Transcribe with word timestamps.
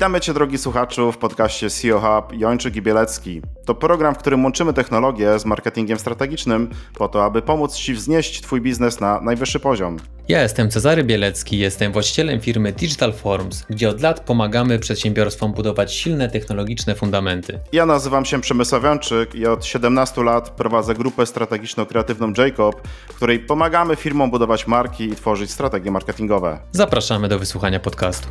Witamy 0.00 0.20
Cię, 0.20 0.34
drogi 0.34 0.58
słuchaczu, 0.58 1.12
w 1.12 1.18
podcaście 1.18 1.70
CEO 1.70 2.00
Hub 2.00 2.38
Jończyk 2.38 2.76
i 2.76 2.82
Bielecki. 2.82 3.42
To 3.64 3.74
program, 3.74 4.14
w 4.14 4.18
którym 4.18 4.44
łączymy 4.44 4.72
technologię 4.72 5.38
z 5.38 5.44
marketingiem 5.44 5.98
strategicznym 5.98 6.70
po 6.94 7.08
to, 7.08 7.24
aby 7.24 7.42
pomóc 7.42 7.74
Ci 7.74 7.94
wznieść 7.94 8.42
Twój 8.42 8.60
biznes 8.60 9.00
na 9.00 9.20
najwyższy 9.20 9.60
poziom. 9.60 9.96
Ja 10.28 10.42
jestem 10.42 10.70
Cezary 10.70 11.04
Bielecki, 11.04 11.58
jestem 11.58 11.92
właścicielem 11.92 12.40
firmy 12.40 12.72
Digital 12.72 13.12
Forms, 13.12 13.64
gdzie 13.70 13.88
od 13.88 14.00
lat 14.00 14.20
pomagamy 14.20 14.78
przedsiębiorstwom 14.78 15.52
budować 15.52 15.94
silne 15.94 16.28
technologiczne 16.28 16.94
fundamenty. 16.94 17.60
Ja 17.72 17.86
nazywam 17.86 18.24
się 18.24 18.40
Przemysław 18.40 18.84
Jończyk 18.84 19.34
i 19.34 19.46
od 19.46 19.64
17 19.64 20.22
lat 20.22 20.50
prowadzę 20.50 20.94
grupę 20.94 21.22
strategiczno-kreatywną 21.22 22.38
Jacob, 22.38 22.88
w 23.08 23.14
której 23.14 23.38
pomagamy 23.38 23.96
firmom 23.96 24.30
budować 24.30 24.66
marki 24.66 25.04
i 25.04 25.16
tworzyć 25.16 25.50
strategie 25.50 25.90
marketingowe. 25.90 26.58
Zapraszamy 26.72 27.28
do 27.28 27.38
wysłuchania 27.38 27.80
podcastu. 27.80 28.28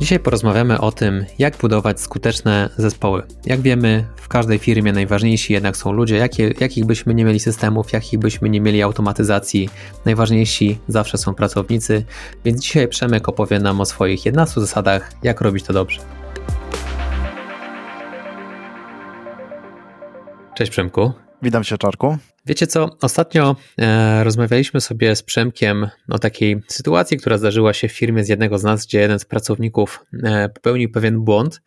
Dzisiaj 0.00 0.20
porozmawiamy 0.20 0.80
o 0.80 0.92
tym, 0.92 1.24
jak 1.38 1.56
budować 1.56 2.00
skuteczne 2.00 2.70
zespoły. 2.76 3.22
Jak 3.46 3.60
wiemy, 3.60 4.04
w 4.16 4.28
każdej 4.28 4.58
firmie 4.58 4.92
najważniejsi 4.92 5.52
jednak 5.52 5.76
są 5.76 5.92
ludzie, 5.92 6.16
jakie, 6.16 6.54
jakich 6.60 6.84
byśmy 6.84 7.14
nie 7.14 7.24
mieli 7.24 7.40
systemów, 7.40 7.92
jakich 7.92 8.18
byśmy 8.18 8.48
nie 8.48 8.60
mieli 8.60 8.82
automatyzacji, 8.82 9.68
najważniejsi 10.04 10.78
zawsze 10.88 11.18
są 11.18 11.34
pracownicy, 11.34 12.04
więc 12.44 12.62
dzisiaj 12.62 12.88
Przemek 12.88 13.28
opowie 13.28 13.58
nam 13.58 13.80
o 13.80 13.84
swoich 13.84 14.26
11 14.26 14.60
zasadach, 14.60 15.12
jak 15.22 15.40
robić 15.40 15.64
to 15.64 15.72
dobrze. 15.72 16.00
Cześć 20.56 20.70
Przemku. 20.70 21.25
Witam 21.42 21.64
cię, 21.64 21.78
Czarku. 21.78 22.18
Wiecie 22.46 22.66
co, 22.66 22.96
ostatnio 23.02 23.56
e, 23.78 24.24
rozmawialiśmy 24.24 24.80
sobie 24.80 25.16
z 25.16 25.22
Przemkiem 25.22 25.88
o 26.10 26.18
takiej 26.18 26.62
sytuacji, 26.68 27.16
która 27.18 27.38
zdarzyła 27.38 27.72
się 27.72 27.88
w 27.88 27.92
firmie 27.92 28.24
z 28.24 28.28
jednego 28.28 28.58
z 28.58 28.62
nas, 28.64 28.86
gdzie 28.86 29.00
jeden 29.00 29.18
z 29.18 29.24
pracowników 29.24 30.04
e, 30.22 30.48
popełnił 30.48 30.90
pewien 30.90 31.20
błąd 31.24 31.62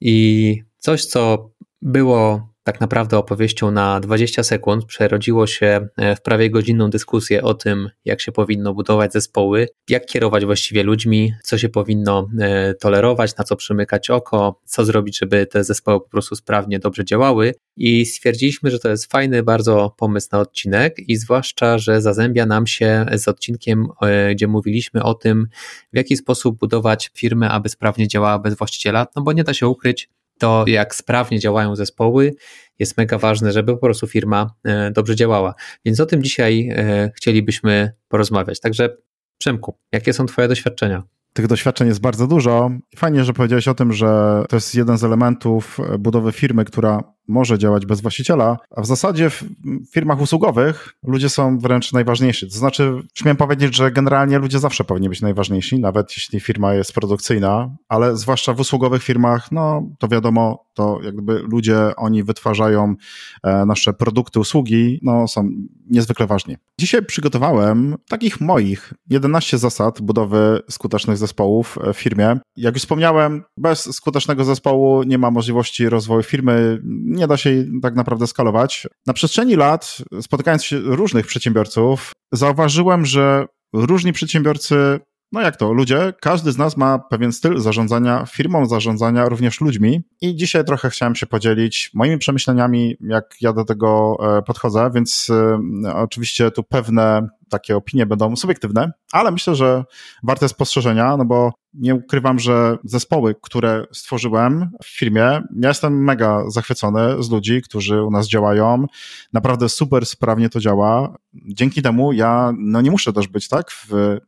i 0.00 0.62
coś, 0.78 1.04
co 1.04 1.50
było 1.82 2.53
tak 2.64 2.80
naprawdę 2.80 3.18
opowieścią 3.18 3.70
na 3.70 4.00
20 4.00 4.42
sekund 4.42 4.84
przerodziło 4.84 5.46
się 5.46 5.88
e, 5.96 6.16
w 6.16 6.22
prawie 6.22 6.50
godzinną 6.50 6.90
dyskusję 6.90 7.42
o 7.42 7.54
tym, 7.54 7.90
jak 8.04 8.20
się 8.20 8.32
powinno 8.32 8.74
budować 8.74 9.12
zespoły, 9.12 9.68
jak 9.88 10.06
kierować 10.06 10.44
właściwie 10.44 10.82
ludźmi, 10.82 11.34
co 11.42 11.58
się 11.58 11.68
powinno 11.68 12.28
e, 12.40 12.74
tolerować, 12.74 13.36
na 13.36 13.44
co 13.44 13.56
przymykać 13.56 14.10
oko, 14.10 14.60
co 14.64 14.84
zrobić, 14.84 15.18
żeby 15.18 15.46
te 15.46 15.64
zespoły 15.64 16.00
po 16.00 16.08
prostu 16.08 16.36
sprawnie, 16.36 16.78
dobrze 16.78 17.04
działały. 17.04 17.54
I 17.76 18.06
stwierdziliśmy, 18.06 18.70
że 18.70 18.78
to 18.78 18.88
jest 18.88 19.12
fajny 19.12 19.42
bardzo 19.42 19.94
pomysł 19.96 20.28
na 20.32 20.40
odcinek 20.40 20.98
i 20.98 21.16
zwłaszcza, 21.16 21.78
że 21.78 22.02
zazębia 22.02 22.46
nam 22.46 22.66
się 22.66 23.06
z 23.12 23.28
odcinkiem, 23.28 23.88
e, 24.02 24.34
gdzie 24.34 24.48
mówiliśmy 24.48 25.02
o 25.02 25.14
tym, 25.14 25.48
w 25.92 25.96
jaki 25.96 26.16
sposób 26.16 26.58
budować 26.58 27.10
firmę, 27.14 27.50
aby 27.50 27.68
sprawnie 27.68 28.08
działała 28.08 28.38
bez 28.38 28.54
właściciela, 28.54 29.06
no 29.16 29.22
bo 29.22 29.32
nie 29.32 29.44
da 29.44 29.54
się 29.54 29.68
ukryć, 29.68 30.08
to, 30.38 30.64
jak 30.66 30.94
sprawnie 30.94 31.38
działają 31.38 31.76
zespoły, 31.76 32.34
jest 32.78 32.96
mega 32.96 33.18
ważne, 33.18 33.52
żeby 33.52 33.72
po 33.72 33.78
prostu 33.78 34.06
firma 34.06 34.54
e, 34.64 34.90
dobrze 34.90 35.16
działała. 35.16 35.54
Więc 35.84 36.00
o 36.00 36.06
tym 36.06 36.22
dzisiaj 36.22 36.68
e, 36.76 37.10
chcielibyśmy 37.16 37.92
porozmawiać. 38.08 38.60
Także 38.60 38.96
Przemku, 39.38 39.78
jakie 39.92 40.12
są 40.12 40.26
Twoje 40.26 40.48
doświadczenia? 40.48 41.02
Tych 41.32 41.46
doświadczeń 41.46 41.88
jest 41.88 42.00
bardzo 42.00 42.26
dużo. 42.26 42.70
Fajnie, 42.96 43.24
że 43.24 43.32
powiedziałeś 43.32 43.68
o 43.68 43.74
tym, 43.74 43.92
że 43.92 44.42
to 44.48 44.56
jest 44.56 44.74
jeden 44.74 44.98
z 44.98 45.04
elementów 45.04 45.78
budowy 45.98 46.32
firmy, 46.32 46.64
która 46.64 47.02
może 47.28 47.58
działać 47.58 47.86
bez 47.86 48.00
właściciela, 48.00 48.58
a 48.70 48.80
w 48.82 48.86
zasadzie 48.86 49.30
w 49.30 49.44
firmach 49.92 50.20
usługowych 50.20 50.94
ludzie 51.02 51.28
są 51.28 51.58
wręcz 51.58 51.92
najważniejsi. 51.92 52.48
To 52.48 52.54
znaczy, 52.54 53.02
śmiem 53.14 53.36
powiedzieć, 53.36 53.76
że 53.76 53.90
generalnie 53.90 54.38
ludzie 54.38 54.58
zawsze 54.58 54.84
powinni 54.84 55.08
być 55.08 55.20
najważniejsi, 55.20 55.78
nawet 55.78 56.16
jeśli 56.16 56.40
firma 56.40 56.74
jest 56.74 56.92
produkcyjna, 56.92 57.76
ale 57.88 58.16
zwłaszcza 58.16 58.54
w 58.54 58.60
usługowych 58.60 59.02
firmach, 59.02 59.52
no 59.52 59.82
to 59.98 60.08
wiadomo, 60.08 60.64
to 60.74 60.98
jakby 61.02 61.38
ludzie, 61.38 61.96
oni 61.96 62.24
wytwarzają 62.24 62.94
e, 63.42 63.66
nasze 63.66 63.92
produkty, 63.92 64.40
usługi, 64.40 65.00
no 65.02 65.28
są 65.28 65.48
niezwykle 65.90 66.26
ważni. 66.26 66.56
Dzisiaj 66.80 67.04
przygotowałem 67.04 67.96
takich 68.08 68.40
moich 68.40 68.92
11 69.10 69.58
zasad 69.58 70.00
budowy 70.00 70.62
skutecznych 70.70 71.16
zespołów 71.16 71.78
w 71.94 71.96
firmie. 71.96 72.38
Jak 72.56 72.74
już 72.74 72.82
wspomniałem, 72.82 73.42
bez 73.56 73.94
skutecznego 73.96 74.44
zespołu 74.44 75.02
nie 75.02 75.18
ma 75.18 75.30
możliwości 75.30 75.88
rozwoju 75.88 76.22
firmy, 76.22 76.82
nie 77.14 77.26
da 77.26 77.36
się 77.36 77.64
tak 77.82 77.94
naprawdę 77.94 78.26
skalować. 78.26 78.86
Na 79.06 79.12
przestrzeni 79.12 79.56
lat, 79.56 79.98
spotykając 80.20 80.64
się 80.64 80.78
różnych 80.78 81.26
przedsiębiorców, 81.26 82.12
zauważyłem, 82.32 83.06
że 83.06 83.46
różni 83.72 84.12
przedsiębiorcy 84.12 85.00
no 85.34 85.40
jak 85.40 85.56
to, 85.56 85.72
ludzie, 85.72 86.12
każdy 86.20 86.52
z 86.52 86.58
nas 86.58 86.76
ma 86.76 86.98
pewien 86.98 87.32
styl 87.32 87.60
zarządzania 87.60 88.26
firmą, 88.26 88.66
zarządzania 88.66 89.28
również 89.28 89.60
ludźmi 89.60 90.02
i 90.20 90.36
dzisiaj 90.36 90.64
trochę 90.64 90.90
chciałem 90.90 91.14
się 91.14 91.26
podzielić 91.26 91.90
moimi 91.94 92.18
przemyśleniami, 92.18 92.96
jak 93.00 93.24
ja 93.40 93.52
do 93.52 93.64
tego 93.64 94.16
e, 94.38 94.42
podchodzę, 94.42 94.90
więc 94.94 95.30
e, 95.30 95.94
oczywiście 95.94 96.50
tu 96.50 96.62
pewne 96.62 97.28
takie 97.48 97.76
opinie 97.76 98.06
będą 98.06 98.36
subiektywne, 98.36 98.92
ale 99.12 99.30
myślę, 99.30 99.54
że 99.54 99.84
warte 100.22 100.48
spostrzeżenia, 100.48 101.16
no 101.16 101.24
bo 101.24 101.52
nie 101.74 101.94
ukrywam, 101.94 102.38
że 102.38 102.78
zespoły, 102.84 103.34
które 103.42 103.86
stworzyłem 103.92 104.70
w 104.82 104.98
firmie, 104.98 105.42
ja 105.60 105.68
jestem 105.68 106.04
mega 106.04 106.50
zachwycony 106.50 107.22
z 107.22 107.30
ludzi, 107.30 107.62
którzy 107.62 108.02
u 108.02 108.10
nas 108.10 108.28
działają. 108.28 108.86
Naprawdę 109.32 109.68
super 109.68 110.06
sprawnie 110.06 110.48
to 110.48 110.60
działa. 110.60 111.16
Dzięki 111.34 111.82
temu 111.82 112.12
ja 112.12 112.52
no 112.58 112.80
nie 112.80 112.90
muszę 112.90 113.12
też 113.12 113.28
być 113.28 113.48
tak 113.48 113.70
w 113.70 114.18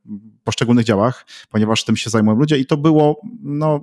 poszczególnych 0.44 0.84
działach, 0.84 1.26
ponieważ 1.50 1.84
tym 1.84 1.96
się 1.96 2.10
zajmują 2.10 2.38
ludzie 2.38 2.58
i 2.58 2.66
to 2.66 2.76
było 2.76 3.20
no 3.42 3.80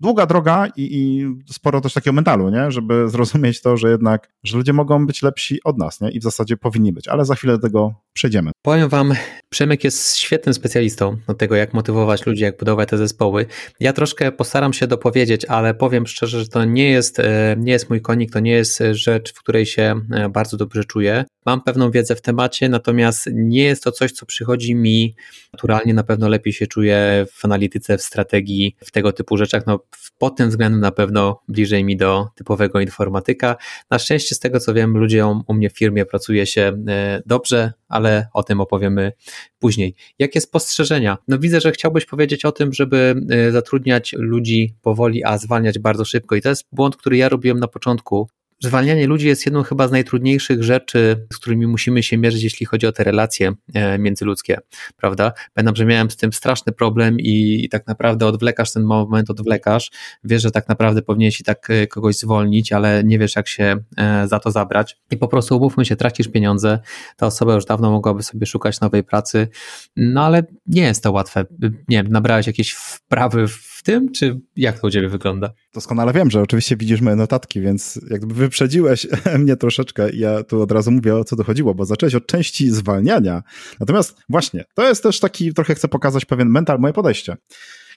długa 0.00 0.26
droga 0.26 0.66
i, 0.76 0.98
i, 0.98 1.26
sporo 1.52 1.80
też 1.80 1.92
takiego 1.92 2.14
mentalu, 2.14 2.50
nie? 2.50 2.70
żeby 2.70 3.08
zrozumieć 3.10 3.60
to, 3.60 3.76
że 3.76 3.90
jednak, 3.90 4.28
że 4.44 4.56
ludzie 4.56 4.72
mogą 4.72 5.06
być 5.06 5.22
lepsi 5.22 5.62
od 5.64 5.78
nas 5.78 6.00
nie? 6.00 6.10
i 6.10 6.20
w 6.20 6.22
zasadzie 6.22 6.56
powinni 6.56 6.92
być, 6.92 7.08
ale 7.08 7.24
za 7.24 7.34
chwilę 7.34 7.52
do 7.52 7.58
tego 7.58 7.94
przejdziemy. 8.12 8.50
Powiem 8.62 8.88
wam, 8.88 9.14
Przemek 9.48 9.84
jest 9.84 10.16
świetnym 10.16 10.54
specjalistą 10.54 11.16
od 11.26 11.38
tego, 11.38 11.56
jak 11.56 11.74
motywować 11.74 12.26
ludzi, 12.26 12.42
jak 12.42 12.58
budować 12.58 12.85
te 12.86 12.98
zespoły. 12.98 13.46
Ja 13.80 13.92
troszkę 13.92 14.32
postaram 14.32 14.72
się 14.72 14.86
dopowiedzieć, 14.86 15.44
ale 15.44 15.74
powiem 15.74 16.06
szczerze, 16.06 16.40
że 16.40 16.48
to 16.48 16.64
nie 16.64 16.90
jest, 16.90 17.18
e, 17.18 17.56
nie 17.58 17.72
jest 17.72 17.90
mój 17.90 18.00
konik, 18.00 18.32
to 18.32 18.40
nie 18.40 18.52
jest 18.52 18.82
rzecz, 18.92 19.32
w 19.32 19.38
której 19.38 19.66
się 19.66 20.00
e, 20.12 20.28
bardzo 20.28 20.56
dobrze 20.56 20.84
czuję. 20.84 21.24
Mam 21.46 21.60
pewną 21.60 21.90
wiedzę 21.90 22.16
w 22.16 22.22
temacie, 22.22 22.68
natomiast 22.68 23.28
nie 23.32 23.64
jest 23.64 23.84
to 23.84 23.92
coś, 23.92 24.12
co 24.12 24.26
przychodzi 24.26 24.74
mi 24.74 25.14
naturalnie. 25.52 25.94
Na 25.94 26.04
pewno 26.04 26.28
lepiej 26.28 26.52
się 26.52 26.66
czuję 26.66 27.26
w 27.32 27.44
analityce, 27.44 27.98
w 27.98 28.02
strategii, 28.02 28.76
w 28.84 28.90
tego 28.90 29.12
typu 29.12 29.36
rzeczach. 29.36 29.66
No, 29.66 29.80
pod 30.18 30.36
tym 30.36 30.48
względem 30.48 30.80
na 30.80 30.90
pewno 30.90 31.42
bliżej 31.48 31.84
mi 31.84 31.96
do 31.96 32.28
typowego 32.34 32.80
informatyka. 32.80 33.56
Na 33.90 33.98
szczęście, 33.98 34.34
z 34.34 34.38
tego 34.38 34.60
co 34.60 34.74
wiem, 34.74 34.96
ludziom 34.96 35.42
u 35.46 35.54
mnie 35.54 35.70
w 35.70 35.78
firmie 35.78 36.06
pracuje 36.06 36.46
się 36.46 36.84
e, 36.88 37.22
dobrze, 37.26 37.72
ale 37.88 38.28
o 38.32 38.42
tym 38.42 38.60
opowiemy 38.60 39.12
później. 39.58 39.94
Jakie 40.18 40.40
spostrzeżenia? 40.40 41.18
No 41.28 41.38
widzę, 41.38 41.60
że 41.60 41.72
chciałbyś 41.72 42.06
powiedzieć 42.06 42.44
o 42.44 42.52
tym, 42.52 42.72
żeby 42.72 43.14
e, 43.30 43.52
zatrudniać 43.52 44.14
ludzi 44.18 44.74
powoli, 44.82 45.24
a 45.24 45.38
zwalniać 45.38 45.78
bardzo 45.78 46.04
szybko. 46.04 46.36
I 46.36 46.42
to 46.42 46.48
jest 46.48 46.64
błąd, 46.72 46.96
który 46.96 47.16
ja 47.16 47.28
robiłem 47.28 47.60
na 47.60 47.68
początku, 47.68 48.28
Zwalnianie 48.60 49.06
ludzi 49.06 49.26
jest 49.26 49.46
jedną 49.46 49.62
chyba 49.62 49.88
z 49.88 49.90
najtrudniejszych 49.90 50.62
rzeczy, 50.62 51.26
z 51.32 51.38
którymi 51.38 51.66
musimy 51.66 52.02
się 52.02 52.16
mierzyć, 52.16 52.42
jeśli 52.42 52.66
chodzi 52.66 52.86
o 52.86 52.92
te 52.92 53.04
relacje 53.04 53.52
e, 53.74 53.98
międzyludzkie, 53.98 54.58
prawda? 54.96 55.32
Pamiętam, 55.54 55.76
że 55.76 55.84
miałem 55.84 56.10
z 56.10 56.16
tym 56.16 56.32
straszny 56.32 56.72
problem 56.72 57.20
i, 57.20 57.60
i 57.64 57.68
tak 57.68 57.86
naprawdę 57.86 58.26
odwlekasz 58.26 58.72
ten 58.72 58.82
moment, 58.82 59.30
odwlekasz, 59.30 59.90
wiesz, 60.24 60.42
że 60.42 60.50
tak 60.50 60.68
naprawdę 60.68 61.02
powinieneś 61.02 61.40
i 61.40 61.44
tak 61.44 61.70
e, 61.70 61.86
kogoś 61.86 62.16
zwolnić, 62.16 62.72
ale 62.72 63.04
nie 63.04 63.18
wiesz, 63.18 63.36
jak 63.36 63.48
się 63.48 63.76
e, 63.96 64.28
za 64.28 64.40
to 64.40 64.50
zabrać 64.50 64.96
i 65.10 65.16
po 65.16 65.28
prostu 65.28 65.56
umówmy 65.56 65.84
się, 65.84 65.96
tracisz 65.96 66.28
pieniądze, 66.28 66.78
ta 67.16 67.26
osoba 67.26 67.54
już 67.54 67.64
dawno 67.64 67.90
mogłaby 67.90 68.22
sobie 68.22 68.46
szukać 68.46 68.80
nowej 68.80 69.04
pracy, 69.04 69.48
no 69.96 70.24
ale 70.24 70.42
nie 70.66 70.82
jest 70.82 71.02
to 71.02 71.12
łatwe. 71.12 71.44
Nie 71.88 71.96
wiem, 72.02 72.08
nabrałeś 72.08 72.46
jakieś 72.46 72.72
wprawy 72.72 73.48
w 73.48 73.75
tym, 73.86 74.12
czy 74.12 74.40
jak 74.56 74.80
to 74.80 74.86
u 74.86 74.90
Ciebie 74.90 75.08
wygląda? 75.08 75.50
Doskonale 75.74 76.12
wiem, 76.12 76.30
że 76.30 76.42
oczywiście 76.42 76.76
widzisz 76.76 77.00
moje 77.00 77.16
notatki, 77.16 77.60
więc 77.60 78.00
jakby 78.10 78.34
wyprzedziłeś 78.34 79.06
mnie 79.38 79.56
troszeczkę 79.56 80.10
i 80.10 80.18
ja 80.18 80.44
tu 80.44 80.62
od 80.62 80.72
razu 80.72 80.90
mówię 80.92 81.16
o 81.16 81.24
co 81.24 81.36
dochodziło, 81.36 81.74
bo 81.74 81.84
zacząłeś 81.84 82.14
od 82.14 82.26
części 82.26 82.70
zwalniania. 82.70 83.42
Natomiast 83.80 84.16
właśnie, 84.28 84.64
to 84.74 84.88
jest 84.88 85.02
też 85.02 85.20
taki, 85.20 85.54
trochę 85.54 85.74
chcę 85.74 85.88
pokazać 85.88 86.24
pewien 86.24 86.48
mental, 86.48 86.78
moje 86.78 86.92
podejście. 86.92 87.36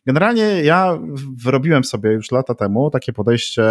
Generalnie 0.06 0.44
ja 0.44 1.00
wyrobiłem 1.44 1.84
sobie 1.84 2.12
już 2.12 2.32
lata 2.32 2.56
temu 2.56 2.90
takie 2.90 3.14
podejście 3.14 3.64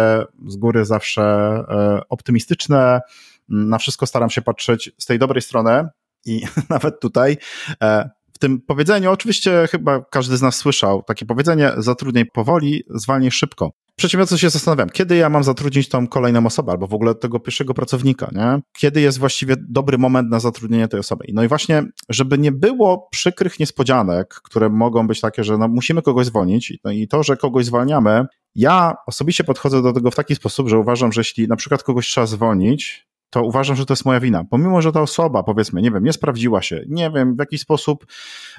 z 0.47 0.55
góry 0.55 0.85
zawsze 0.85 1.21
e, 1.21 2.01
optymistyczne, 2.09 3.01
na 3.49 3.77
wszystko 3.77 4.05
staram 4.05 4.29
się 4.29 4.41
patrzeć 4.41 4.91
z 4.97 5.05
tej 5.05 5.19
dobrej 5.19 5.41
strony 5.41 5.87
i 6.25 6.41
nawet 6.69 6.99
tutaj 6.99 7.37
e, 7.83 8.09
w 8.39 8.41
tym 8.41 8.61
powiedzeniu, 8.61 9.11
oczywiście 9.11 9.67
chyba 9.71 10.01
każdy 10.01 10.37
z 10.37 10.41
nas 10.41 10.55
słyszał 10.55 11.03
takie 11.03 11.25
powiedzenie, 11.25 11.71
zatrudniaj 11.77 12.25
powoli, 12.25 12.83
zwalnij 12.89 13.31
szybko. 13.31 13.71
przedsiębiorcy 13.95 14.37
się 14.37 14.49
zastanawiam, 14.49 14.89
kiedy 14.89 15.15
ja 15.15 15.29
mam 15.29 15.43
zatrudnić 15.43 15.89
tą 15.89 16.07
kolejną 16.07 16.45
osobę, 16.45 16.71
albo 16.71 16.87
w 16.87 16.93
ogóle 16.93 17.15
tego 17.15 17.39
pierwszego 17.39 17.73
pracownika, 17.73 18.29
nie? 18.31 18.59
Kiedy 18.77 19.01
jest 19.01 19.19
właściwie 19.19 19.55
dobry 19.69 19.97
moment 19.97 20.29
na 20.29 20.39
zatrudnienie 20.39 20.87
tej 20.87 20.99
osoby. 20.99 21.25
No 21.33 21.43
i 21.43 21.47
właśnie, 21.47 21.83
żeby 22.09 22.37
nie 22.37 22.51
było 22.51 23.07
przykrych 23.11 23.59
niespodzianek, 23.59 24.33
które 24.43 24.69
mogą 24.69 25.07
być 25.07 25.21
takie, 25.21 25.43
że 25.43 25.57
no, 25.57 25.67
musimy 25.67 26.01
kogoś 26.01 26.25
zwolnić 26.25 26.73
no 26.83 26.91
i 26.91 27.07
to, 27.07 27.23
że 27.23 27.37
kogoś 27.37 27.65
zwalniamy, 27.65 28.25
ja 28.55 28.95
osobiście 29.07 29.43
podchodzę 29.43 29.81
do 29.81 29.93
tego 29.93 30.11
w 30.11 30.15
taki 30.15 30.35
sposób, 30.35 30.69
że 30.69 30.77
uważam, 30.77 31.11
że 31.11 31.21
jeśli 31.21 31.47
na 31.47 31.55
przykład 31.55 31.83
kogoś 31.83 32.07
trzeba 32.07 32.27
zwolnić, 32.27 33.08
to 33.29 33.43
uważam, 33.43 33.75
że 33.75 33.85
to 33.85 33.93
jest 33.93 34.05
moja 34.05 34.19
wina. 34.19 34.43
Pomimo, 34.49 34.81
że 34.81 34.91
ta 34.91 35.01
osoba, 35.01 35.43
powiedzmy, 35.43 35.81
nie 35.81 35.91
wiem, 35.91 36.03
nie 36.03 36.13
sprawdziła 36.13 36.61
się, 36.61 36.83
nie 36.87 37.11
wiem, 37.11 37.35
w 37.35 37.39
jakiś 37.39 37.61
sposób 37.61 38.05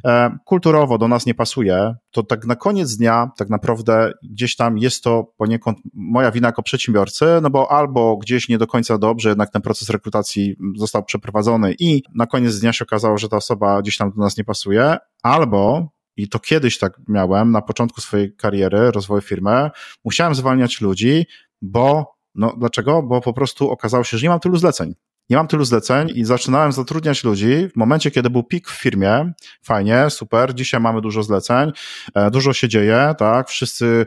e, 0.05 0.37
kulturowo 0.45 0.99
do 0.99 1.09
nas 1.09 1.27
nie 1.27 1.35
pasuje, 1.35 1.95
to 2.11 2.23
tak 2.23 2.47
na 2.47 2.57
koniec 2.57 2.97
dnia 2.97 3.31
tak 3.37 3.51
naprawdę 3.51 4.13
gdzieś 4.23 4.57
tam 4.57 4.79
jest 4.79 5.05
to 5.05 5.33
poniekąd 5.37 5.79
moja 5.95 6.31
wina 6.31 6.49
jako 6.49 6.63
przedsiębiorcy, 6.63 7.25
no 7.43 7.51
bo 7.51 7.73
albo 7.73 8.17
gdzieś 8.17 8.49
nie 8.49 8.59
do 8.59 8.67
końca 8.67 8.99
dobrze 8.99 9.29
jednak 9.29 9.51
ten 9.51 9.63
proces 9.63 9.91
rekrutacji 9.91 10.57
został 10.77 11.05
przeprowadzony 11.05 11.75
i 11.79 12.03
na 12.15 12.27
koniec 12.27 12.61
dnia 12.61 12.73
się 12.73 12.85
okazało, 12.85 13.19
że 13.19 13.29
ta 13.29 13.37
osoba 13.37 13.83
gdzieś 13.83 13.97
tam 13.97 14.11
do 14.11 14.23
nas 14.23 14.37
nie 14.37 14.45
pasuje, 14.45 14.97
albo 15.23 15.89
i 16.17 16.29
to 16.29 16.39
kiedyś 16.39 16.79
tak 16.79 17.01
miałem 17.09 17.51
na 17.51 17.63
początku 17.63 18.01
swojej 18.01 18.37
kariery, 18.37 18.91
rozwoju 18.91 19.21
firmy, 19.21 19.71
musiałem 20.05 20.35
zwalniać 20.35 20.81
ludzi, 20.81 21.27
bo 21.63 22.15
no 22.35 22.55
dlaczego? 22.59 23.03
Bo 23.03 23.21
po 23.21 23.33
prostu 23.33 23.71
okazało 23.71 24.05
się, 24.05 24.19
że 24.19 24.23
nie 24.23 24.31
mam 24.31 24.41
tylu 24.41 24.57
zleceń. 24.57 24.95
Nie 25.31 25.37
mam 25.37 25.47
tylu 25.47 25.65
zleceń 25.65 26.11
i 26.15 26.25
zaczynałem 26.25 26.73
zatrudniać 26.73 27.25
ludzi 27.25 27.69
w 27.69 27.77
momencie, 27.77 28.11
kiedy 28.11 28.31
był 28.31 28.43
pik 28.43 28.69
w 28.69 28.81
firmie. 28.81 29.33
Fajnie, 29.63 30.11
super, 30.11 30.55
dzisiaj 30.55 30.81
mamy 30.81 31.01
dużo 31.01 31.23
zleceń, 31.23 31.73
e, 32.15 32.31
dużo 32.31 32.53
się 32.53 32.69
dzieje, 32.69 33.15
tak, 33.19 33.49
wszyscy 33.49 34.07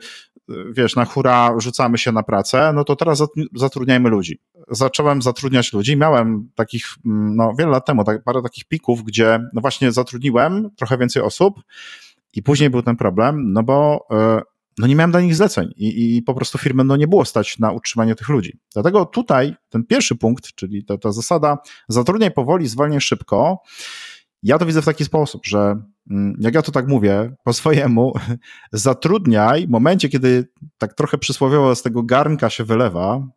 e, 0.50 0.54
wiesz, 0.72 0.96
na 0.96 1.06
hura 1.06 1.54
rzucamy 1.58 1.98
się 1.98 2.12
na 2.12 2.24
pracę, 2.24 2.72
no 2.76 2.84
to 2.84 2.96
teraz 2.96 3.24
zatrudniajmy 3.56 4.10
ludzi. 4.10 4.40
Zacząłem 4.68 5.22
zatrudniać 5.22 5.74
ludzi, 5.74 5.98
miałem 5.98 6.50
takich, 6.56 6.86
mm, 7.06 7.36
no 7.36 7.54
wiele 7.60 7.72
lat 7.72 7.86
temu, 7.86 8.04
tak, 8.04 8.24
parę 8.24 8.42
takich 8.42 8.66
pików, 8.66 9.04
gdzie 9.04 9.40
no 9.54 9.62
właśnie 9.62 9.92
zatrudniłem 9.92 10.70
trochę 10.78 10.98
więcej 10.98 11.24
osób 11.24 11.62
i 12.34 12.44
później 12.44 12.70
był 12.70 12.82
ten 12.82 12.96
problem, 12.96 13.54
no 13.54 13.64
bo 13.64 14.08
e, 14.12 14.42
no 14.78 14.88
nie 14.88 14.96
miałem 14.96 15.12
dla 15.12 15.22
nich 15.22 15.36
zleceń 15.36 15.70
i, 15.76 16.18
i 16.18 16.22
po 16.22 16.34
prostu 16.34 16.58
firmy 16.58 16.84
no 16.84 16.96
nie 16.96 17.08
było 17.08 17.26
stać 17.26 17.60
na 17.60 17.72
utrzymanie 17.72 18.16
tych 18.16 18.30
ludzi. 18.30 18.60
Dlatego 18.74 19.06
tutaj 19.06 19.56
ten 19.70 19.86
pierwszy 19.86 20.16
punkt, 20.16 20.56
czyli 20.56 20.86
ta, 20.86 20.98
ta 20.98 21.12
zasada 21.12 21.58
zatrudniaj 21.88 22.32
powoli, 22.32 22.68
zwalniaj 22.68 23.02
szybko, 23.02 23.62
ja 24.44 24.58
to 24.58 24.66
widzę 24.66 24.82
w 24.82 24.86
taki 24.86 25.06
sposób, 25.06 25.46
że 25.46 25.76
mm, 26.10 26.36
jak 26.40 26.54
ja 26.56 26.62
to 26.62 26.72
tak 26.72 26.88
mówię, 26.88 27.36
po 27.44 27.54
swojemu, 27.54 28.14
zatrudniaj 28.72 29.68
w 29.68 29.70
momencie, 29.70 30.10
kiedy 30.10 30.48
tak 30.78 30.94
trochę 30.94 31.18
przysłowiowo 31.18 31.76
z 31.76 31.82
tego 31.82 32.04
garnka 32.04 32.50
się 32.50 32.64
wylewa, 32.64 33.28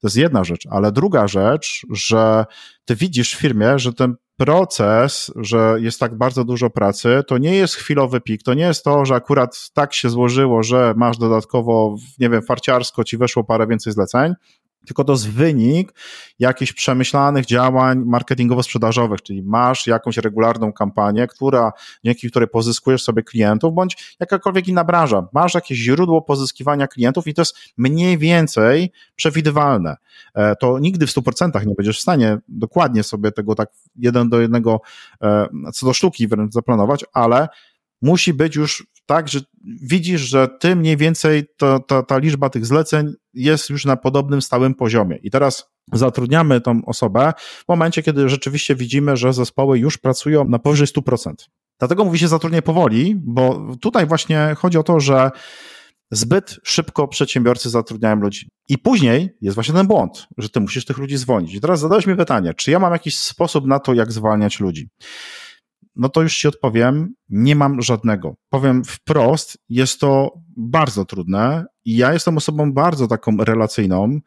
to 0.00 0.06
jest 0.06 0.16
jedna 0.16 0.44
rzecz, 0.44 0.66
ale 0.70 0.92
druga 0.92 1.28
rzecz, 1.28 1.86
że 1.90 2.44
ty 2.84 2.96
widzisz 2.96 3.34
w 3.34 3.38
firmie, 3.38 3.78
że 3.78 3.92
ten 3.92 4.14
proces, 4.40 5.32
że 5.36 5.76
jest 5.78 6.00
tak 6.00 6.18
bardzo 6.18 6.44
dużo 6.44 6.70
pracy, 6.70 7.22
to 7.26 7.38
nie 7.38 7.54
jest 7.54 7.74
chwilowy 7.74 8.20
pik, 8.20 8.42
to 8.42 8.54
nie 8.54 8.62
jest 8.62 8.84
to, 8.84 9.04
że 9.04 9.14
akurat 9.14 9.70
tak 9.74 9.94
się 9.94 10.10
złożyło, 10.10 10.62
że 10.62 10.94
masz 10.96 11.18
dodatkowo, 11.18 11.96
nie 12.18 12.30
wiem, 12.30 12.42
farciarsko 12.42 13.04
ci 13.04 13.16
weszło 13.16 13.44
parę 13.44 13.66
więcej 13.66 13.92
zleceń, 13.92 14.34
tylko 14.86 15.04
to 15.04 15.12
jest 15.12 15.30
wynik 15.30 15.94
jakichś 16.38 16.72
przemyślanych 16.72 17.46
działań 17.46 18.04
marketingowo-sprzedażowych, 18.04 19.22
czyli 19.22 19.42
masz 19.42 19.86
jakąś 19.86 20.16
regularną 20.16 20.72
kampanię, 20.72 21.26
która, 21.26 21.72
dzięki 22.04 22.30
której 22.30 22.48
pozyskujesz 22.48 23.02
sobie 23.02 23.22
klientów, 23.22 23.74
bądź 23.74 24.16
jakakolwiek 24.20 24.68
inna 24.68 24.84
branża. 24.84 25.28
Masz 25.32 25.54
jakieś 25.54 25.78
źródło 25.78 26.22
pozyskiwania 26.22 26.86
klientów 26.86 27.26
i 27.26 27.34
to 27.34 27.42
jest 27.42 27.56
mniej 27.76 28.18
więcej 28.18 28.92
przewidywalne. 29.16 29.96
E, 30.34 30.56
to 30.56 30.78
nigdy 30.78 31.06
w 31.06 31.10
100% 31.10 31.66
nie 31.66 31.74
będziesz 31.74 31.98
w 31.98 32.02
stanie 32.02 32.38
dokładnie 32.48 33.02
sobie 33.02 33.32
tego 33.32 33.54
tak 33.54 33.68
jeden 33.96 34.28
do 34.28 34.40
jednego 34.40 34.80
e, 35.22 35.46
co 35.74 35.86
do 35.86 35.92
sztuki 35.92 36.28
wręcz 36.28 36.52
zaplanować, 36.52 37.04
ale 37.12 37.48
musi 38.02 38.34
być 38.34 38.56
już 38.56 38.86
tak, 39.10 39.28
że 39.28 39.40
widzisz, 39.82 40.20
że 40.20 40.48
ty 40.60 40.76
mniej 40.76 40.96
więcej 40.96 41.44
to, 41.56 41.80
to, 41.80 42.02
ta 42.02 42.18
liczba 42.18 42.50
tych 42.50 42.66
zleceń 42.66 43.12
jest 43.34 43.70
już 43.70 43.84
na 43.84 43.96
podobnym 43.96 44.42
stałym 44.42 44.74
poziomie. 44.74 45.16
I 45.22 45.30
teraz 45.30 45.70
zatrudniamy 45.92 46.60
tą 46.60 46.84
osobę 46.84 47.32
w 47.38 47.68
momencie, 47.68 48.02
kiedy 48.02 48.28
rzeczywiście 48.28 48.74
widzimy, 48.74 49.16
że 49.16 49.32
zespoły 49.32 49.78
już 49.78 49.98
pracują 49.98 50.48
na 50.48 50.58
powyżej 50.58 50.86
100%. 50.86 51.32
Dlatego 51.78 52.04
mówi 52.04 52.18
się 52.18 52.28
zatrudnienie 52.28 52.62
powoli, 52.62 53.14
bo 53.16 53.76
tutaj 53.80 54.06
właśnie 54.06 54.56
chodzi 54.58 54.78
o 54.78 54.82
to, 54.82 55.00
że 55.00 55.30
zbyt 56.10 56.56
szybko 56.64 57.08
przedsiębiorcy 57.08 57.70
zatrudniają 57.70 58.16
ludzi. 58.16 58.48
I 58.68 58.78
później 58.78 59.36
jest 59.40 59.54
właśnie 59.54 59.74
ten 59.74 59.86
błąd, 59.86 60.26
że 60.38 60.48
ty 60.48 60.60
musisz 60.60 60.84
tych 60.84 60.98
ludzi 60.98 61.16
zwolnić. 61.16 61.54
I 61.54 61.60
teraz 61.60 61.80
zadałeś 61.80 62.06
mi 62.06 62.16
pytanie, 62.16 62.54
czy 62.54 62.70
ja 62.70 62.78
mam 62.78 62.92
jakiś 62.92 63.18
sposób 63.18 63.66
na 63.66 63.78
to, 63.78 63.94
jak 63.94 64.12
zwalniać 64.12 64.60
ludzi? 64.60 64.88
No 65.96 66.08
to 66.08 66.22
już 66.22 66.36
ci 66.36 66.48
odpowiem, 66.48 67.14
nie 67.28 67.56
mam 67.56 67.82
żadnego. 67.82 68.36
Powiem 68.48 68.84
wprost, 68.84 69.58
jest 69.68 70.00
to 70.00 70.32
bardzo 70.56 71.04
trudne 71.04 71.64
i 71.84 71.96
ja 71.96 72.12
jestem 72.12 72.36
osobą 72.36 72.72
bardzo 72.72 73.06
taką 73.06 73.36
relacyjną 73.36 74.20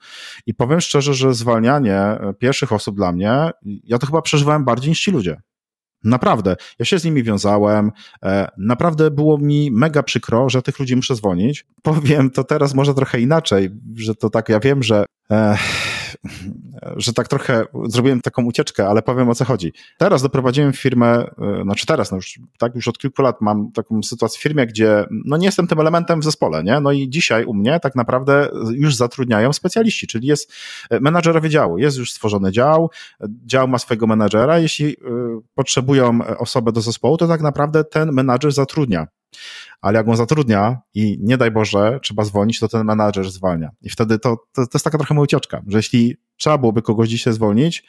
i 0.45 0.54
powiem 0.54 0.81
szczerze, 0.81 1.13
że 1.13 1.33
zwalnianie 1.33 2.18
pierwszych 2.39 2.74
osób 2.74 2.95
dla 2.95 3.12
mnie, 3.12 3.50
ja 3.83 4.00
to 4.00 4.07
chyba 4.07 4.21
przeżywałem 4.21 4.65
bardziej 4.65 4.89
niż 4.89 5.01
ci 5.01 5.12
ludzie. 5.12 5.42
Naprawdę. 6.04 6.56
Ja 6.80 6.86
się 6.86 7.00
z 7.00 7.06
nimi 7.06 7.24
wiązałem. 7.24 7.92
E, 8.24 8.48
naprawdę 8.57 9.12
było 9.12 9.38
mi 9.38 9.71
mega 9.71 10.04
przykro, 10.04 10.50
że 10.50 10.62
tych 10.62 10.80
ludzi 10.80 10.95
muszę 10.95 11.16
zwolnić. 11.16 11.66
Powiem 11.81 12.30
to 12.30 12.44
teraz 12.44 12.74
może 12.74 12.94
trochę 12.94 13.21
inaczej, 13.21 13.69
że 13.95 14.16
to 14.16 14.30
tak, 14.30 14.50
ja 14.50 14.59
wiem, 14.59 14.83
że 14.83 15.00
e, 15.00 15.06
że 16.95 17.13
tak 17.13 17.27
trochę 17.27 17.65
zrobiłem 17.85 18.21
taką 18.21 18.45
ucieczkę, 18.45 18.87
ale 18.87 19.01
powiem 19.01 19.29
o 19.29 19.35
co 19.35 19.45
chodzi. 19.45 19.73
Teraz 19.97 20.21
doprowadziłem 20.21 20.73
firmę, 20.73 21.07
e, 21.07 21.63
znaczy 21.63 21.85
teraz, 21.85 22.11
no 22.11 22.17
już, 22.17 22.39
tak 22.57 22.75
już 22.75 22.87
od 22.87 22.97
kilku 22.97 23.21
lat 23.21 23.41
mam 23.41 23.71
taką 23.71 24.03
sytuację 24.03 24.39
w 24.39 24.43
firmie, 24.43 24.67
gdzie 24.67 25.05
no 25.25 25.37
nie 25.37 25.45
jestem 25.45 25.67
tym 25.67 25.79
elementem 25.79 26.21
w 26.21 26.23
zespole, 26.23 26.63
nie? 26.63 26.79
No 26.79 26.91
i 26.91 27.09
dzisiaj 27.09 27.45
u 27.45 27.53
mnie 27.53 27.79
tak 27.79 27.95
naprawdę 27.95 28.49
już 28.71 28.95
zatrudniają 28.95 29.53
specjaliści, 29.53 30.07
czyli 30.07 30.27
jest 30.27 30.53
menadżerowie 31.01 31.49
działu, 31.49 31.77
jest 31.77 31.97
już 31.97 32.11
stworzony 32.11 32.51
dział, 32.51 32.89
dział 33.45 33.67
ma 33.67 33.77
swojego 33.77 34.07
menadżera, 34.07 34.59
jeśli 34.59 34.95
potrzebują 35.55 36.19
osobę 36.37 36.71
do 36.71 36.81
zespołu, 36.81 37.17
to 37.17 37.27
tak 37.27 37.41
naprawdę 37.41 37.83
ten 37.83 38.11
menadżer 38.11 38.51
zatrudnia 38.51 39.07
ale 39.81 39.97
jak 39.97 40.07
on 40.07 40.18
zatrudnia 40.18 40.81
i 40.94 41.18
nie 41.21 41.38
daj 41.38 41.51
Boże, 41.51 42.00
trzeba 42.03 42.24
zwolnić, 42.24 42.59
to 42.59 42.68
ten 42.68 42.85
menadżer 42.85 43.31
zwalnia. 43.31 43.69
I 43.81 43.89
wtedy 43.89 44.19
to, 44.19 44.38
to, 44.53 44.68
to 44.68 44.69
jest 44.74 44.83
taka 44.83 44.97
trochę 44.97 45.13
moja 45.13 45.24
ucieczka, 45.24 45.62
że 45.68 45.77
jeśli 45.77 46.18
trzeba 46.38 46.57
byłoby 46.57 46.81
kogoś 46.81 47.09
dzisiaj 47.09 47.33
zwolnić, 47.33 47.83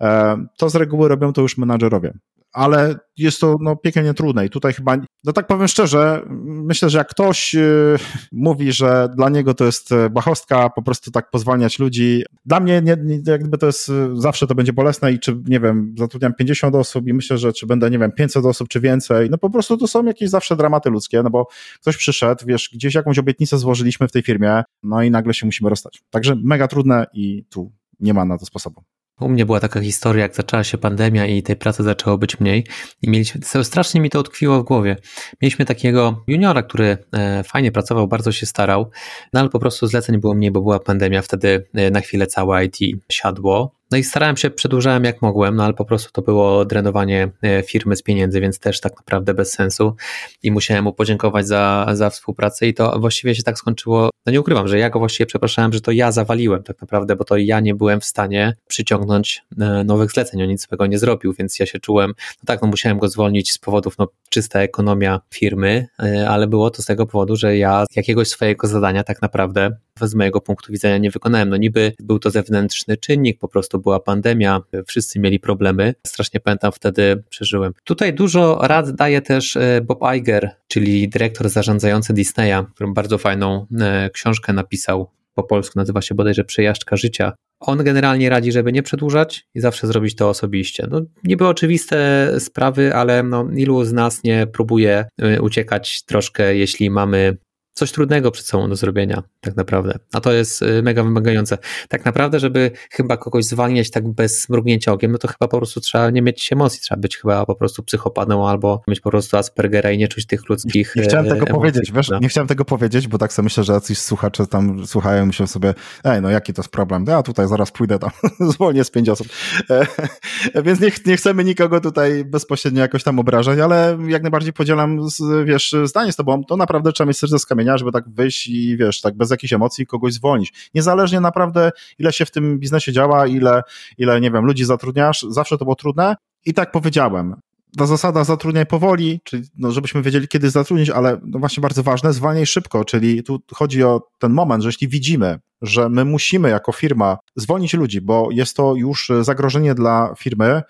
e, 0.00 0.36
to 0.56 0.70
z 0.70 0.74
reguły 0.74 1.08
robią 1.08 1.32
to 1.32 1.42
już 1.42 1.58
menadżerowie 1.58 2.12
ale 2.52 2.94
jest 3.16 3.40
to 3.40 3.56
no, 3.60 3.76
piekielnie 3.76 4.14
trudne 4.14 4.46
i 4.46 4.50
tutaj 4.50 4.72
chyba, 4.72 4.96
no 5.24 5.32
tak 5.32 5.46
powiem 5.46 5.68
szczerze, 5.68 6.22
myślę, 6.44 6.90
że 6.90 6.98
jak 6.98 7.08
ktoś 7.08 7.54
yy, 7.54 7.96
mówi, 8.32 8.72
że 8.72 9.08
dla 9.16 9.28
niego 9.28 9.54
to 9.54 9.64
jest 9.64 9.92
e, 9.92 10.10
błahostka, 10.10 10.70
po 10.70 10.82
prostu 10.82 11.10
tak 11.10 11.30
pozwalniać 11.30 11.78
ludzi, 11.78 12.22
dla 12.46 12.60
mnie 12.60 12.82
nie, 12.82 12.96
nie, 13.04 13.20
jakby 13.26 13.58
to 13.58 13.66
jest, 13.66 13.88
e, 13.88 14.10
zawsze 14.14 14.46
to 14.46 14.54
będzie 14.54 14.72
bolesne 14.72 15.12
i 15.12 15.18
czy, 15.18 15.42
nie 15.46 15.60
wiem, 15.60 15.94
zatrudniam 15.98 16.34
50 16.34 16.74
osób 16.74 17.06
i 17.06 17.14
myślę, 17.14 17.38
że 17.38 17.52
czy 17.52 17.66
będę, 17.66 17.90
nie 17.90 17.98
wiem, 17.98 18.12
500 18.12 18.44
osób 18.44 18.68
czy 18.68 18.80
więcej, 18.80 19.30
no 19.30 19.38
po 19.38 19.50
prostu 19.50 19.76
to 19.76 19.86
są 19.86 20.04
jakieś 20.04 20.30
zawsze 20.30 20.56
dramaty 20.56 20.90
ludzkie, 20.90 21.22
no 21.22 21.30
bo 21.30 21.46
ktoś 21.80 21.96
przyszedł, 21.96 22.44
wiesz, 22.46 22.70
gdzieś 22.72 22.94
jakąś 22.94 23.18
obietnicę 23.18 23.58
złożyliśmy 23.58 24.08
w 24.08 24.12
tej 24.12 24.22
firmie, 24.22 24.62
no 24.82 25.02
i 25.02 25.10
nagle 25.10 25.34
się 25.34 25.46
musimy 25.46 25.70
rozstać. 25.70 26.02
Także 26.10 26.36
mega 26.44 26.68
trudne 26.68 27.06
i 27.12 27.44
tu 27.50 27.72
nie 28.00 28.14
ma 28.14 28.24
na 28.24 28.38
to 28.38 28.46
sposobu. 28.46 28.82
U 29.20 29.28
mnie 29.28 29.46
była 29.46 29.60
taka 29.60 29.80
historia, 29.80 30.22
jak 30.22 30.34
zaczęła 30.34 30.64
się 30.64 30.78
pandemia 30.78 31.26
i 31.26 31.42
tej 31.42 31.56
pracy 31.56 31.82
zaczęło 31.82 32.18
być 32.18 32.40
mniej 32.40 32.66
i 33.02 33.10
mieliśmy, 33.10 33.40
strasznie 33.64 34.00
mi 34.00 34.10
to 34.10 34.20
utkwiło 34.20 34.60
w 34.60 34.64
głowie. 34.64 34.96
Mieliśmy 35.42 35.64
takiego 35.64 36.24
juniora, 36.26 36.62
który 36.62 36.98
e, 37.12 37.44
fajnie 37.44 37.72
pracował, 37.72 38.08
bardzo 38.08 38.32
się 38.32 38.46
starał, 38.46 38.90
no 39.32 39.40
ale 39.40 39.48
po 39.48 39.58
prostu 39.58 39.86
zleceń 39.86 40.18
było 40.20 40.34
mniej, 40.34 40.50
bo 40.50 40.60
była 40.60 40.80
pandemia, 40.80 41.22
wtedy 41.22 41.68
e, 41.74 41.90
na 41.90 42.00
chwilę 42.00 42.26
całe 42.26 42.64
IT 42.64 42.76
siadło. 43.12 43.77
No 43.90 43.98
i 43.98 44.04
starałem 44.04 44.36
się, 44.36 44.50
przedłużałem 44.50 45.04
jak 45.04 45.22
mogłem, 45.22 45.56
no 45.56 45.64
ale 45.64 45.74
po 45.74 45.84
prostu 45.84 46.12
to 46.12 46.22
było 46.22 46.64
drenowanie 46.64 47.30
e, 47.42 47.62
firmy 47.62 47.96
z 47.96 48.02
pieniędzy, 48.02 48.40
więc 48.40 48.58
też 48.58 48.80
tak 48.80 48.96
naprawdę 48.96 49.34
bez 49.34 49.52
sensu. 49.52 49.96
I 50.42 50.50
musiałem 50.50 50.84
mu 50.84 50.92
podziękować 50.92 51.46
za, 51.46 51.86
za 51.92 52.10
współpracę 52.10 52.66
i 52.66 52.74
to 52.74 52.98
właściwie 53.00 53.34
się 53.34 53.42
tak 53.42 53.58
skończyło, 53.58 54.10
no 54.26 54.32
nie 54.32 54.40
ukrywam, 54.40 54.68
że 54.68 54.78
ja 54.78 54.90
go 54.90 54.98
właściwie 54.98 55.26
przepraszałem, 55.26 55.72
że 55.72 55.80
to 55.80 55.92
ja 55.92 56.12
zawaliłem 56.12 56.62
tak 56.62 56.80
naprawdę, 56.80 57.16
bo 57.16 57.24
to 57.24 57.36
ja 57.36 57.60
nie 57.60 57.74
byłem 57.74 58.00
w 58.00 58.04
stanie 58.04 58.56
przyciągnąć 58.66 59.42
e, 59.60 59.84
nowych 59.84 60.10
zleceń, 60.10 60.42
on 60.42 60.48
nic 60.48 60.62
swego 60.62 60.86
nie 60.86 60.98
zrobił, 60.98 61.32
więc 61.32 61.58
ja 61.58 61.66
się 61.66 61.78
czułem, 61.78 62.10
no 62.18 62.46
tak, 62.46 62.62
no 62.62 62.68
musiałem 62.68 62.98
go 62.98 63.08
zwolnić 63.08 63.52
z 63.52 63.58
powodów, 63.58 63.98
no 63.98 64.08
czysta 64.28 64.60
ekonomia 64.60 65.20
firmy, 65.34 65.86
e, 66.02 66.28
ale 66.28 66.46
było 66.46 66.70
to 66.70 66.82
z 66.82 66.84
tego 66.84 67.06
powodu, 67.06 67.36
że 67.36 67.56
ja 67.56 67.84
jakiegoś 67.96 68.28
swojego 68.28 68.66
zadania 68.66 69.04
tak 69.04 69.22
naprawdę 69.22 69.76
z 70.06 70.14
mojego 70.14 70.40
punktu 70.40 70.72
widzenia 70.72 70.98
nie 70.98 71.10
wykonałem. 71.10 71.48
No 71.48 71.56
niby 71.56 71.92
był 72.00 72.18
to 72.18 72.30
zewnętrzny 72.30 72.96
czynnik, 72.96 73.38
po 73.38 73.48
prostu 73.48 73.77
była 73.78 74.00
pandemia, 74.00 74.60
wszyscy 74.86 75.20
mieli 75.20 75.40
problemy. 75.40 75.94
Strasznie 76.06 76.40
pamiętam, 76.40 76.72
wtedy 76.72 77.22
przeżyłem. 77.28 77.72
Tutaj 77.84 78.14
dużo 78.14 78.58
rad 78.62 78.90
daje 78.90 79.22
też 79.22 79.56
e, 79.56 79.80
Bob 79.80 80.00
Iger, 80.16 80.50
czyli 80.68 81.08
dyrektor 81.08 81.48
zarządzający 81.48 82.12
Disneya, 82.12 82.66
który 82.74 82.92
bardzo 82.92 83.18
fajną 83.18 83.66
e, 83.80 84.10
książkę 84.10 84.52
napisał 84.52 85.10
po 85.38 85.42
polsku 85.42 85.78
nazywa 85.78 86.02
się 86.02 86.14
bodajże 86.14 86.44
Przejażdżka 86.44 86.96
Życia. 86.96 87.32
On 87.60 87.84
generalnie 87.84 88.30
radzi, 88.30 88.52
żeby 88.52 88.72
nie 88.72 88.82
przedłużać 88.82 89.46
i 89.54 89.60
zawsze 89.60 89.86
zrobić 89.86 90.16
to 90.16 90.28
osobiście. 90.28 90.86
No, 90.90 91.00
niby 91.24 91.46
oczywiste 91.46 92.30
sprawy, 92.38 92.94
ale 92.94 93.22
no, 93.22 93.48
ilu 93.56 93.84
z 93.84 93.92
nas 93.92 94.24
nie 94.24 94.46
próbuje 94.46 95.04
y, 95.22 95.42
uciekać 95.42 96.04
troszkę, 96.04 96.56
jeśli 96.56 96.90
mamy 96.90 97.36
coś 97.78 97.92
trudnego 97.92 98.30
przed 98.30 98.46
sobą 98.46 98.68
do 98.68 98.76
zrobienia, 98.76 99.22
tak 99.40 99.56
naprawdę. 99.56 99.98
A 100.12 100.20
to 100.20 100.32
jest 100.32 100.62
y, 100.62 100.82
mega 100.82 101.02
wymagające. 101.02 101.58
Tak 101.88 102.04
naprawdę, 102.04 102.40
żeby 102.40 102.70
chyba 102.90 103.16
kogoś 103.16 103.44
zwalniać 103.44 103.90
tak 103.90 104.08
bez 104.08 104.48
mrugnięcia 104.48 104.92
okiem, 104.92 105.12
no 105.12 105.18
to 105.18 105.28
chyba 105.28 105.48
po 105.48 105.56
prostu 105.56 105.80
trzeba 105.80 106.10
nie 106.10 106.22
mieć 106.22 106.52
emocji, 106.52 106.80
trzeba 106.80 107.00
być 107.00 107.16
chyba 107.16 107.46
po 107.46 107.54
prostu 107.54 107.82
psychopatą 107.82 108.48
albo 108.48 108.82
mieć 108.88 109.00
po 109.00 109.10
prostu 109.10 109.36
Aspergera 109.36 109.90
i 109.90 109.98
nie 109.98 110.08
czuć 110.08 110.26
tych 110.26 110.48
ludzkich 110.48 110.92
Nie, 110.96 111.02
chciałem 111.02 111.26
y, 111.26 111.28
tego 111.28 111.46
emocji, 111.46 111.54
powiedzieć, 111.54 111.92
wiesz, 111.92 112.10
nie 112.20 112.28
chciałem 112.28 112.48
tego 112.48 112.64
powiedzieć, 112.64 113.08
bo 113.08 113.18
tak 113.18 113.32
sobie 113.32 113.44
myślę, 113.44 113.64
że 113.64 113.72
jacyś 113.72 113.98
słuchacze 113.98 114.46
tam 114.46 114.86
słuchają 114.86 115.24
i 115.24 115.26
myślą 115.26 115.46
sobie, 115.46 115.74
ej, 116.04 116.22
no 116.22 116.30
jaki 116.30 116.52
to 116.52 116.62
jest 116.62 116.70
problem, 116.70 117.04
ja 117.08 117.22
tutaj 117.22 117.48
zaraz 117.48 117.70
pójdę 117.70 117.98
tam, 117.98 118.10
zwolnię 118.52 118.84
z 118.84 118.90
pięć 118.90 119.08
osób. 119.08 119.26
E, 119.70 119.86
więc 120.64 120.80
nie, 120.80 120.90
nie 121.06 121.16
chcemy 121.16 121.44
nikogo 121.44 121.80
tutaj 121.80 122.24
bezpośrednio 122.24 122.80
jakoś 122.80 123.02
tam 123.02 123.18
obrażać, 123.18 123.58
ale 123.58 123.98
jak 124.06 124.22
najbardziej 124.22 124.52
podzielam, 124.52 125.00
wiesz, 125.44 125.74
zdanie 125.84 126.12
z 126.12 126.16
tobą, 126.16 126.44
to 126.44 126.56
naprawdę 126.56 126.92
trzeba 126.92 127.08
mieć 127.08 127.18
serce 127.18 127.38
z 127.38 127.46
kamienia, 127.46 127.67
żeby 127.76 127.92
tak 127.92 128.08
wyjść 128.08 128.46
i 128.46 128.76
wiesz, 128.76 129.00
tak 129.00 129.16
bez 129.16 129.30
jakichś 129.30 129.52
emocji 129.52 129.86
kogoś 129.86 130.12
zwolnić. 130.12 130.70
Niezależnie 130.74 131.20
naprawdę, 131.20 131.70
ile 131.98 132.12
się 132.12 132.24
w 132.24 132.30
tym 132.30 132.58
biznesie 132.58 132.92
działa, 132.92 133.26
ile, 133.26 133.62
ile 133.98 134.20
nie 134.20 134.30
wiem, 134.30 134.44
ludzi 134.44 134.64
zatrudniasz, 134.64 135.26
zawsze 135.28 135.58
to 135.58 135.64
było 135.64 135.74
trudne. 135.74 136.16
I 136.46 136.54
tak 136.54 136.72
powiedziałem, 136.72 137.34
ta 137.76 137.86
zasada 137.86 138.24
zatrudniaj 138.24 138.66
powoli, 138.66 139.20
czyli 139.24 139.42
no, 139.58 139.72
żebyśmy 139.72 140.02
wiedzieli, 140.02 140.28
kiedy 140.28 140.50
zatrudnić, 140.50 140.90
ale 140.90 141.20
no 141.24 141.38
właśnie 141.38 141.60
bardzo 141.60 141.82
ważne, 141.82 142.12
zwalniaj 142.12 142.46
szybko, 142.46 142.84
czyli 142.84 143.22
tu 143.22 143.42
chodzi 143.54 143.82
o 143.82 144.02
ten 144.18 144.32
moment, 144.32 144.62
że 144.62 144.68
jeśli 144.68 144.88
widzimy, 144.88 145.38
że 145.62 145.88
my 145.88 146.04
musimy 146.04 146.48
jako 146.48 146.72
firma 146.72 147.18
zwolnić 147.36 147.74
ludzi, 147.74 148.00
bo 148.00 148.28
jest 148.30 148.56
to 148.56 148.74
już 148.76 149.10
zagrożenie 149.20 149.74
dla 149.74 150.14
firmy, 150.18 150.62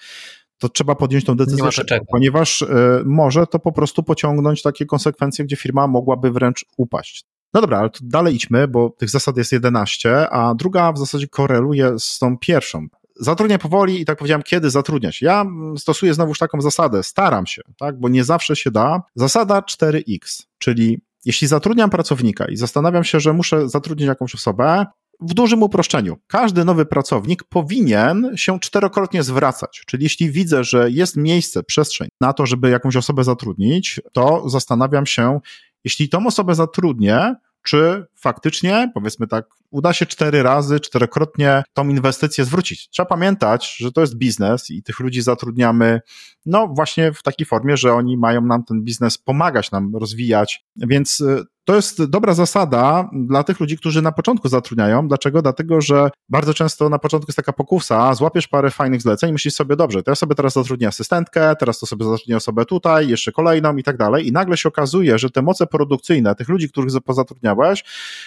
to 0.58 0.68
trzeba 0.68 0.94
podjąć 0.94 1.24
tą 1.24 1.36
decyzję 1.36 1.70
ponieważ 2.12 2.62
y, 2.62 2.66
może 3.04 3.46
to 3.46 3.58
po 3.58 3.72
prostu 3.72 4.02
pociągnąć 4.02 4.62
takie 4.62 4.86
konsekwencje, 4.86 5.44
gdzie 5.44 5.56
firma 5.56 5.86
mogłaby 5.86 6.30
wręcz 6.30 6.64
upaść. 6.76 7.24
No 7.54 7.60
dobra, 7.60 7.78
ale 7.78 7.90
to 7.90 7.98
dalej 8.02 8.34
idźmy, 8.34 8.68
bo 8.68 8.90
tych 8.90 9.10
zasad 9.10 9.36
jest 9.36 9.52
11, 9.52 10.30
a 10.30 10.54
druga 10.54 10.92
w 10.92 10.98
zasadzie 10.98 11.28
koreluje 11.28 11.98
z 11.98 12.18
tą 12.18 12.38
pierwszą. 12.38 12.86
Zatrudniaj 13.20 13.58
powoli 13.58 14.00
i 14.00 14.04
tak 14.04 14.18
powiedziałem, 14.18 14.42
kiedy 14.42 14.70
zatrudniać. 14.70 15.22
Ja 15.22 15.44
stosuję 15.76 16.14
znowuż 16.14 16.38
taką 16.38 16.60
zasadę, 16.60 17.02
staram 17.02 17.46
się, 17.46 17.62
tak, 17.78 18.00
bo 18.00 18.08
nie 18.08 18.24
zawsze 18.24 18.56
się 18.56 18.70
da. 18.70 19.02
Zasada 19.14 19.60
4x, 19.60 20.42
czyli 20.58 21.00
jeśli 21.24 21.48
zatrudniam 21.48 21.90
pracownika 21.90 22.46
i 22.48 22.56
zastanawiam 22.56 23.04
się, 23.04 23.20
że 23.20 23.32
muszę 23.32 23.68
zatrudnić 23.68 24.08
jakąś 24.08 24.34
osobę, 24.34 24.86
w 25.20 25.34
dużym 25.34 25.62
uproszczeniu, 25.62 26.16
każdy 26.26 26.64
nowy 26.64 26.86
pracownik 26.86 27.44
powinien 27.44 28.36
się 28.36 28.60
czterokrotnie 28.60 29.22
zwracać. 29.22 29.82
Czyli 29.86 30.04
jeśli 30.04 30.30
widzę, 30.30 30.64
że 30.64 30.90
jest 30.90 31.16
miejsce, 31.16 31.62
przestrzeń 31.62 32.08
na 32.20 32.32
to, 32.32 32.46
żeby 32.46 32.70
jakąś 32.70 32.96
osobę 32.96 33.24
zatrudnić, 33.24 34.00
to 34.12 34.48
zastanawiam 34.48 35.06
się, 35.06 35.40
jeśli 35.84 36.08
tą 36.08 36.26
osobę 36.26 36.54
zatrudnię, 36.54 37.34
czy 37.62 38.06
faktycznie, 38.14 38.90
powiedzmy 38.94 39.26
tak, 39.26 39.46
uda 39.70 39.92
się 39.92 40.06
cztery 40.06 40.42
razy, 40.42 40.80
czterokrotnie 40.80 41.62
tą 41.72 41.88
inwestycję 41.88 42.44
zwrócić. 42.44 42.88
Trzeba 42.88 43.06
pamiętać, 43.06 43.76
że 43.76 43.92
to 43.92 44.00
jest 44.00 44.16
biznes 44.16 44.70
i 44.70 44.82
tych 44.82 45.00
ludzi 45.00 45.22
zatrudniamy, 45.22 46.00
no 46.46 46.68
właśnie 46.68 47.12
w 47.12 47.22
takiej 47.22 47.46
formie, 47.46 47.76
że 47.76 47.94
oni 47.94 48.16
mają 48.16 48.40
nam 48.40 48.64
ten 48.64 48.82
biznes 48.82 49.18
pomagać 49.18 49.70
nam 49.70 49.96
rozwijać, 49.96 50.64
więc 50.76 51.20
y, 51.20 51.44
to 51.68 51.76
jest 51.76 52.04
dobra 52.04 52.34
zasada 52.34 53.10
dla 53.12 53.44
tych 53.44 53.60
ludzi, 53.60 53.78
którzy 53.78 54.02
na 54.02 54.12
początku 54.12 54.48
zatrudniają. 54.48 55.08
Dlaczego? 55.08 55.42
Dlatego, 55.42 55.80
że 55.80 56.10
bardzo 56.28 56.54
często 56.54 56.88
na 56.88 56.98
początku 56.98 57.28
jest 57.28 57.36
taka 57.36 57.52
pokusa, 57.52 58.14
złapiesz 58.14 58.48
parę 58.48 58.70
fajnych 58.70 59.02
zleceń 59.02 59.30
i 59.30 59.32
myślisz 59.32 59.54
sobie, 59.54 59.76
dobrze, 59.76 60.02
to 60.02 60.10
ja 60.10 60.14
sobie 60.14 60.34
teraz 60.34 60.52
zatrudnię 60.52 60.88
asystentkę, 60.88 61.56
teraz 61.56 61.78
to 61.78 61.86
sobie 61.86 62.04
zatrudnię 62.04 62.36
osobę 62.36 62.64
tutaj, 62.64 63.08
jeszcze 63.08 63.32
kolejną 63.32 63.76
i 63.76 63.82
tak 63.82 63.96
dalej. 63.96 64.26
I 64.26 64.32
nagle 64.32 64.56
się 64.56 64.68
okazuje, 64.68 65.18
że 65.18 65.30
te 65.30 65.42
moce 65.42 65.66
produkcyjne 65.66 66.34
tych 66.34 66.48
ludzi, 66.48 66.68
których 66.68 66.92
pozatrudniałeś, 67.04 67.84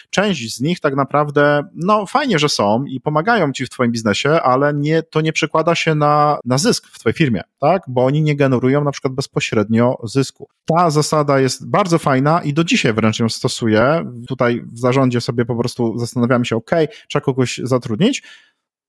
część 0.10 0.55
z 0.55 0.62
nich 0.62 0.79
tak 0.79 0.95
naprawdę, 0.95 1.63
no 1.75 2.05
fajnie, 2.05 2.39
że 2.39 2.50
są 2.50 2.86
i 2.86 3.00
pomagają 3.00 3.51
ci 3.51 3.65
w 3.65 3.69
twoim 3.69 3.91
biznesie, 3.91 4.29
ale 4.29 4.74
nie, 4.74 5.03
to 5.03 5.21
nie 5.21 5.33
przekłada 5.33 5.75
się 5.75 5.95
na, 5.95 6.39
na 6.45 6.57
zysk 6.57 6.88
w 6.88 7.00
twojej 7.00 7.13
firmie, 7.13 7.41
tak? 7.62 7.82
Bo 7.88 8.06
oni 8.06 8.22
nie 8.22 8.36
generują 8.36 8.84
na 8.84 8.91
przykład 8.91 9.13
bezpośrednio 9.13 9.98
zysku. 10.03 10.48
Ta 10.65 10.89
zasada 10.89 11.39
jest 11.39 11.70
bardzo 11.70 12.00
fajna 12.00 12.41
i 12.44 12.53
do 12.53 12.63
dzisiaj 12.63 12.94
wręcz 12.94 13.20
ją 13.20 13.30
stosuję. 13.30 14.12
Tutaj 14.27 14.62
w 14.74 14.80
zarządzie 14.80 15.22
sobie 15.22 15.46
po 15.46 15.56
prostu 15.56 15.98
zastanawiamy 15.98 16.46
się, 16.46 16.56
ok, 16.56 16.72
trzeba 17.08 17.25
kogoś 17.25 17.62
zatrudnić, 17.63 18.24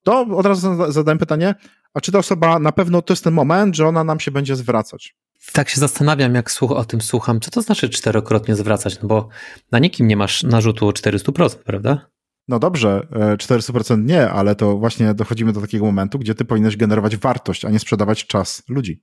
to 0.03 0.21
od 0.21 0.47
razu 0.47 0.93
zadałem 0.93 1.19
pytanie, 1.19 1.55
a 1.95 2.01
czy 2.01 2.13
ta 2.13 2.19
osoba 2.19 2.59
na 2.59 2.73
pewno 2.73 3.03
to 3.03 3.13
jest 3.13 3.25
ten 3.25 3.35
moment, 3.35 3.77
że 3.77 3.89
ona 3.89 4.05
nam 4.05 4.21
się 4.21 4.31
będzie 4.31 4.57
zwracać? 4.57 5.17
Tak 5.53 5.69
się 5.69 5.81
zastanawiam, 5.81 6.35
jak 6.35 6.51
słuch 6.51 6.71
o 6.71 6.85
tym 6.85 7.01
słucham. 7.01 7.41
Co 7.41 7.51
to 7.51 7.63
znaczy 7.63 7.89
czterokrotnie 7.89 8.57
zwracać? 8.57 9.03
No 9.03 9.09
bo 9.09 9.29
na 9.73 9.79
nikim 9.79 10.09
nie 10.09 10.17
masz 10.17 10.43
narzutu 10.43 10.91
400%, 10.91 11.57
prawda? 11.57 12.07
No 12.49 12.59
dobrze, 12.59 13.07
400% 13.37 14.05
nie, 14.05 14.31
ale 14.31 14.55
to 14.55 14.79
właśnie 14.79 15.15
dochodzimy 15.15 15.53
do 15.53 15.61
takiego 15.61 15.85
momentu, 15.85 16.19
gdzie 16.19 16.35
ty 16.35 16.45
powinieneś 16.45 16.77
generować 16.77 17.17
wartość, 17.17 17.65
a 17.65 17.71
nie 17.71 17.79
sprzedawać 17.79 18.27
czas 18.27 18.63
ludzi. 18.69 19.03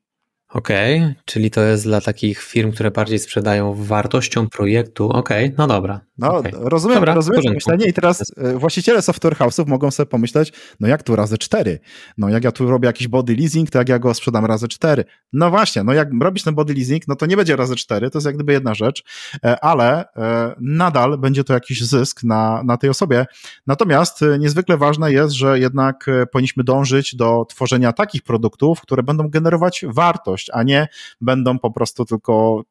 Okej, 0.49 0.97
okay, 0.97 1.15
czyli 1.25 1.51
to 1.51 1.61
jest 1.61 1.83
dla 1.83 2.01
takich 2.01 2.41
firm, 2.41 2.71
które 2.71 2.91
bardziej 2.91 3.19
sprzedają 3.19 3.73
wartością 3.73 4.47
projektu. 4.47 5.09
Okej, 5.09 5.45
okay, 5.45 5.55
no 5.57 5.67
dobra. 5.67 6.01
No, 6.19 6.37
okay. 6.37 6.51
rozumiem, 6.55 6.95
dobra, 6.95 7.13
rozumiem 7.13 7.43
to 7.43 7.51
myślenie 7.51 7.85
i 7.85 7.93
teraz 7.93 8.23
e, 8.37 8.53
właściciele 8.53 9.01
software 9.01 9.35
house'ów 9.35 9.67
mogą 9.67 9.91
sobie 9.91 10.07
pomyśleć, 10.07 10.53
no 10.79 10.87
jak 10.87 11.03
tu 11.03 11.15
razy 11.15 11.37
cztery? 11.37 11.79
No 12.17 12.29
jak 12.29 12.43
ja 12.43 12.51
tu 12.51 12.69
robię 12.69 12.87
jakiś 12.87 13.07
body 13.07 13.35
leasing, 13.35 13.69
to 13.69 13.77
jak 13.77 13.89
ja 13.89 13.99
go 13.99 14.13
sprzedam 14.13 14.45
razy 14.45 14.67
cztery? 14.67 15.05
No 15.33 15.49
właśnie, 15.49 15.83
no 15.83 15.93
jak 15.93 16.09
robisz 16.21 16.43
ten 16.43 16.55
body 16.55 16.73
leasing, 16.73 17.07
no 17.07 17.15
to 17.15 17.25
nie 17.25 17.37
będzie 17.37 17.55
razy 17.55 17.75
cztery, 17.75 18.09
to 18.09 18.17
jest 18.17 18.25
jak 18.25 18.35
gdyby 18.35 18.53
jedna 18.53 18.73
rzecz, 18.73 19.03
e, 19.45 19.63
ale 19.63 20.13
e, 20.15 20.55
nadal 20.61 21.17
będzie 21.17 21.43
to 21.43 21.53
jakiś 21.53 21.85
zysk 21.85 22.23
na, 22.23 22.63
na 22.63 22.77
tej 22.77 22.89
osobie. 22.89 23.25
Natomiast 23.67 24.19
niezwykle 24.39 24.77
ważne 24.77 25.11
jest, 25.11 25.33
że 25.33 25.59
jednak 25.59 26.05
powinniśmy 26.31 26.63
dążyć 26.63 27.15
do 27.15 27.45
tworzenia 27.49 27.93
takich 27.93 28.23
produktów, 28.23 28.81
które 28.81 29.03
będą 29.03 29.29
generować 29.29 29.85
wartość, 29.87 30.49
a 30.53 30.63
nie 30.63 30.87
będą 31.21 31.59
po 31.59 31.71
prostu 31.71 32.05
tylko 32.05 32.63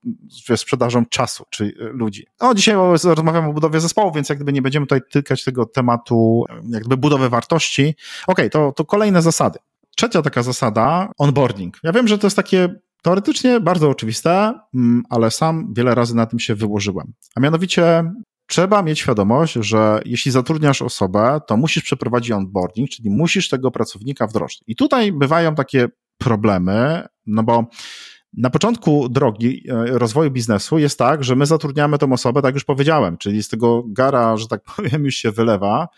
sprzedażą 0.56 1.06
czasu, 1.06 1.44
czy 1.50 1.74
ludzi. 1.78 2.26
No, 2.40 2.54
dzisiaj 2.54 2.76
rozmawiamy 3.04 3.37
o 3.46 3.52
budowie 3.52 3.80
zespołu, 3.80 4.12
więc 4.12 4.28
jak 4.28 4.38
gdyby 4.38 4.52
nie 4.52 4.62
będziemy 4.62 4.86
tutaj 4.86 5.00
tykać 5.10 5.44
tego 5.44 5.66
tematu 5.66 6.44
jak 6.68 6.80
gdyby 6.80 6.96
budowy 6.96 7.28
wartości. 7.28 7.82
Okej, 7.82 7.96
okay, 8.26 8.50
to, 8.50 8.72
to 8.72 8.84
kolejne 8.84 9.22
zasady. 9.22 9.58
Trzecia 9.96 10.22
taka 10.22 10.42
zasada, 10.42 11.12
onboarding. 11.18 11.78
Ja 11.82 11.92
wiem, 11.92 12.08
że 12.08 12.18
to 12.18 12.26
jest 12.26 12.36
takie 12.36 12.68
teoretycznie 13.02 13.60
bardzo 13.60 13.90
oczywiste, 13.90 14.52
mm, 14.74 15.02
ale 15.10 15.30
sam 15.30 15.74
wiele 15.76 15.94
razy 15.94 16.16
na 16.16 16.26
tym 16.26 16.38
się 16.38 16.54
wyłożyłem. 16.54 17.12
A 17.36 17.40
mianowicie 17.40 18.12
trzeba 18.46 18.82
mieć 18.82 18.98
świadomość, 18.98 19.52
że 19.52 20.00
jeśli 20.04 20.30
zatrudniasz 20.30 20.82
osobę, 20.82 21.40
to 21.46 21.56
musisz 21.56 21.82
przeprowadzić 21.82 22.30
onboarding, 22.30 22.90
czyli 22.90 23.10
musisz 23.10 23.48
tego 23.48 23.70
pracownika 23.70 24.26
wdrożyć. 24.26 24.62
I 24.66 24.76
tutaj 24.76 25.12
bywają 25.12 25.54
takie 25.54 25.88
problemy, 26.18 27.06
no 27.26 27.42
bo 27.42 27.66
na 28.36 28.50
początku 28.50 29.08
drogi 29.08 29.64
e, 29.68 29.98
rozwoju 29.98 30.30
biznesu 30.30 30.78
jest 30.78 30.98
tak, 30.98 31.24
że 31.24 31.36
my 31.36 31.46
zatrudniamy 31.46 31.98
tą 31.98 32.12
osobę, 32.12 32.42
tak 32.42 32.54
już 32.54 32.64
powiedziałem, 32.64 33.18
czyli 33.18 33.42
z 33.42 33.48
tego 33.48 33.82
gara, 33.86 34.36
że 34.36 34.48
tak 34.48 34.62
powiem, 34.76 35.04
już 35.04 35.14
się 35.14 35.30
wylewa. 35.30 35.88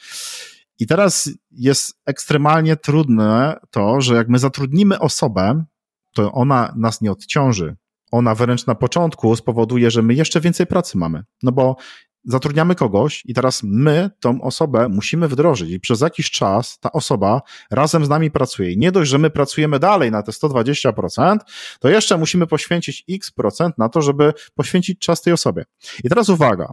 I 0.78 0.86
teraz 0.86 1.30
jest 1.50 2.00
ekstremalnie 2.06 2.76
trudne 2.76 3.56
to, 3.70 4.00
że 4.00 4.14
jak 4.14 4.28
my 4.28 4.38
zatrudnimy 4.38 4.98
osobę, 4.98 5.64
to 6.14 6.32
ona 6.32 6.74
nas 6.76 7.00
nie 7.00 7.12
odciąży. 7.12 7.76
Ona 8.12 8.34
wręcz 8.34 8.66
na 8.66 8.74
początku 8.74 9.36
spowoduje, 9.36 9.90
że 9.90 10.02
my 10.02 10.14
jeszcze 10.14 10.40
więcej 10.40 10.66
pracy 10.66 10.98
mamy. 10.98 11.24
No 11.42 11.52
bo 11.52 11.76
zatrudniamy 12.24 12.74
kogoś 12.74 13.22
i 13.26 13.34
teraz 13.34 13.60
my 13.62 14.10
tą 14.20 14.42
osobę 14.42 14.88
musimy 14.88 15.28
wdrożyć 15.28 15.70
i 15.70 15.80
przez 15.80 16.00
jakiś 16.00 16.30
czas 16.30 16.78
ta 16.78 16.92
osoba 16.92 17.42
razem 17.70 18.04
z 18.04 18.08
nami 18.08 18.30
pracuje. 18.30 18.72
I 18.72 18.78
nie 18.78 18.92
dość, 18.92 19.10
że 19.10 19.18
my 19.18 19.30
pracujemy 19.30 19.78
dalej 19.78 20.10
na 20.10 20.22
te 20.22 20.32
120%, 20.32 21.38
to 21.80 21.88
jeszcze 21.88 22.18
musimy 22.18 22.46
poświęcić 22.46 23.04
x 23.10 23.30
procent 23.30 23.78
na 23.78 23.88
to, 23.88 24.02
żeby 24.02 24.32
poświęcić 24.54 24.98
czas 24.98 25.22
tej 25.22 25.32
osobie. 25.32 25.64
I 26.04 26.08
teraz 26.08 26.28
uwaga, 26.28 26.72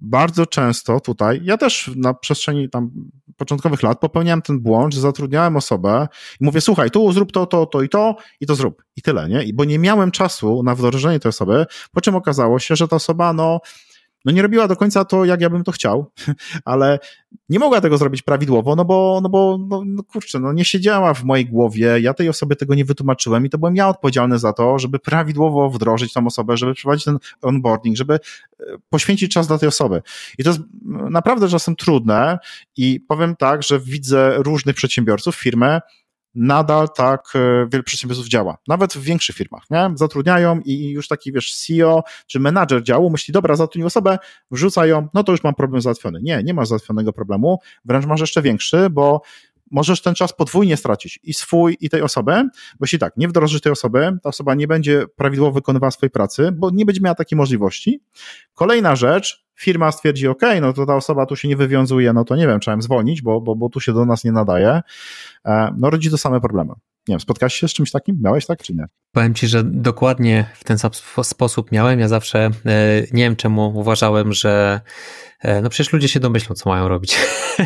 bardzo 0.00 0.46
często 0.46 1.00
tutaj, 1.00 1.40
ja 1.44 1.56
też 1.56 1.90
na 1.96 2.14
przestrzeni 2.14 2.70
tam 2.70 2.90
początkowych 3.36 3.82
lat 3.82 4.00
popełniałem 4.00 4.42
ten 4.42 4.60
błąd, 4.60 4.94
że 4.94 5.00
zatrudniałem 5.00 5.56
osobę 5.56 6.08
i 6.40 6.44
mówię, 6.44 6.60
słuchaj, 6.60 6.90
tu 6.90 7.12
zrób 7.12 7.32
to, 7.32 7.46
to, 7.46 7.66
to 7.66 7.82
i 7.82 7.88
to 7.88 8.16
i 8.40 8.46
to 8.46 8.54
zrób. 8.54 8.82
I 8.96 9.02
tyle, 9.02 9.28
nie? 9.28 9.42
I 9.42 9.54
bo 9.54 9.64
nie 9.64 9.78
miałem 9.78 10.10
czasu 10.10 10.62
na 10.62 10.74
wdrożenie 10.74 11.20
tej 11.20 11.28
osoby, 11.28 11.66
po 11.92 12.00
czym 12.00 12.14
okazało 12.14 12.58
się, 12.58 12.76
że 12.76 12.88
ta 12.88 12.96
osoba, 12.96 13.32
no, 13.32 13.60
no 14.24 14.32
nie 14.32 14.42
robiła 14.42 14.68
do 14.68 14.76
końca 14.76 15.04
to, 15.04 15.24
jak 15.24 15.40
ja 15.40 15.50
bym 15.50 15.64
to 15.64 15.72
chciał, 15.72 16.10
ale 16.64 16.98
nie 17.48 17.58
mogła 17.58 17.80
tego 17.80 17.98
zrobić 17.98 18.22
prawidłowo, 18.22 18.76
no 18.76 18.84
bo, 18.84 19.20
no 19.22 19.28
bo, 19.28 19.58
no, 19.68 19.82
no 19.86 20.02
kurczę, 20.02 20.40
no 20.40 20.52
nie 20.52 20.64
siedziała 20.64 21.14
w 21.14 21.24
mojej 21.24 21.46
głowie, 21.46 22.00
ja 22.00 22.14
tej 22.14 22.28
osobie 22.28 22.56
tego 22.56 22.74
nie 22.74 22.84
wytłumaczyłem 22.84 23.46
i 23.46 23.50
to 23.50 23.58
byłem 23.58 23.76
ja 23.76 23.88
odpowiedzialny 23.88 24.38
za 24.38 24.52
to, 24.52 24.78
żeby 24.78 24.98
prawidłowo 24.98 25.70
wdrożyć 25.70 26.12
tą 26.12 26.26
osobę, 26.26 26.56
żeby 26.56 26.74
przeprowadzić 26.74 27.04
ten 27.04 27.18
onboarding, 27.42 27.96
żeby 27.96 28.14
e, 28.14 28.18
poświęcić 28.90 29.32
czas 29.32 29.46
dla 29.46 29.58
tej 29.58 29.68
osoby. 29.68 30.02
I 30.38 30.44
to 30.44 30.50
jest 30.50 30.60
naprawdę 31.10 31.48
czasem 31.48 31.76
trudne 31.76 32.38
i 32.76 33.00
powiem 33.00 33.36
tak, 33.36 33.62
że 33.62 33.80
widzę 33.80 34.34
różnych 34.36 34.76
przedsiębiorców, 34.76 35.36
firmy, 35.36 35.80
nadal 36.34 36.88
tak 36.96 37.22
e, 37.34 37.66
wiele 37.72 37.82
przedsiębiorców 37.82 38.28
działa. 38.28 38.56
Nawet 38.68 38.92
w 38.92 39.02
większych 39.02 39.36
firmach, 39.36 39.62
nie? 39.70 39.90
Zatrudniają 39.94 40.60
i 40.64 40.90
już 40.90 41.08
taki, 41.08 41.32
wiesz, 41.32 41.54
CEO 41.54 42.02
czy 42.26 42.40
menadżer 42.40 42.82
działu 42.82 43.10
myśli, 43.10 43.32
dobra, 43.32 43.56
zatrudnił 43.56 43.86
osobę, 43.86 44.18
wrzucają, 44.50 45.08
no 45.14 45.24
to 45.24 45.32
już 45.32 45.42
mam 45.42 45.54
problem 45.54 45.80
załatwiony. 45.82 46.20
Nie, 46.22 46.42
nie 46.42 46.54
masz 46.54 46.68
załatwionego 46.68 47.12
problemu, 47.12 47.58
wręcz 47.84 48.06
masz 48.06 48.20
jeszcze 48.20 48.42
większy, 48.42 48.90
bo 48.90 49.22
możesz 49.72 50.02
ten 50.02 50.14
czas 50.14 50.32
podwójnie 50.32 50.76
stracić 50.76 51.20
i 51.22 51.34
swój, 51.34 51.76
i 51.80 51.90
tej 51.90 52.02
osoby, 52.02 52.32
bo 52.52 52.84
jeśli 52.84 52.98
tak, 52.98 53.16
nie 53.16 53.28
wdrożysz 53.28 53.60
tej 53.60 53.72
osoby, 53.72 54.18
ta 54.22 54.28
osoba 54.28 54.54
nie 54.54 54.68
będzie 54.68 55.04
prawidłowo 55.16 55.52
wykonywała 55.52 55.90
swojej 55.90 56.10
pracy, 56.10 56.52
bo 56.52 56.70
nie 56.70 56.86
będzie 56.86 57.00
miała 57.00 57.14
takiej 57.14 57.36
możliwości. 57.36 58.02
Kolejna 58.54 58.96
rzecz, 58.96 59.41
firma 59.60 59.92
stwierdzi, 59.92 60.28
ok, 60.28 60.42
no 60.60 60.72
to 60.72 60.86
ta 60.86 60.96
osoba 60.96 61.26
tu 61.26 61.36
się 61.36 61.48
nie 61.48 61.56
wywiązuje, 61.56 62.12
no 62.12 62.24
to 62.24 62.36
nie 62.36 62.46
wiem, 62.46 62.60
trzeba 62.60 62.74
ją 62.74 62.82
zwolnić, 62.82 63.22
bo, 63.22 63.40
bo, 63.40 63.56
bo 63.56 63.68
tu 63.68 63.80
się 63.80 63.92
do 63.92 64.06
nas 64.06 64.24
nie 64.24 64.32
nadaje. 64.32 64.80
E, 65.46 65.74
no 65.78 65.90
rodzi 65.90 66.10
to 66.10 66.18
same 66.18 66.40
problemy. 66.40 66.72
Nie 67.08 67.12
wiem, 67.12 67.20
spotkałeś 67.20 67.54
się 67.54 67.68
z 67.68 67.72
czymś 67.72 67.90
takim? 67.90 68.18
Miałeś 68.22 68.46
tak, 68.46 68.62
czy 68.62 68.74
nie? 68.74 68.84
Powiem 69.12 69.34
ci, 69.34 69.48
że 69.48 69.64
dokładnie 69.64 70.50
w 70.54 70.64
ten 70.64 70.76
sposób 71.22 71.72
miałem. 71.72 72.00
Ja 72.00 72.08
zawsze 72.08 72.38
e, 72.44 72.50
nie 73.12 73.22
wiem 73.22 73.36
czemu 73.36 73.78
uważałem, 73.78 74.32
że 74.32 74.80
no 75.62 75.68
przecież 75.68 75.92
ludzie 75.92 76.08
się 76.08 76.20
domyślą, 76.20 76.54
co 76.54 76.70
mają 76.70 76.88
robić. 76.88 77.16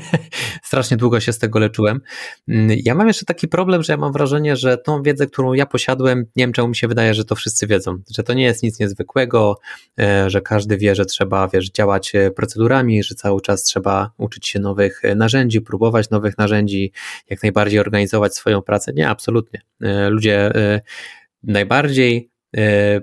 Strasznie 0.62 0.96
długo 0.96 1.20
się 1.20 1.32
z 1.32 1.38
tego 1.38 1.58
leczyłem. 1.58 2.00
Mm, 2.48 2.78
ja 2.84 2.94
mam 2.94 3.06
jeszcze 3.06 3.24
taki 3.24 3.48
problem, 3.48 3.82
że 3.82 3.92
ja 3.92 3.96
mam 3.96 4.12
wrażenie, 4.12 4.56
że 4.56 4.78
tą 4.78 5.02
wiedzę, 5.02 5.26
którą 5.26 5.52
ja 5.52 5.66
posiadłem, 5.66 6.18
nie 6.18 6.44
wiem 6.44 6.52
czemu 6.52 6.68
mi 6.68 6.76
się 6.76 6.88
wydaje, 6.88 7.14
że 7.14 7.24
to 7.24 7.34
wszyscy 7.34 7.66
wiedzą, 7.66 7.98
że 8.16 8.22
to 8.22 8.34
nie 8.34 8.44
jest 8.44 8.62
nic 8.62 8.80
niezwykłego, 8.80 9.58
e, 10.00 10.30
że 10.30 10.40
każdy 10.40 10.76
wie, 10.76 10.94
że 10.94 11.04
trzeba, 11.04 11.48
wiesz, 11.48 11.70
działać 11.70 12.14
e, 12.14 12.30
procedurami, 12.30 13.02
że 13.02 13.14
cały 13.14 13.40
czas 13.40 13.62
trzeba 13.62 14.10
uczyć 14.16 14.48
się 14.48 14.58
nowych 14.58 15.02
narzędzi, 15.16 15.60
próbować 15.60 16.10
nowych 16.10 16.38
narzędzi, 16.38 16.92
jak 17.30 17.42
najbardziej 17.42 17.80
organizować 17.80 18.34
swoją 18.34 18.62
pracę. 18.62 18.92
Nie, 18.92 19.08
absolutnie. 19.08 19.60
Ludzie 20.10 20.52
najbardziej 21.42 22.30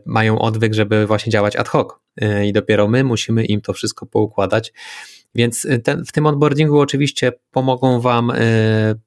mają 0.05 0.39
odwyk, 0.39 0.73
żeby 0.73 1.07
właśnie 1.07 1.31
działać 1.31 1.55
ad 1.55 1.67
hoc 1.67 2.03
E, 2.21 2.47
i 2.47 2.53
dopiero 2.53 2.87
my 2.87 3.03
musimy 3.03 3.45
im 3.45 3.61
to 3.61 3.73
wszystko 3.73 4.05
poukładać. 4.05 4.73
Więc 5.35 5.65
e, 5.65 5.79
ten, 5.79 6.05
w 6.05 6.11
tym 6.11 6.25
onboardingu 6.25 6.79
oczywiście 6.79 7.31
pomogą 7.51 7.99
Wam 7.99 8.31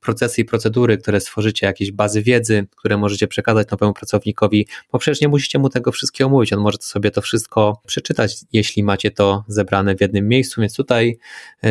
procesy 0.00 0.40
i 0.40 0.44
procedury, 0.44 0.98
które 0.98 1.20
stworzycie, 1.20 1.66
jakieś 1.66 1.92
bazy 1.92 2.22
wiedzy, 2.22 2.66
które 2.76 2.96
możecie 2.96 3.28
przekazać 3.28 3.70
nowemu 3.70 3.92
pracownikowi, 3.92 4.66
bo 4.92 4.98
przecież 4.98 5.20
nie 5.20 5.28
musicie 5.28 5.58
mu 5.58 5.68
tego 5.68 5.92
wszystkiego 5.92 6.30
mówić, 6.30 6.52
on 6.52 6.60
może 6.60 6.78
sobie 6.80 7.10
to 7.10 7.20
wszystko 7.22 7.80
przeczytać, 7.86 8.36
jeśli 8.52 8.82
macie 8.82 9.10
to 9.10 9.44
zebrane 9.48 9.96
w 9.96 10.00
jednym 10.00 10.28
miejscu, 10.28 10.60
więc 10.60 10.76
tutaj 10.76 11.18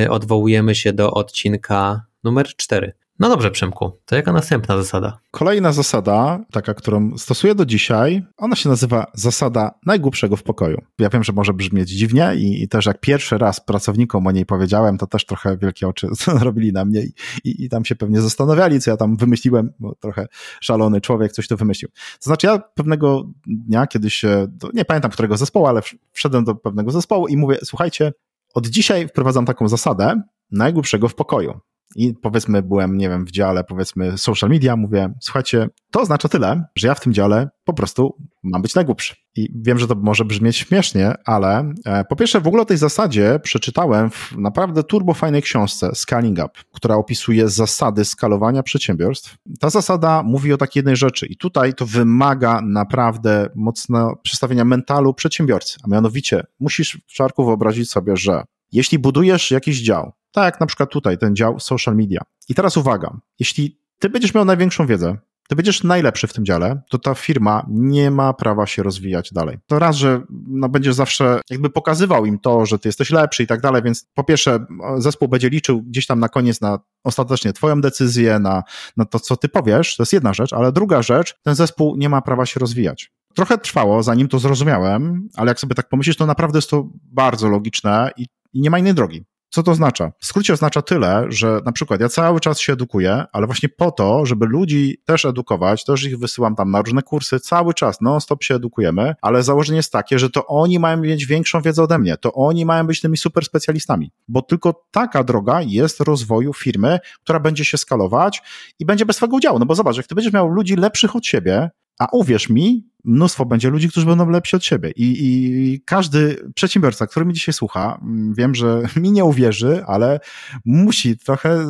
odwołujemy 0.10 0.76
się 0.76 0.94
do 0.94 1.12
odcinka 1.12 2.06
numer 2.24 2.48
4. 2.48 2.94
No 3.20 3.30
dobrze, 3.30 3.52
Przemku, 3.52 3.92
to 4.06 4.16
jaka 4.16 4.34
następna 4.34 4.78
zasada? 4.78 5.20
Kolejna 5.32 5.72
zasada, 5.72 6.40
taka, 6.52 6.74
którą 6.74 7.18
stosuję 7.18 7.56
do 7.56 7.66
dzisiaj, 7.66 8.24
ona 8.38 8.56
się 8.56 8.70
nazywa 8.70 9.06
zasada 9.14 9.72
najgłupszego 9.86 10.36
w 10.36 10.44
pokoju. 10.44 10.82
Ja 11.00 11.10
wiem, 11.10 11.24
że 11.24 11.34
może 11.34 11.54
brzmieć 11.54 11.90
dziwnie 11.90 12.32
i, 12.36 12.64
i 12.64 12.68
też 12.68 12.86
jak 12.86 13.00
pierwszy 13.00 13.38
raz 13.38 13.60
pracownikom 13.60 14.28
o 14.28 14.32
niej 14.32 14.46
powiedziałem, 14.46 14.98
to 14.98 15.08
też 15.08 15.26
trochę 15.26 15.58
wielkie 15.58 15.88
oczy 15.88 16.08
robili 16.42 16.74
na 16.74 16.86
mnie 16.86 17.02
i, 17.02 17.14
i, 17.44 17.66
i, 17.66 17.70
tam 17.70 17.86
się 17.86 17.96
pewnie 17.96 18.22
zastanawiali, 18.22 18.82
co 18.82 18.92
ja 18.92 18.98
tam 18.98 19.18
wymyśliłem, 19.18 19.74
bo 19.80 19.96
trochę 19.96 20.28
szalony 20.62 21.02
człowiek 21.02 21.32
coś 21.32 21.48
tu 21.48 21.58
wymyślił. 21.58 21.90
To 21.94 22.24
znaczy 22.24 22.48
ja 22.48 22.60
pewnego 22.60 23.24
dnia, 23.48 23.88
kiedy 23.88 24.10
się, 24.10 24.48
nie 24.74 24.86
pamiętam 24.86 25.12
którego 25.12 25.38
zespołu, 25.38 25.66
ale 25.66 25.82
wszedłem 26.12 26.44
do 26.44 26.56
pewnego 26.56 26.92
zespołu 26.92 27.28
i 27.28 27.38
mówię, 27.38 27.58
słuchajcie, 27.64 28.14
od 28.54 28.68
dzisiaj 28.68 29.08
wprowadzam 29.08 29.46
taką 29.46 29.68
zasadę 29.68 30.22
najgłupszego 30.52 31.10
w 31.10 31.16
pokoju 31.16 31.60
i 31.96 32.14
powiedzmy 32.22 32.62
byłem, 32.62 32.98
nie 32.98 33.10
wiem, 33.10 33.26
w 33.26 33.32
dziale 33.32 33.64
powiedzmy 33.64 34.18
social 34.18 34.50
media, 34.50 34.76
mówię, 34.76 35.14
słuchajcie, 35.22 35.68
to 35.92 36.02
oznacza 36.02 36.30
tyle, 36.30 36.64
że 36.76 36.88
ja 36.88 36.96
w 36.96 37.00
tym 37.00 37.14
dziale 37.14 37.50
po 37.64 37.74
prostu 37.74 38.18
mam 38.44 38.62
być 38.62 38.76
najgłupszy. 38.76 39.16
I 39.36 39.50
wiem, 39.56 39.80
że 39.80 39.88
to 39.88 39.96
może 39.96 40.26
brzmieć 40.26 40.58
śmiesznie, 40.58 41.14
ale 41.26 41.74
e, 41.86 42.04
po 42.10 42.16
pierwsze 42.16 42.42
w 42.42 42.48
ogóle 42.48 42.62
o 42.62 42.66
tej 42.66 42.78
zasadzie 42.78 43.40
przeczytałem 43.44 44.10
w 44.10 44.34
naprawdę 44.38 44.84
turbofajnej 44.84 45.42
książce 45.42 45.90
Scaling 45.94 46.38
Up, 46.40 46.50
która 46.72 46.96
opisuje 46.96 47.50
zasady 47.50 48.06
skalowania 48.06 48.64
przedsiębiorstw. 48.64 49.38
Ta 49.60 49.70
zasada 49.70 50.24
mówi 50.24 50.54
o 50.54 50.58
takiej 50.58 50.80
jednej 50.80 50.96
rzeczy 50.96 51.26
i 51.26 51.38
tutaj 51.38 51.74
to 51.74 51.86
wymaga 51.86 52.62
naprawdę 52.62 53.50
mocno 53.56 54.16
przestawienia 54.24 54.66
mentalu 54.66 55.14
przedsiębiorcy, 55.14 55.78
a 55.84 55.88
mianowicie 55.88 56.44
musisz 56.60 57.00
w 57.08 57.14
czarku 57.14 57.46
wyobrazić 57.46 57.92
sobie, 57.92 58.18
że 58.18 58.44
jeśli 58.72 59.00
budujesz 59.00 59.52
jakiś 59.52 59.82
dział, 59.82 60.12
tak 60.36 60.46
jak 60.46 60.60
na 60.60 60.66
przykład 60.66 60.90
tutaj, 60.90 61.18
ten 61.18 61.36
dział 61.36 61.60
social 61.60 61.96
media. 61.96 62.22
I 62.50 62.56
teraz 62.56 62.78
uwaga, 62.78 63.18
jeśli 63.40 63.80
ty 64.00 64.10
będziesz 64.10 64.34
miał 64.34 64.46
największą 64.46 64.88
wiedzę, 64.88 65.18
ty 65.48 65.56
będziesz 65.56 65.84
najlepszy 65.84 66.28
w 66.28 66.34
tym 66.34 66.46
dziale, 66.46 66.82
to 66.90 66.98
ta 67.00 67.14
firma 67.14 67.66
nie 67.70 68.12
ma 68.12 68.34
prawa 68.34 68.66
się 68.66 68.84
rozwijać 68.84 69.34
dalej. 69.34 69.58
To 69.68 69.80
raz, 69.80 69.96
że 69.96 70.22
no, 70.48 70.70
będziesz 70.70 70.96
zawsze 70.96 71.42
jakby 71.50 71.70
pokazywał 71.70 72.26
im 72.26 72.40
to, 72.40 72.66
że 72.66 72.80
ty 72.80 72.88
jesteś 72.88 73.10
lepszy 73.10 73.44
i 73.44 73.48
tak 73.48 73.62
dalej, 73.62 73.82
więc 73.84 74.08
po 74.14 74.24
pierwsze 74.24 74.66
zespół 74.98 75.28
będzie 75.28 75.50
liczył 75.50 75.82
gdzieś 75.82 76.06
tam 76.06 76.20
na 76.20 76.30
koniec 76.30 76.62
na 76.62 76.80
ostatecznie 77.04 77.54
twoją 77.54 77.82
decyzję, 77.82 78.40
na, 78.40 78.64
na 78.98 79.06
to, 79.06 79.20
co 79.20 79.38
ty 79.38 79.50
powiesz, 79.50 79.96
to 79.96 80.04
jest 80.04 80.14
jedna 80.14 80.34
rzecz, 80.34 80.54
ale 80.54 80.72
druga 80.72 81.02
rzecz, 81.02 81.36
ten 81.44 81.56
zespół 81.56 81.96
nie 81.98 82.10
ma 82.10 82.22
prawa 82.22 82.46
się 82.46 82.60
rozwijać. 82.60 83.12
Trochę 83.36 83.58
trwało, 83.58 84.04
zanim 84.04 84.28
to 84.28 84.40
zrozumiałem, 84.40 85.30
ale 85.36 85.52
jak 85.52 85.60
sobie 85.60 85.76
tak 85.76 85.90
pomyślisz, 85.90 86.18
to 86.18 86.26
naprawdę 86.26 86.58
jest 86.58 86.70
to 86.70 86.90
bardzo 87.04 87.50
logiczne 87.50 88.12
i, 88.18 88.26
i 88.54 88.62
nie 88.62 88.70
ma 88.70 88.80
innej 88.80 88.94
drogi. 88.94 89.26
Co 89.56 89.64
to 89.64 89.72
oznacza? 89.72 90.12
W 90.20 90.26
skrócie 90.26 90.54
oznacza 90.54 90.82
tyle, 90.82 91.26
że 91.30 91.60
na 91.66 91.72
przykład 91.72 92.02
ja 92.02 92.10
cały 92.10 92.40
czas 92.40 92.60
się 92.60 92.74
edukuję, 92.74 93.24
ale 93.32 93.46
właśnie 93.46 93.70
po 93.70 93.92
to, 93.92 94.26
żeby 94.26 94.46
ludzi 94.46 94.98
też 95.06 95.26
edukować, 95.26 95.86
też 95.86 96.04
ich 96.04 96.20
wysyłam 96.20 96.56
tam 96.56 96.72
na 96.72 96.82
różne 96.82 97.02
kursy, 97.02 97.40
cały 97.40 97.74
czas 97.74 98.02
non-stop 98.02 98.44
się 98.44 98.56
edukujemy, 98.56 99.14
ale 99.22 99.44
założenie 99.44 99.78
jest 99.78 99.92
takie, 99.92 100.20
że 100.20 100.30
to 100.30 100.48
oni 100.48 100.80
mają 100.80 100.98
mieć 100.98 101.26
większą 101.26 101.62
wiedzę 101.62 101.84
ode 101.84 102.00
mnie, 102.00 102.18
to 102.18 102.34
oni 102.34 102.66
mają 102.66 102.88
być 102.88 103.02
tymi 103.02 103.18
super 103.18 103.46
specjalistami, 103.46 104.12
bo 104.28 104.42
tylko 104.42 104.86
taka 104.92 105.24
droga 105.24 105.62
jest 105.62 106.00
rozwoju 106.00 106.54
firmy, 106.54 107.00
która 107.24 107.40
będzie 107.40 107.66
się 107.66 107.78
skalować 107.78 108.42
i 108.80 108.86
będzie 108.86 109.06
bez 109.06 109.16
swojego 109.16 109.38
udziału. 109.38 109.60
No 109.60 109.66
bo 109.66 109.76
zobacz, 109.76 109.98
jak 109.98 110.08
ty 110.08 110.16
będziesz 110.16 110.34
miał 110.34 110.48
ludzi 110.48 110.76
lepszych 110.76 111.16
od 111.16 111.26
siebie, 111.26 111.70
a 112.00 112.08
uwierz 112.12 112.50
mi, 112.50 112.88
mnóstwo 113.04 113.46
będzie 113.46 113.70
ludzi, 113.70 113.90
którzy 113.90 114.06
będą 114.06 114.30
lepsi 114.30 114.56
od 114.56 114.66
siebie. 114.66 114.92
I, 114.96 115.16
I, 115.20 115.82
każdy 115.86 116.50
przedsiębiorca, 116.56 117.08
który 117.08 117.26
mi 117.26 117.34
dzisiaj 117.34 117.54
słucha, 117.54 118.00
mm, 118.02 118.34
wiem, 118.34 118.56
że 118.56 118.82
mi 119.02 119.12
nie 119.12 119.26
uwierzy, 119.26 119.84
ale 119.88 120.20
musi 120.66 121.18
trochę 121.18 121.68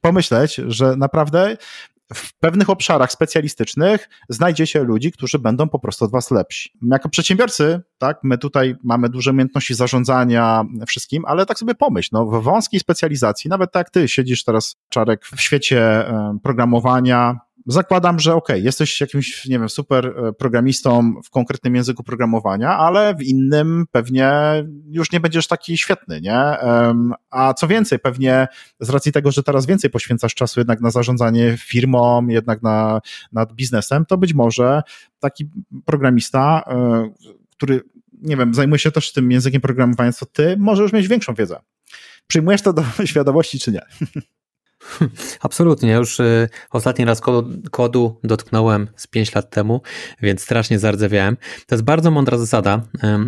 pomyśleć, 0.00 0.60
że 0.66 0.96
naprawdę 0.96 1.56
w 2.14 2.38
pewnych 2.38 2.70
obszarach 2.70 3.12
specjalistycznych 3.12 4.08
znajdzie 4.28 4.66
się 4.66 4.82
ludzi, 4.82 5.12
którzy 5.12 5.38
będą 5.38 5.68
po 5.68 5.78
prostu 5.78 6.04
od 6.04 6.10
was 6.10 6.30
lepsi. 6.30 6.70
Jako 6.82 7.08
przedsiębiorcy, 7.08 7.80
tak, 7.98 8.18
my 8.22 8.38
tutaj 8.38 8.76
mamy 8.82 9.08
duże 9.08 9.30
umiejętności 9.30 9.74
zarządzania 9.74 10.64
wszystkim, 10.86 11.24
ale 11.26 11.46
tak 11.46 11.58
sobie 11.58 11.74
pomyśl, 11.74 12.08
no 12.12 12.26
w 12.26 12.42
wąskiej 12.42 12.80
specjalizacji, 12.80 13.50
nawet 13.50 13.72
tak 13.72 13.90
ty 13.90 14.08
siedzisz 14.08 14.44
teraz, 14.44 14.76
Czarek, 14.88 15.26
w 15.26 15.40
świecie 15.40 16.04
programowania, 16.42 17.40
zakładam, 17.66 18.20
że 18.20 18.34
ok, 18.34 18.48
jesteś 18.54 19.00
jakimś, 19.00 19.46
nie 19.46 19.58
wiem, 19.58 19.68
super 19.68 20.06
e, 20.06 20.32
programistą 20.32 21.14
w 21.24 21.30
konkretnym 21.30 21.74
języku 21.74 22.02
programowania, 22.02 22.78
ale 22.78 23.14
w 23.14 23.22
innym 23.22 23.84
pewnie 23.92 24.32
już 24.90 25.12
nie 25.12 25.20
będziesz 25.20 25.46
taki 25.46 25.78
świetny, 25.78 26.20
nie? 26.20 26.38
A 27.30 27.54
co 27.54 27.68
więcej, 27.68 27.98
pewnie 27.98 28.46
z 28.80 28.90
racji 28.90 29.12
tego, 29.12 29.30
że 29.30 29.42
teraz 29.42 29.66
więcej 29.66 29.90
poświęcasz 29.90 30.34
czasu 30.34 30.60
jednak 30.60 30.80
na 30.80 30.90
zarządzanie 30.90 31.56
firmą, 31.58 32.26
jednak 32.26 32.62
na, 32.62 33.00
nad 33.32 33.52
biznesem, 33.52 34.06
to 34.06 34.18
być 34.18 34.34
może 34.34 34.82
taki 35.18 35.50
programista, 35.84 36.64
e, 36.66 37.10
który, 37.50 37.80
nie 38.12 38.36
wiem, 38.36 38.54
zajmuje 38.54 38.78
się 38.78 38.90
też 38.90 39.12
tym 39.12 39.32
językiem 39.32 39.60
programowania, 39.60 40.12
co 40.12 40.26
ty, 40.26 40.56
może 40.58 40.82
już 40.82 40.92
mieć 40.92 41.08
większą 41.08 41.34
wiedzę. 41.34 41.60
Przyjmujesz 42.26 42.62
to 42.62 42.72
do 42.72 42.84
świadomości, 43.04 43.58
czy 43.58 43.72
nie? 43.72 43.82
Absolutnie. 45.40 45.92
Już 45.92 46.20
y, 46.20 46.48
ostatni 46.70 47.04
raz 47.04 47.20
kodu, 47.20 47.50
kodu, 47.70 48.20
dotknąłem 48.24 48.88
z 48.96 49.06
5 49.06 49.34
lat 49.34 49.50
temu, 49.50 49.80
więc 50.22 50.42
strasznie 50.42 50.78
zardzewiałem. 50.78 51.36
To 51.66 51.74
jest 51.74 51.84
bardzo 51.84 52.10
mądra 52.10 52.38
zasada, 52.38 52.82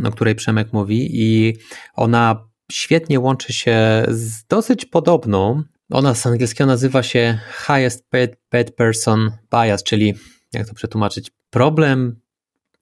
o 0.05 0.11
której 0.11 0.35
Przemek 0.35 0.73
mówi 0.73 1.09
i 1.12 1.57
ona 1.95 2.49
świetnie 2.73 3.21
łączy 3.21 3.53
się 3.53 4.05
z 4.09 4.45
dosyć 4.45 4.85
podobną. 4.85 5.62
Ona 5.90 6.14
z 6.14 6.27
angielskiego 6.27 6.66
nazywa 6.66 7.03
się 7.03 7.38
Highest 7.66 8.11
Paid, 8.11 8.37
paid 8.49 8.77
Person 8.77 9.31
Bias, 9.53 9.83
czyli 9.83 10.14
jak 10.53 10.69
to 10.69 10.75
przetłumaczyć? 10.75 11.31
Problem 11.51 12.21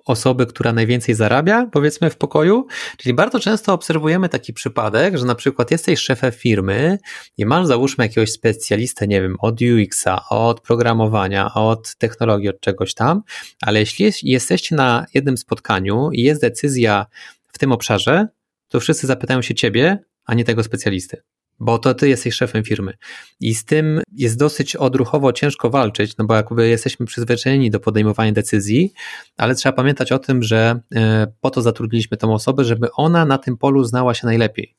osoby, 0.04 0.46
która 0.46 0.72
najwięcej 0.72 1.14
zarabia, 1.14 1.66
powiedzmy 1.72 2.10
w 2.10 2.16
pokoju. 2.16 2.66
Czyli 2.96 3.14
bardzo 3.14 3.40
często 3.40 3.72
obserwujemy 3.72 4.28
taki 4.28 4.52
przypadek, 4.52 5.18
że 5.18 5.24
na 5.24 5.34
przykład 5.34 5.70
jesteś 5.70 6.00
szefem 6.00 6.32
firmy 6.32 6.98
i 7.38 7.46
masz 7.46 7.66
załóżmy 7.66 8.04
jakiegoś 8.04 8.32
specjalistę, 8.32 9.06
nie 9.06 9.22
wiem, 9.22 9.36
od 9.40 9.60
UX-a, 9.62 10.28
od 10.28 10.60
programowania, 10.60 11.54
od 11.54 11.96
technologii, 11.96 12.48
od 12.48 12.60
czegoś 12.60 12.94
tam, 12.94 13.22
ale 13.62 13.80
jeśli 13.80 14.12
jesteście 14.22 14.76
na 14.76 15.06
jednym 15.14 15.36
spotkaniu 15.36 16.10
i 16.12 16.22
jest 16.22 16.40
decyzja 16.40 17.06
w 17.52 17.58
tym 17.58 17.72
obszarze, 17.72 18.28
to 18.68 18.80
wszyscy 18.80 19.06
zapytają 19.06 19.42
się 19.42 19.54
ciebie, 19.54 19.98
a 20.24 20.34
nie 20.34 20.44
tego 20.44 20.62
specjalisty 20.62 21.22
bo 21.60 21.78
to 21.78 21.94
ty 21.94 22.08
jesteś 22.08 22.34
szefem 22.34 22.64
firmy. 22.64 22.92
I 23.40 23.54
z 23.54 23.64
tym 23.64 24.00
jest 24.12 24.38
dosyć 24.38 24.76
odruchowo 24.76 25.32
ciężko 25.32 25.70
walczyć, 25.70 26.16
no 26.16 26.24
bo 26.24 26.34
jakby 26.34 26.68
jesteśmy 26.68 27.06
przyzwyczajeni 27.06 27.70
do 27.70 27.80
podejmowania 27.80 28.32
decyzji, 28.32 28.92
ale 29.36 29.54
trzeba 29.54 29.72
pamiętać 29.72 30.12
o 30.12 30.18
tym, 30.18 30.42
że 30.42 30.80
e, 30.94 31.26
po 31.40 31.50
to 31.50 31.62
zatrudniliśmy 31.62 32.16
tą 32.16 32.34
osobę, 32.34 32.64
żeby 32.64 32.92
ona 32.92 33.24
na 33.24 33.38
tym 33.38 33.56
polu 33.56 33.84
znała 33.84 34.14
się 34.14 34.26
najlepiej. 34.26 34.76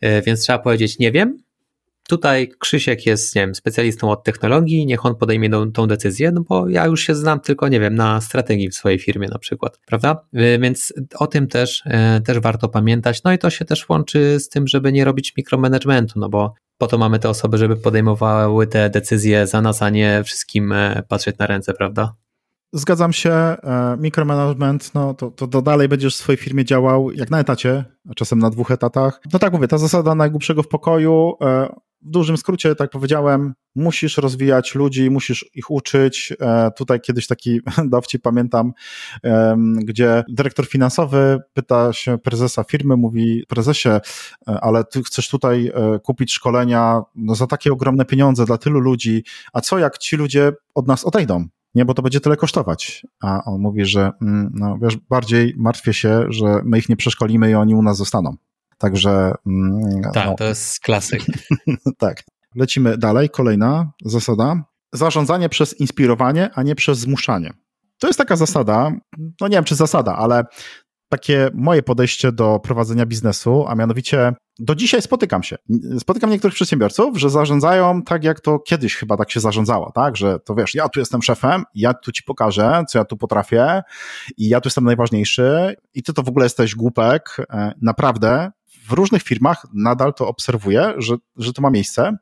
E, 0.00 0.22
więc 0.22 0.40
trzeba 0.40 0.58
powiedzieć, 0.58 0.98
nie 0.98 1.12
wiem, 1.12 1.38
Tutaj 2.10 2.52
Krzysiek 2.58 3.06
jest, 3.06 3.34
nie 3.34 3.42
wiem, 3.42 3.54
specjalistą 3.54 4.10
od 4.10 4.24
technologii, 4.24 4.86
niech 4.86 5.06
on 5.06 5.14
podejmie 5.14 5.50
tą, 5.50 5.72
tą, 5.72 5.86
decyzję, 5.86 6.32
no 6.32 6.40
bo 6.40 6.68
ja 6.68 6.86
już 6.86 7.00
się 7.00 7.14
znam 7.14 7.40
tylko, 7.40 7.68
nie 7.68 7.80
wiem, 7.80 7.94
na 7.94 8.20
strategii 8.20 8.68
w 8.68 8.74
swojej 8.74 8.98
firmie 8.98 9.28
na 9.28 9.38
przykład, 9.38 9.80
prawda? 9.86 10.24
Y, 10.34 10.58
więc 10.58 10.92
o 11.18 11.26
tym 11.26 11.48
też, 11.48 11.82
y, 12.18 12.20
też 12.20 12.38
warto 12.38 12.68
pamiętać. 12.68 13.22
No 13.22 13.32
i 13.32 13.38
to 13.38 13.50
się 13.50 13.64
też 13.64 13.88
łączy 13.88 14.40
z 14.40 14.48
tym, 14.48 14.68
żeby 14.68 14.92
nie 14.92 15.04
robić 15.04 15.36
mikromanagementu, 15.36 16.20
no 16.20 16.28
bo 16.28 16.54
po 16.78 16.86
to 16.86 16.98
mamy 16.98 17.18
te 17.18 17.28
osoby, 17.28 17.58
żeby 17.58 17.76
podejmowały 17.76 18.66
te 18.66 18.90
decyzje 18.90 19.46
za 19.46 19.62
nas, 19.62 19.82
a 19.82 19.90
nie 19.90 20.22
wszystkim 20.24 20.72
e, 20.72 21.02
patrzeć 21.08 21.38
na 21.38 21.46
ręce, 21.46 21.74
prawda? 21.74 22.12
Zgadzam 22.72 23.12
się, 23.12 23.32
e, 23.32 23.96
mikromanagement, 23.98 24.94
no 24.94 25.14
to, 25.14 25.30
to, 25.30 25.46
to, 25.46 25.62
dalej 25.62 25.88
będziesz 25.88 26.14
w 26.14 26.18
swojej 26.18 26.36
firmie 26.36 26.64
działał 26.64 27.12
jak 27.12 27.30
na 27.30 27.40
etacie, 27.40 27.84
a 28.10 28.14
czasem 28.14 28.38
na 28.38 28.50
dwóch 28.50 28.70
etatach. 28.70 29.20
No 29.32 29.38
tak 29.38 29.52
mówię, 29.52 29.68
ta 29.68 29.78
zasada 29.78 30.14
najgłupszego 30.14 30.62
w 30.62 30.68
pokoju, 30.68 31.34
e, 31.40 31.68
w 32.02 32.10
dużym 32.10 32.36
skrócie, 32.36 32.74
tak 32.74 32.90
powiedziałem, 32.90 33.54
musisz 33.74 34.18
rozwijać 34.18 34.74
ludzi, 34.74 35.10
musisz 35.10 35.50
ich 35.54 35.70
uczyć. 35.70 36.32
E, 36.40 36.70
tutaj 36.76 37.00
kiedyś 37.00 37.26
taki 37.26 37.60
dowcip 37.84 38.22
pamiętam, 38.22 38.72
gdzie 39.76 40.24
dyrektor 40.28 40.66
finansowy 40.66 41.38
pyta 41.52 41.92
się 41.92 42.18
prezesa 42.18 42.64
firmy, 42.64 42.96
mówi 42.96 43.44
prezesie, 43.48 43.88
e, 43.88 44.00
ale 44.46 44.84
ty 44.84 45.02
chcesz 45.02 45.28
tutaj 45.28 45.72
e, 45.74 45.98
kupić 45.98 46.32
szkolenia 46.32 47.02
no, 47.14 47.34
za 47.34 47.46
takie 47.46 47.72
ogromne 47.72 48.04
pieniądze 48.04 48.44
dla 48.44 48.58
tylu 48.58 48.80
ludzi, 48.80 49.24
a 49.52 49.60
co 49.60 49.78
jak 49.78 49.98
ci 49.98 50.16
ludzie 50.16 50.52
od 50.74 50.86
nas 50.86 51.04
odejdą? 51.04 51.44
Nie, 51.74 51.84
bo 51.84 51.94
to 51.94 52.02
będzie 52.02 52.20
tyle 52.20 52.36
kosztować. 52.36 53.06
A 53.22 53.44
on 53.44 53.60
mówi, 53.60 53.84
że 53.84 54.10
mm, 54.22 54.52
no, 54.54 54.78
wiesz, 54.82 54.96
bardziej 54.96 55.54
martwię 55.56 55.94
się, 55.94 56.26
że 56.28 56.62
my 56.64 56.78
ich 56.78 56.88
nie 56.88 56.96
przeszkolimy 56.96 57.50
i 57.50 57.54
oni 57.54 57.74
u 57.74 57.82
nas 57.82 57.96
zostaną. 57.96 58.36
Także. 58.80 59.32
Mm, 59.46 60.02
tak, 60.14 60.26
no. 60.26 60.34
to 60.34 60.44
jest 60.44 60.80
klasyk. 60.80 61.22
tak. 61.98 62.22
Lecimy 62.56 62.98
dalej. 62.98 63.30
Kolejna 63.30 63.92
zasada. 64.04 64.62
Zarządzanie 64.92 65.48
przez 65.48 65.80
inspirowanie, 65.80 66.50
a 66.54 66.62
nie 66.62 66.74
przez 66.74 66.98
zmuszanie. 66.98 67.52
To 67.98 68.06
jest 68.06 68.18
taka 68.18 68.36
zasada, 68.36 68.92
no 69.40 69.48
nie 69.48 69.56
wiem 69.56 69.64
czy 69.64 69.74
zasada, 69.74 70.16
ale 70.16 70.44
takie 71.08 71.50
moje 71.54 71.82
podejście 71.82 72.32
do 72.32 72.58
prowadzenia 72.58 73.06
biznesu, 73.06 73.64
a 73.68 73.74
mianowicie 73.74 74.32
do 74.58 74.74
dzisiaj 74.74 75.02
spotykam 75.02 75.42
się. 75.42 75.56
Spotykam 75.98 76.30
niektórych 76.30 76.54
przedsiębiorców, 76.54 77.18
że 77.18 77.30
zarządzają 77.30 78.02
tak, 78.02 78.24
jak 78.24 78.40
to 78.40 78.58
kiedyś 78.58 78.96
chyba 78.96 79.16
tak 79.16 79.30
się 79.30 79.40
zarządzało, 79.40 79.92
tak? 79.94 80.16
Że 80.16 80.38
to 80.38 80.54
wiesz, 80.54 80.74
ja 80.74 80.88
tu 80.88 81.00
jestem 81.00 81.22
szefem, 81.22 81.64
ja 81.74 81.94
tu 81.94 82.12
ci 82.12 82.22
pokażę, 82.22 82.84
co 82.88 82.98
ja 82.98 83.04
tu 83.04 83.16
potrafię 83.16 83.82
i 84.36 84.48
ja 84.48 84.60
tu 84.60 84.66
jestem 84.66 84.84
najważniejszy 84.84 85.76
i 85.94 86.02
ty 86.02 86.12
to 86.12 86.22
w 86.22 86.28
ogóle 86.28 86.46
jesteś 86.46 86.74
głupek. 86.74 87.36
E, 87.50 87.72
naprawdę 87.82 88.50
w 88.90 88.92
różnych 88.92 89.22
firmach 89.22 89.66
nadal 89.74 90.14
to 90.14 90.28
obserwuję, 90.28 90.94
że, 90.98 91.16
że 91.36 91.52
to 91.52 91.62
ma 91.62 91.70
miejsce. 91.70 92.16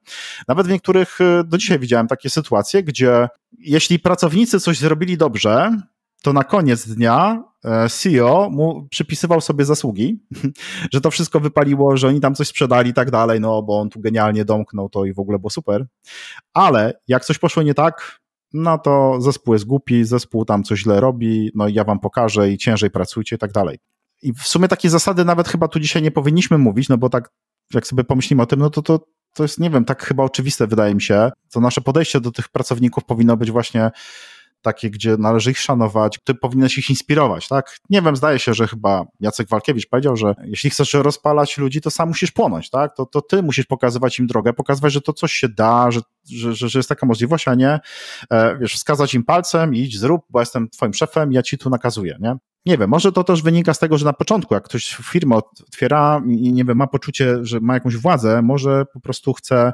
Nawet 0.49 0.67
w 0.67 0.71
niektórych 0.71 1.21
y, 1.21 1.45
do 1.45 1.59
dzisiaj 1.59 1.79
widziałem 1.79 2.07
takie 2.07 2.31
sytuacje, 2.31 2.83
gdzie 2.83 3.29
jeśli 3.59 3.99
pracownicy 3.99 4.61
coś 4.61 4.79
zrobili 4.79 5.17
dobrze, 5.17 5.71
to 6.23 6.33
na 6.33 6.45
koniec 6.45 6.89
dnia 6.89 7.45
e, 7.65 7.89
CEO 7.89 8.51
mu 8.51 8.87
przypisywał 8.91 9.41
sobie 9.41 9.65
zasługi, 9.65 10.25
że 10.93 11.01
to 11.01 11.11
wszystko 11.11 11.41
wypaliło, 11.41 11.97
że 11.97 12.09
oni 12.09 12.21
tam 12.21 12.35
coś 12.35 12.49
sprzedali 12.49 12.91
i 12.91 12.95
tak 12.95 13.11
dalej, 13.11 13.41
no 13.41 13.63
bo 13.63 13.81
on 13.81 13.91
tu 13.91 14.01
genialnie 14.01 14.45
domknął 14.45 14.89
to 14.89 15.05
i 15.05 15.13
w 15.13 15.19
ogóle 15.19 15.39
było 15.39 15.51
super. 15.51 15.87
Ale 16.55 17.01
jak 17.09 17.25
coś 17.25 17.39
poszło 17.39 17.63
nie 17.63 17.75
tak, 17.75 18.21
no 18.53 18.79
to 18.79 19.21
zespół 19.21 19.55
jest 19.55 19.65
głupi, 19.65 20.05
zespół 20.05 20.45
tam 20.45 20.65
coś 20.65 20.81
źle 20.81 21.01
robi, 21.01 21.51
no 21.55 21.69
i 21.69 21.75
ja 21.75 21.85
wam 21.85 22.01
pokażę 22.01 22.51
i 22.51 22.59
ciężej 22.59 22.91
pracujcie 22.91 23.37
i 23.37 23.39
tak 23.39 23.53
dalej. 23.53 23.79
I 24.23 24.33
w 24.33 24.43
sumie 24.43 24.69
takie 24.69 24.91
zasady 24.91 25.25
nawet 25.25 25.49
chyba 25.49 25.69
tu 25.69 25.81
dzisiaj 25.81 26.03
nie 26.03 26.11
powinniśmy 26.11 26.59
mówić, 26.59 26.89
no 26.89 26.99
bo 26.99 27.09
tak 27.11 27.31
jak 27.75 27.87
sobie 27.87 28.05
pomyślimy 28.05 28.43
o 28.43 28.47
tym, 28.47 28.61
no 28.61 28.71
to, 28.71 28.83
to, 28.83 29.01
to 29.35 29.43
jest, 29.43 29.61
nie 29.61 29.71
wiem, 29.71 29.85
tak 29.85 30.05
chyba 30.05 30.25
oczywiste 30.25 30.67
wydaje 30.67 30.95
mi 30.95 31.03
się. 31.03 31.31
To 31.53 31.61
nasze 31.61 31.81
podejście 31.81 32.21
do 32.21 32.33
tych 32.33 32.49
pracowników 32.49 33.05
powinno 33.05 33.37
być 33.37 33.51
właśnie 33.51 33.91
takie, 34.63 34.91
gdzie 34.91 35.17
należy 35.17 35.51
ich 35.51 35.59
szanować, 35.59 36.19
ty 36.25 36.35
powinieneś 36.35 36.79
ich 36.79 36.91
inspirować, 36.91 37.49
tak? 37.49 37.77
Nie 37.91 38.03
wiem, 38.03 38.17
zdaje 38.17 38.39
się, 38.39 38.55
że 38.55 38.67
chyba 38.67 39.05
Jacek 39.21 39.49
Walkiewicz 39.49 39.89
powiedział, 39.89 40.17
że 40.17 40.35
jeśli 40.45 40.71
chcesz 40.71 40.95
rozpalać 40.95 41.59
ludzi, 41.59 41.81
to 41.81 41.91
sam 41.91 42.09
musisz 42.09 42.31
płonąć, 42.31 42.71
tak? 42.71 42.97
To, 42.97 43.07
to 43.07 43.23
ty 43.23 43.43
musisz 43.43 43.67
pokazywać 43.67 44.19
im 44.19 44.27
drogę, 44.27 44.53
pokazywać, 44.53 44.93
że 44.93 45.01
to 45.01 45.13
coś 45.13 45.33
się 45.33 45.49
da, 45.49 45.91
że, 45.91 46.01
że, 46.25 46.69
że, 46.69 46.79
jest 46.79 46.89
taka 46.89 47.07
możliwość, 47.07 47.49
a 47.49 47.55
nie, 47.55 47.81
e, 48.31 48.59
wiesz, 48.59 48.75
wskazać 48.75 49.15
im 49.15 49.25
palcem, 49.25 49.75
idź, 49.75 49.99
zrób, 49.99 50.23
bo 50.31 50.41
jestem 50.41 50.69
twoim 50.69 50.95
szefem, 50.95 51.33
ja 51.33 51.43
ci 51.43 51.59
tu 51.59 51.71
nakazuję, 51.71 52.17
nie? 52.21 52.37
Nie 52.67 52.79
wiem, 52.79 52.91
może 52.91 53.13
to 53.13 53.25
też 53.25 53.43
wynika 53.43 53.75
z 53.75 53.79
tego, 53.79 53.99
że 53.99 54.05
na 54.05 54.13
początku, 54.13 54.55
jak 54.55 54.65
ktoś 54.65 54.97
firmę 55.03 55.37
otwiera 55.37 56.23
i 56.29 56.53
nie 56.53 56.65
wiem, 56.65 56.79
ma 56.79 56.87
poczucie, 56.87 57.39
że 57.43 57.61
ma 57.61 57.75
jakąś 57.75 57.97
władzę, 57.97 58.43
może 58.43 58.85
po 58.93 59.01
prostu 59.01 59.33
chce 59.33 59.73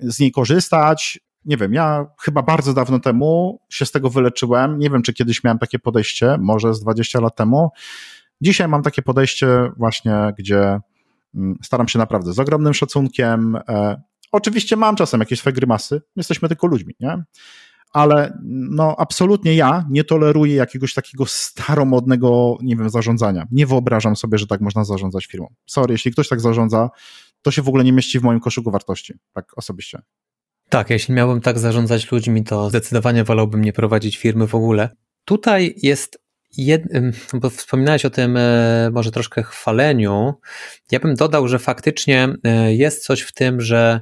z 0.00 0.18
niej 0.18 0.32
korzystać, 0.32 1.20
nie 1.44 1.56
wiem, 1.56 1.74
ja 1.74 2.06
chyba 2.20 2.42
bardzo 2.42 2.74
dawno 2.74 3.00
temu 3.00 3.60
się 3.68 3.86
z 3.86 3.92
tego 3.92 4.10
wyleczyłem. 4.10 4.78
Nie 4.78 4.90
wiem, 4.90 5.02
czy 5.02 5.12
kiedyś 5.12 5.44
miałem 5.44 5.58
takie 5.58 5.78
podejście, 5.78 6.36
może 6.40 6.74
z 6.74 6.80
20 6.80 7.20
lat 7.20 7.36
temu. 7.36 7.70
Dzisiaj 8.40 8.68
mam 8.68 8.82
takie 8.82 9.02
podejście 9.02 9.70
właśnie, 9.76 10.32
gdzie 10.38 10.80
mm, 11.34 11.58
staram 11.62 11.88
się 11.88 11.98
naprawdę 11.98 12.32
z 12.32 12.38
ogromnym 12.38 12.74
szacunkiem. 12.74 13.56
E, 13.68 14.02
oczywiście 14.32 14.76
mam 14.76 14.96
czasem 14.96 15.20
jakieś 15.20 15.38
swoje 15.38 15.54
grymasy, 15.54 16.02
jesteśmy 16.16 16.48
tylko 16.48 16.66
ludźmi, 16.66 16.94
nie? 17.00 17.22
Ale 17.92 18.38
no 18.70 18.96
absolutnie 18.98 19.54
ja 19.54 19.86
nie 19.90 20.04
toleruję 20.04 20.54
jakiegoś 20.54 20.94
takiego 20.94 21.26
staromodnego, 21.26 22.58
nie 22.62 22.76
wiem, 22.76 22.90
zarządzania. 22.90 23.46
Nie 23.50 23.66
wyobrażam 23.66 24.16
sobie, 24.16 24.38
że 24.38 24.46
tak 24.46 24.60
można 24.60 24.84
zarządzać 24.84 25.26
firmą. 25.26 25.54
Sorry, 25.66 25.92
jeśli 25.94 26.12
ktoś 26.12 26.28
tak 26.28 26.40
zarządza, 26.40 26.90
to 27.42 27.50
się 27.50 27.62
w 27.62 27.68
ogóle 27.68 27.84
nie 27.84 27.92
mieści 27.92 28.20
w 28.20 28.22
moim 28.22 28.40
koszyku 28.40 28.70
wartości, 28.70 29.14
tak 29.32 29.58
osobiście. 29.58 30.02
Tak, 30.74 30.90
jeśli 30.90 31.14
miałbym 31.14 31.40
tak 31.40 31.58
zarządzać 31.58 32.12
ludźmi, 32.12 32.44
to 32.44 32.70
zdecydowanie 32.70 33.24
wolałbym 33.24 33.64
nie 33.64 33.72
prowadzić 33.72 34.16
firmy 34.16 34.46
w 34.46 34.54
ogóle. 34.54 34.88
Tutaj 35.24 35.74
jest 35.82 36.18
Jed, 36.56 36.82
bo 37.34 37.50
wspominałeś 37.50 38.04
o 38.04 38.10
tym 38.10 38.36
e, 38.36 38.90
może 38.92 39.10
troszkę 39.10 39.42
chwaleniu. 39.42 40.34
Ja 40.90 41.00
bym 41.00 41.14
dodał, 41.14 41.48
że 41.48 41.58
faktycznie 41.58 42.28
e, 42.44 42.74
jest 42.74 43.04
coś 43.04 43.20
w 43.20 43.32
tym, 43.32 43.60
że 43.60 44.00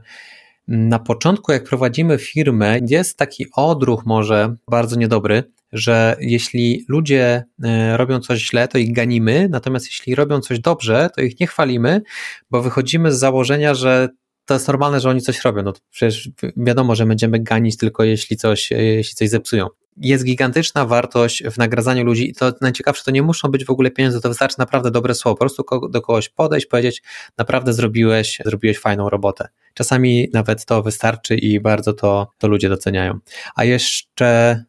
na 0.68 0.98
początku, 0.98 1.52
jak 1.52 1.64
prowadzimy 1.64 2.18
firmę, 2.18 2.78
jest 2.88 3.18
taki 3.18 3.46
odruch 3.56 4.06
może 4.06 4.54
bardzo 4.70 4.96
niedobry, 4.96 5.44
że 5.72 6.16
jeśli 6.20 6.84
ludzie 6.88 7.44
e, 7.64 7.96
robią 7.96 8.20
coś 8.20 8.38
źle, 8.38 8.68
to 8.68 8.78
ich 8.78 8.92
ganimy, 8.92 9.48
natomiast 9.50 9.86
jeśli 9.86 10.14
robią 10.14 10.40
coś 10.40 10.60
dobrze, 10.60 11.10
to 11.16 11.20
ich 11.20 11.40
nie 11.40 11.46
chwalimy, 11.46 12.02
bo 12.50 12.62
wychodzimy 12.62 13.12
z 13.12 13.18
założenia, 13.18 13.74
że 13.74 14.08
to 14.44 14.54
jest 14.54 14.68
normalne, 14.68 15.00
że 15.00 15.10
oni 15.10 15.20
coś 15.20 15.44
robią. 15.44 15.62
No 15.62 15.72
przecież 15.90 16.30
wiadomo, 16.56 16.94
że 16.94 17.06
będziemy 17.06 17.40
ganić 17.40 17.76
tylko 17.76 18.04
jeśli 18.04 18.36
coś, 18.36 18.70
jeśli 18.70 19.14
coś 19.14 19.28
zepsują. 19.28 19.66
Jest 19.96 20.24
gigantyczna 20.24 20.86
wartość 20.86 21.42
w 21.44 21.58
nagradzaniu 21.58 22.04
ludzi 22.04 22.30
i 22.30 22.34
to 22.34 22.52
najciekawsze, 22.60 23.04
to 23.04 23.10
nie 23.10 23.22
muszą 23.22 23.48
być 23.48 23.64
w 23.64 23.70
ogóle 23.70 23.90
pieniądze, 23.90 24.20
to 24.20 24.28
wystarczy 24.28 24.58
naprawdę 24.58 24.90
dobre 24.90 25.14
słowo. 25.14 25.34
Po 25.34 25.38
prostu 25.38 25.64
do 25.90 26.02
kogoś 26.02 26.28
podejść, 26.28 26.66
powiedzieć, 26.66 27.02
naprawdę 27.38 27.72
zrobiłeś, 27.72 28.38
zrobiłeś 28.44 28.78
fajną 28.78 29.08
robotę. 29.08 29.48
Czasami 29.74 30.28
nawet 30.32 30.64
to 30.64 30.82
wystarczy 30.82 31.34
i 31.34 31.60
bardzo 31.60 31.92
to, 31.92 32.28
to 32.38 32.48
ludzie 32.48 32.68
doceniają. 32.68 33.18
A 33.54 33.64
jeszcze 33.64 34.64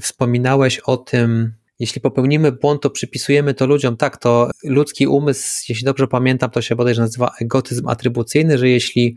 wspominałeś 0.00 0.78
o 0.78 0.96
tym, 0.96 1.54
jeśli 1.78 2.00
popełnimy 2.00 2.52
błąd, 2.52 2.82
to 2.82 2.90
przypisujemy 2.90 3.54
to 3.54 3.66
ludziom. 3.66 3.96
Tak, 3.96 4.16
to 4.16 4.50
ludzki 4.64 5.06
umysł, 5.06 5.64
jeśli 5.68 5.84
dobrze 5.84 6.06
pamiętam, 6.06 6.50
to 6.50 6.62
się 6.62 6.76
bodajże 6.76 7.02
nazywa 7.02 7.32
egotyzm 7.40 7.88
atrybucyjny, 7.88 8.58
że 8.58 8.68
jeśli 8.68 9.16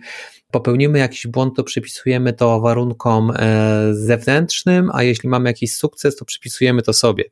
popełnimy 0.52 1.00
jakiś 1.00 1.28
błąd, 1.28 1.56
to 1.56 1.64
przypisujemy 1.64 2.34
to 2.34 2.60
warunkom 2.62 3.32
e, 3.36 3.90
zewnętrznym, 3.94 4.90
a 4.94 5.04
jeśli 5.04 5.30
mamy 5.30 5.50
jakiś 5.50 5.76
sukces, 5.76 6.16
to 6.16 6.26
przypisujemy 6.26 6.82
to 6.82 6.94
sobie. 6.94 7.24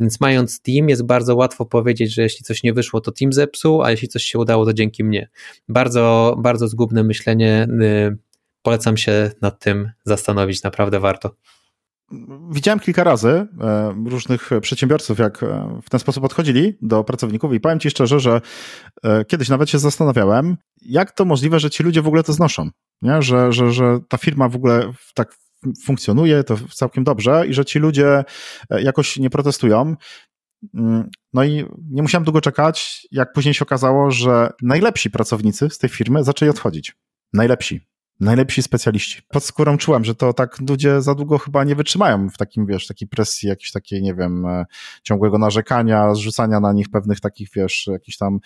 Więc 0.00 0.20
mając 0.20 0.60
team, 0.60 0.88
jest 0.88 1.06
bardzo 1.06 1.36
łatwo 1.36 1.66
powiedzieć, 1.66 2.14
że 2.14 2.22
jeśli 2.22 2.44
coś 2.44 2.62
nie 2.62 2.72
wyszło, 2.72 3.00
to 3.00 3.12
team 3.12 3.32
zepsuł, 3.32 3.82
a 3.82 3.90
jeśli 3.90 4.08
coś 4.08 4.22
się 4.22 4.38
udało, 4.38 4.64
to 4.64 4.72
dzięki 4.72 5.04
mnie. 5.04 5.28
Bardzo, 5.68 6.34
bardzo 6.38 6.68
zgubne 6.68 7.04
myślenie. 7.04 7.68
Y, 7.82 8.18
polecam 8.62 8.96
się 8.96 9.30
nad 9.40 9.58
tym 9.60 9.90
zastanowić, 10.04 10.62
naprawdę 10.62 11.00
warto. 11.00 11.34
Widziałem 12.50 12.80
kilka 12.80 13.04
razy 13.04 13.28
e, 13.28 13.94
różnych 14.06 14.50
przedsiębiorców, 14.60 15.18
jak 15.18 15.42
e, 15.42 15.80
w 15.82 15.90
ten 15.90 16.00
sposób 16.00 16.24
odchodzili 16.24 16.78
do 16.82 17.04
pracowników 17.04 17.52
i 17.52 17.60
powiem 17.60 17.80
ci 17.80 17.90
szczerze, 17.90 18.20
że 18.20 18.40
e, 19.02 19.24
kiedyś 19.24 19.48
nawet 19.48 19.70
się 19.70 19.78
zastanawiałem, 19.78 20.56
jak 20.82 21.12
to 21.12 21.24
możliwe, 21.24 21.60
że 21.60 21.70
ci 21.70 21.82
ludzie 21.82 22.02
w 22.02 22.06
ogóle 22.06 22.22
to 22.22 22.32
znoszą, 22.32 22.68
nie? 23.02 23.22
Że, 23.22 23.52
że, 23.52 23.72
że 23.72 23.98
ta 24.08 24.18
firma 24.18 24.48
w 24.48 24.56
ogóle 24.56 24.92
tak 25.14 25.34
funkcjonuje, 25.84 26.44
to 26.44 26.56
całkiem 26.74 27.04
dobrze 27.04 27.46
i 27.46 27.54
że 27.54 27.64
ci 27.64 27.78
ludzie 27.78 28.24
jakoś 28.70 29.16
nie 29.16 29.30
protestują. 29.30 29.94
Mm, 30.74 31.10
no 31.32 31.44
i 31.44 31.64
nie 31.90 32.02
musiałem 32.02 32.24
długo 32.24 32.40
czekać, 32.40 33.06
jak 33.10 33.32
później 33.32 33.54
się 33.54 33.62
okazało, 33.64 34.10
że 34.10 34.50
najlepsi 34.62 35.10
pracownicy 35.10 35.70
z 35.70 35.78
tej 35.78 35.90
firmy 35.90 36.24
zaczęli 36.24 36.50
odchodzić. 36.50 36.96
Najlepsi 37.32 37.80
najlepsi 38.20 38.62
specjaliści. 38.62 39.22
Pod 39.28 39.44
skórą 39.44 39.78
czułem, 39.78 40.04
że 40.04 40.14
to 40.14 40.32
tak 40.32 40.60
ludzie 40.68 41.02
za 41.02 41.14
długo 41.14 41.38
chyba 41.38 41.64
nie 41.64 41.74
wytrzymają 41.74 42.28
w 42.30 42.36
takim, 42.36 42.66
wiesz, 42.66 42.86
takiej 42.86 43.08
presji, 43.08 43.48
jakiejś 43.48 43.72
takiej, 43.72 44.02
nie 44.02 44.14
wiem, 44.14 44.46
e, 44.46 44.66
ciągłego 45.02 45.38
narzekania, 45.38 46.14
zrzucania 46.14 46.60
na 46.60 46.72
nich 46.72 46.90
pewnych 46.90 47.20
takich, 47.20 47.48
wiesz, 47.56 47.86
jakichś 47.92 48.16
tam 48.16 48.40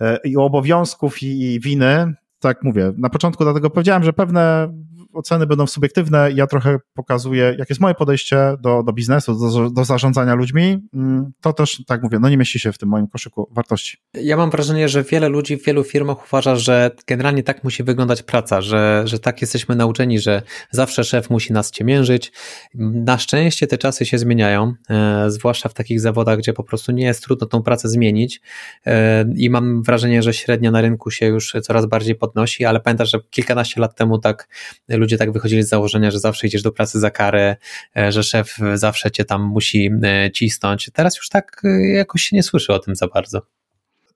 e, 0.00 0.18
i 0.24 0.36
obowiązków 0.36 1.22
i, 1.22 1.54
i 1.54 1.60
winy. 1.60 2.14
Tak 2.40 2.62
mówię, 2.62 2.92
na 2.98 3.10
początku 3.10 3.44
dlatego 3.44 3.70
powiedziałem, 3.70 4.04
że 4.04 4.12
pewne 4.12 4.72
oceny 5.12 5.46
będą 5.46 5.66
subiektywne. 5.66 6.32
Ja 6.34 6.46
trochę 6.46 6.78
pokazuję, 6.94 7.44
jakie 7.44 7.66
jest 7.68 7.80
moje 7.80 7.94
podejście 7.94 8.56
do, 8.60 8.82
do 8.82 8.92
biznesu, 8.92 9.34
do, 9.34 9.70
do 9.70 9.84
zarządzania 9.84 10.34
ludźmi. 10.34 10.88
Mm, 10.94 11.32
to 11.40 11.52
też, 11.52 11.82
tak 11.86 12.02
mówię, 12.02 12.18
no 12.18 12.28
nie 12.28 12.36
mieści 12.36 12.58
się 12.58 12.72
w 12.72 12.78
tym 12.78 12.88
moim 12.88 13.06
koszyku 13.08 13.48
wartości. 13.52 13.98
Ja 14.14 14.36
mam 14.36 14.50
wrażenie, 14.50 14.88
że 14.88 15.02
wiele 15.02 15.28
ludzi 15.28 15.56
w 15.56 15.64
wielu 15.64 15.84
firmach 15.84 16.26
uważa, 16.26 16.56
że 16.56 16.90
generalnie 17.06 17.42
tak 17.42 17.64
musi 17.64 17.82
wyglądać 17.82 18.22
praca, 18.22 18.60
że, 18.60 19.02
że 19.04 19.18
tak 19.18 19.40
jesteśmy 19.40 19.76
nauczeni, 19.76 20.18
że 20.18 20.42
zawsze 20.70 21.04
szef 21.04 21.30
musi 21.30 21.52
nas 21.52 21.70
ciemiężyć. 21.70 22.32
Na 22.74 23.18
szczęście 23.18 23.66
te 23.66 23.78
czasy 23.78 24.06
się 24.06 24.18
zmieniają, 24.18 24.74
e, 24.90 25.30
zwłaszcza 25.30 25.68
w 25.68 25.74
takich 25.74 26.00
zawodach, 26.00 26.38
gdzie 26.38 26.52
po 26.52 26.64
prostu 26.64 26.92
nie 26.92 27.04
jest 27.04 27.24
trudno 27.24 27.46
tą 27.46 27.62
pracę 27.62 27.88
zmienić 27.88 28.40
e, 28.86 29.24
i 29.36 29.50
mam 29.50 29.82
wrażenie, 29.82 30.22
że 30.22 30.32
średnia 30.32 30.70
na 30.70 30.80
rynku 30.80 31.10
się 31.10 31.26
już 31.26 31.56
coraz 31.62 31.86
bardziej 31.86 32.14
podnosi, 32.30 32.64
ale 32.64 32.80
pamiętasz, 32.80 33.10
że 33.10 33.18
kilkanaście 33.30 33.80
lat 33.80 33.96
temu 33.96 34.18
tak 34.18 34.48
ludzie 34.88 35.18
tak 35.18 35.32
wychodzili 35.32 35.62
z 35.62 35.68
założenia, 35.68 36.10
że 36.10 36.18
zawsze 36.18 36.46
idziesz 36.46 36.62
do 36.62 36.72
pracy 36.72 37.00
za 37.00 37.10
karę, 37.10 37.56
e, 37.96 38.12
że 38.12 38.22
szef 38.22 38.56
zawsze 38.74 39.10
cię 39.10 39.24
tam 39.24 39.42
musi 39.42 39.90
e, 40.02 40.30
cisnąć. 40.30 40.90
Teraz 40.92 41.16
już 41.16 41.28
tak 41.28 41.62
e, 41.64 41.86
jakoś 41.86 42.22
się 42.22 42.36
nie 42.36 42.42
słyszy 42.42 42.72
o 42.72 42.78
tym 42.78 42.96
za 42.96 43.06
bardzo. 43.06 43.42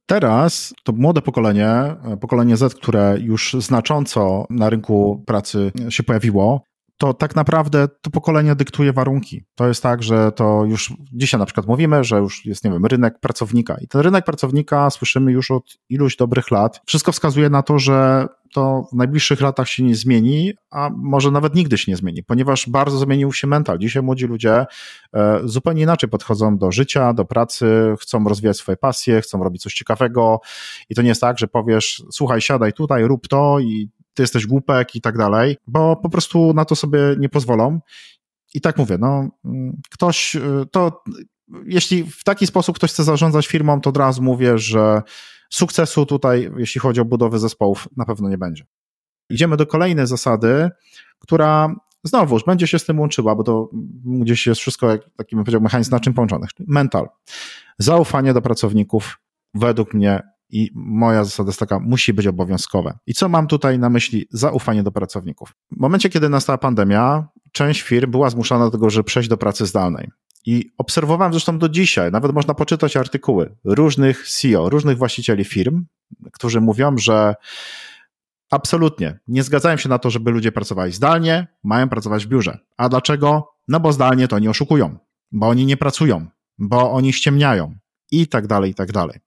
Teraz 0.07 0.75
to 0.85 0.93
młode 0.93 1.23
pokolenie, 1.23 1.71
pokolenie 2.21 2.57
Z, 2.57 2.75
które 2.75 3.17
już 3.21 3.57
znacząco 3.59 4.47
na 4.51 4.71
rynku 4.71 5.23
pracy 5.27 5.73
się 5.89 6.03
pojawiło, 6.03 6.65
to 6.99 7.15
tak 7.15 7.37
naprawdę 7.37 7.89
to 7.89 8.11
pokolenie 8.11 8.55
dyktuje 8.55 8.93
warunki. 8.93 9.45
To 9.55 9.69
jest 9.69 9.83
tak, 9.83 10.03
że 10.03 10.33
to 10.33 10.65
już 10.65 10.93
dzisiaj 11.13 11.39
na 11.39 11.47
przykład 11.47 11.67
mówimy, 11.67 12.05
że 12.05 12.19
już 12.19 12.47
jest, 12.47 12.65
nie 12.65 12.71
wiem, 12.71 12.87
rynek 12.87 13.21
pracownika. 13.21 13.77
I 13.81 13.89
ten 13.89 14.01
rynek 14.01 14.25
pracownika 14.25 14.91
słyszymy 14.91 15.33
już 15.33 15.51
od 15.51 15.79
iluś 15.89 16.17
dobrych 16.17 16.51
lat. 16.51 16.81
Wszystko 16.87 17.13
wskazuje 17.13 17.51
na 17.51 17.63
to, 17.63 17.79
że 17.79 18.27
to 18.55 18.87
w 18.93 18.97
najbliższych 18.97 19.41
latach 19.41 19.69
się 19.69 19.83
nie 19.83 19.95
zmieni, 19.95 20.53
a 20.71 20.91
może 20.97 21.31
nawet 21.31 21.55
nigdy 21.55 21.79
się 21.79 21.93
nie 21.93 21.97
zmieni, 21.97 22.23
ponieważ 22.23 22.69
bardzo 22.69 22.99
zmienił 22.99 23.33
się 23.33 23.47
mental. 23.47 23.79
Dzisiaj 23.79 24.03
młodzi 24.03 24.27
ludzie 24.27 24.67
e, 25.15 25.41
zupełnie 25.45 25.83
inaczej 25.83 26.11
podchodzą 26.11 26.59
do 26.59 26.73
życia, 26.73 27.13
do 27.13 27.25
pracy, 27.25 27.95
chcą 28.01 28.25
rozwijać 28.25 28.57
swoje 28.57 28.77
pasje, 28.77 29.21
chcą 29.21 29.45
robić 29.45 29.63
coś 29.63 29.75
ciekawego 29.75 30.41
i 30.89 30.95
to 30.95 31.03
nie 31.03 31.09
jest 31.09 31.21
tak, 31.21 31.39
że 31.39 31.49
powiesz, 31.49 32.03
słuchaj, 32.11 32.41
siadaj 32.41 32.73
tutaj, 32.73 33.05
rób 33.05 33.29
to 33.29 33.59
i 33.61 33.89
ty 34.15 34.23
jesteś 34.23 34.47
głupek 34.47 34.95
i 34.95 35.01
tak 35.01 35.19
dalej, 35.19 35.57
bo 35.67 35.97
po 35.97 36.09
prostu 36.09 36.53
na 36.55 36.65
to 36.65 36.77
sobie 36.77 36.99
nie 37.19 37.29
pozwolą. 37.29 37.81
I 38.55 38.61
tak 38.61 38.79
mówię, 38.79 38.99
no, 38.99 39.29
ktoś, 39.91 40.37
y, 40.37 40.41
to 40.71 41.03
jeśli 41.67 42.05
w 42.05 42.25
taki 42.25 42.47
sposób 42.47 42.77
ktoś 42.77 42.91
chce 42.93 43.05
zarządzać 43.05 43.47
firmą, 43.47 43.81
to 43.81 43.91
od 43.91 43.97
razu 43.97 44.23
mówię, 44.23 44.59
że 44.59 45.03
sukcesu 45.51 46.07
tutaj, 46.07 46.51
jeśli 46.57 46.81
chodzi 46.81 47.01
o 47.01 47.05
budowę 47.05 47.39
zespołów, 47.39 47.89
na 47.97 48.05
pewno 48.05 48.29
nie 48.29 48.39
będzie. 48.39 48.67
Idziemy 49.31 49.57
do 49.57 49.67
kolejnej 49.67 50.07
zasady, 50.07 50.71
która 51.19 51.75
znowuż 52.05 52.45
będzie 52.45 52.67
się 52.67 52.79
z 52.79 52.85
tym 52.85 53.01
łączyła, 53.01 53.35
bo 53.35 53.43
to 53.43 53.71
gdzieś 54.05 54.47
jest 54.47 54.61
wszystko, 54.61 54.91
jak 54.91 55.01
taki 55.17 55.37
bym 55.37 55.45
powiedział, 55.45 55.61
mechanizm 55.61 55.91
naczyń 55.91 56.15
połączonych. 56.15 56.51
Mental. 56.59 57.09
Zaufanie 57.79 58.35
do 58.35 58.43
pracowników 58.43 59.19
według 59.55 59.95
mnie 59.95 60.23
i 60.51 60.71
moja 60.75 61.25
zasada 61.25 61.49
jest 61.49 61.61
taka, 61.61 61.79
musi 61.79 62.13
być 62.13 62.27
obowiązkowe. 62.27 62.99
I 63.07 63.15
co 63.15 63.29
mam 63.29 63.47
tutaj 63.47 63.79
na 63.79 63.91
myśli? 63.91 64.27
Zaufanie 64.31 64.83
do 64.83 64.93
pracowników. 64.93 65.55
W 65.73 65.81
momencie, 65.81 66.09
kiedy 66.09 66.29
nastała 66.29 66.59
pandemia, 66.59 67.29
część 67.53 67.83
firm 67.83 68.11
była 68.11 68.31
zmuszona 68.31 68.65
do 68.65 68.71
tego, 68.71 68.91
żeby 68.91 69.05
przejść 69.05 69.29
do 69.29 69.37
pracy 69.37 69.67
zdalnej. 69.67 70.11
I 70.47 70.71
obserwowałem 70.79 71.33
zresztą 71.33 71.59
do 71.59 71.69
dzisiaj, 71.69 72.13
nawet 72.13 72.33
można 72.33 72.55
poczytać 72.55 72.97
artykuły 72.97 73.57
różnych 73.65 74.29
CEO, 74.29 74.71
różnych 74.71 74.99
właścicieli 74.99 75.45
firm, 75.45 75.85
którzy 76.33 76.61
mówią, 76.61 76.99
że 76.99 77.35
absolutnie 78.51 79.19
nie 79.29 79.43
zgadzają 79.43 79.77
się 79.77 79.89
na 79.89 79.99
to, 79.99 80.11
żeby 80.11 80.31
ludzie 80.31 80.53
pracowali 80.53 80.93
zdalnie, 80.93 81.47
mają 81.63 81.89
pracować 81.89 82.27
w 82.27 82.29
biurze. 82.29 82.59
A 82.77 82.89
dlaczego? 82.89 83.49
No 83.69 83.81
bo 83.81 83.93
zdalnie 83.93 84.29
to 84.29 84.37
oni 84.37 84.49
oszukują, 84.49 84.99
bo 85.33 85.49
oni 85.49 85.67
nie 85.67 85.77
pracują, 85.77 86.27
bo 86.59 86.93
oni 86.93 87.13
ściemniają, 87.13 87.75
i 88.21 88.27
tak 88.27 88.47
dalej, 88.47 88.71
i 88.71 88.75
tak 88.75 88.93
dalej. 88.93 89.19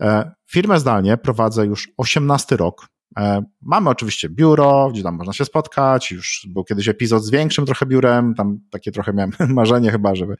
E, 0.00 0.30
firmę 0.46 0.80
zdalnie 0.80 1.16
prowadzę 1.16 1.66
już 1.66 1.88
18 1.96 2.56
rok. 2.56 2.88
E, 3.18 3.42
mamy 3.62 3.90
oczywiście 3.90 4.28
biuro, 4.28 4.90
gdzie 4.92 5.02
tam 5.02 5.16
można 5.16 5.32
się 5.32 5.44
spotkać. 5.44 6.10
Już 6.10 6.46
był 6.48 6.64
kiedyś 6.64 6.88
epizod 6.88 7.24
z 7.24 7.30
większym 7.30 7.66
trochę 7.66 7.86
biurem, 7.86 8.34
tam 8.34 8.58
takie 8.70 8.92
trochę 8.92 9.12
miałem 9.12 9.32
marzenie 9.54 9.90
chyba, 9.90 10.14
żeby, 10.14 10.36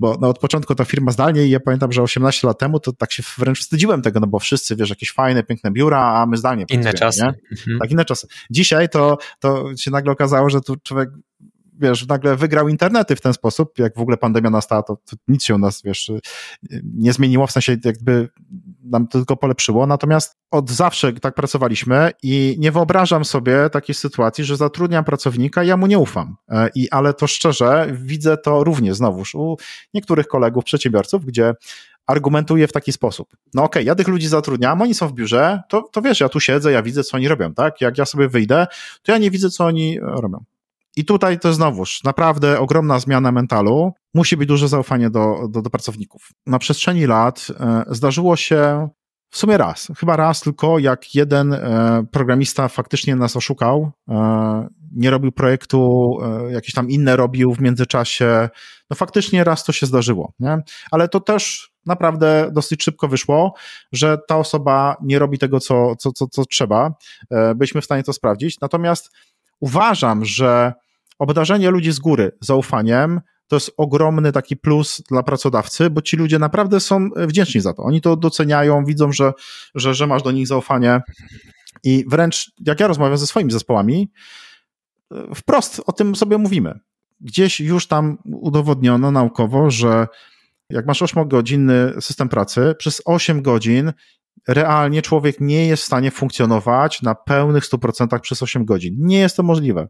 bo 0.00 0.18
no 0.20 0.28
od 0.28 0.38
początku 0.38 0.74
ta 0.74 0.84
firma 0.84 1.12
zdalnie 1.12 1.46
i 1.46 1.50
ja 1.50 1.60
pamiętam, 1.60 1.92
że 1.92 2.02
18 2.02 2.46
lat 2.46 2.58
temu 2.58 2.80
to 2.80 2.92
tak 2.92 3.12
się 3.12 3.22
wręcz 3.38 3.60
wstydziłem 3.60 4.02
tego, 4.02 4.20
no 4.20 4.26
bo 4.26 4.38
wszyscy, 4.38 4.76
wiesz, 4.76 4.90
jakieś 4.90 5.12
fajne, 5.12 5.42
piękne 5.42 5.70
biura, 5.70 6.00
a 6.00 6.26
my 6.26 6.36
zdalnie 6.36 6.64
Inne 6.70 6.94
czasy. 6.94 7.24
Mhm. 7.24 7.78
Tak, 7.80 7.90
inne 7.90 8.04
czasy. 8.04 8.26
Dzisiaj 8.50 8.88
to, 8.88 9.18
to 9.38 9.76
się 9.76 9.90
nagle 9.90 10.12
okazało, 10.12 10.50
że 10.50 10.60
tu 10.60 10.76
człowiek 10.76 11.10
wiesz, 11.72 12.06
nagle 12.06 12.36
wygrał 12.36 12.68
internety 12.68 13.16
w 13.16 13.20
ten 13.20 13.32
sposób, 13.32 13.78
jak 13.78 13.94
w 13.96 14.00
ogóle 14.00 14.16
pandemia 14.16 14.50
nastała, 14.50 14.82
to, 14.82 14.96
to 14.96 15.16
nic 15.28 15.44
się 15.44 15.54
u 15.54 15.58
nas, 15.58 15.82
wiesz, 15.82 16.10
nie 16.82 17.12
zmieniło, 17.12 17.46
w 17.46 17.52
sensie 17.52 17.76
jakby 17.84 18.28
nam 18.84 19.08
to 19.08 19.18
tylko 19.18 19.36
polepszyło, 19.36 19.86
natomiast 19.86 20.36
od 20.50 20.70
zawsze 20.70 21.12
tak 21.12 21.34
pracowaliśmy 21.34 22.10
i 22.22 22.56
nie 22.58 22.72
wyobrażam 22.72 23.24
sobie 23.24 23.70
takiej 23.70 23.94
sytuacji, 23.94 24.44
że 24.44 24.56
zatrudniam 24.56 25.04
pracownika 25.04 25.64
i 25.64 25.66
ja 25.66 25.76
mu 25.76 25.86
nie 25.86 25.98
ufam. 25.98 26.36
E, 26.48 26.68
I, 26.74 26.90
ale 26.90 27.14
to 27.14 27.26
szczerze, 27.26 27.86
widzę 27.92 28.36
to 28.36 28.64
również 28.64 28.96
znowuż 28.96 29.34
u 29.34 29.56
niektórych 29.94 30.26
kolegów, 30.26 30.64
przedsiębiorców, 30.64 31.24
gdzie 31.24 31.54
argumentuję 32.06 32.68
w 32.68 32.72
taki 32.72 32.92
sposób. 32.92 33.28
No 33.54 33.62
okej, 33.62 33.82
okay, 33.82 33.84
ja 33.84 33.94
tych 33.94 34.08
ludzi 34.08 34.28
zatrudniam, 34.28 34.82
oni 34.82 34.94
są 34.94 35.08
w 35.08 35.12
biurze, 35.12 35.62
to, 35.68 35.82
to 35.82 36.02
wiesz, 36.02 36.20
ja 36.20 36.28
tu 36.28 36.40
siedzę, 36.40 36.72
ja 36.72 36.82
widzę, 36.82 37.04
co 37.04 37.16
oni 37.16 37.28
robią, 37.28 37.54
tak? 37.54 37.80
Jak 37.80 37.98
ja 37.98 38.04
sobie 38.04 38.28
wyjdę, 38.28 38.66
to 39.02 39.12
ja 39.12 39.18
nie 39.18 39.30
widzę, 39.30 39.50
co 39.50 39.64
oni 39.64 40.00
robią. 40.00 40.44
I 40.96 41.04
tutaj 41.04 41.38
to 41.38 41.52
znowuż 41.52 42.04
naprawdę 42.04 42.60
ogromna 42.60 42.98
zmiana 42.98 43.32
mentalu. 43.32 43.92
Musi 44.14 44.36
być 44.36 44.48
duże 44.48 44.68
zaufanie 44.68 45.10
do, 45.10 45.48
do, 45.50 45.62
do 45.62 45.70
pracowników. 45.70 46.28
Na 46.46 46.58
przestrzeni 46.58 47.06
lat 47.06 47.46
e, 47.60 47.84
zdarzyło 47.86 48.36
się 48.36 48.88
w 49.30 49.38
sumie 49.38 49.56
raz, 49.56 49.88
chyba 49.96 50.16
raz 50.16 50.40
tylko, 50.40 50.78
jak 50.78 51.14
jeden 51.14 51.52
e, 51.52 52.04
programista 52.12 52.68
faktycznie 52.68 53.16
nas 53.16 53.36
oszukał, 53.36 53.90
e, 54.08 54.68
nie 54.96 55.10
robił 55.10 55.32
projektu, 55.32 56.18
jakieś 56.50 56.74
tam 56.74 56.90
inne 56.90 57.16
robił 57.16 57.54
w 57.54 57.60
międzyczasie. 57.60 58.48
No 58.90 58.96
faktycznie 58.96 59.44
raz 59.44 59.64
to 59.64 59.72
się 59.72 59.86
zdarzyło, 59.86 60.32
nie? 60.40 60.58
Ale 60.90 61.08
to 61.08 61.20
też 61.20 61.72
naprawdę 61.86 62.50
dosyć 62.52 62.82
szybko 62.82 63.08
wyszło, 63.08 63.54
że 63.92 64.18
ta 64.28 64.36
osoba 64.36 64.96
nie 65.02 65.18
robi 65.18 65.38
tego, 65.38 65.60
co, 65.60 65.96
co, 65.96 66.12
co, 66.12 66.26
co 66.26 66.44
trzeba. 66.44 66.94
Byliśmy 67.56 67.80
w 67.80 67.84
stanie 67.84 68.02
to 68.02 68.12
sprawdzić. 68.12 68.60
Natomiast 68.60 69.10
uważam, 69.60 70.24
że 70.24 70.72
obdarzenie 71.22 71.70
ludzi 71.70 71.92
z 71.92 71.98
góry 71.98 72.32
zaufaniem 72.40 73.20
to 73.46 73.56
jest 73.56 73.72
ogromny 73.76 74.32
taki 74.32 74.56
plus 74.56 75.02
dla 75.10 75.22
pracodawcy, 75.22 75.90
bo 75.90 76.02
ci 76.02 76.16
ludzie 76.16 76.38
naprawdę 76.38 76.80
są 76.80 77.08
wdzięczni 77.16 77.60
za 77.60 77.72
to. 77.74 77.82
Oni 77.82 78.00
to 78.00 78.16
doceniają, 78.16 78.84
widzą, 78.84 79.12
że, 79.12 79.32
że, 79.74 79.94
że 79.94 80.06
masz 80.06 80.22
do 80.22 80.30
nich 80.30 80.46
zaufanie. 80.46 81.00
I 81.84 82.04
wręcz 82.08 82.52
jak 82.66 82.80
ja 82.80 82.86
rozmawiam 82.86 83.18
ze 83.18 83.26
swoimi 83.26 83.52
zespołami, 83.52 84.10
wprost 85.34 85.82
o 85.86 85.92
tym 85.92 86.16
sobie 86.16 86.38
mówimy. 86.38 86.78
Gdzieś 87.20 87.60
już 87.60 87.86
tam 87.86 88.18
udowodniono 88.24 89.10
naukowo, 89.10 89.70
że 89.70 90.06
jak 90.70 90.86
masz 90.86 91.02
8-godzinny 91.02 92.00
system 92.00 92.28
pracy, 92.28 92.74
przez 92.78 93.02
8 93.04 93.42
godzin 93.42 93.92
realnie 94.48 95.02
człowiek 95.02 95.40
nie 95.40 95.66
jest 95.66 95.82
w 95.82 95.86
stanie 95.86 96.10
funkcjonować 96.10 97.02
na 97.02 97.14
pełnych 97.14 97.64
100% 97.64 98.20
przez 98.20 98.42
8 98.42 98.64
godzin. 98.64 98.94
Nie 98.98 99.18
jest 99.18 99.36
to 99.36 99.42
możliwe. 99.42 99.88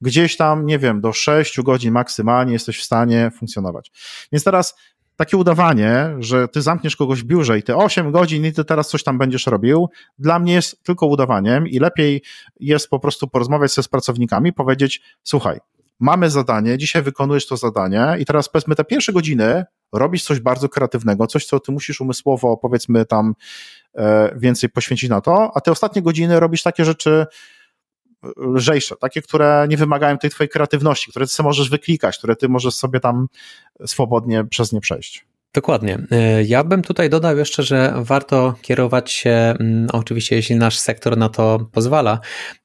Gdzieś 0.00 0.36
tam, 0.36 0.66
nie 0.66 0.78
wiem, 0.78 1.00
do 1.00 1.12
6 1.12 1.60
godzin 1.60 1.92
maksymalnie 1.92 2.52
jesteś 2.52 2.78
w 2.78 2.84
stanie 2.84 3.30
funkcjonować. 3.38 3.92
Więc 4.32 4.44
teraz 4.44 4.74
takie 5.20 5.36
udawanie, 5.36 6.16
że 6.18 6.48
ty 6.48 6.62
zamkniesz 6.62 6.96
kogoś 6.96 7.22
w 7.22 7.24
biurze 7.24 7.58
i 7.58 7.62
te 7.62 7.76
8 7.76 8.12
godzin 8.12 8.46
i 8.46 8.52
ty 8.52 8.64
teraz 8.64 8.88
coś 8.88 9.02
tam 9.02 9.18
będziesz 9.18 9.46
robił, 9.46 9.88
dla 10.18 10.38
mnie 10.38 10.52
jest 10.52 10.82
tylko 10.82 11.06
udawaniem 11.06 11.68
i 11.68 11.78
lepiej 11.78 12.22
jest 12.60 12.88
po 12.88 12.98
prostu 12.98 13.28
porozmawiać 13.28 13.74
ze 13.74 13.82
z 13.82 13.88
pracownikami, 13.88 14.52
powiedzieć, 14.52 15.02
słuchaj, 15.22 15.58
mamy 15.98 16.30
zadanie, 16.30 16.78
dzisiaj 16.78 17.02
wykonujesz 17.02 17.46
to 17.46 17.56
zadanie 17.56 18.16
i 18.18 18.24
teraz 18.24 18.48
powiedzmy 18.48 18.74
te 18.74 18.84
pierwsze 18.84 19.12
godziny 19.12 19.64
robisz 19.92 20.24
coś 20.24 20.40
bardzo 20.40 20.68
kreatywnego, 20.68 21.26
coś, 21.26 21.46
co 21.46 21.60
ty 21.60 21.72
musisz 21.72 22.00
umysłowo, 22.00 22.56
powiedzmy 22.56 23.06
tam 23.06 23.34
e, 23.94 24.34
więcej 24.36 24.70
poświęcić 24.70 25.10
na 25.10 25.20
to, 25.20 25.50
a 25.54 25.60
te 25.60 25.72
ostatnie 25.72 26.02
godziny 26.02 26.40
robisz 26.40 26.62
takie 26.62 26.84
rzeczy 26.84 27.26
lżejsze, 28.36 28.96
takie, 28.96 29.22
które 29.22 29.66
nie 29.68 29.76
wymagają 29.76 30.18
tej 30.18 30.30
twojej 30.30 30.48
kreatywności, 30.48 31.10
które 31.10 31.26
ty 31.26 31.32
sobie 31.32 31.46
możesz 31.46 31.70
wyklikać, 31.70 32.18
które 32.18 32.36
ty 32.36 32.48
możesz 32.48 32.74
sobie 32.74 33.00
tam 33.00 33.26
swobodnie 33.86 34.44
przez 34.44 34.72
nie 34.72 34.80
przejść. 34.80 35.24
Dokładnie. 35.54 35.98
E, 36.10 36.42
ja 36.42 36.64
bym 36.64 36.82
tutaj 36.82 37.10
dodał 37.10 37.38
jeszcze, 37.38 37.62
że 37.62 37.94
warto 37.96 38.54
kierować 38.62 39.10
się, 39.12 39.30
mm, 39.30 39.86
oczywiście 39.92 40.36
jeśli 40.36 40.56
nasz 40.56 40.78
sektor 40.78 41.16
na 41.16 41.28
to 41.28 41.68
pozwala, 41.72 42.20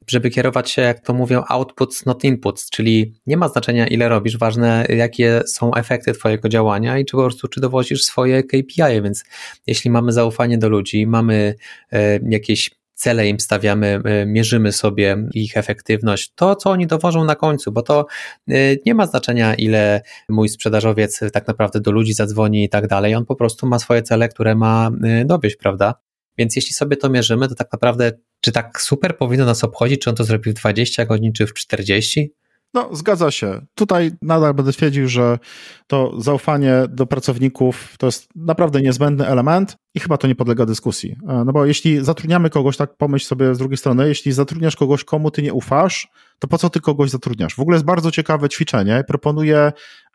żeby 0.07 0.29
kierować 0.29 0.71
się, 0.71 0.81
jak 0.81 0.99
to 0.99 1.13
mówią, 1.13 1.43
outputs, 1.47 2.05
not 2.05 2.23
inputs, 2.23 2.69
czyli 2.69 3.13
nie 3.27 3.37
ma 3.37 3.49
znaczenia 3.49 3.87
ile 3.87 4.09
robisz, 4.09 4.37
ważne 4.37 4.85
jakie 4.89 5.41
są 5.47 5.73
efekty 5.73 6.13
twojego 6.13 6.49
działania 6.49 6.99
i 6.99 7.05
czy 7.05 7.11
po 7.11 7.17
prostu 7.21 7.47
czy 7.47 7.61
dowozisz 7.61 8.03
swoje 8.03 8.43
KPI, 8.43 9.01
więc 9.03 9.23
jeśli 9.67 9.91
mamy 9.91 10.11
zaufanie 10.11 10.57
do 10.57 10.69
ludzi, 10.69 11.07
mamy 11.07 11.55
e, 11.91 12.19
jakieś 12.29 12.71
cele 12.95 13.27
im 13.27 13.39
stawiamy, 13.39 14.01
e, 14.05 14.25
mierzymy 14.25 14.71
sobie 14.71 15.17
ich 15.33 15.57
efektywność, 15.57 16.31
to 16.35 16.55
co 16.55 16.69
oni 16.69 16.87
dowożą 16.87 17.25
na 17.25 17.35
końcu, 17.35 17.71
bo 17.71 17.81
to 17.81 18.05
e, 18.47 18.53
nie 18.85 18.95
ma 18.95 19.07
znaczenia, 19.07 19.55
ile 19.55 20.01
mój 20.29 20.49
sprzedażowiec 20.49 21.19
tak 21.33 21.47
naprawdę 21.47 21.81
do 21.81 21.91
ludzi 21.91 22.13
zadzwoni 22.13 22.63
i 22.63 22.69
tak 22.69 22.87
dalej. 22.87 23.15
On 23.15 23.25
po 23.25 23.35
prostu 23.35 23.67
ma 23.67 23.79
swoje 23.79 24.01
cele, 24.01 24.29
które 24.29 24.55
ma 24.55 24.91
e, 25.03 25.25
dowieść, 25.25 25.55
prawda? 25.55 25.95
Więc 26.37 26.55
jeśli 26.55 26.73
sobie 26.73 26.97
to 26.97 27.09
mierzymy, 27.09 27.47
to 27.47 27.55
tak 27.55 27.71
naprawdę, 27.73 28.11
czy 28.41 28.51
tak 28.51 28.81
super 28.81 29.17
powinno 29.17 29.45
nas 29.45 29.63
obchodzić, 29.63 30.01
czy 30.01 30.09
on 30.09 30.15
to 30.15 30.23
zrobił 30.23 30.53
w 30.53 30.55
20 30.55 31.05
godzin, 31.05 31.33
czy 31.33 31.47
w 31.47 31.53
40? 31.53 32.33
No, 32.75 32.89
zgadza 32.91 33.31
się. 33.31 33.65
Tutaj 33.75 34.11
nadal 34.21 34.53
będę 34.53 34.73
twierdził, 34.73 35.07
że 35.07 35.39
to 35.87 36.21
zaufanie 36.21 36.73
do 36.89 37.05
pracowników 37.05 37.95
to 37.97 38.05
jest 38.05 38.27
naprawdę 38.35 38.81
niezbędny 38.81 39.27
element 39.27 39.77
i 39.93 39.99
chyba 39.99 40.17
to 40.17 40.27
nie 40.27 40.35
podlega 40.35 40.65
dyskusji. 40.65 41.15
E, 41.27 41.43
no 41.45 41.53
bo 41.53 41.65
jeśli 41.65 42.05
zatrudniamy 42.05 42.49
kogoś, 42.49 42.77
tak 42.77 42.97
pomyśl 42.97 43.25
sobie 43.25 43.55
z 43.55 43.57
drugiej 43.57 43.77
strony, 43.77 44.07
jeśli 44.07 44.31
zatrudniasz 44.31 44.75
kogoś, 44.75 45.03
komu 45.03 45.31
ty 45.31 45.41
nie 45.41 45.53
ufasz, 45.53 46.07
to 46.39 46.47
po 46.47 46.57
co 46.57 46.69
ty 46.69 46.79
kogoś 46.79 47.09
zatrudniasz? 47.09 47.55
W 47.55 47.59
ogóle 47.59 47.75
jest 47.75 47.85
bardzo 47.85 48.11
ciekawe 48.11 48.49
ćwiczenie. 48.49 49.03
Proponuję, 49.07 49.71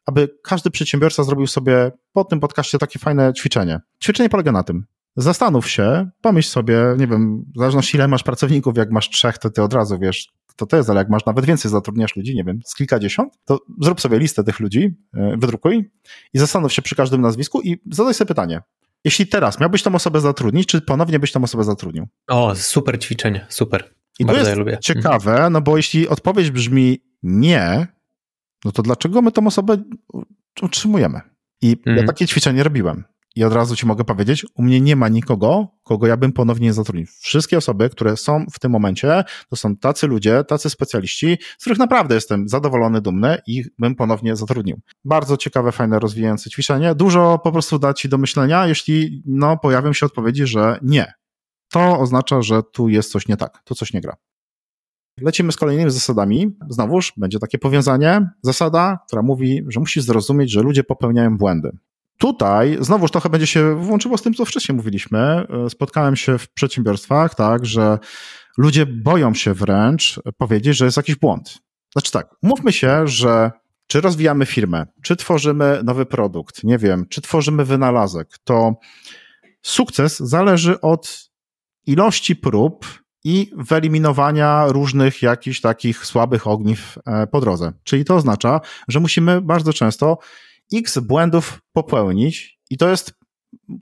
aby 0.07 0.29
każdy 0.42 0.70
przedsiębiorca 0.70 1.25
zrobił 1.25 1.46
sobie 1.46 1.92
po 2.12 2.25
tym 2.25 2.40
podcaście 2.40 2.79
takie 2.79 2.99
fajne 2.99 3.33
ćwiczenie. 3.33 3.81
Ćwiczenie 4.03 4.29
polega 4.29 4.53
na 4.53 4.62
tym. 4.62 4.85
Zastanów 5.16 5.68
się, 5.68 6.11
pomyśl 6.20 6.49
sobie, 6.49 6.79
nie 6.99 7.07
wiem, 7.07 7.44
w 7.57 7.59
zależności 7.59 7.96
ile 7.96 8.09
masz 8.09 8.23
pracowników, 8.23 8.77
jak 8.77 8.90
masz 8.90 9.11
trzech, 9.11 9.38
to 9.38 9.51
ty 9.51 9.62
od 9.62 9.75
razu 9.75 9.99
wiesz, 9.99 10.29
to 10.61 10.66
to 10.66 10.77
jest, 10.77 10.90
ale 10.90 10.99
jak 10.99 11.09
masz 11.09 11.25
nawet 11.27 11.44
więcej, 11.44 11.70
zatrudniasz 11.70 12.16
ludzi, 12.16 12.35
nie 12.35 12.44
wiem, 12.44 12.61
z 12.64 12.75
kilkadziesiąt, 12.75 13.35
to 13.44 13.59
zrób 13.81 14.01
sobie 14.01 14.18
listę 14.18 14.44
tych 14.44 14.61
ludzi, 14.61 14.94
e, 15.14 15.37
wydrukuj 15.37 15.90
i 16.33 16.38
zastanów 16.38 16.73
się 16.73 16.83
przy 16.83 16.96
każdym 16.96 17.20
nazwisku 17.20 17.61
i 17.61 17.83
zadaj 17.90 18.14
sobie 18.14 18.29
pytanie. 18.29 18.61
Jeśli 19.05 19.27
teraz 19.27 19.61
miałbyś 19.61 19.83
tą 19.83 19.94
osobę 19.94 20.20
zatrudnić, 20.20 20.66
czy 20.66 20.81
ponownie 20.81 21.18
byś 21.18 21.33
tą 21.33 21.42
osobę 21.42 21.64
zatrudnił? 21.64 22.07
O, 22.29 22.55
super 22.55 23.01
ćwiczenie, 23.01 23.46
super. 23.49 23.94
I 24.18 24.25
Bardzo 24.25 24.42
to 24.42 24.49
jest 24.49 24.59
lubię. 24.59 24.79
ciekawe, 24.83 25.51
no 25.51 25.61
bo 25.61 25.77
jeśli 25.77 26.09
odpowiedź 26.09 26.51
brzmi 26.51 26.99
nie, 27.23 27.87
no 28.64 28.73
to 28.73 28.83
dlaczego 28.83 29.23
my 29.23 29.33
tą 29.33 29.46
osobę 29.46 29.77
utrzymujemy? 30.62 31.20
I 31.62 31.68
ja 31.68 31.90
mhm. 31.92 32.07
takie 32.07 32.27
ćwiczenie 32.27 32.62
robiłem. 32.62 33.05
I 33.37 33.45
od 33.45 33.53
razu 33.53 33.77
ci 33.77 33.87
mogę 33.87 34.05
powiedzieć, 34.05 34.47
u 34.55 34.62
mnie 34.62 34.81
nie 34.81 34.97
ma 34.97 35.09
nikogo, 35.09 35.69
kogo 35.83 36.07
ja 36.07 36.16
bym 36.16 36.33
ponownie 36.33 36.73
zatrudnił. 36.73 37.07
Wszystkie 37.21 37.59
osoby, 37.59 37.90
które 37.90 38.16
są 38.16 38.47
w 38.53 38.59
tym 38.59 38.73
momencie, 38.73 39.25
to 39.49 39.57
są 39.57 39.77
tacy 39.77 40.07
ludzie, 40.07 40.45
tacy 40.45 40.71
specjaliści, 40.71 41.38
z 41.59 41.61
których 41.61 41.79
naprawdę 41.79 42.14
jestem 42.14 42.49
zadowolony, 42.49 43.01
dumny 43.01 43.38
i 43.47 43.64
bym 43.79 43.95
ponownie 43.95 44.37
zatrudnił. 44.37 44.81
Bardzo 45.05 45.37
ciekawe, 45.37 45.73
fajne, 45.73 45.99
rozwijające 45.99 46.51
ćwiczenie. 46.51 46.95
Dużo 46.95 47.40
po 47.45 47.53
prostu 47.53 47.79
da 47.79 47.95
ci 47.95 48.09
do 48.09 48.19
myślenia, 48.19 48.66
jeśli 48.66 49.23
no, 49.27 49.57
pojawią 49.57 49.93
się 49.93 50.07
odpowiedzi, 50.07 50.47
że 50.47 50.79
nie. 50.83 51.12
To 51.73 51.99
oznacza, 51.99 52.43
że 52.43 52.62
tu 52.62 52.88
jest 52.88 53.12
coś 53.12 53.29
nie 53.29 53.37
tak, 53.37 53.62
tu 53.64 53.75
coś 53.75 53.93
nie 53.93 54.01
gra. 54.01 54.16
Lecimy 55.21 55.53
z 55.53 55.57
kolejnymi 55.57 55.90
zasadami. 55.90 56.57
Znowuż 56.69 57.12
będzie 57.16 57.38
takie 57.38 57.59
powiązanie. 57.59 58.31
Zasada, 58.43 58.99
która 59.07 59.23
mówi, 59.23 59.64
że 59.69 59.81
musisz 59.81 60.05
zrozumieć, 60.05 60.51
że 60.51 60.62
ludzie 60.62 60.85
popełniają 60.85 61.37
błędy. 61.37 61.71
Tutaj 62.20 62.76
znowuż 62.80 63.11
trochę 63.11 63.28
będzie 63.28 63.46
się 63.46 63.74
włączyło 63.74 64.18
z 64.18 64.22
tym, 64.22 64.35
co 64.35 64.44
wcześniej 64.44 64.76
mówiliśmy. 64.76 65.18
E, 65.18 65.70
spotkałem 65.70 66.16
się 66.16 66.38
w 66.38 66.48
przedsiębiorstwach, 66.48 67.35
tak, 67.35 67.66
że 67.66 67.98
ludzie 68.59 68.87
boją 68.87 69.35
się 69.35 69.54
wręcz 69.54 70.20
powiedzieć, 70.38 70.76
że 70.76 70.85
jest 70.85 70.96
jakiś 70.96 71.16
błąd. 71.16 71.59
Znaczy 71.92 72.12
tak, 72.12 72.35
mówmy 72.42 72.72
się, 72.72 73.09
że 73.09 73.50
czy 73.87 74.00
rozwijamy 74.00 74.46
firmę, 74.46 74.87
czy 75.02 75.16
tworzymy 75.16 75.80
nowy 75.85 76.06
produkt, 76.06 76.64
nie 76.64 76.78
wiem, 76.78 77.06
czy 77.09 77.20
tworzymy 77.20 77.64
wynalazek, 77.64 78.38
to 78.44 78.74
sukces 79.62 80.18
zależy 80.18 80.80
od 80.80 81.30
ilości 81.87 82.37
prób 82.37 82.87
i 83.24 83.50
wyeliminowania 83.56 84.66
różnych 84.68 85.22
jakichś 85.22 85.61
takich 85.61 86.06
słabych 86.06 86.46
ogniw 86.46 86.98
e, 87.06 87.26
po 87.26 87.40
drodze. 87.40 87.72
Czyli 87.85 88.04
to 88.04 88.16
oznacza, 88.16 88.61
że 88.88 89.00
musimy 89.00 89.40
bardzo 89.40 89.72
często 89.72 90.18
x 90.74 90.98
błędów 90.98 91.62
popełnić 91.72 92.61
i 92.70 92.76
to 92.76 92.88
jest, 92.88 93.14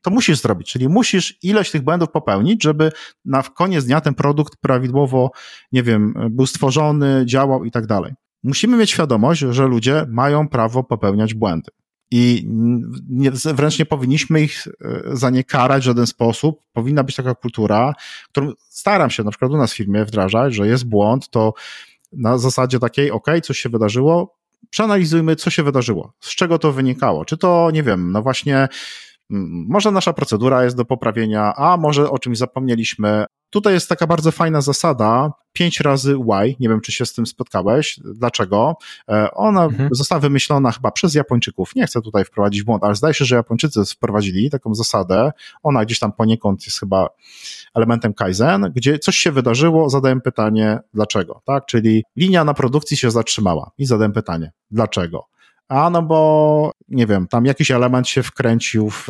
to 0.03 0.11
musisz 0.11 0.41
zrobić, 0.41 0.73
czyli 0.73 0.89
musisz 0.89 1.39
ileś 1.43 1.71
tych 1.71 1.83
błędów 1.83 2.11
popełnić, 2.11 2.63
żeby 2.63 2.93
na 3.25 3.43
koniec 3.43 3.85
dnia 3.85 4.01
ten 4.01 4.15
produkt 4.15 4.57
prawidłowo, 4.61 5.31
nie 5.73 5.83
wiem, 5.83 6.15
był 6.31 6.47
stworzony, 6.47 7.23
działał 7.27 7.65
i 7.65 7.71
tak 7.71 7.87
dalej. 7.87 8.13
Musimy 8.43 8.77
mieć 8.77 8.91
świadomość, 8.91 9.41
że 9.41 9.67
ludzie 9.67 10.07
mają 10.09 10.49
prawo 10.49 10.85
popełniać 10.85 11.35
błędy. 11.35 11.71
I 12.11 12.47
nie, 13.09 13.31
wręcz 13.31 13.79
nie 13.79 13.87
powinniśmy 13.87 14.41
ich 14.43 14.67
e, 14.67 15.17
za 15.17 15.31
nie 15.31 15.45
karać 15.45 15.83
w 15.83 15.87
żaden 15.87 16.07
sposób. 16.07 16.61
Powinna 16.73 17.05
być 17.05 17.17
taka 17.17 17.35
kultura, 17.35 17.93
którą 18.29 18.53
staram 18.69 19.11
się 19.11 19.25
na 19.25 19.31
przykład 19.31 19.51
u 19.51 19.57
nas 19.57 19.73
w 19.73 19.77
firmie 19.77 20.05
wdrażać, 20.05 20.55
że 20.55 20.67
jest 20.67 20.89
błąd, 20.89 21.31
to 21.31 21.53
na 22.13 22.39
zasadzie 22.39 22.79
takiej, 22.79 23.11
ok, 23.11 23.27
coś 23.43 23.59
się 23.59 23.69
wydarzyło, 23.69 24.38
przeanalizujmy, 24.71 25.37
co 25.37 25.51
się 25.51 25.63
wydarzyło, 25.63 26.13
z 26.21 26.35
czego 26.35 26.59
to 26.59 26.73
wynikało. 26.73 27.25
Czy 27.25 27.37
to, 27.39 27.71
nie 27.73 27.83
wiem, 27.83 28.13
no 28.13 28.23
właśnie, 28.23 28.69
może 29.69 29.91
nasza 29.91 30.13
procedura 30.13 30.65
jest 30.65 30.77
do 30.77 30.85
poprawienia, 30.85 31.55
a 31.57 31.77
może 31.77 32.11
o 32.11 32.19
czymś 32.19 32.39
zapomnieliśmy, 32.39 33.25
Tutaj 33.51 33.75
jest 33.75 33.89
taka 33.89 34.07
bardzo 34.07 34.33
fajna 34.33 34.61
zasada, 34.61 35.33
5 35.53 35.81
razy 35.81 36.17
why, 36.17 36.57
nie 36.61 36.69
wiem 36.69 36.81
czy 36.81 36.93
się 36.93 37.07
z 37.07 37.13
tym 37.13 37.27
spotkałeś, 37.27 38.01
dlaczego. 38.05 38.77
E, 39.09 39.31
ona 39.31 39.65
mhm. 39.65 39.89
została 39.93 40.21
wymyślona 40.21 40.73
chyba 40.73 40.91
przez 40.91 41.15
Japończyków, 41.15 41.75
nie 41.75 41.87
chcę 41.87 42.03
tutaj 42.03 42.25
wprowadzić 42.25 42.63
błąd, 42.63 42.85
ale 42.85 42.95
zdaje 42.95 43.15
się, 43.15 43.25
że 43.25 43.37
Japończycy 43.37 43.85
wprowadzili 43.85 44.51
taką 44.51 44.75
zasadę, 44.75 45.33
ona 45.63 45.85
gdzieś 45.85 45.99
tam 45.99 46.13
poniekąd 46.13 46.67
jest 46.67 46.81
chyba 46.81 47.09
elementem 47.75 48.15
Kaizen, 48.15 48.73
gdzie 48.75 48.99
coś 48.99 49.17
się 49.17 49.33
wydarzyło, 49.33 49.91
zadałem 49.91 50.21
pytanie 50.21 50.79
dlaczego, 50.95 51.43
tak, 51.45 51.67
czyli 51.67 52.05
linia 52.17 52.45
na 52.45 52.55
produkcji 52.55 52.97
się 52.97 53.11
zatrzymała 53.11 53.71
i 53.79 53.87
zadałem 53.87 54.13
pytanie 54.13 54.53
dlaczego. 54.71 55.27
A 55.69 55.91
no 55.91 56.03
bo, 56.03 56.73
nie 56.89 57.07
wiem, 57.07 57.29
tam 57.29 57.47
jakiś 57.47 57.71
element 57.71 58.09
się 58.09 58.23
wkręcił 58.23 58.91
w, 58.91 59.07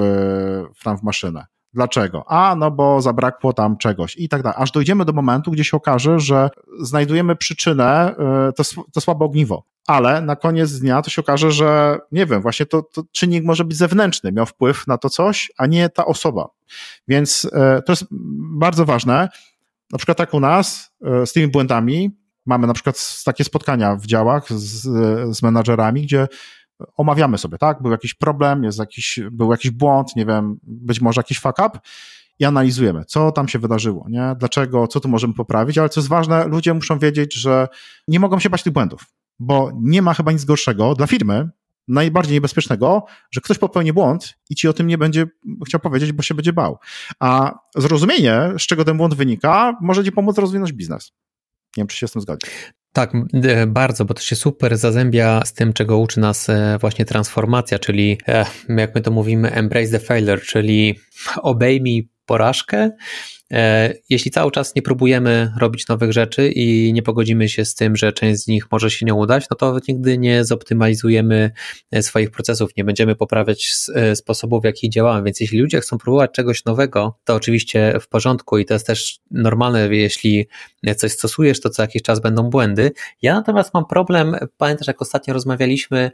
w 0.74 0.84
tam 0.84 0.98
w 0.98 1.02
maszynę 1.02 1.46
Dlaczego? 1.74 2.24
A, 2.28 2.54
no 2.54 2.70
bo 2.70 3.00
zabrakło 3.00 3.52
tam 3.52 3.76
czegoś 3.76 4.16
i 4.16 4.28
tak 4.28 4.42
dalej. 4.42 4.58
Aż 4.62 4.70
dojdziemy 4.70 5.04
do 5.04 5.12
momentu, 5.12 5.50
gdzie 5.50 5.64
się 5.64 5.76
okaże, 5.76 6.20
że 6.20 6.50
znajdujemy 6.80 7.36
przyczynę, 7.36 8.14
y, 8.48 8.52
to, 8.52 8.62
to 8.92 9.00
słabe 9.00 9.24
ogniwo. 9.24 9.64
Ale 9.86 10.20
na 10.20 10.36
koniec 10.36 10.78
dnia 10.78 11.02
to 11.02 11.10
się 11.10 11.22
okaże, 11.22 11.52
że 11.52 11.98
nie 12.12 12.26
wiem, 12.26 12.42
właśnie 12.42 12.66
to, 12.66 12.82
to 12.82 13.02
czynnik 13.12 13.44
może 13.44 13.64
być 13.64 13.76
zewnętrzny, 13.76 14.32
miał 14.32 14.46
wpływ 14.46 14.86
na 14.86 14.98
to 14.98 15.10
coś, 15.10 15.52
a 15.58 15.66
nie 15.66 15.88
ta 15.88 16.06
osoba. 16.06 16.48
Więc 17.08 17.44
y, 17.44 17.50
to 17.86 17.92
jest 17.92 18.04
bardzo 18.58 18.84
ważne. 18.84 19.28
Na 19.92 19.98
przykład 19.98 20.18
tak 20.18 20.34
u 20.34 20.40
nas 20.40 20.92
z 21.26 21.32
tymi 21.32 21.48
błędami 21.48 22.10
mamy 22.48 22.66
na 22.66 22.74
przykład 22.74 23.22
takie 23.24 23.44
spotkania 23.44 23.96
w 23.96 24.06
działach 24.06 24.52
z, 24.52 24.82
z 25.36 25.42
menadżerami, 25.42 26.02
gdzie 26.02 26.28
omawiamy 26.96 27.38
sobie, 27.38 27.58
tak? 27.58 27.82
Był 27.82 27.90
jakiś 27.90 28.14
problem, 28.14 28.64
jest 28.64 28.78
jakiś, 28.78 29.20
był 29.30 29.50
jakiś 29.50 29.70
błąd, 29.70 30.16
nie 30.16 30.26
wiem, 30.26 30.58
być 30.62 31.00
może 31.00 31.18
jakiś 31.18 31.40
fuck 31.40 31.58
up 31.66 31.78
i 32.38 32.44
analizujemy, 32.44 33.04
co 33.04 33.32
tam 33.32 33.48
się 33.48 33.58
wydarzyło, 33.58 34.06
nie? 34.08 34.34
Dlaczego, 34.38 34.86
co 34.86 35.00
tu 35.00 35.08
możemy 35.08 35.34
poprawić, 35.34 35.78
ale 35.78 35.88
co 35.88 36.00
jest 36.00 36.08
ważne, 36.08 36.44
ludzie 36.46 36.74
muszą 36.74 36.98
wiedzieć, 36.98 37.34
że 37.34 37.68
nie 38.08 38.20
mogą 38.20 38.38
się 38.38 38.50
bać 38.50 38.62
tych 38.62 38.72
błędów, 38.72 39.04
bo 39.38 39.70
nie 39.80 40.02
ma 40.02 40.14
chyba 40.14 40.32
nic 40.32 40.44
gorszego 40.44 40.94
dla 40.94 41.06
firmy, 41.06 41.50
najbardziej 41.88 42.34
niebezpiecznego, 42.34 43.04
że 43.30 43.40
ktoś 43.40 43.58
popełni 43.58 43.92
błąd 43.92 44.34
i 44.50 44.54
ci 44.54 44.68
o 44.68 44.72
tym 44.72 44.86
nie 44.86 44.98
będzie 44.98 45.26
chciał 45.66 45.80
powiedzieć, 45.80 46.12
bo 46.12 46.22
się 46.22 46.34
będzie 46.34 46.52
bał. 46.52 46.78
A 47.20 47.58
zrozumienie, 47.76 48.40
z 48.58 48.62
czego 48.62 48.84
ten 48.84 48.96
błąd 48.96 49.14
wynika, 49.14 49.76
może 49.80 50.04
ci 50.04 50.12
pomóc 50.12 50.38
rozwinąć 50.38 50.72
biznes. 50.72 51.12
Nie 51.76 51.80
wiem, 51.80 51.86
czy 51.86 51.96
się 51.96 52.08
z 52.08 52.12
tym 52.12 52.22
zgodzisz. 52.22 52.50
Tak, 52.92 53.12
bardzo, 53.66 54.04
bo 54.04 54.14
to 54.14 54.22
się 54.22 54.36
super 54.36 54.76
zazębia 54.76 55.44
z 55.44 55.52
tym, 55.52 55.72
czego 55.72 55.98
uczy 55.98 56.20
nas 56.20 56.48
e, 56.48 56.78
właśnie 56.80 57.04
transformacja, 57.04 57.78
czyli 57.78 58.18
e, 58.28 58.46
jak 58.68 58.94
my 58.94 59.00
to 59.00 59.10
mówimy, 59.10 59.52
embrace 59.52 59.90
the 59.90 59.98
failure, 59.98 60.40
czyli 60.40 60.98
obejmij 61.42 62.10
porażkę. 62.28 62.90
E, 63.52 63.94
jeśli 64.10 64.30
cały 64.30 64.50
czas 64.50 64.74
nie 64.74 64.82
próbujemy 64.82 65.52
robić 65.60 65.88
nowych 65.88 66.12
rzeczy 66.12 66.48
i 66.48 66.92
nie 66.92 67.02
pogodzimy 67.02 67.48
się 67.48 67.64
z 67.64 67.74
tym, 67.74 67.96
że 67.96 68.12
część 68.12 68.40
z 68.40 68.46
nich 68.46 68.66
może 68.72 68.90
się 68.90 69.06
nie 69.06 69.14
udać, 69.14 69.46
no 69.50 69.56
to 69.56 69.78
nigdy 69.88 70.18
nie 70.18 70.44
zoptymalizujemy 70.44 71.50
e, 71.90 72.02
swoich 72.02 72.30
procesów, 72.30 72.70
nie 72.76 72.84
będziemy 72.84 73.16
poprawiać 73.16 73.74
e, 73.94 74.16
sposobów, 74.16 74.62
w 74.62 74.64
jakich 74.64 74.92
działamy. 74.92 75.22
Więc 75.22 75.40
jeśli 75.40 75.60
ludzie 75.60 75.80
chcą 75.80 75.98
próbować 75.98 76.30
czegoś 76.32 76.64
nowego, 76.64 77.18
to 77.24 77.34
oczywiście 77.34 77.94
w 78.00 78.08
porządku 78.08 78.58
i 78.58 78.64
to 78.64 78.74
jest 78.74 78.86
też 78.86 79.18
normalne, 79.30 79.88
jeśli 79.96 80.48
coś 80.96 81.12
stosujesz, 81.12 81.60
to 81.60 81.70
co 81.70 81.82
jakiś 81.82 82.02
czas 82.02 82.20
będą 82.20 82.42
błędy. 82.42 82.92
Ja 83.22 83.34
natomiast 83.34 83.74
mam 83.74 83.86
problem, 83.86 84.36
pamiętasz, 84.56 84.86
jak 84.86 85.02
ostatnio 85.02 85.34
rozmawialiśmy, 85.34 86.10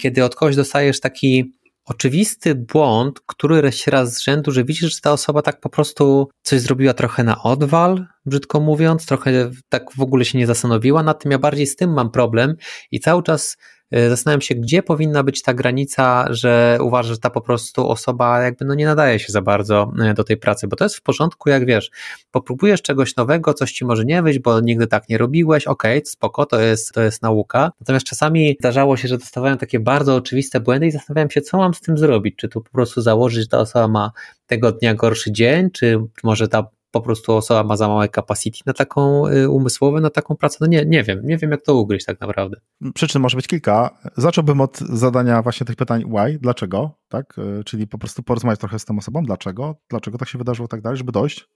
kiedy 0.00 0.24
od 0.24 0.34
kogoś 0.34 0.56
dostajesz 0.56 1.00
taki 1.00 1.52
oczywisty 1.86 2.54
błąd, 2.54 3.20
który 3.26 3.70
raz 3.86 4.14
z 4.14 4.22
rzędu, 4.22 4.52
że 4.52 4.64
widzisz, 4.64 4.94
że 4.94 5.00
ta 5.00 5.12
osoba 5.12 5.42
tak 5.42 5.60
po 5.60 5.68
prostu 5.68 6.28
coś 6.42 6.60
zrobiła 6.60 6.94
trochę 6.94 7.24
na 7.24 7.42
odwal, 7.42 8.06
brzydko 8.26 8.60
mówiąc, 8.60 9.06
trochę 9.06 9.50
tak 9.68 9.92
w 9.96 10.00
ogóle 10.00 10.24
się 10.24 10.38
nie 10.38 10.46
zastanowiła 10.46 11.02
nad 11.02 11.22
tym. 11.22 11.32
Ja 11.32 11.38
bardziej 11.38 11.66
z 11.66 11.76
tym 11.76 11.92
mam 11.92 12.10
problem 12.10 12.56
i 12.90 13.00
cały 13.00 13.22
czas 13.22 13.56
zastanawiam 13.92 14.40
się, 14.40 14.54
gdzie 14.54 14.82
powinna 14.82 15.22
być 15.22 15.42
ta 15.42 15.54
granica, 15.54 16.26
że 16.30 16.78
uważasz, 16.80 17.12
że 17.12 17.18
ta 17.18 17.30
po 17.30 17.40
prostu 17.40 17.88
osoba 17.88 18.42
jakby 18.42 18.64
no 18.64 18.74
nie 18.74 18.86
nadaje 18.86 19.18
się 19.18 19.32
za 19.32 19.42
bardzo 19.42 19.92
e, 20.02 20.14
do 20.14 20.24
tej 20.24 20.36
pracy, 20.36 20.68
bo 20.68 20.76
to 20.76 20.84
jest 20.84 20.96
w 20.96 21.02
porządku, 21.02 21.48
jak 21.48 21.66
wiesz, 21.66 21.90
popróbujesz 22.30 22.82
czegoś 22.82 23.16
nowego, 23.16 23.54
coś 23.54 23.72
ci 23.72 23.84
może 23.84 24.04
nie 24.04 24.22
wyjść, 24.22 24.38
bo 24.38 24.60
nigdy 24.60 24.86
tak 24.86 25.08
nie 25.08 25.18
robiłeś, 25.18 25.66
okej, 25.66 25.98
okay, 25.98 26.06
spoko, 26.06 26.46
to 26.46 26.60
jest, 26.60 26.92
to 26.92 27.02
jest 27.02 27.22
nauka, 27.22 27.72
natomiast 27.80 28.06
czasami 28.06 28.56
zdarzało 28.60 28.96
się, 28.96 29.08
że 29.08 29.18
dostawałem 29.18 29.58
takie 29.58 29.80
bardzo 29.80 30.16
oczywiste 30.16 30.60
błędy 30.60 30.86
i 30.86 30.90
zastanawiałem 30.90 31.30
się, 31.30 31.40
co 31.40 31.56
mam 31.56 31.74
z 31.74 31.80
tym 31.80 31.98
zrobić, 31.98 32.36
czy 32.36 32.48
tu 32.48 32.60
po 32.60 32.70
prostu 32.70 33.00
założyć, 33.00 33.42
że 33.42 33.48
ta 33.48 33.58
osoba 33.58 33.88
ma 33.88 34.10
tego 34.46 34.72
dnia 34.72 34.94
gorszy 34.94 35.32
dzień, 35.32 35.70
czy 35.70 35.98
może 36.22 36.48
ta 36.48 36.66
po 36.90 37.00
prostu 37.00 37.32
osoba 37.32 37.64
ma 37.64 37.76
za 37.76 37.88
małe 37.88 38.08
capacity 38.08 38.58
na 38.66 38.72
taką 38.72 39.26
y, 39.26 39.50
umysłowe, 39.50 40.00
na 40.00 40.10
taką 40.10 40.36
pracę. 40.36 40.56
No 40.60 40.66
nie, 40.66 40.84
nie 40.84 41.02
wiem, 41.02 41.20
nie 41.24 41.38
wiem 41.38 41.50
jak 41.50 41.62
to 41.62 41.74
ugryźć 41.74 42.06
tak 42.06 42.20
naprawdę. 42.20 42.56
Przyczyn 42.94 43.22
może 43.22 43.36
być 43.36 43.46
kilka. 43.46 43.98
Zacząłbym 44.16 44.60
od 44.60 44.78
zadania 44.78 45.42
właśnie 45.42 45.66
tych 45.66 45.76
pytań 45.76 46.04
why, 46.04 46.38
dlaczego, 46.38 46.90
tak? 47.08 47.38
Y, 47.38 47.64
czyli 47.64 47.86
po 47.86 47.98
prostu 47.98 48.22
porozmawiać 48.22 48.60
trochę 48.60 48.78
z 48.78 48.84
tą 48.84 48.98
osobą, 48.98 49.22
dlaczego, 49.22 49.76
dlaczego 49.90 50.18
tak 50.18 50.28
się 50.28 50.38
wydarzyło, 50.38 50.68
tak 50.68 50.80
dalej, 50.80 50.96
żeby 50.96 51.12
dojść 51.12 51.48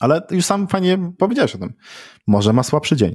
ale 0.00 0.22
już 0.30 0.44
sam 0.44 0.68
fajnie 0.68 0.98
powiedziałeś 1.18 1.54
o 1.54 1.58
tym. 1.58 1.72
Może 2.26 2.52
ma 2.52 2.62
słabszy 2.62 2.96
dzień. 2.96 3.14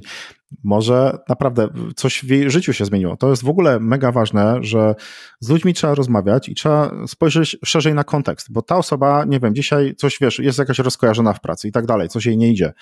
Może 0.64 1.18
naprawdę 1.28 1.68
coś 1.96 2.20
w 2.24 2.30
jej 2.30 2.50
życiu 2.50 2.72
się 2.72 2.84
zmieniło. 2.84 3.16
To 3.16 3.30
jest 3.30 3.44
w 3.44 3.48
ogóle 3.48 3.80
mega 3.80 4.12
ważne, 4.12 4.58
że 4.60 4.94
z 5.40 5.48
ludźmi 5.48 5.74
trzeba 5.74 5.94
rozmawiać 5.94 6.48
i 6.48 6.54
trzeba 6.54 6.90
spojrzeć 7.06 7.56
szerzej 7.64 7.94
na 7.94 8.04
kontekst, 8.04 8.52
bo 8.52 8.62
ta 8.62 8.76
osoba, 8.76 9.24
nie 9.24 9.40
wiem, 9.40 9.54
dzisiaj 9.54 9.94
coś 9.96 10.18
wiesz, 10.20 10.38
jest 10.38 10.58
jakaś 10.58 10.78
rozkojarzona 10.78 11.32
w 11.32 11.40
pracy 11.40 11.68
i 11.68 11.72
tak 11.72 11.86
dalej, 11.86 12.08
coś 12.08 12.26
jej 12.26 12.36
nie 12.36 12.50
idzie. 12.50 12.72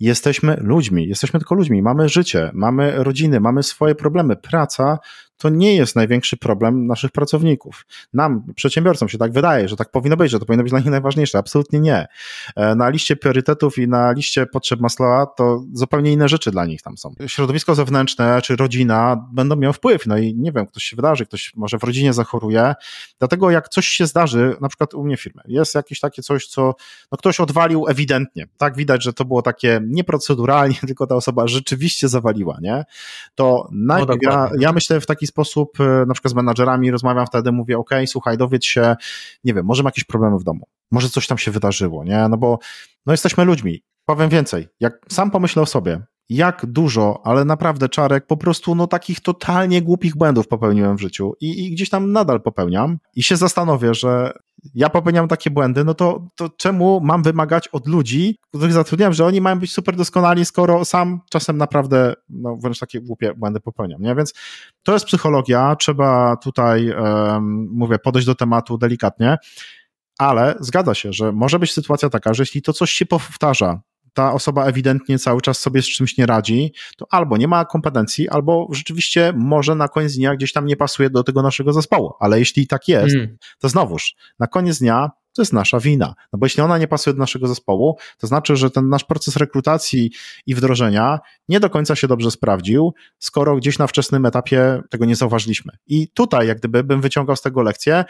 Jesteśmy 0.00 0.56
ludźmi, 0.60 1.08
jesteśmy 1.08 1.40
tylko 1.40 1.54
ludźmi, 1.54 1.82
mamy 1.82 2.08
życie, 2.08 2.50
mamy 2.54 3.04
rodziny, 3.04 3.40
mamy 3.40 3.62
swoje 3.62 3.94
problemy. 3.94 4.36
Praca 4.36 4.98
to 5.38 5.48
nie 5.48 5.76
jest 5.76 5.96
największy 5.96 6.36
problem 6.36 6.86
naszych 6.86 7.10
pracowników. 7.10 7.86
Nam, 8.12 8.52
przedsiębiorcom 8.54 9.08
się 9.08 9.18
tak 9.18 9.32
wydaje, 9.32 9.68
że 9.68 9.76
tak 9.76 9.90
powinno 9.90 10.16
być, 10.16 10.30
że 10.30 10.38
to 10.38 10.46
powinno 10.46 10.62
być 10.62 10.70
dla 10.70 10.78
nich 10.78 10.88
najważniejsze. 10.88 11.38
Absolutnie 11.38 11.80
nie. 11.80 12.06
E, 12.56 12.74
na 12.74 12.88
liście 12.88 13.16
priorytetów 13.16 13.78
i 13.78 13.88
na 13.88 14.12
liście 14.12 14.46
potrzeb 14.46 14.80
Maslowa 14.80 15.26
to 15.26 15.64
zupełnie 15.72 16.12
inne 16.12 16.28
rzeczy 16.28 16.50
dla 16.50 16.66
nich 16.66 16.82
tam 16.82 16.96
są. 16.96 17.14
Środowisko 17.26 17.74
zewnętrzne 17.74 18.42
czy 18.42 18.56
rodzina 18.56 19.26
będą 19.32 19.56
miały 19.56 19.72
wpływ. 19.72 20.06
No 20.06 20.18
i 20.18 20.34
nie 20.34 20.52
wiem, 20.52 20.66
ktoś 20.66 20.84
się 20.84 20.96
wydarzy, 20.96 21.26
ktoś 21.26 21.52
może 21.56 21.78
w 21.78 21.82
rodzinie 21.82 22.12
zachoruje. 22.12 22.74
Dlatego 23.18 23.50
jak 23.50 23.68
coś 23.68 23.86
się 23.86 24.06
zdarzy, 24.06 24.56
na 24.60 24.68
przykład 24.68 24.94
u 24.94 25.04
mnie 25.04 25.16
w 25.16 25.22
firmie, 25.22 25.42
jest 25.46 25.74
jakieś 25.74 26.00
takie 26.00 26.22
coś, 26.22 26.46
co 26.46 26.74
no 27.12 27.18
ktoś 27.18 27.40
odwalił 27.40 27.88
ewidentnie. 27.88 28.46
Tak 28.56 28.76
widać, 28.76 29.04
że 29.04 29.12
to 29.12 29.24
było 29.24 29.42
takie 29.42 29.80
nieproceduralnie, 29.86 30.76
tylko 30.86 31.06
ta 31.06 31.14
osoba 31.14 31.46
rzeczywiście 31.46 32.08
zawaliła, 32.08 32.58
nie? 32.62 32.84
To 33.34 33.68
najpierw 33.72 34.18
no 34.22 34.30
ja, 34.32 34.50
ja 34.58 34.72
myślę 34.72 35.00
w 35.00 35.06
taki 35.06 35.23
taki 35.24 35.26
sposób, 35.26 35.80
e, 35.80 36.06
na 36.06 36.14
przykład 36.14 36.32
z 36.32 36.34
menadżerami 36.34 36.90
rozmawiam 36.90 37.26
wtedy, 37.26 37.52
mówię, 37.52 37.78
ok, 37.78 37.90
słuchaj, 38.06 38.38
dowiedz 38.38 38.64
się, 38.64 38.96
nie 39.44 39.54
wiem, 39.54 39.66
może 39.66 39.82
ma 39.82 39.88
jakieś 39.88 40.04
problemy 40.04 40.38
w 40.38 40.44
domu, 40.44 40.66
może 40.90 41.08
coś 41.08 41.26
tam 41.26 41.38
się 41.38 41.50
wydarzyło, 41.50 42.04
nie? 42.04 42.28
No 42.28 42.36
bo 42.36 42.58
no 43.06 43.12
jesteśmy 43.12 43.44
ludźmi. 43.44 43.82
Powiem 44.06 44.28
więcej, 44.28 44.68
jak 44.80 44.98
sam 45.08 45.30
pomyślę 45.30 45.62
o 45.62 45.66
sobie, 45.66 46.00
jak 46.28 46.66
dużo, 46.66 47.20
ale 47.24 47.44
naprawdę 47.44 47.88
czarek, 47.88 48.26
po 48.26 48.36
prostu 48.36 48.74
no 48.74 48.86
takich 48.86 49.20
totalnie 49.20 49.82
głupich 49.82 50.16
błędów 50.16 50.48
popełniłem 50.48 50.96
w 50.96 51.00
życiu 51.00 51.32
i, 51.40 51.66
i 51.66 51.70
gdzieś 51.70 51.90
tam 51.90 52.12
nadal 52.12 52.42
popełniam. 52.42 52.98
I 53.16 53.22
się 53.22 53.36
zastanowię, 53.36 53.94
że 53.94 54.32
ja 54.74 54.90
popełniam 54.90 55.28
takie 55.28 55.50
błędy, 55.50 55.84
no 55.84 55.94
to, 55.94 56.26
to 56.34 56.48
czemu 56.48 57.00
mam 57.00 57.22
wymagać 57.22 57.68
od 57.68 57.86
ludzi, 57.86 58.38
których 58.48 58.72
zatrudniam, 58.72 59.12
że 59.12 59.26
oni 59.26 59.40
mają 59.40 59.58
być 59.58 59.72
super 59.72 59.96
doskonali, 59.96 60.44
skoro 60.44 60.84
sam 60.84 61.20
czasem 61.30 61.56
naprawdę, 61.56 62.14
no 62.28 62.56
wręcz 62.56 62.78
takie 62.78 63.00
głupie 63.00 63.34
błędy 63.34 63.60
popełniam, 63.60 64.02
nie? 64.02 64.14
Więc 64.14 64.34
to 64.82 64.92
jest 64.92 65.04
psychologia, 65.06 65.76
trzeba 65.76 66.36
tutaj, 66.36 66.90
um, 66.90 67.68
mówię, 67.72 67.98
podejść 67.98 68.26
do 68.26 68.34
tematu 68.34 68.78
delikatnie, 68.78 69.36
ale 70.18 70.54
zgadza 70.60 70.94
się, 70.94 71.12
że 71.12 71.32
może 71.32 71.58
być 71.58 71.72
sytuacja 71.72 72.10
taka, 72.10 72.34
że 72.34 72.42
jeśli 72.42 72.62
to 72.62 72.72
coś 72.72 72.90
się 72.90 73.06
powtarza 73.06 73.80
ta 74.14 74.32
osoba 74.32 74.64
ewidentnie 74.64 75.18
cały 75.18 75.40
czas 75.40 75.58
sobie 75.58 75.82
z 75.82 75.86
czymś 75.86 76.18
nie 76.18 76.26
radzi, 76.26 76.72
to 76.96 77.06
albo 77.10 77.36
nie 77.36 77.48
ma 77.48 77.64
kompetencji, 77.64 78.28
albo 78.28 78.68
rzeczywiście 78.72 79.32
może 79.36 79.74
na 79.74 79.88
koniec 79.88 80.16
dnia 80.16 80.36
gdzieś 80.36 80.52
tam 80.52 80.66
nie 80.66 80.76
pasuje 80.76 81.10
do 81.10 81.24
tego 81.24 81.42
naszego 81.42 81.72
zespołu. 81.72 82.12
Ale 82.20 82.38
jeśli 82.38 82.66
tak 82.66 82.88
jest, 82.88 83.14
mm. 83.14 83.36
to 83.58 83.68
znowuż, 83.68 84.14
na 84.38 84.46
koniec 84.46 84.78
dnia 84.78 85.10
to 85.34 85.42
jest 85.42 85.52
nasza 85.52 85.80
wina. 85.80 86.14
No 86.32 86.38
bo 86.38 86.46
jeśli 86.46 86.62
ona 86.62 86.78
nie 86.78 86.88
pasuje 86.88 87.14
do 87.14 87.20
naszego 87.20 87.48
zespołu, 87.48 87.98
to 88.18 88.26
znaczy, 88.26 88.56
że 88.56 88.70
ten 88.70 88.88
nasz 88.88 89.04
proces 89.04 89.36
rekrutacji 89.36 90.10
i 90.46 90.54
wdrożenia 90.54 91.18
nie 91.48 91.60
do 91.60 91.70
końca 91.70 91.96
się 91.96 92.08
dobrze 92.08 92.30
sprawdził, 92.30 92.94
skoro 93.18 93.56
gdzieś 93.56 93.78
na 93.78 93.86
wczesnym 93.86 94.26
etapie 94.26 94.82
tego 94.90 95.04
nie 95.04 95.16
zauważyliśmy. 95.16 95.72
I 95.86 96.08
tutaj, 96.08 96.48
jak 96.48 96.58
gdyby, 96.58 96.84
bym 96.84 97.00
wyciągał 97.00 97.36
z 97.36 97.42
tego 97.42 97.62
lekcję, 97.62 98.04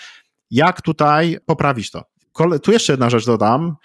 jak 0.50 0.82
tutaj 0.82 1.38
poprawić 1.46 1.90
to 1.90 2.14
tu 2.62 2.72
jeszcze 2.72 2.93
jedna 2.93 3.11
rzecz 3.11 3.26
dodam. 3.26 3.76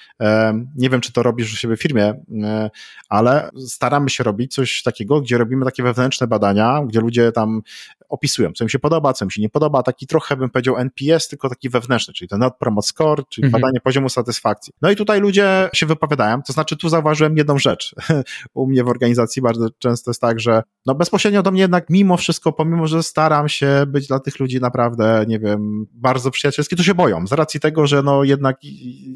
Nie 0.76 0.90
wiem, 0.90 1.02
czy 1.02 1.14
to 1.14 1.24
robisz 1.24 1.54
u 1.54 1.56
siebie 1.56 1.78
w 1.78 1.82
firmie, 1.82 2.24
e, 2.44 2.70
ale 3.10 3.50
staramy 3.68 4.10
się 4.10 4.24
robić 4.24 4.54
coś 4.54 4.84
takiego, 4.84 5.22
gdzie 5.22 5.38
robimy 5.38 5.66
takie 5.66 5.84
wewnętrzne 5.84 6.28
badania, 6.28 6.82
gdzie 6.88 7.00
ludzie 7.00 7.32
tam 7.32 7.62
opisują, 8.10 8.52
co 8.54 8.64
im 8.64 8.70
się 8.70 8.80
podoba, 8.80 9.14
co 9.14 9.26
im 9.26 9.32
się 9.32 9.42
nie 9.42 9.50
podoba. 9.50 9.84
Taki 9.84 10.08
trochę 10.08 10.38
bym 10.38 10.50
powiedział 10.50 10.78
NPS, 10.78 11.28
tylko 11.28 11.50
taki 11.50 11.70
wewnętrzny, 11.70 12.14
czyli 12.14 12.30
ten 12.30 12.40
Not 12.40 12.58
Promote 12.58 12.88
Score, 12.88 13.24
czyli 13.30 13.46
mhm. 13.46 13.62
badanie 13.62 13.80
poziomu 13.80 14.10
satysfakcji. 14.10 14.74
No 14.82 14.92
i 14.92 14.96
tutaj 14.96 15.22
ludzie 15.22 15.70
się 15.74 15.86
wypowiadają, 15.86 16.42
to 16.42 16.54
znaczy 16.54 16.78
tu 16.78 16.90
zauważyłem 16.90 17.38
jedną 17.38 17.58
rzecz. 17.58 17.96
u 18.54 18.68
mnie 18.68 18.84
w 18.84 18.88
organizacji 18.88 19.42
bardzo 19.42 19.68
często 19.80 20.12
jest 20.12 20.22
tak, 20.22 20.40
że 20.40 20.64
no 20.86 20.96
bezpośrednio 20.96 21.44
do 21.44 21.52
mnie 21.52 21.62
jednak 21.62 21.86
mimo 21.90 22.18
wszystko, 22.18 22.54
pomimo, 22.54 22.88
że 22.88 23.04
staram 23.04 23.50
się 23.50 23.84
być 23.88 24.08
dla 24.08 24.20
tych 24.20 24.40
ludzi 24.40 24.60
naprawdę, 24.60 25.26
nie 25.28 25.40
wiem, 25.40 25.86
bardzo 25.94 26.32
przyjacielski, 26.32 26.76
to 26.76 26.84
się 26.84 26.94
boją. 26.94 27.28
Z 27.28 27.32
racji 27.32 27.60
tego, 27.60 27.88
że 27.88 28.04
no 28.04 28.24
jednak 28.40 28.58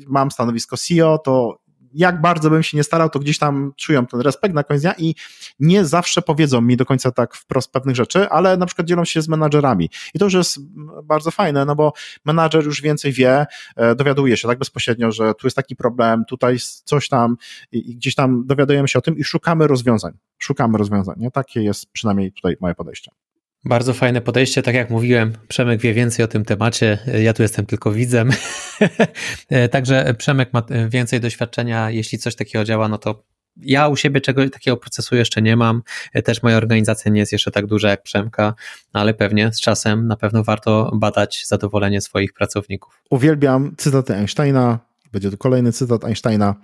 mam 0.08 0.32
stanowisko 0.32 0.78
CEO, 0.78 1.18
to 1.18 1.64
jak 1.94 2.22
bardzo 2.22 2.50
bym 2.50 2.64
się 2.64 2.78
nie 2.78 2.84
starał, 2.84 3.10
to 3.10 3.20
gdzieś 3.20 3.38
tam 3.38 3.74
czują 3.78 4.06
ten 4.06 4.22
respekt 4.22 4.56
na 4.56 4.64
koniec 4.64 4.82
dnia 4.82 4.94
i 4.98 5.16
nie 5.60 5.86
zawsze 5.86 6.22
powiedzą 6.22 6.62
mi 6.62 6.78
do 6.78 6.86
końca 6.86 7.12
tak 7.12 7.36
wprost 7.36 7.72
pewnych 7.72 7.96
rzeczy, 7.96 8.30
ale 8.30 8.58
na 8.58 8.66
przykład 8.66 8.88
dzielą 8.88 9.06
się 9.06 9.22
z 9.22 9.28
menadżerami. 9.28 9.90
I 10.14 10.20
to 10.20 10.26
już 10.26 10.34
jest 10.34 10.58
bardzo 11.04 11.32
fajne, 11.32 11.66
no 11.66 11.76
bo 11.76 11.94
menadżer 12.26 12.66
już 12.66 12.82
więcej 12.82 13.12
wie, 13.12 13.46
e, 13.76 13.96
dowiaduje 13.96 14.38
się 14.38 14.48
tak 14.48 14.60
bezpośrednio, 14.60 15.12
że 15.12 15.34
tu 15.34 15.48
jest 15.48 15.56
taki 15.56 15.76
problem, 15.76 16.26
tutaj 16.26 16.58
coś 16.84 17.08
tam 17.08 17.38
i 17.72 17.96
gdzieś 17.96 18.16
tam 18.16 18.48
dowiadujemy 18.48 18.88
się 18.88 19.00
o 19.00 19.02
tym 19.02 19.18
i 19.18 19.24
szukamy 19.24 19.68
rozwiązań. 19.68 20.14
Szukamy 20.38 20.78
rozwiązań. 20.78 21.16
Nie? 21.18 21.32
Takie 21.32 21.64
jest 21.64 21.92
przynajmniej 21.92 22.32
tutaj 22.32 22.56
moje 22.62 22.76
podejście. 22.76 23.12
Bardzo 23.66 23.94
fajne 23.94 24.22
podejście, 24.22 24.62
tak 24.62 24.76
jak 24.76 24.90
mówiłem, 24.90 25.34
Przemek 25.48 25.82
wie 25.82 25.94
więcej 25.94 26.26
o 26.26 26.28
tym 26.28 26.46
temacie, 26.46 26.98
ja 27.22 27.34
tu 27.34 27.42
jestem 27.42 27.66
tylko 27.66 27.92
widzem. 27.92 28.30
Także 29.72 30.14
Przemek 30.18 30.54
ma 30.54 30.64
więcej 30.90 31.20
doświadczenia, 31.20 31.90
jeśli 31.90 32.18
coś 32.18 32.36
takiego 32.36 32.66
działa, 32.66 32.88
no 32.88 32.98
to 32.98 33.24
ja 33.58 33.88
u 33.88 33.96
siebie 33.96 34.22
czego 34.22 34.50
takiego 34.50 34.78
procesu 34.78 35.16
jeszcze 35.16 35.42
nie 35.42 35.56
mam. 35.56 35.84
Też 36.24 36.44
moja 36.44 36.58
organizacja 36.58 37.12
nie 37.12 37.20
jest 37.20 37.32
jeszcze 37.32 37.52
tak 37.52 37.66
duża 37.66 37.90
jak 37.90 38.04
Przemka, 38.04 38.54
ale 38.94 39.14
pewnie 39.14 39.54
z 39.54 39.62
czasem 39.62 40.08
na 40.08 40.16
pewno 40.16 40.44
warto 40.44 40.92
badać 40.96 41.44
zadowolenie 41.48 42.02
swoich 42.02 42.34
pracowników. 42.34 43.02
Uwielbiam 43.10 43.76
cytaty 43.78 44.16
Einsteina. 44.16 44.80
Będzie 45.12 45.32
to 45.32 45.38
kolejny 45.38 45.72
cytat 45.72 46.06
Einsteina. 46.06 46.56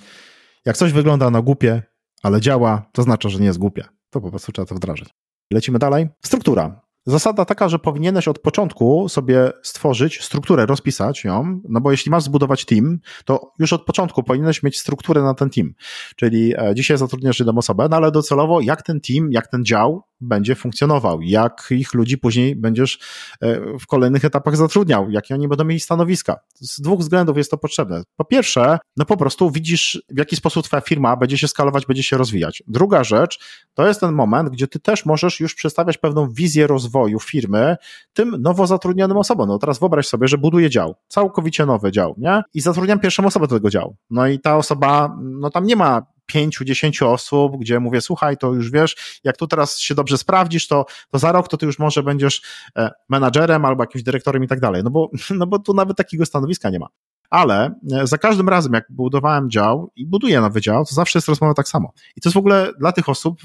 Jak 0.66 0.78
coś 0.78 0.94
wygląda 0.94 1.30
na 1.30 1.42
głupie, 1.42 1.84
ale 2.24 2.42
działa, 2.42 2.90
to 2.94 3.04
znaczy, 3.04 3.30
że 3.30 3.40
nie 3.40 3.46
jest 3.46 3.60
głupie. 3.60 3.84
To 4.10 4.22
po 4.22 4.30
prostu 4.30 4.52
trzeba 4.52 4.66
to 4.66 4.76
wdrażać. 4.76 5.10
Lecimy 5.54 5.80
dalej. 5.80 6.08
Struktura. 6.22 6.82
Zasada 7.10 7.46
taka, 7.46 7.70
że 7.70 7.80
powinieneś 7.80 8.28
od 8.28 8.40
początku 8.40 9.10
sobie 9.10 9.52
stworzyć 9.64 10.24
strukturę, 10.24 10.66
rozpisać 10.66 11.24
ją, 11.24 11.62
no 11.70 11.82
bo 11.82 11.92
jeśli 11.92 12.12
masz 12.12 12.24
zbudować 12.24 12.66
team, 12.66 13.00
to 13.26 13.52
już 13.60 13.74
od 13.74 13.86
początku 13.86 14.24
powinieneś 14.24 14.64
mieć 14.64 14.80
strukturę 14.80 15.22
na 15.22 15.34
ten 15.34 15.50
team. 15.50 15.74
Czyli 16.16 16.54
e, 16.58 16.76
dzisiaj 16.76 16.98
zatrudniasz 16.98 17.40
jedną 17.40 17.58
osobę, 17.58 17.88
no 17.92 17.98
ale 17.98 18.12
docelowo 18.12 18.62
jak 18.62 18.84
ten 18.84 19.02
team, 19.02 19.32
jak 19.32 19.48
ten 19.48 19.66
dział 19.66 20.04
będzie 20.22 20.56
funkcjonował, 20.56 21.22
jak 21.22 21.68
ich 21.72 21.94
ludzi 21.94 22.18
później 22.18 22.56
będziesz 22.56 23.00
e, 23.42 23.78
w 23.80 23.88
kolejnych 23.88 24.26
etapach 24.26 24.58
zatrudniał, 24.58 25.10
jakie 25.10 25.34
oni 25.34 25.48
będą 25.48 25.64
mieli 25.64 25.80
stanowiska. 25.80 26.40
Z 26.56 26.82
dwóch 26.82 27.00
względów 27.00 27.38
jest 27.38 27.52
to 27.52 27.58
potrzebne. 27.58 28.04
Po 28.16 28.26
pierwsze, 28.26 28.78
no 28.98 29.06
po 29.06 29.18
prostu 29.18 29.52
widzisz, 29.52 30.04
w 30.10 30.18
jaki 30.18 30.36
sposób 30.36 30.66
twoja 30.66 30.82
firma 30.82 31.16
będzie 31.18 31.38
się 31.38 31.48
skalować, 31.48 31.86
będzie 31.86 32.04
się 32.04 32.18
rozwijać. 32.18 32.64
Druga 32.68 33.04
rzecz, 33.04 33.40
to 33.74 33.88
jest 33.88 34.00
ten 34.00 34.14
moment, 34.14 34.50
gdzie 34.50 34.68
ty 34.68 34.80
też 34.80 35.06
możesz 35.06 35.40
już 35.40 35.56
przedstawiać 35.56 35.98
pewną 35.98 36.30
wizję 36.30 36.68
rozwoju 36.68 36.99
firmy 37.22 37.78
tym 38.14 38.42
nowo 38.42 38.68
zatrudnionym 38.68 39.18
osobom. 39.18 39.48
No 39.48 39.60
teraz 39.60 39.80
wyobraź 39.80 40.08
sobie, 40.08 40.28
że 40.28 40.38
buduję 40.38 40.70
dział, 40.70 40.96
całkowicie 41.08 41.66
nowy 41.66 41.92
dział, 41.92 42.16
nie? 42.18 42.42
I 42.54 42.62
zatrudniam 42.62 43.00
pierwszą 43.00 43.26
osobę 43.26 43.48
do 43.48 43.56
tego 43.56 43.70
działu. 43.70 43.96
No 44.10 44.28
i 44.28 44.40
ta 44.40 44.58
osoba, 44.58 45.18
no 45.22 45.50
tam 45.50 45.66
nie 45.66 45.76
ma 45.76 46.02
pięciu, 46.26 46.66
dziesięciu 46.66 47.10
osób, 47.10 47.58
gdzie 47.58 47.80
mówię, 47.80 48.02
słuchaj, 48.02 48.38
to 48.38 48.54
już 48.54 48.72
wiesz, 48.72 49.20
jak 49.24 49.38
tu 49.38 49.48
teraz 49.48 49.80
się 49.80 49.96
dobrze 49.96 50.18
sprawdzisz, 50.18 50.68
to, 50.68 50.86
to 51.12 51.20
za 51.20 51.32
rok 51.32 51.48
to 51.48 51.58
ty 51.58 51.66
już 51.66 51.80
może 51.80 52.04
będziesz 52.04 52.42
e, 52.78 52.92
menadżerem 53.10 53.66
albo 53.66 53.84
jakimś 53.84 54.04
dyrektorem 54.04 54.44
i 54.44 54.48
tak 54.48 54.60
dalej, 54.60 54.84
no 54.84 54.90
bo, 54.90 55.10
no 55.40 55.48
bo 55.48 55.60
tu 55.60 55.74
nawet 55.74 55.98
takiego 55.98 56.26
stanowiska 56.26 56.70
nie 56.70 56.80
ma. 56.80 56.88
Ale 57.30 57.76
e, 57.92 58.08
za 58.08 58.18
każdym 58.18 58.50
razem, 58.50 58.74
jak 58.74 58.86
budowałem 58.90 59.50
dział 59.50 59.92
i 59.96 60.06
buduję 60.06 60.42
nowy 60.42 60.62
dział, 60.62 60.86
to 60.86 60.96
zawsze 60.96 61.20
jest 61.20 61.28
rozmowa 61.28 61.54
tak 61.54 61.68
samo. 61.68 61.92
I 62.16 62.22
to 62.22 62.30
jest 62.30 62.34
w 62.34 62.38
ogóle 62.38 62.72
dla 62.80 62.92
tych 62.92 63.10
osób 63.10 63.42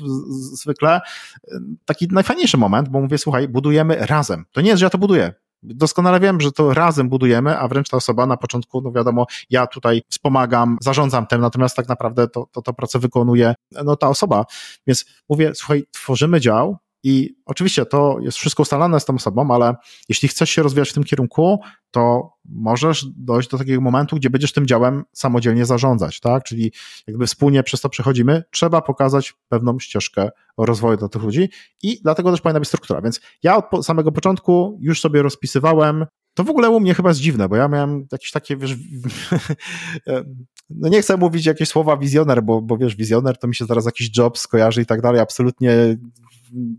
zwykle 0.53 0.95
e, 0.97 1.59
taki 1.85 2.09
najfajniejszy 2.11 2.57
moment, 2.57 2.89
bo 2.89 3.01
mówię, 3.01 3.19
słuchaj, 3.19 3.49
budujemy 3.49 3.97
razem. 4.07 4.45
To 4.53 4.61
nie 4.61 4.69
jest, 4.69 4.81
że 4.81 4.87
ja 4.87 4.91
to 4.91 4.99
buduję. 4.99 5.33
Doskonale 5.63 6.21
wiem, 6.21 6.41
że 6.41 6.53
to 6.53 6.75
razem 6.75 7.09
budujemy, 7.09 7.59
a 7.59 7.69
wręcz 7.69 7.89
ta 7.89 7.97
osoba 7.97 8.27
na 8.27 8.37
początku, 8.37 8.81
no 8.81 8.93
wiadomo, 8.93 9.27
ja 9.51 9.67
tutaj 9.67 10.03
wspomagam, 10.09 10.79
zarządzam 10.81 11.27
tym, 11.27 11.41
natomiast 11.41 11.77
tak 11.77 11.89
naprawdę 11.89 12.29
to, 12.29 12.47
to, 12.53 12.63
to 12.63 12.73
pracę 12.73 12.99
wykonuje 12.99 13.55
no, 13.85 13.97
ta 13.97 14.09
osoba. 14.09 14.45
Więc 14.87 15.05
mówię, 15.29 15.53
słuchaj, 15.55 15.85
tworzymy 15.91 16.41
dział, 16.41 16.79
i 17.05 17.37
oczywiście 17.47 17.87
to 17.87 18.17
jest 18.21 18.39
wszystko 18.39 18.63
ustalane 18.63 19.01
z 19.01 19.05
tą 19.05 19.15
osobą, 19.15 19.55
ale 19.55 19.75
jeśli 20.09 20.29
chcesz 20.29 20.51
się 20.51 20.63
rozwijać 20.63 20.91
w 20.91 20.93
tym 20.93 21.05
kierunku, 21.05 21.61
to 21.91 22.31
możesz 22.45 23.07
dojść 23.17 23.49
do 23.49 23.59
takiego 23.59 23.81
momentu, 23.81 24.17
gdzie 24.17 24.31
będziesz 24.31 24.53
tym 24.53 24.67
działem 24.67 25.05
samodzielnie 25.13 25.67
zarządzać, 25.67 26.21
tak? 26.21 26.45
Czyli 26.45 26.73
jakby 27.07 27.27
wspólnie 27.27 27.63
przez 27.63 27.81
to 27.81 27.89
przechodzimy, 27.89 28.43
trzeba 28.51 28.83
pokazać 28.83 29.35
pewną 29.49 29.79
ścieżkę 29.79 30.31
rozwoju 30.59 30.97
dla 30.97 31.09
tych 31.09 31.23
ludzi 31.23 31.49
i 31.83 32.01
dlatego 32.03 32.31
też 32.31 32.41
powinna 32.41 32.61
być 32.61 32.69
struktura. 32.69 33.01
Więc 33.01 33.21
ja 33.43 33.57
od 33.57 33.87
samego 33.87 34.13
początku 34.13 34.79
już 34.81 35.01
sobie 35.01 35.23
rozpisywałem 35.23 36.07
to 36.35 36.45
w 36.45 36.51
ogóle 36.51 36.71
u 36.71 36.81
mnie 36.81 36.95
chyba 36.95 37.09
jest 37.11 37.21
dziwne, 37.21 37.49
bo 37.49 37.57
ja 37.57 37.69
miałem 37.69 38.07
jakieś 38.13 38.31
takie, 38.31 38.57
wiesz, 38.57 38.75
no 40.71 40.89
nie 40.89 41.03
chcę 41.03 41.17
mówić 41.17 41.47
jakieś 41.47 41.69
słowa 41.69 41.97
wizjoner, 41.97 42.43
bo, 42.43 42.63
bo 42.63 42.77
wiesz, 42.77 42.97
wizjoner 42.97 43.39
to 43.39 43.49
mi 43.49 43.55
się 43.55 43.65
zaraz 43.65 43.85
jakiś 43.85 44.19
job 44.19 44.39
skojarzy 44.39 44.83
i 44.83 44.87
tak 44.87 45.01
dalej, 45.01 45.21
absolutnie 45.21 45.97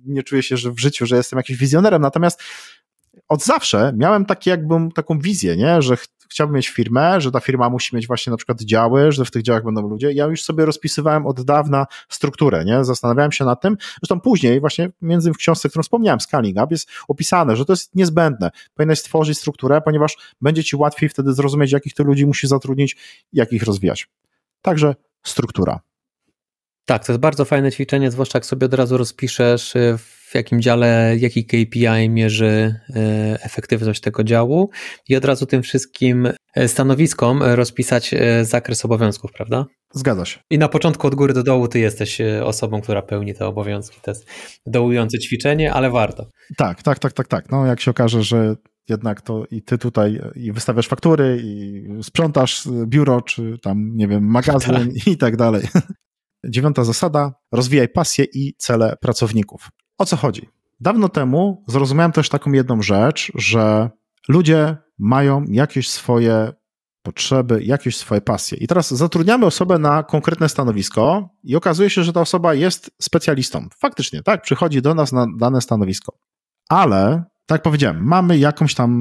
nie 0.05 0.23
czuję 0.23 0.43
się, 0.43 0.57
że 0.57 0.71
w 0.71 0.79
życiu, 0.79 1.05
że 1.05 1.15
jestem 1.15 1.37
jakimś 1.37 1.59
wizjonerem, 1.59 2.01
natomiast 2.01 2.41
od 3.27 3.43
zawsze 3.43 3.93
miałem 3.97 4.25
takie 4.25 4.51
jakby 4.51 4.75
taką 4.95 5.19
wizję, 5.19 5.57
nie? 5.57 5.81
że 5.81 5.97
chciałbym 6.29 6.55
mieć 6.55 6.69
firmę, 6.69 7.21
że 7.21 7.31
ta 7.31 7.39
firma 7.39 7.69
musi 7.69 7.95
mieć 7.95 8.07
właśnie 8.07 8.31
na 8.31 8.37
przykład 8.37 8.61
działy, 8.61 9.11
że 9.11 9.25
w 9.25 9.31
tych 9.31 9.43
działach 9.43 9.63
będą 9.63 9.89
ludzie. 9.89 10.11
Ja 10.11 10.25
już 10.25 10.43
sobie 10.43 10.65
rozpisywałem 10.65 11.25
od 11.25 11.41
dawna 11.41 11.85
strukturę, 12.09 12.65
nie? 12.65 12.83
Zastanawiałem 12.83 13.31
się 13.31 13.45
nad 13.45 13.61
tym. 13.61 13.77
Zresztą 14.01 14.21
później, 14.21 14.59
właśnie 14.59 14.89
między 15.01 15.31
w 15.31 15.37
książce, 15.37 15.69
którą 15.69 15.83
wspomniałem, 15.83 16.19
Scaling 16.19 16.57
Up, 16.57 16.67
jest 16.71 16.89
opisane, 17.07 17.55
że 17.55 17.65
to 17.65 17.73
jest 17.73 17.95
niezbędne. 17.95 18.51
Powinieneś 18.73 18.99
stworzyć 18.99 19.37
strukturę, 19.37 19.81
ponieważ 19.81 20.17
będzie 20.41 20.63
ci 20.63 20.75
łatwiej 20.75 21.09
wtedy 21.09 21.33
zrozumieć, 21.33 21.71
jakich 21.71 21.93
ty 21.93 22.03
ludzi 22.03 22.25
musisz 22.25 22.49
zatrudnić, 22.49 22.97
jak 23.33 23.53
ich 23.53 23.63
rozwijać. 23.63 24.09
Także 24.61 24.95
struktura. 25.23 25.79
Tak, 26.85 27.05
to 27.05 27.11
jest 27.11 27.21
bardzo 27.21 27.45
fajne 27.45 27.71
ćwiczenie, 27.71 28.11
zwłaszcza 28.11 28.37
jak 28.37 28.45
sobie 28.45 28.65
od 28.65 28.73
razu 28.73 28.97
rozpiszesz, 28.97 29.75
y, 29.75 29.97
w 29.97 30.35
jakim 30.35 30.61
dziale, 30.61 31.15
jaki 31.19 31.45
KPI 31.45 32.09
mierzy 32.09 32.75
y, 32.89 32.93
efektywność 33.41 34.01
tego 34.01 34.23
działu 34.23 34.69
i 35.09 35.15
od 35.15 35.25
razu 35.25 35.45
tym 35.45 35.63
wszystkim 35.63 36.25
y, 36.57 36.67
stanowiskom 36.67 37.43
rozpisać 37.43 38.15
zakres 38.41 38.85
obowiązków, 38.85 39.31
prawda? 39.31 39.65
Zgadza 39.93 40.25
się. 40.25 40.39
I 40.49 40.57
na 40.57 40.67
początku 40.67 41.07
od 41.07 41.15
góry 41.15 41.33
do 41.33 41.43
dołu 41.43 41.67
ty 41.67 41.79
jesteś 41.79 42.21
osobą, 42.43 42.81
która 42.81 43.01
pełni 43.01 43.33
te 43.33 43.45
obowiązki. 43.45 43.99
To 44.01 44.11
jest 44.11 44.25
dołujące 44.65 45.19
ćwiczenie, 45.19 45.73
ale 45.73 45.89
warto. 45.89 46.29
Tak, 46.57 46.83
tak, 46.83 46.99
tak, 46.99 47.13
tak, 47.13 47.27
tak. 47.27 47.51
No 47.51 47.65
jak 47.65 47.81
się 47.81 47.91
okaże, 47.91 48.23
że 48.23 48.55
jednak 48.89 49.21
to 49.21 49.45
i 49.51 49.61
ty 49.61 49.77
tutaj 49.77 50.21
i 50.35 50.51
wystawiasz 50.51 50.87
faktury, 50.87 51.39
i 51.43 51.83
sprzątasz 52.03 52.67
biuro, 52.85 53.21
czy 53.21 53.57
tam, 53.61 53.91
nie 53.95 54.07
wiem, 54.07 54.23
magazyn 54.23 54.75
tak. 55.05 55.07
i 55.07 55.17
tak 55.17 55.37
dalej. 55.37 55.67
Dziewiąta 56.49 56.83
zasada: 56.83 57.33
rozwijaj 57.51 57.89
pasję 57.89 58.25
i 58.33 58.53
cele 58.57 58.97
pracowników. 59.01 59.69
O 59.97 60.05
co 60.05 60.15
chodzi? 60.15 60.49
Dawno 60.79 61.09
temu 61.09 61.63
zrozumiałem 61.67 62.11
też 62.11 62.29
taką 62.29 62.51
jedną 62.51 62.81
rzecz, 62.81 63.31
że 63.35 63.89
ludzie 64.27 64.77
mają 64.99 65.45
jakieś 65.49 65.89
swoje 65.89 66.53
potrzeby, 67.01 67.63
jakieś 67.63 67.97
swoje 67.97 68.21
pasje. 68.21 68.57
I 68.57 68.67
teraz 68.67 68.93
zatrudniamy 68.93 69.45
osobę 69.45 69.79
na 69.79 70.03
konkretne 70.03 70.49
stanowisko 70.49 71.29
i 71.43 71.55
okazuje 71.55 71.89
się, 71.89 72.03
że 72.03 72.13
ta 72.13 72.21
osoba 72.21 72.53
jest 72.53 72.91
specjalistą. 73.01 73.67
Faktycznie, 73.79 74.23
tak, 74.23 74.41
przychodzi 74.41 74.81
do 74.81 74.95
nas 74.95 75.11
na 75.11 75.25
dane 75.37 75.61
stanowisko. 75.61 76.17
Ale, 76.69 77.23
tak 77.45 77.55
jak 77.55 77.61
powiedziałem, 77.61 78.03
mamy 78.03 78.37
jakąś 78.37 78.75
tam 78.75 78.91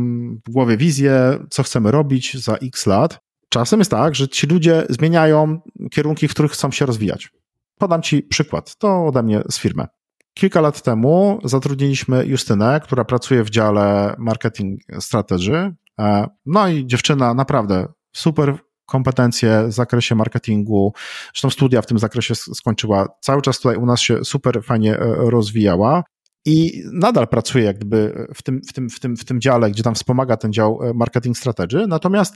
w 0.47 0.51
głowie 0.51 0.77
wizję, 0.77 1.39
co 1.51 1.63
chcemy 1.63 1.91
robić 1.91 2.37
za 2.43 2.55
x 2.55 2.87
lat 2.87 3.19
Czasem 3.55 3.81
jest 3.81 3.91
tak, 3.91 4.15
że 4.15 4.29
ci 4.29 4.47
ludzie 4.47 4.87
zmieniają 4.89 5.61
kierunki, 5.91 6.29
w 6.29 6.31
których 6.31 6.53
chcą 6.53 6.71
się 6.71 6.87
rozwijać. 6.87 7.31
Podam 7.79 8.03
ci 8.03 8.23
przykład, 8.23 8.77
to 8.77 9.07
ode 9.07 9.23
mnie 9.23 9.43
z 9.51 9.59
firmy. 9.59 9.87
Kilka 10.35 10.61
lat 10.61 10.83
temu 10.83 11.41
zatrudniliśmy 11.45 12.27
Justynę, 12.27 12.81
która 12.85 13.05
pracuje 13.05 13.45
w 13.45 13.51
dziale 13.51 14.15
marketing 14.19 14.81
strategy. 15.01 15.75
E, 16.01 16.27
no 16.47 16.69
i 16.69 16.87
dziewczyna 16.87 17.35
naprawdę 17.35 17.87
super 18.13 18.59
kompetencje 18.87 19.65
w 19.69 19.73
zakresie 19.73 20.15
marketingu, 20.15 20.93
zresztą 21.35 21.51
studia 21.51 21.83
w 21.83 21.87
tym 21.87 21.99
zakresie 21.99 22.35
skończyła. 22.35 23.09
Cały 23.21 23.43
czas 23.43 23.57
tutaj 23.61 23.77
u 23.77 23.87
nas 23.87 24.01
się 24.01 24.25
super 24.25 24.65
fajnie 24.65 24.99
e, 24.99 25.31
rozwijała. 25.31 26.03
I 26.47 26.83
nadal 26.93 27.29
pracuje 27.29 27.65
jakby 27.65 28.27
w 28.35 28.43
tym, 28.43 28.61
w, 28.69 28.73
tym, 28.73 28.91
w, 28.91 29.01
tym, 29.01 29.17
w 29.17 29.25
tym 29.25 29.41
dziale, 29.41 29.71
gdzie 29.71 29.83
tam 29.83 29.95
wspomaga 29.95 30.37
ten 30.37 30.53
dział 30.53 30.79
e, 30.83 30.95
marketing 30.95 31.39
strategy. 31.39 31.87
Natomiast 31.87 32.35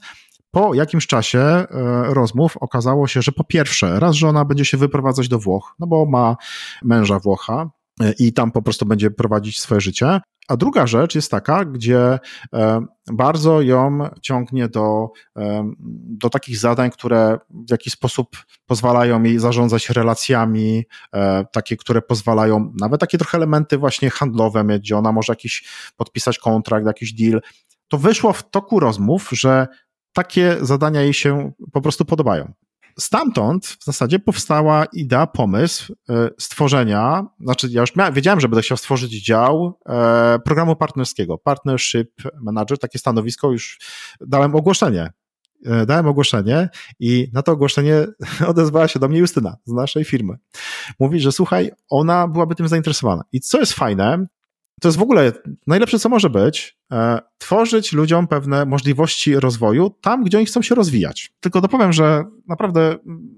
po 0.50 0.74
jakimś 0.74 1.06
czasie 1.06 1.38
e, 1.38 1.66
rozmów 2.14 2.56
okazało 2.56 3.06
się, 3.06 3.22
że 3.22 3.32
po 3.32 3.44
pierwsze, 3.44 4.00
raz, 4.00 4.16
że 4.16 4.28
ona 4.28 4.44
będzie 4.44 4.64
się 4.64 4.76
wyprowadzać 4.76 5.28
do 5.28 5.38
Włoch, 5.38 5.74
no 5.78 5.86
bo 5.86 6.06
ma 6.06 6.36
męża 6.82 7.18
Włocha 7.18 7.70
e, 8.00 8.12
i 8.18 8.32
tam 8.32 8.52
po 8.52 8.62
prostu 8.62 8.86
będzie 8.86 9.10
prowadzić 9.10 9.60
swoje 9.60 9.80
życie. 9.80 10.20
A 10.48 10.56
druga 10.56 10.86
rzecz 10.86 11.14
jest 11.14 11.30
taka, 11.30 11.64
gdzie 11.64 12.18
e, 12.54 12.80
bardzo 13.12 13.62
ją 13.62 13.98
ciągnie 14.22 14.68
do, 14.68 15.08
do 16.04 16.30
takich 16.30 16.58
zadań, 16.58 16.90
które 16.90 17.38
w 17.50 17.70
jakiś 17.70 17.92
sposób 17.92 18.36
pozwalają 18.66 19.22
jej 19.22 19.38
zarządzać 19.38 19.90
relacjami, 19.90 20.84
takie, 21.52 21.76
które 21.76 22.02
pozwalają, 22.02 22.72
nawet 22.80 23.00
takie 23.00 23.18
trochę 23.18 23.38
elementy 23.38 23.78
właśnie 23.78 24.10
handlowe 24.10 24.64
mieć, 24.64 24.82
gdzie 24.82 24.96
ona 24.96 25.12
może 25.12 25.32
jakiś 25.32 25.68
podpisać 25.96 26.38
kontrakt, 26.38 26.86
jakiś 26.86 27.12
deal. 27.12 27.40
To 27.88 27.98
wyszło 27.98 28.32
w 28.32 28.50
toku 28.50 28.80
rozmów, 28.80 29.28
że 29.32 29.66
takie 30.18 30.56
zadania 30.60 31.02
jej 31.02 31.14
się 31.14 31.52
po 31.72 31.80
prostu 31.80 32.04
podobają. 32.04 32.52
Stamtąd 32.98 33.66
w 33.66 33.84
zasadzie 33.84 34.18
powstała 34.18 34.84
idea, 34.84 35.26
pomysł 35.26 35.94
e, 36.08 36.30
stworzenia, 36.38 37.26
znaczy 37.40 37.68
ja 37.70 37.80
już 37.80 37.92
wiedziałem, 38.12 38.40
że 38.40 38.48
będę 38.48 38.62
chciał 38.62 38.76
stworzyć 38.76 39.24
dział 39.24 39.78
e, 39.88 40.38
programu 40.44 40.76
partnerskiego, 40.76 41.38
Partnership 41.38 42.10
Manager, 42.40 42.78
takie 42.78 42.98
stanowisko, 42.98 43.52
już 43.52 43.78
dałem 44.20 44.54
ogłoszenie. 44.54 45.12
E, 45.66 45.86
dałem 45.86 46.06
ogłoszenie 46.06 46.68
i 47.00 47.30
na 47.32 47.42
to 47.42 47.52
ogłoszenie 47.52 48.06
odezwała 48.52 48.88
się 48.88 48.98
do 48.98 49.08
mnie 49.08 49.18
Justyna 49.18 49.56
z 49.64 49.72
naszej 49.72 50.04
firmy. 50.04 50.34
Mówi, 51.00 51.20
że 51.20 51.32
słuchaj, 51.32 51.70
ona 51.88 52.28
byłaby 52.28 52.54
tym 52.54 52.68
zainteresowana. 52.68 53.22
I 53.32 53.40
co 53.40 53.60
jest 53.60 53.72
fajne, 53.72 54.26
to 54.80 54.88
jest 54.88 54.98
w 54.98 55.02
ogóle 55.02 55.32
najlepsze, 55.66 55.98
co 55.98 56.08
może 56.08 56.30
być, 56.30 56.78
e, 56.92 57.18
tworzyć 57.38 57.92
ludziom 57.92 58.26
pewne 58.26 58.66
możliwości 58.66 59.40
rozwoju 59.40 59.90
tam, 60.00 60.24
gdzie 60.24 60.38
oni 60.38 60.46
chcą 60.46 60.62
się 60.62 60.74
rozwijać. 60.74 61.32
Tylko 61.40 61.60
dopowiem, 61.60 61.92
że 61.92 62.24
naprawdę 62.48 62.96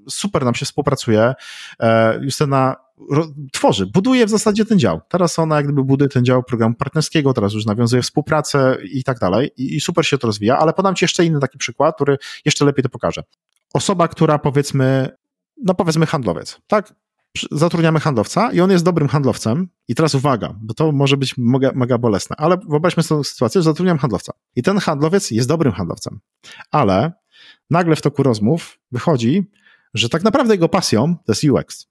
super 0.09 0.45
nam 0.45 0.55
się 0.55 0.67
współpracuje. 0.67 1.35
E, 1.81 2.19
Justyna 2.25 2.77
tworzy, 3.53 3.87
buduje 3.87 4.27
w 4.27 4.31
zasadzie 4.31 4.65
ten 4.65 4.79
dział. 4.79 5.01
Teraz 5.09 5.39
ona 5.39 5.57
jak 5.57 5.65
gdyby 5.65 5.85
buduje 5.85 6.09
ten 6.09 6.25
dział 6.25 6.43
programu 6.43 6.75
partnerskiego, 6.75 7.33
teraz 7.33 7.53
już 7.53 7.67
nawiązuje 7.67 8.03
współpracę 8.03 8.77
i 8.93 9.05
tak 9.05 9.19
dalej 9.19 9.51
i, 9.57 9.77
i 9.77 9.81
super 9.81 10.07
się 10.07 10.19
to 10.19 10.27
rozwija, 10.27 10.59
ale 10.59 10.73
podam 10.73 10.95
Ci 10.95 11.05
jeszcze 11.05 11.25
inny 11.25 11.41
taki 11.41 11.59
przykład, 11.59 11.95
który 11.95 12.19
jeszcze 12.45 12.65
lepiej 12.65 12.83
to 12.83 12.89
pokaże. 12.89 13.23
Osoba, 13.75 14.09
która 14.09 14.39
powiedzmy, 14.39 15.09
no 15.65 15.75
powiedzmy 15.75 16.07
handlowiec, 16.07 16.61
tak? 16.67 16.95
Zatrudniamy 17.51 18.01
handlowca 18.01 18.53
i 18.53 18.61
on 18.61 18.71
jest 18.71 18.85
dobrym 18.85 19.09
handlowcem. 19.09 19.69
I 19.89 19.95
teraz 19.95 20.15
uwaga, 20.15 20.55
bo 20.63 20.75
to 20.75 20.93
może 20.93 21.17
być 21.17 21.35
mega, 21.39 21.73
mega 21.75 21.99
bolesne, 21.99 22.37
ale 22.37 22.57
wyobraźmy 22.69 23.03
sobie 23.03 23.25
sytuację, 23.25 23.61
że 23.61 23.65
zatrudniam 23.65 23.99
handlowca. 23.99 24.33
I 24.57 24.63
ten 24.63 24.79
handlowiec 24.79 25.31
jest 25.31 25.49
dobrym 25.49 25.73
handlowcem, 25.73 26.21
ale 26.71 27.13
nagle 27.71 27.97
w 27.97 28.03
toku 28.03 28.23
rozmów 28.23 28.79
wychodzi, 28.93 29.51
że 29.95 30.09
tak 30.09 30.23
naprawdę 30.23 30.55
jego 30.55 30.69
pasją 30.69 31.17
to 31.17 31.33
jest 31.33 31.45
UX. 31.45 31.87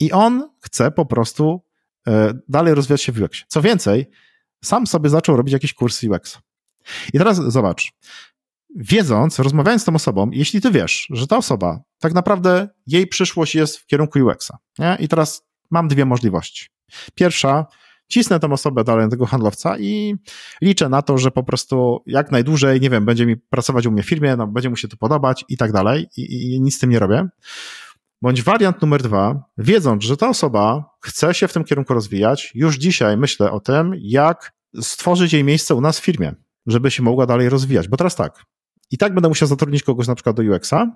I 0.00 0.12
on 0.12 0.50
chce 0.60 0.90
po 0.90 1.06
prostu 1.06 1.62
e, 2.06 2.34
dalej 2.48 2.74
rozwijać 2.74 3.02
się 3.02 3.12
w 3.12 3.22
UX. 3.22 3.44
Co 3.48 3.62
więcej, 3.62 4.10
sam 4.64 4.86
sobie 4.86 5.10
zaczął 5.10 5.36
robić 5.36 5.52
jakiś 5.52 5.74
kurs 5.74 6.04
UX. 6.04 6.38
I 7.12 7.18
teraz 7.18 7.36
zobacz, 7.36 7.92
wiedząc, 8.74 9.38
rozmawiając 9.38 9.82
z 9.82 9.84
tą 9.84 9.94
osobą, 9.94 10.30
jeśli 10.32 10.60
ty 10.60 10.70
wiesz, 10.70 11.06
że 11.10 11.26
ta 11.26 11.36
osoba 11.36 11.80
tak 11.98 12.14
naprawdę 12.14 12.68
jej 12.86 13.06
przyszłość 13.06 13.54
jest 13.54 13.78
w 13.78 13.86
kierunku 13.86 14.18
UX-a, 14.18 14.58
nie? 14.78 14.96
i 15.00 15.08
teraz 15.08 15.42
mam 15.70 15.88
dwie 15.88 16.04
możliwości. 16.04 16.68
Pierwsza, 17.14 17.66
cisnę 18.08 18.40
tą 18.40 18.52
osobę 18.52 18.84
dalej 18.84 19.08
tego 19.08 19.26
handlowca 19.26 19.78
i 19.78 20.14
liczę 20.62 20.88
na 20.88 21.02
to, 21.02 21.18
że 21.18 21.30
po 21.30 21.42
prostu 21.42 22.02
jak 22.06 22.32
najdłużej, 22.32 22.80
nie 22.80 22.90
wiem, 22.90 23.04
będzie 23.04 23.26
mi 23.26 23.36
pracować 23.36 23.86
u 23.86 23.90
mnie 23.90 24.02
w 24.02 24.08
firmie, 24.08 24.36
no, 24.36 24.46
będzie 24.46 24.70
mu 24.70 24.76
się 24.76 24.88
to 24.88 24.96
podobać 24.96 25.44
i 25.48 25.56
tak 25.56 25.72
dalej 25.72 26.06
i, 26.16 26.54
i 26.54 26.60
nic 26.60 26.76
z 26.76 26.78
tym 26.78 26.90
nie 26.90 26.98
robię. 26.98 27.28
Bądź 28.22 28.42
wariant 28.42 28.82
numer 28.82 29.02
dwa, 29.02 29.44
wiedząc, 29.58 30.04
że 30.04 30.16
ta 30.16 30.28
osoba 30.28 30.90
chce 31.00 31.34
się 31.34 31.48
w 31.48 31.52
tym 31.52 31.64
kierunku 31.64 31.94
rozwijać, 31.94 32.52
już 32.54 32.76
dzisiaj 32.76 33.16
myślę 33.16 33.50
o 33.50 33.60
tym, 33.60 33.92
jak 34.00 34.52
stworzyć 34.80 35.32
jej 35.32 35.44
miejsce 35.44 35.74
u 35.74 35.80
nas 35.80 36.00
w 36.00 36.04
firmie, 36.04 36.34
żeby 36.66 36.90
się 36.90 37.02
mogła 37.02 37.26
dalej 37.26 37.48
rozwijać. 37.48 37.88
Bo 37.88 37.96
teraz 37.96 38.16
tak, 38.16 38.44
i 38.90 38.98
tak 38.98 39.14
będę 39.14 39.28
musiał 39.28 39.48
zatrudnić 39.48 39.82
kogoś 39.82 40.08
na 40.08 40.14
przykład 40.14 40.36
do 40.36 40.42
UX-a, 40.42 40.86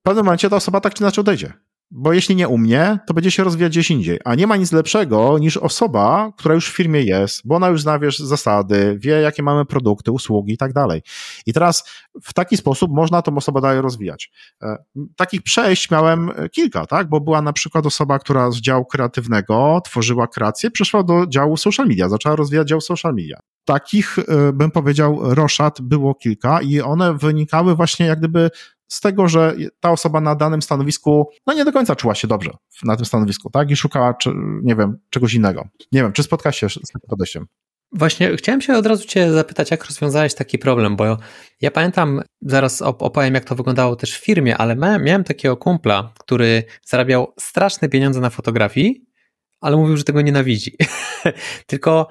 w 0.00 0.02
pewnym 0.02 0.24
momencie 0.24 0.50
ta 0.50 0.56
osoba 0.56 0.80
tak 0.80 0.94
czy 0.94 1.02
inaczej 1.02 1.22
odejdzie. 1.22 1.52
Bo 1.90 2.12
jeśli 2.12 2.36
nie 2.36 2.48
u 2.48 2.58
mnie, 2.58 2.98
to 3.06 3.14
będzie 3.14 3.30
się 3.30 3.44
rozwijać 3.44 3.72
gdzieś 3.72 3.90
indziej. 3.90 4.18
A 4.24 4.34
nie 4.34 4.46
ma 4.46 4.56
nic 4.56 4.72
lepszego 4.72 5.38
niż 5.38 5.56
osoba, 5.56 6.32
która 6.36 6.54
już 6.54 6.70
w 6.70 6.76
firmie 6.76 7.02
jest, 7.02 7.40
bo 7.44 7.56
ona 7.56 7.68
już 7.68 7.82
zna, 7.82 7.98
wiesz, 7.98 8.18
zasady, 8.18 8.98
wie, 9.00 9.12
jakie 9.12 9.42
mamy 9.42 9.64
produkty, 9.64 10.12
usługi 10.12 10.52
i 10.52 10.56
tak 10.56 10.72
dalej. 10.72 11.02
I 11.46 11.52
teraz 11.52 11.90
w 12.22 12.34
taki 12.34 12.56
sposób 12.56 12.90
można 12.92 13.22
tą 13.22 13.36
osobę 13.36 13.60
dalej 13.60 13.80
rozwijać. 13.80 14.30
E, 14.62 14.76
takich 15.16 15.42
przejść 15.42 15.90
miałem 15.90 16.30
kilka, 16.52 16.86
tak? 16.86 17.08
Bo 17.08 17.20
była 17.20 17.42
na 17.42 17.52
przykład 17.52 17.86
osoba, 17.86 18.18
która 18.18 18.50
z 18.50 18.56
działu 18.56 18.84
kreatywnego 18.84 19.80
tworzyła 19.84 20.26
kreację, 20.26 20.70
przeszła 20.70 21.02
do 21.02 21.26
działu 21.26 21.56
social 21.56 21.86
media, 21.86 22.08
zaczęła 22.08 22.36
rozwijać 22.36 22.68
dział 22.68 22.80
social 22.80 23.14
media 23.14 23.40
takich, 23.64 24.18
e, 24.18 24.52
bym 24.52 24.70
powiedział, 24.70 25.18
roszad 25.22 25.80
było 25.80 26.14
kilka 26.14 26.60
i 26.62 26.80
one 26.80 27.14
wynikały 27.14 27.76
właśnie 27.76 28.06
jak 28.06 28.18
gdyby 28.18 28.50
z 28.90 29.00
tego, 29.00 29.28
że 29.28 29.54
ta 29.80 29.90
osoba 29.90 30.20
na 30.20 30.34
danym 30.34 30.62
stanowisku, 30.62 31.30
no 31.46 31.52
nie 31.52 31.64
do 31.64 31.72
końca 31.72 31.96
czuła 31.96 32.14
się 32.14 32.28
dobrze 32.28 32.50
na 32.84 32.96
tym 32.96 33.06
stanowisku, 33.06 33.50
tak? 33.50 33.70
I 33.70 33.76
szukała, 33.76 34.14
czy, 34.14 34.30
nie 34.62 34.76
wiem, 34.76 34.98
czegoś 35.10 35.34
innego. 35.34 35.68
Nie 35.92 36.02
wiem, 36.02 36.12
czy 36.12 36.22
spotkałaś 36.22 36.58
się 36.58 36.68
z 36.68 36.74
takim 36.74 37.08
podejściem? 37.08 37.46
Właśnie 37.92 38.36
chciałem 38.36 38.60
się 38.60 38.76
od 38.76 38.86
razu 38.86 39.06
Cię 39.06 39.32
zapytać, 39.32 39.70
jak 39.70 39.84
rozwiązałeś 39.84 40.34
taki 40.34 40.58
problem, 40.58 40.96
bo 40.96 41.18
ja 41.60 41.70
pamiętam, 41.70 42.22
zaraz 42.42 42.82
opowiem, 42.82 43.34
jak 43.34 43.44
to 43.44 43.54
wyglądało 43.54 43.96
też 43.96 44.18
w 44.18 44.24
firmie, 44.24 44.56
ale 44.56 44.76
miałem 44.76 45.24
takiego 45.24 45.56
kumpla, 45.56 46.12
który 46.18 46.64
zarabiał 46.84 47.32
straszne 47.40 47.88
pieniądze 47.88 48.20
na 48.20 48.30
fotografii, 48.30 49.06
ale 49.60 49.76
mówił, 49.76 49.96
że 49.96 50.04
tego 50.04 50.20
nienawidzi. 50.20 50.76
Tylko 51.66 52.08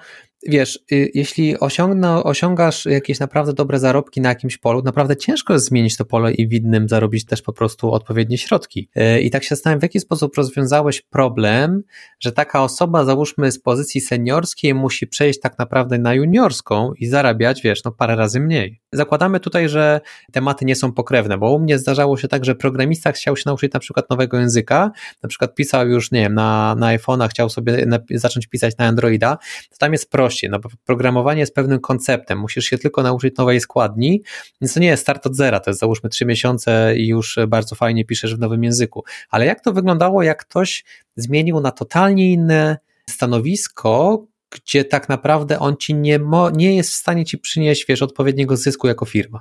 wiesz, 0.47 0.79
y, 0.91 1.11
jeśli 1.13 1.59
osiągną, 1.59 2.23
osiągasz 2.23 2.85
jakieś 2.85 3.19
naprawdę 3.19 3.53
dobre 3.53 3.79
zarobki 3.79 4.21
na 4.21 4.29
jakimś 4.29 4.57
polu, 4.57 4.81
naprawdę 4.81 5.17
ciężko 5.17 5.53
jest 5.53 5.65
zmienić 5.65 5.97
to 5.97 6.05
pole 6.05 6.33
i 6.33 6.47
w 6.47 6.53
innym 6.53 6.89
zarobić 6.89 7.25
też 7.25 7.41
po 7.41 7.53
prostu 7.53 7.91
odpowiednie 7.91 8.37
środki. 8.37 8.89
Y, 8.97 9.21
I 9.21 9.29
tak 9.29 9.43
się 9.43 9.49
zastanawiam, 9.49 9.79
w 9.79 9.83
jaki 9.83 9.99
sposób 9.99 10.35
rozwiązałeś 10.37 11.01
problem, 11.01 11.83
że 12.19 12.31
taka 12.31 12.63
osoba, 12.63 13.05
załóżmy 13.05 13.51
z 13.51 13.59
pozycji 13.59 14.01
seniorskiej, 14.01 14.73
musi 14.73 15.07
przejść 15.07 15.39
tak 15.39 15.59
naprawdę 15.59 15.97
na 15.97 16.13
juniorską 16.13 16.93
i 16.93 17.05
zarabiać, 17.05 17.61
wiesz, 17.61 17.83
no 17.83 17.91
parę 17.91 18.15
razy 18.15 18.39
mniej. 18.39 18.81
Zakładamy 18.93 19.39
tutaj, 19.39 19.69
że 19.69 20.01
tematy 20.31 20.65
nie 20.65 20.75
są 20.75 20.91
pokrewne, 20.91 21.37
bo 21.37 21.51
u 21.51 21.59
mnie 21.59 21.79
zdarzało 21.79 22.17
się 22.17 22.27
tak, 22.27 22.45
że 22.45 22.55
programista 22.55 23.11
chciał 23.11 23.37
się 23.37 23.43
nauczyć 23.45 23.73
na 23.73 23.79
przykład 23.79 24.09
nowego 24.09 24.39
języka, 24.39 24.91
na 25.23 25.29
przykład 25.29 25.55
pisał 25.55 25.87
już, 25.87 26.11
nie 26.11 26.21
wiem, 26.21 26.33
na, 26.33 26.75
na 26.75 26.97
iPhone'a, 26.97 27.29
chciał 27.29 27.49
sobie 27.49 27.85
na, 27.85 27.99
zacząć 28.11 28.47
pisać 28.47 28.77
na 28.77 28.85
Androida, 28.85 29.37
to 29.69 29.77
tam 29.77 29.91
jest 29.91 30.09
no 30.49 30.59
bo 30.59 30.69
programowanie 30.85 31.39
jest 31.39 31.55
pewnym 31.55 31.79
konceptem, 31.79 32.39
musisz 32.39 32.65
się 32.65 32.77
tylko 32.77 33.03
nauczyć 33.03 33.37
nowej 33.37 33.61
składni, 33.61 34.23
więc 34.61 34.73
to 34.73 34.79
nie 34.79 34.87
jest 34.87 35.01
start 35.03 35.25
od 35.25 35.35
zera, 35.35 35.59
to 35.59 35.69
jest 35.69 35.79
załóżmy 35.79 36.09
trzy 36.09 36.25
miesiące 36.25 36.93
i 36.97 37.07
już 37.07 37.39
bardzo 37.47 37.75
fajnie 37.75 38.05
piszesz 38.05 38.35
w 38.35 38.39
nowym 38.39 38.63
języku. 38.63 39.03
Ale 39.29 39.45
jak 39.45 39.61
to 39.61 39.73
wyglądało, 39.73 40.23
jak 40.23 40.45
ktoś 40.45 40.85
zmienił 41.15 41.59
na 41.59 41.71
totalnie 41.71 42.33
inne 42.33 42.77
stanowisko, 43.09 44.25
gdzie 44.49 44.85
tak 44.85 45.09
naprawdę 45.09 45.59
on 45.59 45.77
ci 45.77 45.95
nie, 45.95 46.19
mo, 46.19 46.49
nie 46.49 46.75
jest 46.75 46.91
w 46.91 46.95
stanie 46.95 47.25
ci 47.25 47.37
przynieść, 47.37 47.85
wiesz, 47.89 48.01
odpowiedniego 48.01 48.57
zysku 48.57 48.87
jako 48.87 49.05
firma. 49.05 49.39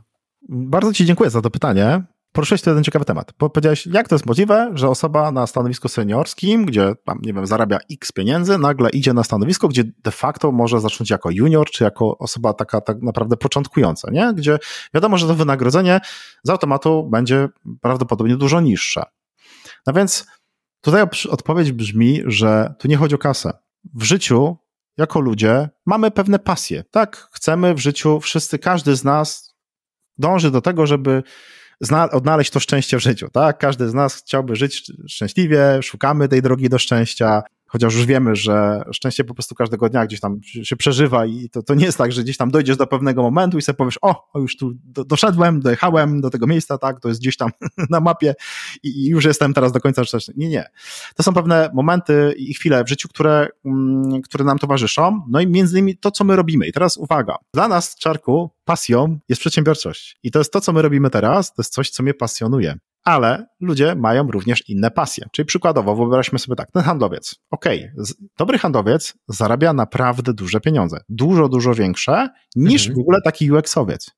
Bardzo 0.49 0.93
ci 0.93 1.05
dziękuję 1.05 1.31
za 1.31 1.43
to 1.43 1.51
pytanie. 1.51 2.03
Poruszyłeś 2.33 2.63
tu 2.63 2.71
jeden 2.71 2.85
ciekawy 2.85 3.05
temat. 3.05 3.33
Powiedziałeś, 3.33 3.87
jak 3.87 4.09
to 4.09 4.15
jest 4.15 4.27
możliwe, 4.27 4.71
że 4.75 4.89
osoba 4.89 5.33
na 5.33 5.47
stanowisku 5.47 5.89
seniorskim, 5.89 6.67
gdzie 6.67 6.93
tam, 7.05 7.19
nie 7.23 7.33
wiem, 7.33 7.47
zarabia 7.47 7.79
x 7.91 8.13
pieniędzy, 8.13 8.59
nagle 8.59 8.91
idzie 8.91 9.13
na 9.13 9.25
stanowisko, 9.25 9.69
gdzie 9.69 9.85
de 9.85 10.11
facto 10.11 10.53
może 10.53 10.81
zacząć 10.81 11.11
jako 11.11 11.31
junior, 11.31 11.71
czy 11.71 11.85
jako 11.85 12.19
osoba 12.19 12.53
taka 12.53 12.81
tak 12.81 13.03
naprawdę 13.03 13.37
początkująca, 13.37 14.11
nie? 14.11 14.33
Gdzie 14.35 14.59
wiadomo, 14.95 15.19
że 15.19 15.27
to 15.27 15.35
wynagrodzenie 15.35 16.01
z 16.43 16.51
automatu 16.51 17.09
będzie 17.11 17.49
prawdopodobnie 17.81 18.37
dużo 18.37 18.61
niższe. 18.61 19.03
No 19.87 19.93
więc 19.93 20.27
tutaj 20.81 21.03
odpowiedź 21.31 21.73
brzmi, 21.73 22.23
że 22.27 22.75
tu 22.79 22.89
nie 22.89 22.97
chodzi 22.97 23.15
o 23.15 23.19
kasę. 23.19 23.53
W 23.95 24.03
życiu 24.03 24.57
jako 24.97 25.21
ludzie 25.21 25.69
mamy 25.87 26.11
pewne 26.11 26.39
pasje, 26.39 26.85
tak? 26.91 27.29
Chcemy 27.33 27.75
w 27.75 27.79
życiu, 27.79 28.21
wszyscy, 28.21 28.59
każdy 28.59 28.97
z 28.97 29.05
nas 29.05 29.55
dąży 30.19 30.51
do 30.51 30.61
tego, 30.61 30.87
żeby 30.87 31.23
odnaleźć 32.13 32.51
to 32.51 32.61
szczęście 32.61 32.97
w 32.97 33.01
życiu, 33.01 33.29
tak? 33.33 33.59
Każdy 33.59 33.89
z 33.89 33.95
nas 33.95 34.15
chciałby 34.15 34.57
żyć 34.57 34.93
szczęśliwie, 35.09 35.83
szukamy 35.83 36.29
tej 36.29 36.43
drogi 36.43 36.69
do 36.69 36.79
szczęścia, 36.79 37.43
chociaż 37.69 37.95
już 37.95 38.07
wiemy, 38.07 38.37
że 38.37 38.83
szczęście 38.93 39.25
po 39.25 39.35
prostu 39.35 39.55
każdego 39.55 39.89
dnia 39.89 40.07
gdzieś 40.07 40.21
tam 40.21 40.41
się 40.43 40.77
przeżywa 40.77 41.27
i 41.27 41.49
to, 41.51 41.63
to 41.63 41.75
nie 41.75 41.85
jest 41.85 41.99
tak, 41.99 42.13
że 42.13 42.23
gdzieś 42.23 42.37
tam 42.37 42.51
dojdziesz 42.51 42.77
do 42.77 42.87
pewnego 42.87 43.23
momentu 43.23 43.59
i 43.59 43.63
sobie 43.63 43.77
powiesz, 43.77 43.99
o, 44.03 44.31
już 44.35 44.57
tu 44.57 44.73
do, 44.85 45.05
doszedłem, 45.05 45.61
dojechałem 45.61 46.21
do 46.21 46.31
tego 46.31 46.47
miejsca, 46.47 46.79
tak, 46.79 47.01
to 47.01 47.09
jest 47.09 47.21
gdzieś 47.21 47.37
tam 47.37 47.51
na 47.91 48.01
mapie 48.01 48.35
i, 48.83 48.89
i 48.89 49.07
już 49.09 49.25
jestem 49.25 49.55
teraz 49.55 49.73
do 49.73 49.81
końca 49.81 50.05
szczęśliwy. 50.05 50.41
Nie, 50.41 50.49
nie. 50.49 50.65
To 51.17 51.23
są 51.23 51.35
pewne 51.35 51.71
momenty 51.75 52.35
i 52.37 52.55
chwile 52.55 52.85
w 52.85 52.89
życiu, 52.89 53.09
które, 53.09 53.49
mm, 53.65 54.23
które 54.23 54.45
nam 54.45 54.59
towarzyszą, 54.59 55.23
no 55.29 55.41
i 55.41 55.47
między 55.47 55.79
innymi 55.79 55.97
to, 55.97 56.11
co 56.11 56.25
my 56.25 56.37
robimy. 56.37 56.67
I 56.67 56.73
teraz 56.73 56.97
uwaga, 56.97 57.37
dla 57.55 57.69
nas, 57.69 57.97
Czarku, 57.97 58.51
pasją 58.65 59.19
jest 59.29 59.41
przedsiębiorczość. 59.41 60.19
I 60.23 60.31
to 60.31 60.39
jest 60.39 60.53
to, 60.53 60.61
co 60.61 60.73
my 60.73 60.83
robimy 60.83 61.11
teraz, 61.11 61.55
to 61.55 61.63
jest 61.63 61.73
coś, 61.73 61.91
co 61.91 62.03
mnie 62.03 62.15
pasjonuje 62.15 62.79
ale 63.05 63.47
ludzie 63.61 63.95
mają 63.95 64.31
również 64.31 64.69
inne 64.69 64.91
pasje. 64.91 65.27
Czyli 65.33 65.47
przykładowo, 65.47 65.97
wyobraźmy 65.97 66.39
sobie 66.39 66.57
tak, 66.57 66.71
ten 66.73 66.83
handlowiec. 66.83 67.35
Okej, 67.51 67.91
okay, 67.95 68.05
dobry 68.39 68.59
handlowiec 68.59 69.15
zarabia 69.29 69.73
naprawdę 69.73 70.35
duże 70.35 70.61
pieniądze. 70.61 71.01
Dużo, 71.09 71.49
dużo 71.49 71.75
większe 71.75 72.29
niż 72.57 72.83
mhm. 72.83 72.97
w 72.97 73.01
ogóle 73.01 73.19
taki 73.25 73.53
UX-owiec. 73.53 74.11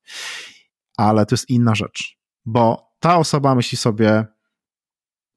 Ale 0.97 1.25
to 1.25 1.35
jest 1.35 1.49
inna 1.49 1.75
rzecz, 1.75 2.17
bo 2.45 2.91
ta 2.99 3.17
osoba 3.17 3.55
myśli 3.55 3.77
sobie, 3.77 4.25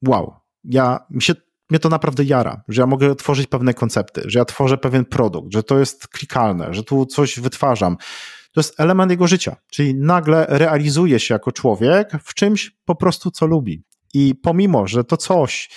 wow, 0.07 0.33
ja, 0.63 1.05
mi 1.09 1.21
się, 1.21 1.33
mnie 1.69 1.79
to 1.79 1.89
naprawdę 1.89 2.23
jara, 2.23 2.63
że 2.67 2.81
ja 2.81 2.87
mogę 2.87 3.15
tworzyć 3.15 3.47
pewne 3.47 3.73
koncepty, 3.73 4.21
że 4.25 4.39
ja 4.39 4.45
tworzę 4.45 4.77
pewien 4.77 5.05
produkt, 5.05 5.53
że 5.53 5.63
to 5.63 5.79
jest 5.79 6.07
klikalne, 6.07 6.73
że 6.73 6.83
tu 6.83 7.05
coś 7.05 7.39
wytwarzam, 7.39 7.97
to 8.55 8.59
jest 8.59 8.79
element 8.79 9.11
jego 9.11 9.27
życia, 9.27 9.55
czyli 9.71 9.95
nagle 9.95 10.45
realizuje 10.49 11.19
się 11.19 11.33
jako 11.33 11.51
człowiek 11.51 12.11
w 12.23 12.33
czymś 12.33 12.71
po 12.85 12.95
prostu, 12.95 13.31
co 13.31 13.47
lubi. 13.47 13.83
I 14.13 14.35
pomimo, 14.35 14.87
że 14.87 15.03
to 15.03 15.17
coś 15.17 15.69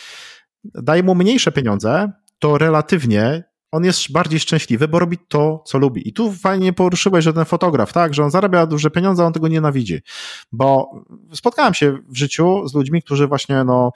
daje 0.64 1.02
mu 1.02 1.14
mniejsze 1.14 1.52
pieniądze, 1.52 2.12
to 2.38 2.58
relatywnie 2.58 3.44
on 3.72 3.84
jest 3.84 4.12
bardziej 4.12 4.40
szczęśliwy, 4.40 4.88
bo 4.88 4.98
robi 4.98 5.18
to, 5.28 5.62
co 5.66 5.78
lubi. 5.78 6.08
I 6.08 6.12
tu 6.12 6.32
fajnie 6.32 6.72
poruszyłeś, 6.72 7.24
że 7.24 7.32
ten 7.32 7.44
fotograf, 7.44 7.92
tak, 7.92 8.14
że 8.14 8.24
on 8.24 8.30
zarabia 8.30 8.66
duże 8.66 8.90
pieniądze, 8.90 9.24
on 9.24 9.32
tego 9.32 9.48
nienawidzi. 9.48 10.00
Bo 10.52 10.90
spotkałem 11.32 11.74
się 11.74 11.98
w 12.08 12.16
życiu 12.16 12.68
z 12.68 12.74
ludźmi, 12.74 13.02
którzy 13.02 13.26
właśnie, 13.26 13.64
no, 13.64 13.92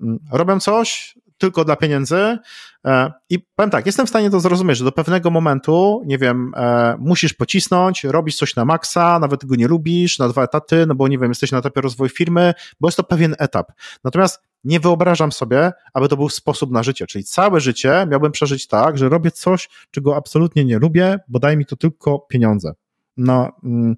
mm, 0.00 0.18
robią 0.32 0.60
coś, 0.60 1.18
tylko 1.38 1.64
dla 1.64 1.76
pieniędzy. 1.76 2.38
E, 2.86 3.12
I 3.30 3.38
powiem 3.56 3.70
tak, 3.70 3.86
jestem 3.86 4.06
w 4.06 4.08
stanie 4.08 4.30
to 4.30 4.40
zrozumieć, 4.40 4.78
że 4.78 4.84
do 4.84 4.92
pewnego 4.92 5.30
momentu, 5.30 6.02
nie 6.06 6.18
wiem, 6.18 6.52
e, 6.56 6.96
musisz 6.98 7.34
pocisnąć, 7.34 8.04
robisz 8.04 8.36
coś 8.36 8.56
na 8.56 8.64
maksa, 8.64 9.18
nawet 9.18 9.40
tego 9.40 9.56
nie 9.56 9.68
lubisz, 9.68 10.18
na 10.18 10.28
dwa 10.28 10.44
etaty, 10.44 10.86
no 10.86 10.94
bo 10.94 11.08
nie 11.08 11.18
wiem, 11.18 11.30
jesteś 11.30 11.52
na 11.52 11.58
etapie 11.58 11.80
rozwoju 11.80 12.08
firmy, 12.08 12.54
bo 12.80 12.88
jest 12.88 12.96
to 12.96 13.04
pewien 13.04 13.34
etap. 13.38 13.72
Natomiast 14.04 14.42
nie 14.64 14.80
wyobrażam 14.80 15.32
sobie, 15.32 15.72
aby 15.94 16.08
to 16.08 16.16
był 16.16 16.28
sposób 16.28 16.70
na 16.70 16.82
życie, 16.82 17.06
czyli 17.06 17.24
całe 17.24 17.60
życie 17.60 18.06
miałbym 18.10 18.32
przeżyć 18.32 18.66
tak, 18.66 18.98
że 18.98 19.08
robię 19.08 19.30
coś, 19.30 19.68
czego 19.90 20.16
absolutnie 20.16 20.64
nie 20.64 20.78
lubię, 20.78 21.18
bo 21.28 21.38
daje 21.38 21.56
mi 21.56 21.66
to 21.66 21.76
tylko 21.76 22.18
pieniądze. 22.18 22.72
No, 23.16 23.52
mm, 23.64 23.96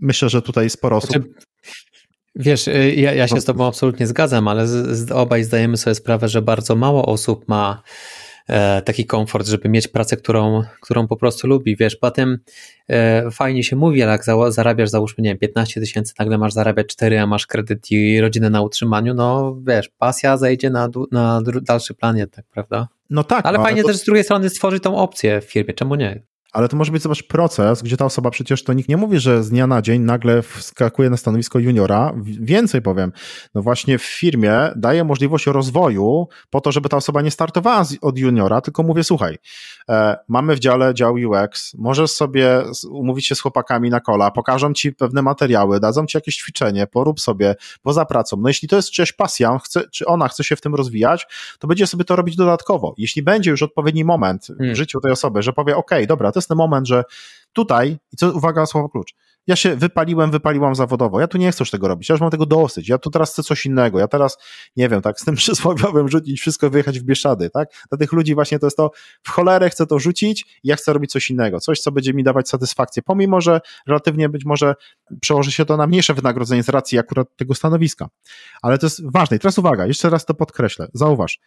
myślę, 0.00 0.28
że 0.28 0.42
tutaj 0.42 0.70
sporo 0.70 0.96
osób. 0.96 1.24
Wiesz, 2.36 2.68
y, 2.68 2.94
ja, 2.96 3.12
ja 3.12 3.28
się 3.28 3.40
z 3.40 3.44
Tobą 3.44 3.66
absolutnie 3.66 4.06
zgadzam, 4.06 4.48
ale 4.48 4.66
z, 4.66 4.98
z 4.98 5.12
obaj 5.12 5.44
zdajemy 5.44 5.76
sobie 5.76 5.94
sprawę, 5.94 6.28
że 6.28 6.42
bardzo 6.42 6.76
mało 6.76 7.06
osób 7.06 7.48
ma 7.48 7.82
e, 8.48 8.82
taki 8.82 9.06
komfort, 9.06 9.46
żeby 9.46 9.68
mieć 9.68 9.88
pracę, 9.88 10.16
którą, 10.16 10.62
którą 10.80 11.06
po 11.06 11.16
prostu 11.16 11.46
lubi. 11.46 11.76
Wiesz, 11.76 11.96
potem 11.96 12.38
e, 12.88 13.30
fajnie 13.30 13.64
się 13.64 13.76
mówi, 13.76 14.02
ale 14.02 14.12
jak 14.12 14.24
za, 14.24 14.50
zarabiasz, 14.50 14.90
załóżmy, 14.90 15.22
nie 15.22 15.30
wiem, 15.30 15.38
15 15.38 15.80
tysięcy, 15.80 16.14
nagle 16.18 16.38
masz 16.38 16.52
zarabiać 16.52 16.86
4, 16.86 17.20
a 17.20 17.26
masz 17.26 17.46
kredyt 17.46 17.90
i 17.90 18.20
rodzinę 18.20 18.50
na 18.50 18.62
utrzymaniu, 18.62 19.14
no 19.14 19.56
wiesz, 19.66 19.88
pasja 19.98 20.36
zejdzie 20.36 20.70
na, 20.70 20.88
na 21.12 21.42
dalszy 21.62 21.94
plan 21.94 22.16
jednak, 22.16 22.46
prawda? 22.46 22.88
No 23.10 23.24
tak. 23.24 23.46
Ale 23.46 23.58
no, 23.58 23.64
fajnie 23.64 23.80
ale 23.80 23.82
to... 23.82 23.88
też 23.88 23.96
z 23.96 24.04
drugiej 24.04 24.24
strony 24.24 24.50
stworzyć 24.50 24.82
tą 24.82 24.96
opcję 24.96 25.40
w 25.40 25.44
firmie, 25.44 25.74
czemu 25.74 25.94
nie? 25.94 26.22
Ale 26.54 26.68
to 26.68 26.76
może 26.76 26.92
być, 26.92 27.02
zobacz, 27.02 27.22
proces, 27.22 27.82
gdzie 27.82 27.96
ta 27.96 28.04
osoba 28.04 28.30
przecież 28.30 28.64
to 28.64 28.72
nikt 28.72 28.88
nie 28.88 28.96
mówi, 28.96 29.18
że 29.18 29.42
z 29.42 29.50
dnia 29.50 29.66
na 29.66 29.82
dzień 29.82 30.02
nagle 30.02 30.42
wskakuje 30.42 31.10
na 31.10 31.16
stanowisko 31.16 31.58
juniora. 31.58 32.12
Więcej 32.24 32.82
powiem, 32.82 33.12
no 33.54 33.62
właśnie 33.62 33.98
w 33.98 34.02
firmie 34.02 34.70
daje 34.76 35.04
możliwość 35.04 35.46
rozwoju 35.46 36.28
po 36.50 36.60
to, 36.60 36.72
żeby 36.72 36.88
ta 36.88 36.96
osoba 36.96 37.22
nie 37.22 37.30
startowała 37.30 37.84
od 38.00 38.18
juniora, 38.18 38.60
tylko 38.60 38.82
mówię, 38.82 39.04
słuchaj, 39.04 39.38
e, 39.88 40.16
mamy 40.28 40.56
w 40.56 40.58
dziale 40.58 40.94
dział 40.94 41.14
UX, 41.14 41.74
możesz 41.78 42.10
sobie 42.10 42.62
umówić 42.90 43.26
się 43.26 43.34
z 43.34 43.40
chłopakami 43.40 43.90
na 43.90 44.00
kola, 44.00 44.30
pokażą 44.30 44.72
ci 44.72 44.92
pewne 44.92 45.22
materiały, 45.22 45.80
dadzą 45.80 46.06
ci 46.06 46.16
jakieś 46.16 46.36
ćwiczenie, 46.36 46.86
porób 46.86 47.20
sobie 47.20 47.54
poza 47.82 48.04
pracą. 48.04 48.36
No 48.36 48.48
jeśli 48.48 48.68
to 48.68 48.76
jest 48.76 48.90
czyjaś 48.90 49.12
pasja, 49.12 49.58
chce, 49.64 49.82
czy 49.90 50.06
ona 50.06 50.28
chce 50.28 50.44
się 50.44 50.56
w 50.56 50.60
tym 50.60 50.74
rozwijać, 50.74 51.26
to 51.58 51.68
będzie 51.68 51.86
sobie 51.86 52.04
to 52.04 52.16
robić 52.16 52.36
dodatkowo. 52.36 52.94
Jeśli 52.98 53.22
będzie 53.22 53.50
już 53.50 53.62
odpowiedni 53.62 54.04
moment 54.04 54.46
w 54.46 54.58
hmm. 54.58 54.76
życiu 54.76 55.00
tej 55.00 55.12
osoby, 55.12 55.42
że 55.42 55.52
powie, 55.52 55.76
ok, 55.76 55.90
dobra, 56.08 56.32
to 56.32 56.38
jest 56.38 56.43
ten 56.46 56.56
moment, 56.56 56.88
że 56.88 57.04
tutaj, 57.52 57.98
i 58.12 58.16
co, 58.16 58.32
uwaga, 58.32 58.66
słowo 58.66 58.88
klucz, 58.88 59.14
ja 59.46 59.56
się 59.56 59.76
wypaliłem, 59.76 60.30
wypaliłam 60.30 60.74
zawodowo, 60.74 61.20
ja 61.20 61.28
tu 61.28 61.38
nie 61.38 61.52
chcę 61.52 61.62
już 61.62 61.70
tego 61.70 61.88
robić, 61.88 62.08
ja 62.08 62.12
już 62.12 62.20
mam 62.20 62.30
tego 62.30 62.46
dosyć, 62.46 62.88
ja 62.88 62.98
tu 62.98 63.10
teraz 63.10 63.32
chcę 63.32 63.42
coś 63.42 63.66
innego, 63.66 63.98
ja 63.98 64.08
teraz, 64.08 64.38
nie 64.76 64.88
wiem, 64.88 65.02
tak, 65.02 65.20
z 65.20 65.24
tym 65.24 65.34
przysłowiowym 65.44 66.08
rzucić 66.08 66.40
wszystko, 66.40 66.70
wyjechać 66.70 67.00
w 67.00 67.02
Bieszczady, 67.02 67.50
tak, 67.50 67.68
dla 67.88 67.98
tych 67.98 68.12
ludzi 68.12 68.34
właśnie 68.34 68.58
to 68.58 68.66
jest 68.66 68.76
to, 68.76 68.90
w 69.22 69.30
cholerę 69.30 69.70
chcę 69.70 69.86
to 69.86 69.98
rzucić, 69.98 70.60
ja 70.64 70.76
chcę 70.76 70.92
robić 70.92 71.12
coś 71.12 71.30
innego, 71.30 71.60
coś, 71.60 71.80
co 71.80 71.92
będzie 71.92 72.14
mi 72.14 72.24
dawać 72.24 72.48
satysfakcję, 72.48 73.02
pomimo, 73.02 73.40
że 73.40 73.60
relatywnie 73.86 74.28
być 74.28 74.44
może 74.44 74.74
przełoży 75.20 75.52
się 75.52 75.64
to 75.64 75.76
na 75.76 75.86
mniejsze 75.86 76.14
wynagrodzenie 76.14 76.62
z 76.62 76.68
racji 76.68 76.98
akurat 76.98 77.36
tego 77.36 77.54
stanowiska, 77.54 78.08
ale 78.62 78.78
to 78.78 78.86
jest 78.86 79.12
ważne. 79.12 79.36
I 79.36 79.40
teraz 79.40 79.58
uwaga, 79.58 79.86
jeszcze 79.86 80.10
raz 80.10 80.24
to 80.24 80.34
podkreślę, 80.34 80.88
zauważ, 80.94 81.38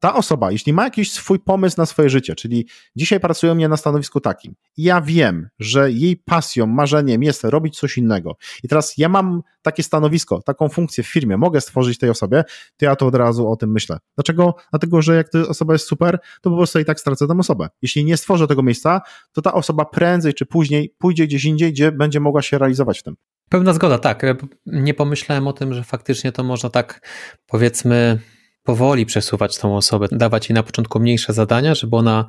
ta 0.00 0.14
osoba, 0.14 0.50
jeśli 0.50 0.72
ma 0.72 0.84
jakiś 0.84 1.12
swój 1.12 1.38
pomysł 1.38 1.74
na 1.78 1.86
swoje 1.86 2.10
życie, 2.10 2.34
czyli 2.34 2.66
dzisiaj 2.96 3.20
pracuje 3.20 3.54
mnie 3.54 3.68
na 3.68 3.76
stanowisku 3.76 4.20
takim, 4.20 4.54
ja 4.76 5.00
wiem, 5.00 5.48
że 5.58 5.92
jej 5.92 6.16
pasją, 6.16 6.66
marzeniem 6.66 7.22
jest 7.22 7.44
robić 7.44 7.78
coś 7.78 7.98
innego, 7.98 8.36
i 8.64 8.68
teraz 8.68 8.98
ja 8.98 9.08
mam 9.08 9.42
takie 9.62 9.82
stanowisko, 9.82 10.42
taką 10.42 10.68
funkcję 10.68 11.04
w 11.04 11.06
firmie, 11.06 11.36
mogę 11.36 11.60
stworzyć 11.60 11.98
tej 11.98 12.10
osobie, 12.10 12.44
to 12.76 12.84
ja 12.84 12.96
to 12.96 13.06
od 13.06 13.14
razu 13.14 13.50
o 13.50 13.56
tym 13.56 13.72
myślę. 13.72 13.98
Dlaczego? 14.14 14.54
Dlatego, 14.70 15.02
że 15.02 15.16
jak 15.16 15.28
ta 15.28 15.38
osoba 15.38 15.72
jest 15.72 15.86
super, 15.86 16.18
to 16.42 16.50
po 16.50 16.56
prostu 16.56 16.78
i 16.78 16.84
tak 16.84 17.00
stracę 17.00 17.26
tę 17.26 17.38
osobę. 17.38 17.68
Jeśli 17.82 18.04
nie 18.04 18.16
stworzę 18.16 18.46
tego 18.46 18.62
miejsca, 18.62 19.00
to 19.32 19.42
ta 19.42 19.52
osoba 19.52 19.84
prędzej 19.84 20.34
czy 20.34 20.46
później 20.46 20.94
pójdzie 20.98 21.26
gdzieś 21.26 21.44
indziej, 21.44 21.72
gdzie 21.72 21.92
będzie 21.92 22.20
mogła 22.20 22.42
się 22.42 22.58
realizować 22.58 23.00
w 23.00 23.02
tym. 23.02 23.16
Pełna 23.48 23.72
zgoda, 23.72 23.98
tak. 23.98 24.22
Nie 24.66 24.94
pomyślałem 24.94 25.46
o 25.46 25.52
tym, 25.52 25.74
że 25.74 25.84
faktycznie 25.84 26.32
to 26.32 26.44
można 26.44 26.70
tak, 26.70 27.08
powiedzmy, 27.46 28.20
powoli 28.62 29.06
przesuwać 29.06 29.58
tą 29.58 29.76
osobę, 29.76 30.06
dawać 30.12 30.48
jej 30.48 30.54
na 30.54 30.62
początku 30.62 31.00
mniejsze 31.00 31.32
zadania, 31.32 31.74
żeby 31.74 31.96
ona 31.96 32.24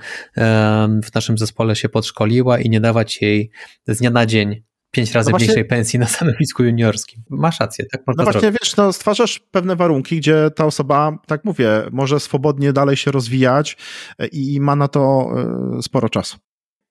w 1.04 1.16
naszym 1.16 1.38
zespole 1.38 1.76
się 1.76 1.90
podszkoliła 1.90 2.60
i 2.60 2.70
nie 2.70 2.82
dawać 2.82 3.22
jej 3.22 3.52
z 3.88 3.98
dnia 3.98 4.10
na 4.10 4.26
dzień 4.26 4.64
pięć 4.92 5.12
razy 5.12 5.28
no 5.28 5.32
właśnie, 5.32 5.46
mniejszej 5.48 5.66
pensji 5.66 6.00
na 6.00 6.08
stanowisku 6.08 6.64
juniorskim. 6.64 7.24
Masz 7.30 7.60
rację, 7.60 7.86
tak 7.92 8.02
można 8.08 8.24
No 8.24 8.26
właśnie, 8.26 8.42
zrobić. 8.42 8.60
wiesz, 8.62 8.76
no, 8.78 8.94
stwarzasz 8.94 9.40
pewne 9.52 9.76
warunki, 9.76 10.18
gdzie 10.18 10.50
ta 10.56 10.66
osoba, 10.66 11.18
tak 11.28 11.46
mówię, 11.46 11.70
może 11.92 12.20
swobodnie 12.20 12.74
dalej 12.74 12.98
się 12.98 13.12
rozwijać 13.12 13.78
e, 14.20 14.28
i 14.28 14.60
ma 14.60 14.76
na 14.76 14.88
to 14.88 15.32
e, 15.78 15.82
sporo 15.82 16.10
czasu. 16.10 16.38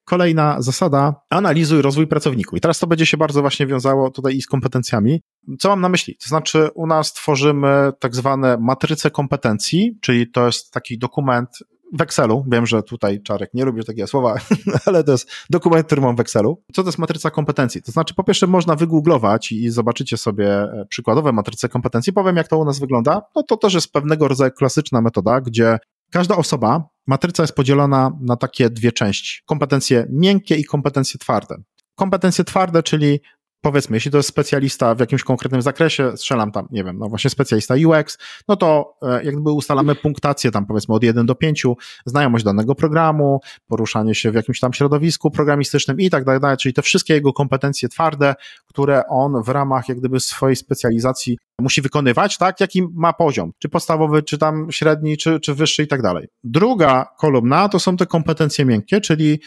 Kolejna 0.04 0.62
zasada, 0.62 1.14
analizuj 1.30 1.82
rozwój 1.82 2.06
pracowników. 2.06 2.58
I 2.58 2.60
teraz 2.60 2.78
to 2.78 2.86
będzie 2.86 3.06
się 3.06 3.16
bardzo 3.16 3.40
właśnie 3.40 3.66
wiązało 3.66 4.10
tutaj 4.10 4.36
i 4.36 4.42
z 4.42 4.46
kompetencjami. 4.46 5.22
Co 5.58 5.68
mam 5.68 5.80
na 5.80 5.88
myśli? 5.88 6.16
To 6.16 6.28
znaczy, 6.28 6.68
u 6.74 6.86
nas 6.86 7.12
tworzymy 7.12 7.92
tak 7.98 8.14
zwane 8.14 8.58
matryce 8.60 9.10
kompetencji, 9.10 9.98
czyli 10.00 10.30
to 10.30 10.46
jest 10.46 10.70
taki 10.72 10.98
dokument 10.98 11.48
w 11.92 12.00
Excelu. 12.02 12.44
Wiem, 12.48 12.66
że 12.66 12.82
tutaj 12.82 13.22
Czarek 13.22 13.50
nie 13.54 13.64
lubi 13.64 13.84
takiego 13.84 14.06
słowa, 14.06 14.34
ale 14.86 15.04
to 15.04 15.12
jest 15.12 15.30
dokument, 15.50 15.86
który 15.86 16.00
mam 16.00 16.16
w 16.16 16.20
Excelu. 16.20 16.62
Co 16.72 16.82
to 16.82 16.88
jest 16.88 16.98
matryca 16.98 17.30
kompetencji? 17.30 17.82
To 17.82 17.92
znaczy, 17.92 18.14
po 18.14 18.24
pierwsze, 18.24 18.46
można 18.46 18.76
wygooglować 18.76 19.52
i 19.52 19.70
zobaczycie 19.70 20.16
sobie 20.16 20.48
e, 20.48 20.86
przykładowe 20.88 21.32
matryce 21.32 21.68
kompetencji. 21.68 22.12
Powiem, 22.12 22.36
jak 22.36 22.48
to 22.48 22.58
u 22.58 22.64
nas 22.64 22.78
wygląda. 22.78 23.22
No 23.36 23.42
to 23.42 23.56
też 23.56 23.74
jest 23.74 23.92
pewnego 23.92 24.28
rodzaju 24.28 24.52
klasyczna 24.52 25.00
metoda, 25.00 25.40
gdzie 25.40 25.78
Każda 26.10 26.36
osoba, 26.36 26.88
matryca 27.10 27.42
jest 27.42 27.54
podzielona 27.54 28.10
na 28.20 28.36
takie 28.36 28.70
dwie 28.70 28.92
części: 28.92 29.42
kompetencje 29.46 30.06
miękkie 30.10 30.56
i 30.56 30.64
kompetencje 30.64 31.18
twarde. 31.18 31.56
Kompetencje 31.94 32.44
twarde, 32.44 32.82
czyli 32.82 33.20
powiedzmy, 33.60 33.96
jeśli 33.96 34.10
to 34.10 34.16
jest 34.16 34.28
specjalista 34.28 34.94
w 34.94 35.00
jakimś 35.00 35.22
konkretnym 35.22 35.62
zakresie, 35.62 36.12
strzelam 36.16 36.52
tam, 36.52 36.68
nie 36.70 36.84
wiem, 36.84 36.98
no 36.98 37.08
właśnie 37.08 37.30
specjalista 37.30 37.74
UX, 37.86 38.18
no 38.48 38.56
to 38.56 38.96
e, 39.02 39.24
jakby 39.24 39.52
ustalamy 39.52 39.94
punktację 39.94 40.50
tam 40.50 40.66
powiedzmy 40.66 40.94
od 40.94 41.02
1 41.02 41.26
do 41.26 41.34
5, 41.34 41.66
znajomość 42.06 42.44
danego 42.44 42.74
programu, 42.74 43.40
poruszanie 43.66 44.14
się 44.14 44.30
w 44.30 44.34
jakimś 44.34 44.60
tam 44.60 44.72
środowisku 44.72 45.30
programistycznym 45.30 46.00
i 46.00 46.10
tak 46.10 46.24
dalej, 46.24 46.56
czyli 46.58 46.74
te 46.74 46.82
wszystkie 46.82 47.14
jego 47.14 47.32
kompetencje 47.32 47.88
twarde, 47.88 48.34
które 48.66 49.06
on 49.06 49.42
w 49.42 49.48
ramach 49.48 49.88
jak 49.88 49.98
gdyby 49.98 50.20
swojej 50.20 50.56
specjalizacji 50.56 51.38
musi 51.60 51.82
wykonywać, 51.82 52.38
tak, 52.38 52.60
jaki 52.60 52.82
ma 52.94 53.12
poziom, 53.12 53.52
czy 53.58 53.68
podstawowy, 53.68 54.22
czy 54.22 54.38
tam 54.38 54.66
średni, 54.70 55.16
czy, 55.16 55.40
czy 55.40 55.54
wyższy 55.54 55.82
i 55.82 55.86
tak 55.86 56.02
dalej. 56.02 56.28
Druga 56.44 57.06
kolumna 57.18 57.68
to 57.68 57.78
są 57.80 57.96
te 57.96 58.06
kompetencje 58.06 58.64
miękkie, 58.64 59.00
czyli 59.00 59.40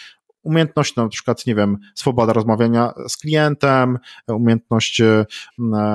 umiejętność 0.44 0.96
na 0.96 1.08
przykład, 1.08 1.46
nie 1.46 1.56
wiem, 1.56 1.78
swoboda 1.96 2.34
rozmawiania 2.34 2.94
z 3.08 3.18
klientem, 3.18 3.98
umiejętność 4.28 5.02
e, 5.02 5.26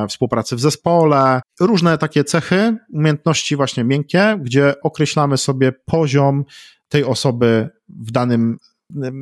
współpracy 0.09 0.57
w 0.57 0.61
zespole, 0.61 1.41
różne 1.61 1.99
takie 1.99 2.25
cechy, 2.25 2.77
umiejętności 2.93 3.57
właśnie 3.57 3.85
miękkie, 3.85 4.39
gdzie 4.43 4.75
określamy 4.83 5.37
sobie 5.37 5.73
poziom 5.87 6.45
tej 6.89 7.05
osoby 7.05 7.69
w 7.89 8.11
danym 8.11 8.59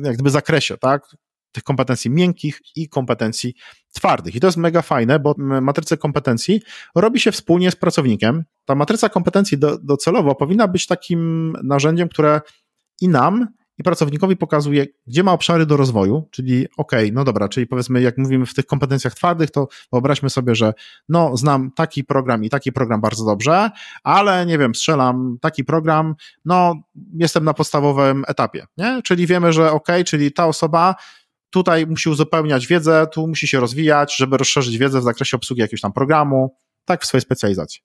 jak 0.03 0.13
gdyby 0.13 0.29
zakresie, 0.29 0.77
tak? 0.77 1.07
Tych 1.51 1.63
kompetencji 1.63 2.11
miękkich 2.11 2.61
i 2.75 2.89
kompetencji 2.89 3.53
twardych. 3.93 4.35
I 4.35 4.39
to 4.39 4.47
jest 4.47 4.57
mega 4.57 4.81
fajne, 4.81 5.19
bo 5.19 5.35
matrycę 5.37 5.97
kompetencji 5.97 6.61
robi 6.95 7.19
się 7.19 7.31
wspólnie 7.31 7.71
z 7.71 7.75
pracownikiem. 7.75 8.43
Ta 8.65 8.75
matryca 8.75 9.09
kompetencji 9.09 9.57
do, 9.57 9.77
docelowo 9.77 10.35
powinna 10.35 10.67
być 10.67 10.87
takim 10.87 11.53
narzędziem, 11.63 12.09
które 12.09 12.41
i 13.01 13.09
nam, 13.09 13.47
i 13.77 13.83
pracownikowi 13.83 14.37
pokazuje, 14.37 14.85
gdzie 15.07 15.23
ma 15.23 15.31
obszary 15.31 15.65
do 15.65 15.77
rozwoju, 15.77 16.27
czyli 16.31 16.67
ok, 16.77 16.91
no 17.11 17.23
dobra, 17.23 17.49
czyli 17.49 17.67
powiedzmy, 17.67 18.01
jak 18.01 18.17
mówimy 18.17 18.45
w 18.45 18.53
tych 18.53 18.65
kompetencjach 18.65 19.15
twardych, 19.15 19.51
to 19.51 19.67
wyobraźmy 19.91 20.29
sobie, 20.29 20.55
że 20.55 20.73
no, 21.09 21.37
znam 21.37 21.71
taki 21.71 22.03
program 22.03 22.43
i 22.43 22.49
taki 22.49 22.71
program 22.71 23.01
bardzo 23.01 23.25
dobrze, 23.25 23.69
ale 24.03 24.45
nie 24.45 24.57
wiem, 24.57 24.75
strzelam 24.75 25.37
taki 25.41 25.63
program, 25.63 26.15
no, 26.45 26.75
jestem 27.13 27.43
na 27.43 27.53
podstawowym 27.53 28.23
etapie, 28.27 28.65
nie? 28.77 29.01
Czyli 29.03 29.27
wiemy, 29.27 29.53
że 29.53 29.71
ok, 29.71 29.87
czyli 30.05 30.31
ta 30.31 30.47
osoba 30.47 30.95
tutaj 31.49 31.87
musi 31.87 32.09
uzupełniać 32.09 32.67
wiedzę, 32.67 33.07
tu 33.13 33.27
musi 33.27 33.47
się 33.47 33.59
rozwijać, 33.59 34.15
żeby 34.15 34.37
rozszerzyć 34.37 34.77
wiedzę 34.77 34.99
w 34.99 35.03
zakresie 35.03 35.37
obsługi 35.37 35.61
jakiegoś 35.61 35.81
tam 35.81 35.93
programu, 35.93 36.55
tak 36.85 37.03
w 37.03 37.05
swojej 37.05 37.21
specjalizacji. 37.21 37.81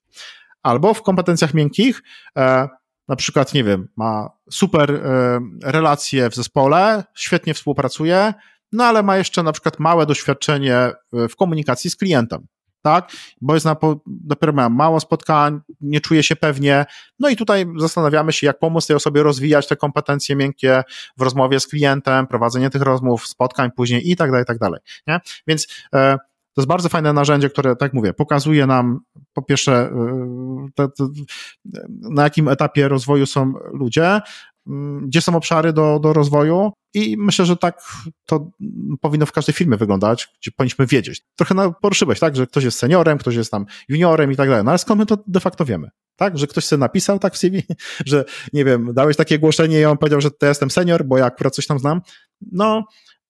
Albo 0.62 0.94
w 0.94 1.02
kompetencjach 1.02 1.54
miękkich, 1.54 2.02
e, 2.36 2.68
na 3.08 3.16
przykład, 3.16 3.54
nie 3.54 3.64
wiem, 3.64 3.88
ma 3.96 4.30
super 4.50 4.90
e, 4.90 5.40
relacje 5.64 6.30
w 6.30 6.34
zespole, 6.34 7.04
świetnie 7.14 7.54
współpracuje, 7.54 8.34
no 8.72 8.84
ale 8.84 9.02
ma 9.02 9.16
jeszcze 9.16 9.42
na 9.42 9.52
przykład 9.52 9.78
małe 9.78 10.06
doświadczenie 10.06 10.90
w 11.12 11.36
komunikacji 11.36 11.90
z 11.90 11.96
klientem, 11.96 12.46
tak? 12.82 13.12
Bo 13.40 13.54
jest 13.54 13.66
na, 13.66 13.76
dopiero 14.06 14.52
ma 14.52 14.68
mało 14.68 15.00
spotkań, 15.00 15.60
nie 15.80 16.00
czuje 16.00 16.22
się 16.22 16.36
pewnie, 16.36 16.86
no 17.18 17.28
i 17.28 17.36
tutaj 17.36 17.66
zastanawiamy 17.78 18.32
się, 18.32 18.46
jak 18.46 18.58
pomóc 18.58 18.86
tej 18.86 18.96
osobie 18.96 19.22
rozwijać 19.22 19.68
te 19.68 19.76
kompetencje 19.76 20.36
miękkie 20.36 20.82
w 21.18 21.22
rozmowie 21.22 21.60
z 21.60 21.66
klientem, 21.66 22.26
prowadzenie 22.26 22.70
tych 22.70 22.82
rozmów, 22.82 23.26
spotkań 23.26 23.70
później 23.76 24.10
i 24.10 24.16
tak 24.16 24.30
dalej, 24.30 24.42
i 24.42 24.46
tak 24.46 24.58
dalej, 24.58 24.80
nie? 25.06 25.20
Więc 25.46 25.66
e, 25.94 26.18
to 26.54 26.60
jest 26.60 26.68
bardzo 26.68 26.88
fajne 26.88 27.12
narzędzie, 27.12 27.50
które, 27.50 27.76
tak 27.76 27.92
mówię, 27.92 28.12
pokazuje 28.12 28.66
nam 28.66 29.00
po 29.32 29.42
pierwsze, 29.42 29.90
y, 30.66 30.72
te, 30.74 30.88
te, 30.88 31.04
na 31.88 32.22
jakim 32.22 32.48
etapie 32.48 32.88
rozwoju 32.88 33.26
są 33.26 33.52
ludzie, 33.72 34.20
mm, 34.66 35.06
gdzie 35.06 35.20
są 35.20 35.36
obszary 35.36 35.72
do, 35.72 35.98
do 36.02 36.12
rozwoju 36.12 36.72
i 36.94 37.16
myślę, 37.18 37.44
że 37.44 37.56
tak 37.56 37.82
to 38.26 38.50
powinno 39.00 39.26
w 39.26 39.32
każdej 39.32 39.54
firmie 39.54 39.76
wyglądać, 39.76 40.28
gdzie 40.40 40.50
powinniśmy 40.50 40.86
wiedzieć. 40.86 41.22
Trochę 41.36 41.72
poruszyłeś, 41.82 42.20
tak, 42.20 42.36
że 42.36 42.46
ktoś 42.46 42.64
jest 42.64 42.78
seniorem, 42.78 43.18
ktoś 43.18 43.34
jest 43.34 43.50
tam 43.50 43.66
juniorem 43.88 44.32
i 44.32 44.36
tak 44.36 44.48
dalej, 44.48 44.64
no 44.64 44.70
ale 44.70 44.78
skąd 44.78 44.98
my 44.98 45.06
to 45.06 45.18
de 45.26 45.40
facto 45.40 45.64
wiemy? 45.64 45.88
Tak, 46.16 46.38
że 46.38 46.46
ktoś 46.46 46.64
sobie 46.64 46.80
napisał 46.80 47.18
tak 47.18 47.34
w 47.34 47.38
CV, 47.38 47.62
że 48.06 48.24
nie 48.52 48.64
wiem, 48.64 48.94
dałeś 48.94 49.16
takie 49.16 49.38
głoszenie 49.38 49.80
i 49.80 49.84
on 49.84 49.98
powiedział, 49.98 50.20
że 50.20 50.30
to 50.30 50.46
ja 50.46 50.48
jestem 50.48 50.70
senior, 50.70 51.04
bo 51.04 51.18
ja 51.18 51.24
akurat 51.24 51.54
coś 51.54 51.66
tam 51.66 51.78
znam. 51.78 52.00
No, 52.52 52.84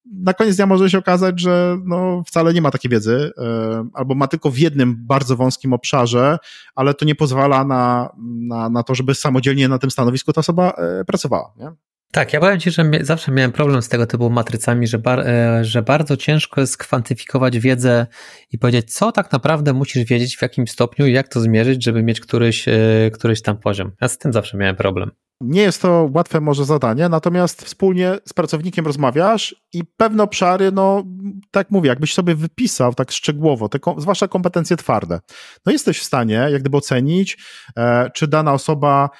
na 0.04 0.34
koniec 0.34 0.56
dnia 0.56 0.66
może 0.66 0.90
się 0.90 0.98
okazać, 0.98 1.40
że 1.40 1.78
no, 1.84 2.22
wcale 2.26 2.54
nie 2.54 2.62
ma 2.62 2.70
takiej 2.70 2.90
wiedzy, 2.90 3.32
e, 3.38 3.88
albo 3.94 4.14
ma 4.14 4.28
tylko 4.28 4.50
w 4.50 4.58
jednym 4.58 5.06
bardzo 5.06 5.36
wąskim 5.36 5.72
obszarze, 5.72 6.38
ale 6.74 6.94
to 6.94 7.04
nie 7.04 7.14
pozwala 7.14 7.64
na, 7.64 8.10
na, 8.48 8.68
na 8.68 8.82
to, 8.82 8.94
żeby 8.94 9.14
samodzielnie 9.14 9.68
na 9.68 9.78
tym 9.78 9.90
stanowisku 9.90 10.32
ta 10.32 10.40
osoba 10.40 10.70
e, 10.70 11.04
pracowała. 11.04 11.52
Nie? 11.56 11.72
Tak, 12.12 12.32
ja 12.32 12.40
powiem 12.40 12.60
Ci, 12.60 12.70
że 12.70 12.90
zawsze 13.00 13.32
miałem 13.32 13.52
problem 13.52 13.82
z 13.82 13.88
tego 13.88 14.06
typu 14.06 14.30
matrycami, 14.30 14.86
że, 14.86 14.98
bar, 14.98 15.20
e, 15.20 15.64
że 15.64 15.82
bardzo 15.82 16.16
ciężko 16.16 16.60
jest 16.60 16.76
kwantyfikować 16.76 17.58
wiedzę 17.58 18.06
i 18.50 18.58
powiedzieć, 18.58 18.94
co 18.94 19.12
tak 19.12 19.32
naprawdę 19.32 19.72
musisz 19.72 20.04
wiedzieć, 20.04 20.36
w 20.36 20.42
jakim 20.42 20.66
stopniu 20.66 21.06
i 21.06 21.12
jak 21.12 21.28
to 21.28 21.40
zmierzyć, 21.40 21.84
żeby 21.84 22.02
mieć 22.02 22.20
któryś, 22.20 22.64
któryś 23.12 23.42
tam 23.42 23.56
poziom. 23.58 23.92
Ja 24.00 24.08
z 24.08 24.18
tym 24.18 24.32
zawsze 24.32 24.56
miałem 24.56 24.76
problem. 24.76 25.10
Nie 25.42 25.62
jest 25.62 25.82
to 25.82 26.10
łatwe 26.14 26.40
może 26.40 26.64
zadanie, 26.64 27.08
natomiast 27.08 27.62
wspólnie 27.62 28.18
z 28.28 28.32
pracownikiem 28.32 28.86
rozmawiasz 28.86 29.56
i 29.72 29.84
pewne 29.96 30.22
obszary, 30.22 30.72
no 30.72 31.04
tak 31.50 31.70
mówię, 31.70 31.88
jakbyś 31.88 32.14
sobie 32.14 32.34
wypisał 32.34 32.94
tak 32.94 33.10
szczegółowo, 33.10 33.68
te, 33.68 33.78
zwłaszcza 33.96 34.28
kompetencje 34.28 34.76
twarde, 34.76 35.20
no 35.66 35.72
jesteś 35.72 35.98
w 35.98 36.04
stanie 36.04 36.34
jak 36.34 36.60
gdyby 36.60 36.76
ocenić, 36.76 37.38
e, 37.76 38.10
czy 38.10 38.28
dana 38.28 38.52
osoba 38.52 39.10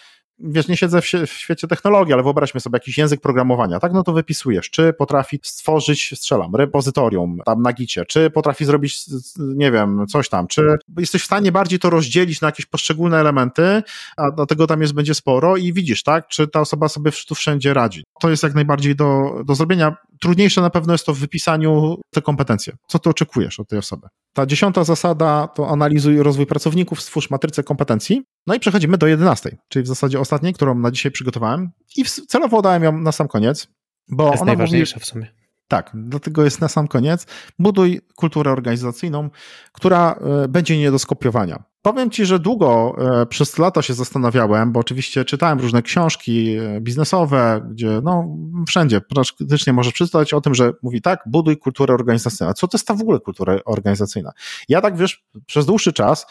wiesz, 0.43 0.69
nie 0.69 0.77
siedzę 0.77 1.01
w, 1.03 1.05
w, 1.27 1.33
świecie 1.33 1.69
technologii, 1.69 2.15
ale 2.15 2.23
wyobraźmy 2.23 2.61
sobie 2.61 2.77
jakiś 2.77 2.99
język 2.99 3.21
programowania, 3.21 3.81
tak, 3.81 3.93
no 3.93 4.03
to 4.03 4.13
wypisujesz, 4.13 4.71
czy 4.71 4.93
potrafi 4.93 5.41
stworzyć, 5.43 6.15
strzelam, 6.17 6.57
repozytorium 6.57 7.39
tam 7.45 7.63
na 7.63 7.73
gicie, 7.73 8.05
czy 8.05 8.31
potrafi 8.31 8.65
zrobić, 8.65 9.01
nie 9.39 9.73
wiem, 9.73 10.07
coś 10.09 10.29
tam, 10.29 10.47
czy 10.47 10.77
jesteś 10.99 11.23
w 11.23 11.27
stanie 11.27 11.53
bardziej 11.53 11.79
to 11.79 11.91
rozdzielić 11.91 12.41
na 12.41 12.49
jakieś 12.49 12.67
poszczególne 12.67 13.19
elementy, 13.19 13.83
a 14.17 14.31
dlatego 14.31 14.67
tam 14.67 14.81
jest 14.81 14.95
będzie 14.95 15.15
sporo 15.15 15.57
i 15.57 15.73
widzisz, 15.73 16.03
tak, 16.03 16.29
czy 16.29 16.49
ta 16.49 16.61
osoba 16.61 16.89
sobie 16.89 17.11
tu 17.29 17.35
wszędzie 17.35 17.75
radzi. 17.75 18.05
To 18.21 18.31
jest 18.31 18.43
jak 18.43 18.55
najbardziej 18.55 18.97
do, 18.97 19.41
do 19.45 19.55
zrobienia. 19.55 19.97
Trudniejsze 20.23 20.61
na 20.61 20.71
pewno 20.71 20.95
jest 20.95 21.07
to 21.07 21.15
w 21.15 21.19
wypisaniu 21.19 22.01
te 22.11 22.23
kompetencje. 22.23 22.77
Co 22.89 22.99
ty 22.99 23.11
oczekujesz 23.11 23.61
od 23.61 23.69
tej 23.69 23.79
osoby? 23.79 24.07
Ta 24.35 24.47
dziesiąta 24.47 24.85
zasada 24.85 25.49
to 25.49 25.69
analizuj 25.69 26.23
rozwój 26.23 26.47
pracowników, 26.47 27.03
stwórz 27.03 27.31
matrycę 27.31 27.63
kompetencji. 27.63 28.23
No 28.47 28.55
i 28.55 28.61
przechodzimy 28.61 28.99
do 28.99 29.07
jedenastej, 29.07 29.57
czyli 29.69 29.83
w 29.83 29.87
zasadzie 29.87 30.21
ostatniej, 30.21 30.53
którą 30.55 30.75
na 30.75 30.91
dzisiaj 30.91 31.13
przygotowałem 31.13 31.71
i 31.97 32.05
celowo 32.05 32.63
dałem 32.63 32.83
ją 32.83 32.99
na 32.99 33.13
sam 33.13 33.29
koniec, 33.29 33.69
bo 34.09 34.31
jest 34.31 34.43
ona 34.43 34.51
najważniejsza 34.51 34.97
mówi, 34.97 35.05
w 35.05 35.09
sumie. 35.09 35.42
Tak, 35.73 35.91
dlatego 35.95 36.45
jest 36.45 36.61
na 36.61 36.69
sam 36.69 36.89
koniec. 36.89 37.27
Buduj 37.59 38.01
kulturę 38.17 38.53
organizacyjną, 38.53 39.31
która 39.73 40.13
e, 40.45 40.49
będzie 40.49 40.79
nie 40.79 40.91
do 40.91 40.99
skopiowania. 40.99 41.63
Powiem 41.83 42.11
Ci, 42.11 42.27
że 42.27 42.39
długo 42.39 42.97
e, 43.23 43.27
przez 43.27 43.59
lata 43.59 43.83
się 43.83 43.95
zastanawiałem, 43.95 44.73
bo 44.73 44.81
oczywiście 44.81 45.25
czytałem 45.25 45.61
różne 45.61 45.83
książki 45.83 46.57
e, 46.57 46.81
biznesowe, 46.81 47.69
gdzie 47.71 48.01
no 48.03 48.37
wszędzie 48.69 49.01
praktycznie 49.01 49.73
możesz 49.73 49.93
przeczytać 49.93 50.35
o 50.35 50.41
tym, 50.41 50.55
że 50.55 50.73
mówi 50.83 51.03
tak, 51.03 51.23
buduj 51.27 51.57
kulturę 51.57 51.95
organizacyjną. 51.95 52.53
Co 52.53 52.69
to 52.69 52.77
jest 52.77 52.89
ta 52.89 52.95
w 52.95 53.01
ogóle 53.01 53.21
kultura 53.21 53.59
organizacyjna? 53.65 54.33
Ja 54.69 54.81
tak 54.81 54.97
wiesz, 54.97 55.25
przez 55.47 55.67
dłuższy 55.67 55.93
czas 55.93 56.27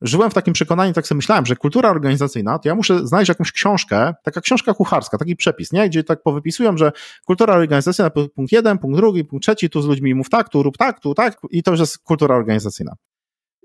żyłem 0.00 0.30
w 0.30 0.34
takim 0.34 0.54
przekonaniu, 0.54 0.92
tak 0.92 1.06
sobie 1.06 1.16
myślałem, 1.16 1.46
że 1.46 1.56
kultura 1.56 1.90
organizacyjna, 1.90 2.58
to 2.58 2.68
ja 2.68 2.74
muszę 2.74 3.06
znaleźć 3.06 3.28
jakąś 3.28 3.52
książkę, 3.52 4.14
taka 4.22 4.40
książka 4.40 4.74
kucharska, 4.74 5.18
taki 5.18 5.36
przepis, 5.36 5.72
nie? 5.72 5.88
Gdzie 5.88 6.04
tak 6.04 6.22
powypisują, 6.22 6.76
że 6.76 6.92
kultura 7.26 7.54
organizacyjna, 7.54 8.10
punkt 8.10 8.52
jeden, 8.52 8.78
punkt 8.78 8.96
drugi, 8.96 9.24
punkt 9.24 9.42
trzeci, 9.42 9.70
tu 9.70 9.82
z 9.82 9.86
ludźmi 9.86 10.14
mów 10.14 10.28
tak, 10.28 10.48
tu 10.48 10.62
rób 10.62 10.76
tak, 10.76 11.00
tu 11.00 11.14
tak, 11.14 11.40
i 11.50 11.62
to 11.62 11.70
już 11.70 11.80
jest 11.80 11.98
kultura 11.98 12.36
organizacyjna. 12.36 12.92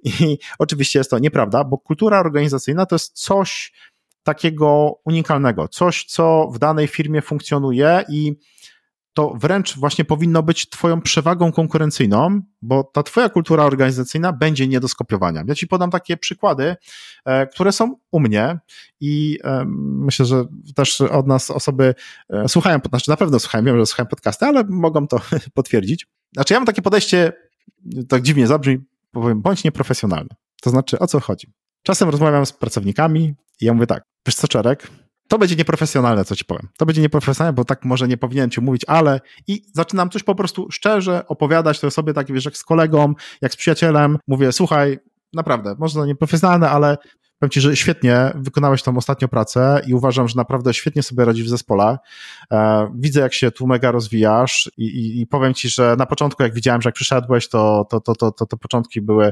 I 0.04 0.38
oczywiście 0.60 1.00
jest 1.00 1.10
to 1.10 1.20
nieprawda, 1.20 1.64
bo 1.64 1.78
kultura 1.78 2.20
organizacyjna 2.20 2.86
to 2.86 2.96
jest 2.96 3.20
coś 3.20 3.74
takiego 4.24 5.00
unikalnego, 5.06 5.68
coś, 5.68 6.06
co 6.06 6.48
w 6.54 6.60
danej 6.60 6.88
firmie 6.88 7.22
funkcjonuje 7.22 8.04
i 8.10 8.34
to 9.14 9.34
wręcz 9.40 9.78
właśnie 9.78 10.06
powinno 10.06 10.44
być 10.44 10.70
Twoją 10.70 11.02
przewagą 11.02 11.52
konkurencyjną, 11.52 12.42
bo 12.62 12.84
ta 12.84 13.04
Twoja 13.04 13.30
kultura 13.30 13.64
organizacyjna 13.64 14.34
będzie 14.34 14.68
nie 14.68 14.80
do 14.80 14.88
skopiowania. 14.88 15.44
Ja 15.48 15.56
Ci 15.56 15.68
podam 15.68 15.92
takie 15.92 16.18
przykłady, 16.18 16.76
e, 17.26 17.48
które 17.48 17.72
są 17.72 17.96
u 18.12 18.20
mnie 18.20 18.60
i 19.00 19.40
e, 19.44 19.64
myślę, 19.68 20.26
że 20.26 20.46
też 20.76 21.02
od 21.02 21.28
nas 21.28 21.52
osoby 21.52 21.96
e, 22.30 22.50
słuchają, 22.50 22.80
znaczy 22.90 23.10
na 23.10 23.18
pewno 23.18 23.40
słuchają, 23.40 23.64
wiem, 23.64 23.78
że 23.78 23.86
słuchają 23.86 24.08
podcasty, 24.08 24.46
ale 24.46 24.64
mogą 24.70 25.08
to 25.08 25.22
potwierdzić. 25.54 26.08
Znaczy 26.34 26.54
ja 26.54 26.60
mam 26.60 26.68
takie 26.68 26.82
podejście, 26.82 27.34
tak 28.10 28.22
dziwnie 28.22 28.48
zabrzmi, 28.48 28.78
powiem, 29.12 29.42
bądź 29.42 29.64
nieprofesjonalny. 29.64 30.30
To 30.62 30.70
znaczy, 30.70 31.00
o 31.00 31.08
co 31.08 31.20
chodzi? 31.20 31.48
Czasem 31.84 32.10
rozmawiam 32.10 32.46
z 32.46 32.54
pracownikami 32.54 33.34
i 33.62 33.66
ja 33.66 33.74
mówię 33.74 33.88
tak, 33.88 34.04
wiesz 34.28 34.36
co, 34.36 34.48
Czerek, 34.48 34.88
to 35.32 35.38
będzie 35.38 35.56
nieprofesjonalne, 35.56 36.26
co 36.26 36.36
ci 36.36 36.46
powiem. 36.46 36.68
To 36.78 36.86
będzie 36.86 37.02
nieprofesjonalne, 37.02 37.56
bo 37.56 37.66
tak 37.66 37.86
może 37.86 38.08
nie 38.08 38.18
powinienem 38.18 38.50
ci 38.50 38.62
mówić, 38.62 38.86
ale 38.88 39.22
i 39.48 39.62
zaczynam 39.74 40.10
coś 40.10 40.24
po 40.24 40.36
prostu 40.36 40.72
szczerze 40.72 41.28
opowiadać 41.28 41.80
tej 41.80 41.88
osobie, 41.88 42.14
tak 42.14 42.32
wiesz, 42.32 42.46
jak 42.46 42.58
z 42.58 42.64
kolegą, 42.64 43.14
jak 43.42 43.54
z 43.54 43.56
przyjacielem. 43.56 44.18
Mówię, 44.28 44.52
słuchaj, 44.52 45.00
naprawdę, 45.34 45.76
może 45.80 46.08
nieprofesjonalne, 46.08 46.70
ale 46.70 46.98
powiem 47.40 47.50
ci, 47.50 47.62
że 47.62 47.76
świetnie 47.76 48.32
wykonałeś 48.36 48.84
tą 48.84 48.98
ostatnią 48.98 49.28
pracę 49.28 49.82
i 49.88 49.94
uważam, 49.94 50.28
że 50.28 50.36
naprawdę 50.36 50.74
świetnie 50.74 51.04
sobie 51.04 51.26
radzisz 51.26 51.46
w 51.46 51.50
zespole. 51.50 51.98
E, 52.52 52.92
widzę, 52.96 53.22
jak 53.22 53.34
się 53.34 53.52
tu 53.52 53.68
mega 53.68 53.92
rozwijasz 53.92 54.72
i, 54.78 54.86
i, 54.86 55.22
i, 55.22 55.28
powiem 55.28 55.54
ci, 55.54 55.70
że 55.70 55.96
na 55.98 56.06
początku, 56.06 56.44
jak 56.44 56.54
widziałem, 56.54 56.82
że 56.82 56.88
jak 56.88 56.96
przyszedłeś, 56.96 57.50
to, 57.50 57.86
to, 57.90 58.02
to, 58.02 58.16
to, 58.16 58.32
to, 58.32 58.46
to 58.46 58.58
początki 58.58 59.02
były 59.02 59.32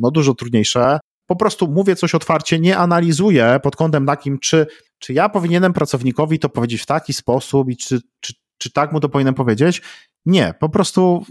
no, 0.00 0.10
dużo 0.10 0.34
trudniejsze. 0.34 0.98
Po 1.26 1.36
prostu 1.36 1.68
mówię 1.68 1.96
coś 1.96 2.14
otwarcie, 2.14 2.58
nie 2.58 2.78
analizuję 2.78 3.60
pod 3.62 3.76
kątem 3.76 4.06
takim, 4.06 4.38
czy 4.38 4.66
czy 5.00 5.12
ja 5.12 5.28
powinienem 5.28 5.72
pracownikowi 5.72 6.38
to 6.38 6.48
powiedzieć 6.48 6.82
w 6.82 6.86
taki 6.86 7.12
sposób 7.12 7.70
i 7.70 7.76
czy, 7.76 8.00
czy, 8.20 8.32
czy 8.58 8.72
tak 8.72 8.92
mu 8.92 9.00
to 9.00 9.08
powinienem 9.08 9.34
powiedzieć? 9.34 9.82
Nie, 10.26 10.54
po 10.60 10.68
prostu 10.68 11.24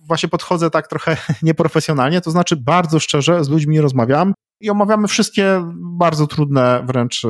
właśnie 0.00 0.28
podchodzę 0.28 0.70
tak 0.70 0.88
trochę 0.88 1.16
nieprofesjonalnie, 1.42 2.20
to 2.20 2.30
znaczy 2.30 2.56
bardzo 2.56 3.00
szczerze 3.00 3.44
z 3.44 3.48
ludźmi 3.48 3.80
rozmawiam 3.80 4.34
i 4.60 4.70
omawiamy 4.70 5.08
wszystkie 5.08 5.72
bardzo 5.74 6.26
trudne 6.26 6.82
wręcz 6.86 7.22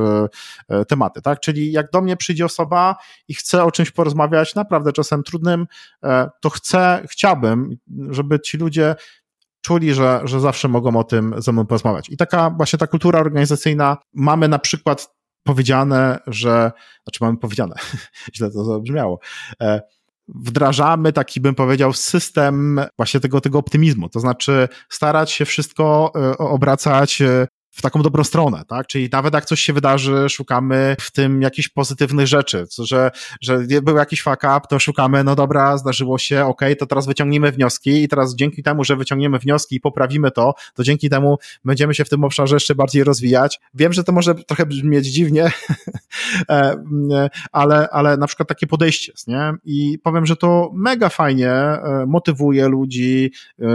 e, 0.68 0.84
tematy, 0.84 1.22
tak? 1.22 1.40
Czyli 1.40 1.72
jak 1.72 1.90
do 1.90 2.00
mnie 2.00 2.16
przyjdzie 2.16 2.44
osoba 2.44 2.96
i 3.28 3.34
chce 3.34 3.64
o 3.64 3.70
czymś 3.70 3.90
porozmawiać, 3.90 4.54
naprawdę 4.54 4.92
czasem 4.92 5.22
trudnym, 5.22 5.66
e, 6.04 6.30
to 6.40 6.50
chcę, 6.50 7.02
chciałbym, 7.10 7.76
żeby 8.10 8.40
ci 8.40 8.56
ludzie 8.56 8.94
czuli, 9.60 9.94
że, 9.94 10.20
że 10.24 10.40
zawsze 10.40 10.68
mogą 10.68 10.96
o 10.96 11.04
tym 11.04 11.34
ze 11.38 11.52
mną 11.52 11.66
porozmawiać. 11.66 12.10
I 12.10 12.16
taka 12.16 12.50
właśnie 12.50 12.78
ta 12.78 12.86
kultura 12.86 13.20
organizacyjna, 13.20 13.96
mamy 14.12 14.48
na 14.48 14.58
przykład 14.58 15.14
powiedziane, 15.44 16.18
że, 16.26 16.72
znaczy 17.04 17.18
mamy 17.20 17.38
powiedziane, 17.38 17.74
źle 18.36 18.50
to 18.50 18.64
zabrzmiało, 18.64 19.20
e, 19.60 19.80
wdrażamy 20.28 21.12
taki, 21.12 21.40
bym 21.40 21.54
powiedział, 21.54 21.92
system 21.92 22.80
właśnie 22.96 23.20
tego, 23.20 23.40
tego 23.40 23.58
optymizmu. 23.58 24.08
To 24.08 24.20
znaczy 24.20 24.68
starać 24.88 25.30
się 25.30 25.44
wszystko 25.44 26.12
e, 26.16 26.38
obracać 26.38 27.22
e, 27.22 27.46
w 27.74 27.82
taką 27.82 28.02
dobrą 28.02 28.24
stronę, 28.24 28.62
tak? 28.68 28.86
Czyli 28.86 29.08
nawet 29.12 29.34
jak 29.34 29.44
coś 29.44 29.60
się 29.60 29.72
wydarzy, 29.72 30.28
szukamy 30.28 30.96
w 31.00 31.10
tym 31.10 31.42
jakichś 31.42 31.68
pozytywnych 31.68 32.26
rzeczy, 32.26 32.66
że, 32.78 33.10
że 33.40 33.58
był 33.82 33.96
jakiś 33.96 34.22
fuck 34.22 34.36
up, 34.36 34.60
to 34.68 34.78
szukamy, 34.78 35.24
no 35.24 35.34
dobra, 35.34 35.78
zdarzyło 35.78 36.18
się, 36.18 36.44
ok, 36.44 36.60
to 36.78 36.86
teraz 36.86 37.06
wyciągnijmy 37.06 37.52
wnioski 37.52 38.02
i 38.02 38.08
teraz 38.08 38.34
dzięki 38.34 38.62
temu, 38.62 38.84
że 38.84 38.96
wyciągniemy 38.96 39.38
wnioski 39.38 39.76
i 39.76 39.80
poprawimy 39.80 40.30
to, 40.30 40.54
to 40.74 40.82
dzięki 40.82 41.10
temu 41.10 41.36
będziemy 41.64 41.94
się 41.94 42.04
w 42.04 42.08
tym 42.08 42.24
obszarze 42.24 42.56
jeszcze 42.56 42.74
bardziej 42.74 43.04
rozwijać. 43.04 43.60
Wiem, 43.74 43.92
że 43.92 44.04
to 44.04 44.12
może 44.12 44.34
trochę 44.34 44.66
brzmieć 44.66 45.06
dziwnie, 45.06 45.50
e, 46.50 46.76
ale, 47.52 47.88
ale 47.90 48.16
na 48.16 48.26
przykład 48.26 48.48
takie 48.48 48.66
podejście 48.66 49.12
jest, 49.12 49.28
nie? 49.28 49.52
I 49.64 49.98
powiem, 50.02 50.26
że 50.26 50.36
to 50.36 50.70
mega 50.74 51.08
fajnie 51.08 51.50
e, 51.50 52.04
motywuje 52.06 52.68
ludzi, 52.68 53.30
e, 53.60 53.66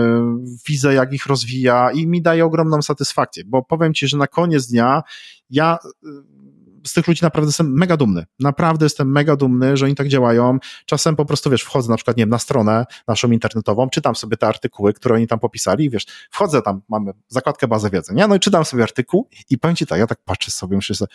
widzę 0.68 0.94
jak 0.94 1.14
ich 1.14 1.26
rozwija 1.26 1.92
i 1.92 2.08
mi 2.08 2.22
daje 2.22 2.46
ogromną 2.46 2.82
satysfakcję, 2.82 3.44
bo 3.46 3.64
powiem 3.64 3.89
powiem 3.90 3.94
ci, 3.94 4.08
że 4.08 4.18
na 4.18 4.28
koniec 4.28 4.68
dnia 4.68 5.04
ja 5.50 5.78
y, 6.06 6.10
z 6.88 6.94
tych 6.94 7.08
ludzi 7.08 7.24
naprawdę 7.24 7.50
jestem 7.50 7.74
mega 7.74 7.98
dumny. 7.98 8.26
Naprawdę 8.40 8.86
jestem 8.86 9.12
mega 9.12 9.36
dumny, 9.36 9.78
że 9.78 9.86
oni 9.86 9.96
tak 9.96 10.08
działają. 10.08 10.60
Czasem 10.86 11.16
po 11.16 11.26
prostu, 11.26 11.50
wiesz, 11.50 11.64
wchodzę 11.64 11.90
na 11.90 11.96
przykład, 11.96 12.18
nie 12.18 12.22
wiem, 12.22 12.30
na 12.30 12.40
stronę 12.40 12.86
naszą 13.08 13.32
internetową, 13.32 13.90
czytam 13.90 14.16
sobie 14.16 14.38
te 14.38 14.48
artykuły, 14.48 14.94
które 14.94 15.16
oni 15.16 15.28
tam 15.28 15.40
popisali 15.40 15.90
wiesz, 15.90 16.06
wchodzę 16.32 16.62
tam, 16.62 16.82
mamy 16.90 17.12
zakładkę 17.28 17.68
bazę 17.68 17.90
wiedzy, 17.90 18.14
nie? 18.14 18.28
No 18.28 18.36
i 18.36 18.40
czytam 18.40 18.66
sobie 18.66 18.84
artykuł 18.84 19.28
i 19.50 19.58
powiem 19.58 19.76
ci 19.76 19.86
tak, 19.86 20.00
ja 20.00 20.08
tak 20.08 20.20
patrzę 20.26 20.52
sobie, 20.52 20.76
myślę 20.76 20.96
sobie, 20.96 21.12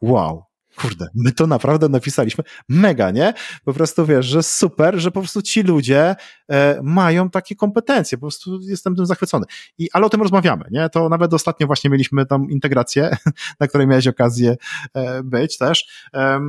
wow, 0.00 0.44
kurde, 0.76 1.08
my 1.14 1.32
to 1.32 1.46
naprawdę 1.46 1.88
napisaliśmy. 1.88 2.44
Mega, 2.68 3.10
nie? 3.10 3.34
Po 3.64 3.72
prostu 3.72 4.06
wiesz, 4.06 4.26
że 4.26 4.42
super, 4.42 4.98
że 4.98 5.10
po 5.10 5.20
prostu 5.20 5.42
ci 5.42 5.62
ludzie 5.62 6.16
e, 6.50 6.80
mają 6.82 7.30
takie 7.30 7.56
kompetencje. 7.56 8.18
Po 8.18 8.22
prostu 8.22 8.60
jestem 8.62 8.96
tym 8.96 9.06
zachwycony. 9.06 9.46
I, 9.78 9.88
ale 9.92 10.06
o 10.06 10.10
tym 10.10 10.22
rozmawiamy, 10.22 10.64
nie? 10.70 10.88
To 10.88 11.08
nawet 11.08 11.34
ostatnio 11.34 11.66
właśnie 11.66 11.90
mieliśmy 11.90 12.26
tam 12.26 12.50
integrację, 12.50 13.16
na 13.60 13.68
której 13.68 13.86
miałeś 13.86 14.06
okazję 14.06 14.56
e, 14.94 15.22
być 15.22 15.58
też, 15.58 16.08
e, 16.14 16.40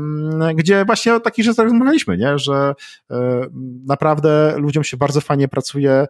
gdzie 0.55 0.85
właśnie 0.85 1.15
o 1.15 1.19
takich 1.19 1.45
rzeczach 1.45 1.65
rozmawialiśmy, 1.65 2.17
nie? 2.17 2.39
Że 2.39 2.73
e, 3.11 3.41
naprawdę 3.85 4.55
ludziom 4.57 4.83
się 4.83 4.97
bardzo 4.97 5.21
fajnie 5.21 5.47
pracuje 5.47 6.07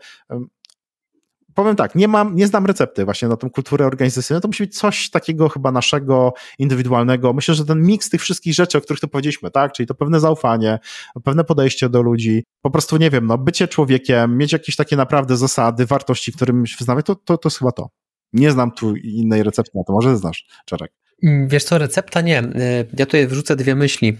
powiem 1.55 1.75
tak, 1.75 1.95
nie 1.95 2.07
mam, 2.07 2.35
nie 2.35 2.47
znam 2.47 2.65
recepty 2.65 3.05
właśnie 3.05 3.27
na 3.27 3.37
tą 3.37 3.49
kulturę 3.49 3.85
organizacyjną, 3.85 4.41
to 4.41 4.47
musi 4.47 4.63
być 4.63 4.77
coś 4.77 5.09
takiego 5.09 5.49
chyba 5.49 5.71
naszego, 5.71 6.33
indywidualnego. 6.59 7.33
Myślę, 7.33 7.55
że 7.55 7.65
ten 7.65 7.81
miks 7.81 8.09
tych 8.09 8.21
wszystkich 8.21 8.53
rzeczy, 8.53 8.77
o 8.77 8.81
których 8.81 8.99
tu 8.99 9.07
powiedzieliśmy, 9.07 9.51
tak, 9.51 9.71
czyli 9.71 9.87
to 9.87 9.95
pewne 9.95 10.19
zaufanie, 10.19 10.79
pewne 11.23 11.43
podejście 11.43 11.89
do 11.89 12.01
ludzi, 12.01 12.43
po 12.61 12.69
prostu 12.69 12.97
nie 12.97 13.09
wiem, 13.09 13.25
no, 13.25 13.37
bycie 13.37 13.67
człowiekiem, 13.67 14.37
mieć 14.37 14.53
jakieś 14.53 14.75
takie 14.75 14.95
naprawdę 14.95 15.37
zasady, 15.37 15.85
wartości, 15.85 16.33
którym 16.33 16.65
się 16.65 16.75
wyznawać, 16.79 17.05
to, 17.05 17.15
to, 17.15 17.37
to 17.37 17.49
jest 17.49 17.59
chyba 17.59 17.71
to. 17.71 17.89
Nie 18.33 18.51
znam 18.51 18.71
tu 18.71 18.95
innej 18.95 19.43
recepty 19.43 19.71
na 19.75 19.83
to, 19.83 19.93
może 19.93 20.17
znasz, 20.17 20.47
Czarek. 20.65 20.91
Mm, 21.23 21.47
wiesz 21.47 21.63
co, 21.63 21.77
recepta 21.77 22.21
nie. 22.21 22.43
Y, 22.43 22.87
ja 22.97 23.05
tutaj 23.05 23.27
wrzucę 23.27 23.55
dwie 23.55 23.75
myśli. 23.75 24.17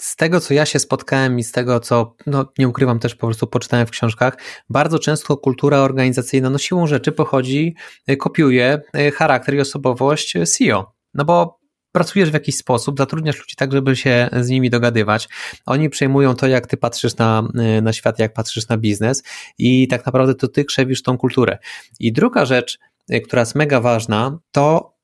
Z 0.00 0.16
tego, 0.16 0.40
co 0.40 0.54
ja 0.54 0.66
się 0.66 0.78
spotkałem 0.78 1.38
i 1.38 1.44
z 1.44 1.52
tego, 1.52 1.80
co 1.80 2.16
no, 2.26 2.52
nie 2.58 2.68
ukrywam, 2.68 2.98
też 2.98 3.14
po 3.14 3.26
prostu 3.26 3.46
poczytałem 3.46 3.86
w 3.86 3.90
książkach, 3.90 4.36
bardzo 4.70 4.98
często 4.98 5.36
kultura 5.36 5.78
organizacyjna, 5.78 6.50
no 6.50 6.58
siłą 6.58 6.86
rzeczy 6.86 7.12
pochodzi, 7.12 7.74
y, 8.10 8.16
kopiuje 8.16 8.82
charakter 9.14 9.54
i 9.54 9.60
osobowość 9.60 10.34
CEO. 10.56 10.92
No 11.14 11.24
bo 11.24 11.58
pracujesz 11.92 12.30
w 12.30 12.34
jakiś 12.34 12.56
sposób, 12.56 12.98
zatrudniasz 12.98 13.38
ludzi 13.38 13.56
tak, 13.56 13.72
żeby 13.72 13.96
się 13.96 14.28
z 14.40 14.48
nimi 14.48 14.70
dogadywać. 14.70 15.28
Oni 15.66 15.90
przejmują 15.90 16.34
to, 16.34 16.46
jak 16.46 16.66
ty 16.66 16.76
patrzysz 16.76 17.16
na, 17.16 17.48
na 17.82 17.92
świat, 17.92 18.18
jak 18.18 18.32
patrzysz 18.32 18.68
na 18.68 18.76
biznes 18.76 19.22
i 19.58 19.88
tak 19.88 20.06
naprawdę 20.06 20.34
to 20.34 20.48
ty 20.48 20.64
krzewisz 20.64 21.02
tą 21.02 21.18
kulturę. 21.18 21.58
I 22.00 22.12
druga 22.12 22.44
rzecz, 22.44 22.78
która 23.24 23.42
jest 23.42 23.54
mega 23.54 23.80
ważna, 23.80 24.38
to 24.52 24.98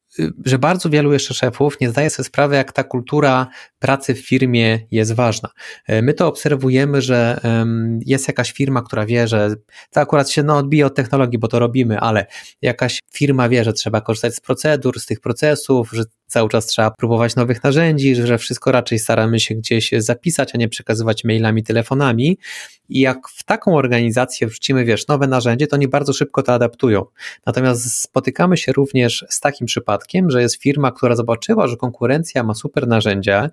że 0.45 0.59
bardzo 0.59 0.91
wielu 0.91 1.13
jeszcze 1.13 1.35
szefów 1.35 1.81
nie 1.81 1.91
zdaje 1.91 2.11
sobie 2.11 2.25
sprawy, 2.25 2.57
jak 2.57 2.73
ta 2.73 2.85
kultura 2.85 3.47
pracy 3.85 4.15
w 4.15 4.27
firmie 4.27 4.81
jest 4.91 5.13
ważna. 5.13 5.49
E, 5.87 6.03
my 6.03 6.15
to 6.15 6.27
obserwujemy, 6.27 7.03
że 7.03 7.41
jest 8.07 8.29
jakaś 8.29 8.53
firma, 8.53 8.83
która 8.83 9.07
wie, 9.07 9.29
że 9.29 9.55
to 9.91 10.01
akurat 10.01 10.31
się 10.31 10.43
no, 10.43 10.57
odbije 10.57 10.87
od 10.87 10.95
technologii, 10.95 11.39
bo 11.39 11.49
to 11.49 11.59
robimy, 11.59 12.01
ale 12.01 12.27
jakaś 12.63 13.01
firma 13.13 13.49
wie, 13.49 13.65
że 13.65 13.73
trzeba 13.73 14.01
korzystać 14.01 14.35
z 14.35 14.41
procedur, 14.41 15.01
z 15.01 15.07
tych 15.07 15.21
procesów, 15.21 15.91
że 15.93 16.05
cały 16.27 16.49
czas 16.49 16.67
trzeba 16.67 16.91
próbować 16.91 17.37
nowych 17.37 17.65
narzędzi, 17.65 18.15
że 18.15 18.39
wszystko 18.39 18.73
raczej 18.73 18.99
staramy 18.99 19.41
się 19.41 19.55
gdzieś 19.55 19.91
zapisać, 19.99 20.55
a 20.55 20.59
nie 20.59 20.69
przekazywać 20.69 21.25
mailami, 21.25 21.63
telefonami. 21.63 22.39
I 22.89 23.01
jak 23.01 23.29
w 23.29 23.45
taką 23.45 23.77
organizację 23.77 24.47
wrzucimy, 24.47 24.85
wiesz, 24.85 25.09
nowe 25.09 25.27
narzędzie, 25.27 25.67
to 25.67 25.77
oni 25.77 25.89
bardzo 25.89 26.13
szybko 26.13 26.43
to 26.43 26.53
adaptują. 26.55 27.05
Natomiast 27.47 28.01
spotykamy 28.01 28.57
się 28.57 28.73
również 28.73 29.25
z 29.29 29.41
takim 29.41 29.67
przypadkiem, 29.67 30.31
że 30.31 30.43
jest 30.43 30.63
firma, 30.63 30.93
która 30.93 31.17
zobaczyła, 31.17 31.69
że 31.69 31.77
konkurencja 31.77 32.43
ma 32.43 32.55
super 32.55 32.89
narzędzia, 32.89 33.51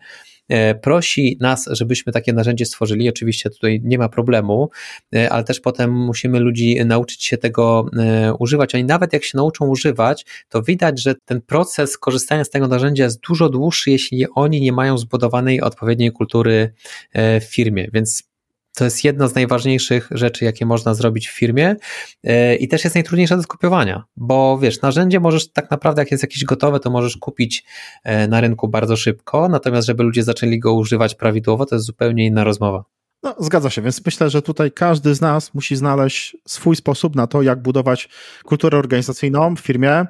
prosi 0.82 1.38
nas, 1.40 1.70
żebyśmy 1.72 2.14
takie 2.14 2.34
narzędzie 2.34 2.66
stworzyli. 2.66 3.10
Oczywiście 3.10 3.50
tutaj 3.50 3.82
nie 3.84 3.98
ma 3.98 4.10
problemu, 4.10 4.70
e, 5.16 5.30
ale 5.30 5.44
też 5.44 5.60
potem 5.60 5.92
musimy 5.92 6.40
ludzi 6.40 6.86
nauczyć 6.86 7.24
się 7.24 7.38
tego 7.38 7.86
e, 7.98 8.34
używać. 8.34 8.76
Oni 8.76 8.84
nawet 8.84 9.14
jak 9.14 9.24
się 9.24 9.38
nauczą 9.38 9.68
używać, 9.68 10.26
to 10.50 10.62
widać, 10.62 11.02
że 11.02 11.16
ten 11.26 11.42
proces 11.42 11.98
korzystania 11.98 12.44
z 12.44 12.50
tego 12.50 12.68
narzędzia 12.68 13.04
jest 13.04 13.20
dużo 13.20 13.50
dłuższy, 13.50 13.92
jeśli 13.92 14.26
oni 14.36 14.62
nie 14.62 14.72
mają 14.72 14.98
zbudowanej 14.98 15.62
odpowiedniej 15.62 16.12
kultury 16.12 16.74
w 17.16 17.44
firmie. 17.44 17.88
Więc 17.94 18.31
to 18.74 18.84
jest 18.84 19.04
jedna 19.04 19.28
z 19.28 19.36
najważniejszych 19.36 20.08
rzeczy, 20.12 20.46
jakie 20.46 20.66
można 20.66 20.94
zrobić 20.94 21.28
w 21.30 21.38
firmie 21.38 21.76
e, 22.24 22.56
i 22.56 22.68
też 22.68 22.84
jest 22.84 22.96
najtrudniejsza 22.96 23.38
do 23.38 23.44
skopiowania, 23.44 24.04
bo 24.18 24.58
wiesz, 24.58 24.82
narzędzie 24.82 25.20
możesz 25.20 25.52
tak 25.52 25.72
naprawdę, 25.72 26.02
jak 26.02 26.12
jest 26.12 26.24
jakieś 26.24 26.46
gotowe, 26.46 26.80
to 26.80 26.90
możesz 26.90 27.18
kupić 27.18 27.66
e, 28.04 28.28
na 28.28 28.42
rynku 28.42 28.68
bardzo 28.68 28.98
szybko, 28.98 29.50
natomiast 29.50 29.88
żeby 29.88 30.04
ludzie 30.04 30.24
zaczęli 30.24 30.60
go 30.60 30.74
używać 30.74 31.16
prawidłowo, 31.16 31.66
to 31.66 31.76
jest 31.76 31.86
zupełnie 31.86 32.26
inna 32.26 32.44
rozmowa. 32.44 32.84
No, 33.24 33.36
zgadza 33.40 33.70
się, 33.70 33.82
więc 33.82 34.06
myślę, 34.06 34.30
że 34.30 34.42
tutaj 34.42 34.72
każdy 34.72 35.16
z 35.16 35.22
nas 35.22 35.54
musi 35.54 35.76
znaleźć 35.76 36.38
swój 36.48 36.76
sposób 36.76 37.16
na 37.16 37.28
to, 37.28 37.42
jak 37.42 37.62
budować 37.62 38.10
kulturę 38.44 38.78
organizacyjną 38.78 39.56
w 39.56 39.60
firmie. 39.60 40.06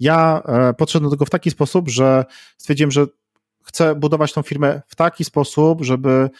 Ja 0.00 0.42
e, 0.44 0.74
podszedłem 0.74 1.10
do 1.10 1.16
tego 1.16 1.24
w 1.24 1.30
taki 1.30 1.50
sposób, 1.50 1.88
że 1.88 2.24
stwierdziłem, 2.58 2.90
że 2.90 3.06
chcę 3.64 3.94
budować 3.94 4.32
tą 4.32 4.42
firmę 4.42 4.82
w 4.86 4.96
taki 4.96 5.24
sposób, 5.24 5.84
żeby 5.84 6.30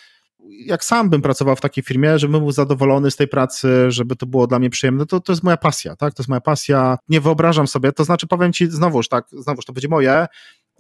jak 0.67 0.85
sam 0.85 1.11
bym 1.11 1.23
pracował 1.23 1.57
w 1.57 1.61
takiej 1.61 1.85
firmie, 1.85 2.19
żebym 2.19 2.41
był 2.41 2.53
zadowolony 2.53 3.11
z 3.11 3.17
tej 3.17 3.29
pracy, 3.29 3.91
żeby 3.91 4.17
to 4.17 4.27
było 4.27 4.47
dla 4.47 4.59
mnie 4.59 4.71
przyjemne, 4.71 5.07
to, 5.07 5.21
to 5.21 5.33
jest 5.33 5.43
moja 5.43 5.57
pasja, 5.57 5.97
tak? 5.97 6.15
To 6.15 6.23
jest 6.23 6.29
moja 6.29 6.41
pasja. 6.41 6.99
Nie 7.09 7.21
wyobrażam 7.21 7.67
sobie, 7.67 7.93
to 7.93 8.05
znaczy 8.05 8.27
powiem 8.27 8.53
ci 8.53 8.71
znowuż, 8.71 9.09
tak, 9.09 9.27
znowuż 9.33 9.65
to 9.65 9.73
będzie 9.73 9.89
moje. 9.89 10.27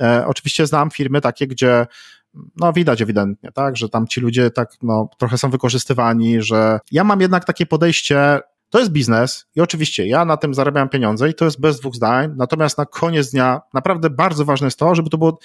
E, 0.00 0.26
oczywiście 0.26 0.66
znam 0.66 0.90
firmy 0.90 1.20
takie, 1.20 1.46
gdzie 1.46 1.86
no 2.56 2.72
widać 2.72 3.02
ewidentnie, 3.02 3.52
tak, 3.52 3.76
że 3.76 3.88
tam 3.88 4.06
ci 4.06 4.20
ludzie 4.20 4.50
tak 4.50 4.70
no 4.82 5.08
trochę 5.18 5.38
są 5.38 5.50
wykorzystywani, 5.50 6.42
że 6.42 6.80
ja 6.92 7.04
mam 7.04 7.20
jednak 7.20 7.44
takie 7.44 7.66
podejście, 7.66 8.40
to 8.70 8.78
jest 8.78 8.92
biznes 8.92 9.46
i 9.56 9.60
oczywiście 9.60 10.06
ja 10.06 10.24
na 10.24 10.36
tym 10.36 10.54
zarabiam 10.54 10.88
pieniądze 10.88 11.30
i 11.30 11.34
to 11.34 11.44
jest 11.44 11.60
bez 11.60 11.80
dwóch 11.80 11.94
zdań, 11.94 12.34
natomiast 12.36 12.78
na 12.78 12.86
koniec 12.86 13.30
dnia 13.30 13.60
naprawdę 13.74 14.10
bardzo 14.10 14.44
ważne 14.44 14.66
jest 14.66 14.78
to, 14.78 14.94
żeby 14.94 15.10
to 15.10 15.18
było 15.18 15.38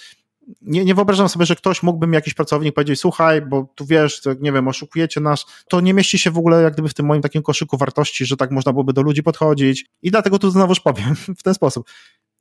nie, 0.61 0.85
nie 0.85 0.95
wyobrażam 0.95 1.29
sobie, 1.29 1.45
że 1.45 1.55
ktoś 1.55 1.83
mógłby 1.83 2.07
mi 2.07 2.15
jakiś 2.15 2.33
pracownik 2.33 2.75
powiedzieć, 2.75 2.99
słuchaj, 2.99 3.41
bo 3.41 3.73
tu 3.75 3.85
wiesz, 3.85 4.21
nie 4.39 4.51
wiem, 4.51 4.67
oszukujecie 4.67 5.21
nas, 5.21 5.45
to 5.69 5.81
nie 5.81 5.93
mieści 5.93 6.19
się 6.19 6.31
w 6.31 6.37
ogóle 6.37 6.61
jak 6.61 6.73
gdyby 6.73 6.89
w 6.89 6.93
tym 6.93 7.05
moim 7.05 7.21
takim 7.21 7.41
koszyku 7.41 7.77
wartości, 7.77 8.25
że 8.25 8.37
tak 8.37 8.51
można 8.51 8.71
byłoby 8.71 8.93
do 8.93 9.01
ludzi 9.01 9.23
podchodzić. 9.23 9.85
I 10.01 10.11
dlatego 10.11 10.39
tu 10.39 10.51
znowuż 10.51 10.79
powiem 10.79 11.15
w 11.39 11.43
ten 11.43 11.53
sposób 11.53 11.89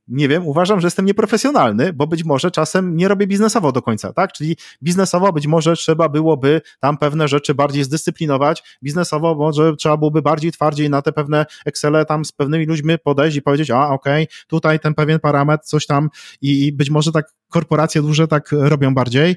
nie 0.08 0.28
wiem, 0.28 0.46
uważam, 0.46 0.80
że 0.80 0.86
jestem 0.86 1.06
nieprofesjonalny, 1.06 1.92
bo 1.92 2.06
być 2.06 2.24
może 2.24 2.50
czasem 2.50 2.96
nie 2.96 3.08
robię 3.08 3.26
biznesowo 3.26 3.72
do 3.72 3.82
końca, 3.82 4.12
tak? 4.12 4.32
Czyli 4.32 4.56
biznesowo 4.82 5.32
być 5.32 5.46
może 5.46 5.74
trzeba 5.76 6.08
byłoby 6.08 6.60
tam 6.80 6.98
pewne 6.98 7.28
rzeczy 7.28 7.54
bardziej 7.54 7.84
zdyscyplinować, 7.84 8.78
biznesowo 8.82 9.34
może 9.34 9.76
trzeba 9.76 9.96
byłoby 9.96 10.22
bardziej 10.22 10.52
twardziej 10.52 10.90
na 10.90 11.02
te 11.02 11.12
pewne 11.12 11.46
Excele 11.64 12.04
tam 12.04 12.24
z 12.24 12.32
pewnymi 12.32 12.66
ludźmi 12.66 12.98
podejść 13.04 13.36
i 13.36 13.42
powiedzieć, 13.42 13.70
a 13.70 13.88
okej, 13.88 14.24
okay, 14.24 14.36
tutaj 14.46 14.80
ten 14.80 14.94
pewien 14.94 15.20
parametr, 15.20 15.64
coś 15.64 15.86
tam 15.86 16.08
i, 16.40 16.66
i 16.66 16.72
być 16.72 16.90
może 16.90 17.12
tak 17.12 17.32
korporacje 17.48 18.02
duże 18.02 18.28
tak 18.28 18.48
robią 18.52 18.94
bardziej. 18.94 19.36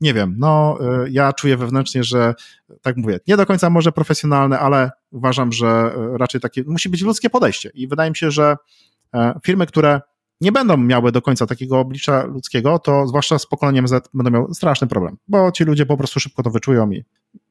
Nie 0.00 0.14
wiem, 0.14 0.34
no 0.38 0.78
y, 1.04 1.10
ja 1.10 1.32
czuję 1.32 1.56
wewnętrznie, 1.56 2.04
że 2.04 2.34
tak 2.82 2.96
mówię, 2.96 3.20
nie 3.28 3.36
do 3.36 3.46
końca 3.46 3.70
może 3.70 3.92
profesjonalne, 3.92 4.58
ale 4.58 4.90
uważam, 5.10 5.52
że 5.52 5.92
y, 6.14 6.18
raczej 6.18 6.40
takie 6.40 6.62
musi 6.66 6.88
być 6.88 7.02
ludzkie 7.02 7.30
podejście 7.30 7.70
i 7.74 7.88
wydaje 7.88 8.10
mi 8.10 8.16
się, 8.16 8.30
że 8.30 8.56
E, 9.14 9.40
firmy, 9.44 9.66
które 9.66 10.00
nie 10.40 10.52
będą 10.52 10.76
miały 10.76 11.12
do 11.12 11.22
końca 11.22 11.46
takiego 11.46 11.78
oblicza 11.78 12.24
ludzkiego, 12.24 12.78
to 12.78 13.06
zwłaszcza 13.06 13.38
z 13.38 13.46
pokoleniem 13.46 13.88
Z 13.88 14.08
będą 14.14 14.30
miały 14.30 14.54
straszny 14.54 14.86
problem, 14.86 15.16
bo 15.28 15.52
ci 15.52 15.64
ludzie 15.64 15.86
po 15.86 15.96
prostu 15.96 16.20
szybko 16.20 16.42
to 16.42 16.50
wyczują 16.50 16.90
i 16.90 17.04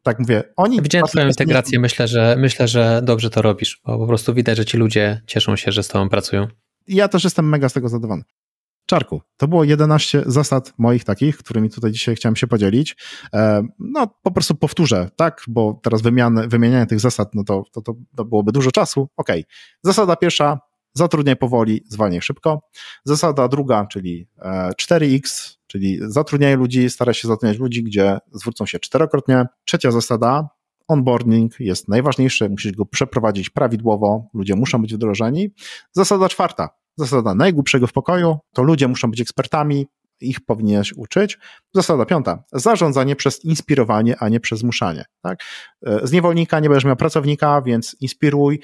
tak 0.04 0.20
mówię, 0.20 0.44
oni... 0.56 0.82
Widziałem 0.82 1.08
twoją 1.08 1.28
integrację, 1.28 1.80
myślę 1.80 2.08
że, 2.08 2.36
myślę, 2.40 2.68
że 2.68 3.02
dobrze 3.04 3.30
to 3.30 3.42
robisz, 3.42 3.82
bo 3.86 3.98
po 3.98 4.08
prostu 4.08 4.34
widać, 4.34 4.58
że 4.58 4.66
ci 4.66 4.78
ludzie 4.78 5.22
cieszą 5.26 5.56
się, 5.56 5.72
że 5.72 5.84
z 5.84 5.88
tobą 5.88 6.10
pracują. 6.10 6.48
Ja 6.88 7.08
też 7.08 7.24
jestem 7.24 7.50
mega 7.50 7.70
z 7.70 7.74
tego 7.74 7.90
zadowolony. 7.90 8.24
Czarku, 8.86 9.22
to 9.38 9.48
było 9.48 9.64
11 9.64 10.24
zasad 10.26 10.74
moich 10.78 11.04
takich, 11.04 11.38
którymi 11.38 11.70
tutaj 11.70 11.92
dzisiaj 11.92 12.16
chciałem 12.16 12.36
się 12.36 12.48
podzielić. 12.48 12.96
E, 13.34 13.68
no, 13.80 14.08
po 14.24 14.32
prostu 14.32 14.56
powtórzę, 14.56 15.10
tak, 15.16 15.42
bo 15.48 15.80
teraz 15.84 16.02
wymiany, 16.02 16.48
wymienianie 16.48 16.86
tych 16.86 17.00
zasad, 17.00 17.36
no 17.36 17.44
to, 17.44 17.64
to, 17.72 17.82
to 17.82 18.26
byłoby 18.26 18.52
dużo 18.52 18.72
czasu. 18.72 19.10
Ok. 19.18 19.30
Zasada 19.84 20.16
pierwsza, 20.16 20.60
zatrudniaj 20.98 21.36
powoli, 21.36 21.84
zwalniaj 21.88 22.22
szybko. 22.22 22.62
Zasada 23.04 23.48
druga, 23.48 23.86
czyli 23.86 24.28
4X, 24.78 25.52
e, 25.54 25.58
czyli 25.68 26.00
zatrudniaj 26.02 26.58
ludzi, 26.58 26.90
staraj 26.90 27.14
się 27.14 27.28
zatrudniać 27.28 27.60
ludzi, 27.60 27.84
gdzie 27.84 28.18
zwrócą 28.32 28.66
się 28.66 28.80
czterokrotnie. 28.80 29.46
Trzecia 29.66 29.92
zasada, 29.92 30.50
onboarding 30.88 31.60
jest 31.60 31.88
najważniejszy, 31.88 32.50
musisz 32.50 32.72
go 32.72 32.86
przeprowadzić 32.86 33.50
prawidłowo, 33.50 34.30
ludzie 34.34 34.56
muszą 34.56 34.82
być 34.82 34.96
wdrożeni. 34.96 35.50
Zasada 35.92 36.30
czwarta, 36.30 36.70
zasada 36.98 37.36
najgłupszego 37.36 37.88
w 37.88 37.94
pokoju, 37.94 38.38
to 38.54 38.64
ludzie 38.64 38.88
muszą 38.88 39.12
być 39.12 39.22
ekspertami, 39.22 39.88
ich 40.22 40.46
powinieneś 40.46 40.94
uczyć. 40.94 41.40
Zasada 41.74 42.06
piąta. 42.06 42.44
Zarządzanie 42.54 43.16
przez 43.16 43.46
inspirowanie, 43.46 44.16
a 44.20 44.30
nie 44.30 44.40
przez 44.40 44.60
zmuszanie. 44.60 45.06
Tak? 45.22 45.40
E, 45.86 46.08
z 46.08 46.12
niewolnika 46.12 46.60
nie 46.60 46.70
będziesz 46.70 46.86
miał 46.86 46.96
pracownika, 46.96 47.62
więc 47.62 47.96
inspiruj, 48.00 48.60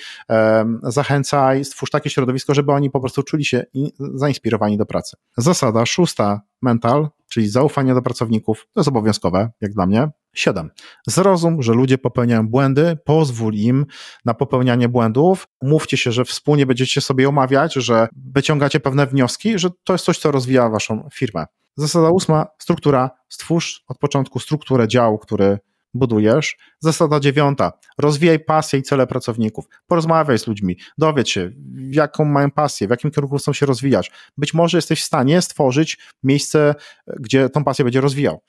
zachęcaj, 0.84 1.66
stwórz 1.66 1.90
takie 1.90 2.10
środowisko, 2.10 2.54
żeby 2.54 2.72
oni 2.72 2.92
po 2.92 3.00
prostu 3.00 3.24
czuli 3.24 3.46
się 3.46 3.64
zainspirowani 4.00 4.78
do 4.78 4.86
pracy. 4.86 5.18
Zasada 5.38 5.86
szósta. 5.86 6.42
Mental, 6.62 7.10
czyli 7.30 7.50
zaufanie 7.50 7.94
do 7.94 8.02
pracowników, 8.02 8.68
to 8.74 8.80
jest 8.80 8.88
obowiązkowe, 8.88 9.52
jak 9.62 9.74
dla 9.74 9.86
mnie. 9.86 10.10
7. 10.34 10.70
Zrozum, 11.08 11.62
że 11.62 11.74
ludzie 11.74 11.98
popełniają 11.98 12.48
błędy, 12.48 12.98
pozwól 13.06 13.54
im 13.54 13.86
na 14.26 14.34
popełnianie 14.34 14.90
błędów, 14.90 15.48
umówcie 15.62 15.98
się, 15.98 16.12
że 16.12 16.26
wspólnie 16.26 16.66
będziecie 16.66 17.02
sobie 17.02 17.30
omawiać, 17.30 17.74
że 17.74 18.08
wyciągacie 18.36 18.80
pewne 18.80 19.08
wnioski, 19.08 19.60
że 19.60 19.70
to 19.84 19.94
jest 19.94 20.06
coś, 20.06 20.18
co 20.18 20.32
rozwija 20.32 20.70
waszą 20.70 21.10
firmę. 21.14 21.46
Zasada 21.76 22.10
ósma, 22.10 22.48
struktura. 22.60 23.12
Stwórz 23.30 23.84
od 23.88 23.98
początku 23.98 24.40
strukturę 24.40 24.88
działu, 24.88 25.18
który 25.18 25.60
budujesz. 25.94 26.58
Zasada 26.80 27.20
dziewiąta, 27.20 27.72
rozwijaj 27.98 28.40
pasję 28.40 28.80
i 28.80 28.84
cele 28.84 29.08
pracowników. 29.08 29.66
Porozmawiaj 29.88 30.40
z 30.40 30.48
ludźmi, 30.48 30.78
dowiedz 30.98 31.28
się, 31.28 31.52
jaką 31.90 32.26
mają 32.26 32.52
pasję, 32.52 32.88
w 32.88 32.90
jakim 32.90 33.12
kierunku 33.12 33.38
chcą 33.38 33.54
się 33.54 33.66
rozwijać. 33.66 34.12
Być 34.38 34.54
może 34.54 34.78
jesteś 34.78 35.02
w 35.02 35.06
stanie 35.06 35.42
stworzyć 35.42 35.98
miejsce, 36.24 36.76
gdzie 37.20 37.50
tą 37.50 37.64
pasję 37.64 37.86
będzie 37.86 38.02
rozwijał 38.02 38.42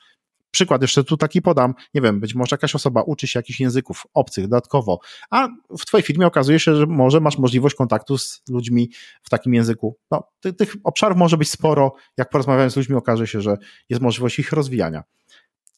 Przykład 0.55 0.81
jeszcze 0.81 1.03
tu 1.03 1.17
taki 1.17 1.41
podam, 1.41 1.73
nie 1.93 2.01
wiem, 2.01 2.19
być 2.19 2.35
może 2.35 2.53
jakaś 2.53 2.75
osoba 2.75 3.01
uczy 3.01 3.27
się 3.27 3.39
jakichś 3.39 3.59
języków 3.59 4.07
obcych 4.13 4.43
dodatkowo, 4.43 4.99
a 5.29 5.47
w 5.79 5.85
twojej 5.85 6.03
firmie 6.03 6.27
okazuje 6.27 6.59
się, 6.59 6.75
że 6.75 6.85
może 6.85 7.19
masz 7.19 7.37
możliwość 7.37 7.75
kontaktu 7.75 8.17
z 8.17 8.41
ludźmi 8.49 8.91
w 9.23 9.29
takim 9.29 9.53
języku. 9.53 9.97
No, 10.11 10.23
tych, 10.39 10.55
tych 10.55 10.75
obszarów 10.83 11.17
może 11.17 11.37
być 11.37 11.49
sporo, 11.49 11.93
jak 12.17 12.29
porozmawiając 12.29 12.73
z 12.73 12.75
ludźmi 12.75 12.95
okaże 12.95 13.27
się, 13.27 13.41
że 13.41 13.57
jest 13.89 14.01
możliwość 14.01 14.39
ich 14.39 14.51
rozwijania. 14.51 15.03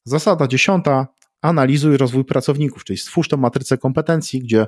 Zasada 0.03 0.47
dziesiąta, 0.47 1.07
analizuj 1.41 1.97
rozwój 1.97 2.25
pracowników, 2.25 2.83
czyli 2.83 2.97
stwórz 2.97 3.27
tą 3.27 3.37
matrycę 3.37 3.77
kompetencji, 3.77 4.39
gdzie 4.39 4.67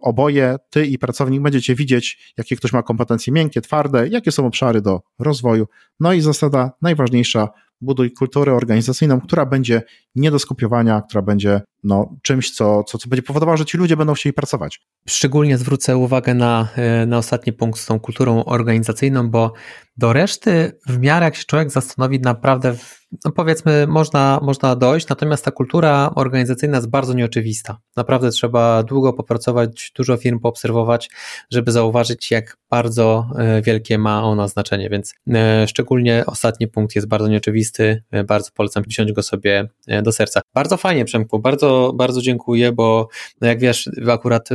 oboje, 0.00 0.56
ty 0.70 0.86
i 0.86 0.98
pracownik, 0.98 1.42
będziecie 1.42 1.74
widzieć, 1.74 2.34
jakie 2.36 2.56
ktoś 2.56 2.72
ma 2.72 2.82
kompetencje 2.82 3.32
miękkie, 3.32 3.60
twarde, 3.60 4.08
jakie 4.08 4.32
są 4.32 4.46
obszary 4.46 4.80
do 4.80 5.00
rozwoju. 5.18 5.66
No 6.00 6.12
i 6.12 6.20
zasada 6.20 6.72
najważniejsza, 6.82 7.48
buduj 7.80 8.12
kulturę 8.12 8.54
organizacyjną, 8.54 9.20
która 9.20 9.46
będzie 9.46 9.82
nie 10.16 10.30
do 10.30 10.38
skopiowania, 10.38 11.02
która 11.08 11.22
będzie 11.22 11.60
no, 11.84 12.16
czymś, 12.22 12.50
co, 12.50 12.84
co, 12.84 12.98
co 12.98 13.08
będzie 13.08 13.22
powodowało, 13.22 13.56
że 13.56 13.64
ci 13.64 13.78
ludzie 13.78 13.96
będą 13.96 14.14
chcieli 14.14 14.32
pracować. 14.32 14.80
Szczególnie 15.08 15.58
zwrócę 15.58 15.96
uwagę 15.96 16.34
na, 16.34 16.68
e, 16.76 17.06
na 17.06 17.18
ostatni 17.18 17.52
punkt 17.52 17.80
z 17.80 17.86
tą 17.86 18.00
kulturą 18.00 18.44
organizacyjną, 18.44 19.30
bo 19.30 19.52
do 19.96 20.12
reszty 20.12 20.78
w 20.88 20.98
miarę 20.98 21.24
jak 21.24 21.36
się 21.36 21.44
człowiek 21.44 21.70
zastanowi, 21.70 22.20
naprawdę 22.20 22.76
no 23.24 23.32
powiedzmy, 23.32 23.86
można, 23.86 24.40
można 24.42 24.76
dojść, 24.76 25.08
natomiast 25.08 25.44
ta 25.44 25.50
kultura 25.50 26.10
organizacyjna 26.14 26.76
jest 26.76 26.90
bardzo 26.90 27.14
nieoczywista. 27.14 27.78
Naprawdę 27.96 28.30
trzeba 28.30 28.82
długo 28.82 29.12
popracować, 29.12 29.92
dużo 29.96 30.16
firm 30.16 30.40
poobserwować, 30.40 31.10
żeby 31.50 31.72
zauważyć, 31.72 32.30
jak 32.30 32.56
bardzo 32.70 33.30
e, 33.38 33.62
wielkie 33.62 33.98
ma 33.98 34.22
ona 34.24 34.48
znaczenie, 34.48 34.90
więc 34.90 35.14
e, 35.34 35.68
szczególnie 35.68 36.24
ostatni 36.26 36.68
punkt 36.68 36.94
jest 36.94 37.08
bardzo 37.08 37.28
nieoczywisty, 37.28 38.02
bardzo 38.26 38.50
polecam 38.54 38.82
wziąć 38.82 39.12
go 39.12 39.22
sobie 39.22 39.68
do 40.06 40.12
serca. 40.12 40.40
Bardzo 40.54 40.76
fajnie, 40.76 41.04
Przemku, 41.04 41.38
bardzo, 41.38 41.92
bardzo 41.94 42.22
dziękuję, 42.22 42.72
bo 42.72 43.08
no 43.40 43.48
jak 43.48 43.60
wiesz, 43.60 43.90
akurat 44.12 44.48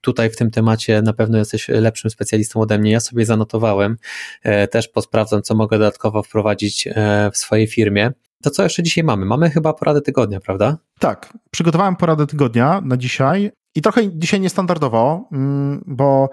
tutaj 0.00 0.30
w 0.30 0.36
tym 0.36 0.50
temacie 0.50 1.02
na 1.02 1.12
pewno 1.12 1.38
jesteś 1.38 1.68
lepszym 1.68 2.10
specjalistą 2.10 2.60
ode 2.60 2.78
mnie, 2.78 2.90
ja 2.90 3.00
sobie 3.00 3.26
zanotowałem, 3.26 3.96
też 4.70 4.88
posprawdzam, 4.88 5.42
co 5.42 5.54
mogę 5.54 5.78
dodatkowo 5.78 6.22
wprowadzić 6.22 6.88
w 7.32 7.36
swojej 7.36 7.66
firmie. 7.66 8.12
To 8.42 8.50
co 8.50 8.62
jeszcze 8.62 8.82
dzisiaj 8.82 9.04
mamy? 9.04 9.26
Mamy 9.26 9.50
chyba 9.50 9.72
poradę 9.72 10.00
tygodnia, 10.00 10.40
prawda? 10.40 10.78
Tak, 10.98 11.32
przygotowałem 11.50 11.96
poradę 11.96 12.26
tygodnia 12.26 12.80
na 12.84 12.96
dzisiaj 12.96 13.50
i 13.74 13.82
trochę 13.82 14.18
dzisiaj 14.18 14.40
niestandardowo, 14.40 15.28
mm, 15.32 15.84
bo 15.86 16.30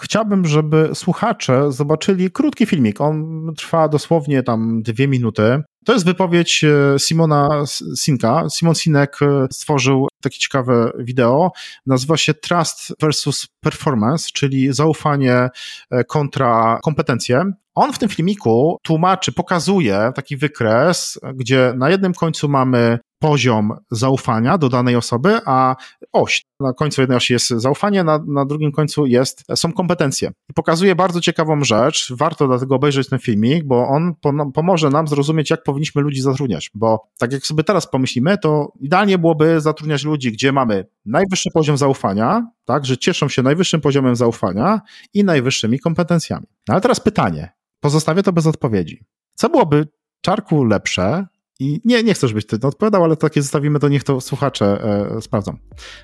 Chciałbym, 0.00 0.46
żeby 0.46 0.90
słuchacze 0.94 1.72
zobaczyli 1.72 2.30
krótki 2.30 2.66
filmik. 2.66 3.00
On 3.00 3.52
trwa 3.56 3.88
dosłownie 3.88 4.42
tam 4.42 4.82
dwie 4.82 5.08
minuty. 5.08 5.62
To 5.84 5.92
jest 5.92 6.04
wypowiedź 6.04 6.64
e, 6.64 6.98
Simona 6.98 7.64
Sinka. 7.96 8.44
Simon 8.50 8.74
Sinek 8.74 9.16
e, 9.22 9.46
stworzył 9.50 10.08
takie 10.22 10.38
ciekawe 10.38 10.92
wideo. 10.98 11.52
Nazywa 11.86 12.16
się 12.16 12.34
Trust 12.34 12.94
versus 13.00 13.46
Performance, 13.60 14.28
czyli 14.32 14.72
zaufanie 14.72 15.48
e, 15.90 16.04
kontra 16.04 16.78
kompetencje. 16.82 17.52
On 17.74 17.92
w 17.92 17.98
tym 17.98 18.08
filmiku 18.08 18.78
tłumaczy, 18.82 19.32
pokazuje 19.32 20.12
taki 20.14 20.36
wykres, 20.36 21.20
gdzie 21.34 21.72
na 21.76 21.90
jednym 21.90 22.14
końcu 22.14 22.48
mamy 22.48 22.98
poziom 23.22 23.72
zaufania 23.90 24.58
do 24.58 24.68
danej 24.68 24.96
osoby, 24.96 25.40
a 25.46 25.76
oś. 26.12 26.44
Na 26.60 26.72
końcu 26.72 27.00
jednej 27.00 27.16
osi 27.16 27.32
jest 27.32 27.48
zaufanie, 27.48 28.04
na, 28.04 28.24
na 28.26 28.44
drugim 28.44 28.72
końcu 28.72 29.06
jest, 29.06 29.44
są 29.54 29.72
kompetencje. 29.72 30.32
Pokazuje 30.54 30.94
bardzo 30.94 31.20
ciekawą 31.20 31.64
rzecz, 31.64 32.12
warto 32.16 32.46
dlatego 32.48 32.74
obejrzeć 32.74 33.08
ten 33.08 33.18
filmik, 33.18 33.64
bo 33.64 33.88
on 33.88 34.14
pomoże 34.54 34.90
nam 34.90 35.08
zrozumieć, 35.08 35.50
jak 35.50 35.62
powinniśmy 35.62 36.02
ludzi 36.02 36.20
zatrudniać, 36.20 36.70
bo 36.74 37.08
tak 37.18 37.32
jak 37.32 37.46
sobie 37.46 37.64
teraz 37.64 37.90
pomyślimy, 37.90 38.38
to 38.38 38.72
idealnie 38.80 39.18
byłoby 39.18 39.60
zatrudniać 39.60 40.04
ludzi, 40.04 40.32
gdzie 40.32 40.52
mamy 40.52 40.86
najwyższy 41.06 41.50
poziom 41.54 41.76
zaufania, 41.76 42.46
tak, 42.64 42.86
że 42.86 42.98
cieszą 42.98 43.28
się 43.28 43.42
najwyższym 43.42 43.80
poziomem 43.80 44.16
zaufania 44.16 44.80
i 45.14 45.24
najwyższymi 45.24 45.78
kompetencjami. 45.78 46.46
No 46.68 46.74
ale 46.74 46.80
teraz 46.80 47.00
pytanie, 47.00 47.52
pozostawię 47.80 48.22
to 48.22 48.32
bez 48.32 48.46
odpowiedzi. 48.46 49.04
Co 49.34 49.48
byłoby 49.48 49.88
czarku 50.20 50.64
lepsze, 50.64 51.26
i 51.62 51.80
nie, 51.84 52.02
nie 52.02 52.14
chcę, 52.14 52.28
żebyś 52.28 52.46
ty 52.46 52.58
odpowiadał, 52.62 53.04
ale 53.04 53.16
takie 53.16 53.42
zostawimy, 53.42 53.78
to 53.78 53.88
niech 53.88 54.04
to 54.04 54.20
słuchacze 54.20 54.84
e, 55.16 55.20
sprawdzą. 55.20 55.56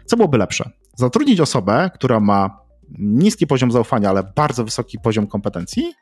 Co 0.04 0.16
byłoby 0.16 0.38
lepsze? 0.38 0.70
Zatrudnić 0.96 1.40
osobę, 1.40 1.90
która 1.94 2.20
ma 2.20 2.61
niski 2.98 3.46
poziom 3.46 3.72
zaufania, 3.72 4.11
ale 4.11 4.22
bardzo 4.36 4.64
wysoki 4.64 4.98
poziom 4.98 5.26
kompetencji, 5.26 5.92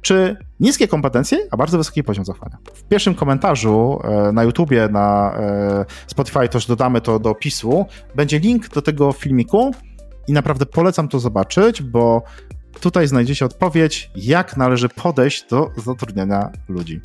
czy 0.00 0.36
niskie 0.60 0.88
kompetencje, 0.88 1.38
a 1.50 1.56
bardzo 1.56 1.78
wysoki 1.78 2.04
poziom 2.04 2.24
zaufania. 2.24 2.58
W 2.74 2.82
pierwszym 2.82 3.14
komentarzu 3.14 4.00
e, 4.04 4.32
na 4.32 4.44
YouTubie, 4.44 4.88
na 4.88 5.34
e, 5.36 5.84
Spotify 6.06 6.48
też 6.48 6.66
dodamy 6.66 7.00
to 7.00 7.18
do 7.18 7.30
opisu, 7.30 7.86
będzie 8.14 8.38
link 8.38 8.68
do 8.68 8.82
tego 8.82 9.12
filmiku 9.12 9.70
i 10.28 10.32
naprawdę 10.32 10.66
polecam 10.66 11.08
to 11.08 11.20
zobaczyć, 11.20 11.82
bo 11.82 12.22
tutaj 12.80 13.06
znajdziecie 13.06 13.44
odpowiedź, 13.44 14.10
jak 14.16 14.56
należy 14.56 14.88
podejść 14.88 15.48
do 15.48 15.70
zatrudniania 15.76 16.50
ludzi. 16.68 17.00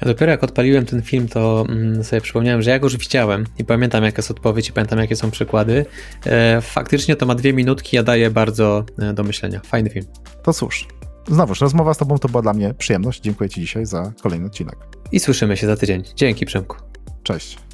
Ja 0.00 0.06
dopiero 0.08 0.32
jak 0.32 0.44
odpaliłem 0.44 0.86
ten 0.86 1.02
film, 1.02 1.28
to 1.28 1.64
mm, 1.68 2.04
sobie 2.04 2.20
przypomniałem, 2.20 2.62
że 2.62 2.70
ja 2.70 2.78
go 2.78 2.86
już 2.86 2.96
widziałem 2.96 3.44
i 3.58 3.64
pamiętam, 3.64 4.04
jaka 4.04 4.18
jest 4.18 4.30
odpowiedź 4.30 4.68
i 4.68 4.72
pamiętam, 4.72 4.98
jakie 4.98 5.16
są 5.16 5.30
przykłady. 5.30 5.86
E, 6.26 6.60
faktycznie 6.60 7.16
to 7.16 7.26
ma 7.26 7.34
dwie 7.34 7.52
minutki, 7.52 7.98
a 7.98 8.02
daje 8.02 8.30
bardzo 8.30 8.84
e, 8.98 9.12
do 9.12 9.22
myślenia. 9.22 9.60
Fajny 9.64 9.90
film. 9.90 10.06
To 10.42 10.52
cóż, 10.52 10.88
znowuż 11.28 11.60
rozmowa 11.60 11.94
z 11.94 11.98
Tobą 11.98 12.18
to 12.18 12.28
była 12.28 12.42
dla 12.42 12.52
mnie 12.52 12.74
przyjemność. 12.74 13.20
Dziękuję 13.20 13.50
Ci 13.50 13.60
dzisiaj 13.60 13.86
za 13.86 14.12
kolejny 14.22 14.46
odcinek. 14.46 14.76
I 15.12 15.20
słyszymy 15.20 15.56
się 15.56 15.66
za 15.66 15.76
tydzień. 15.76 16.02
Dzięki, 16.16 16.46
Przemku. 16.46 16.76
Cześć. 17.22 17.67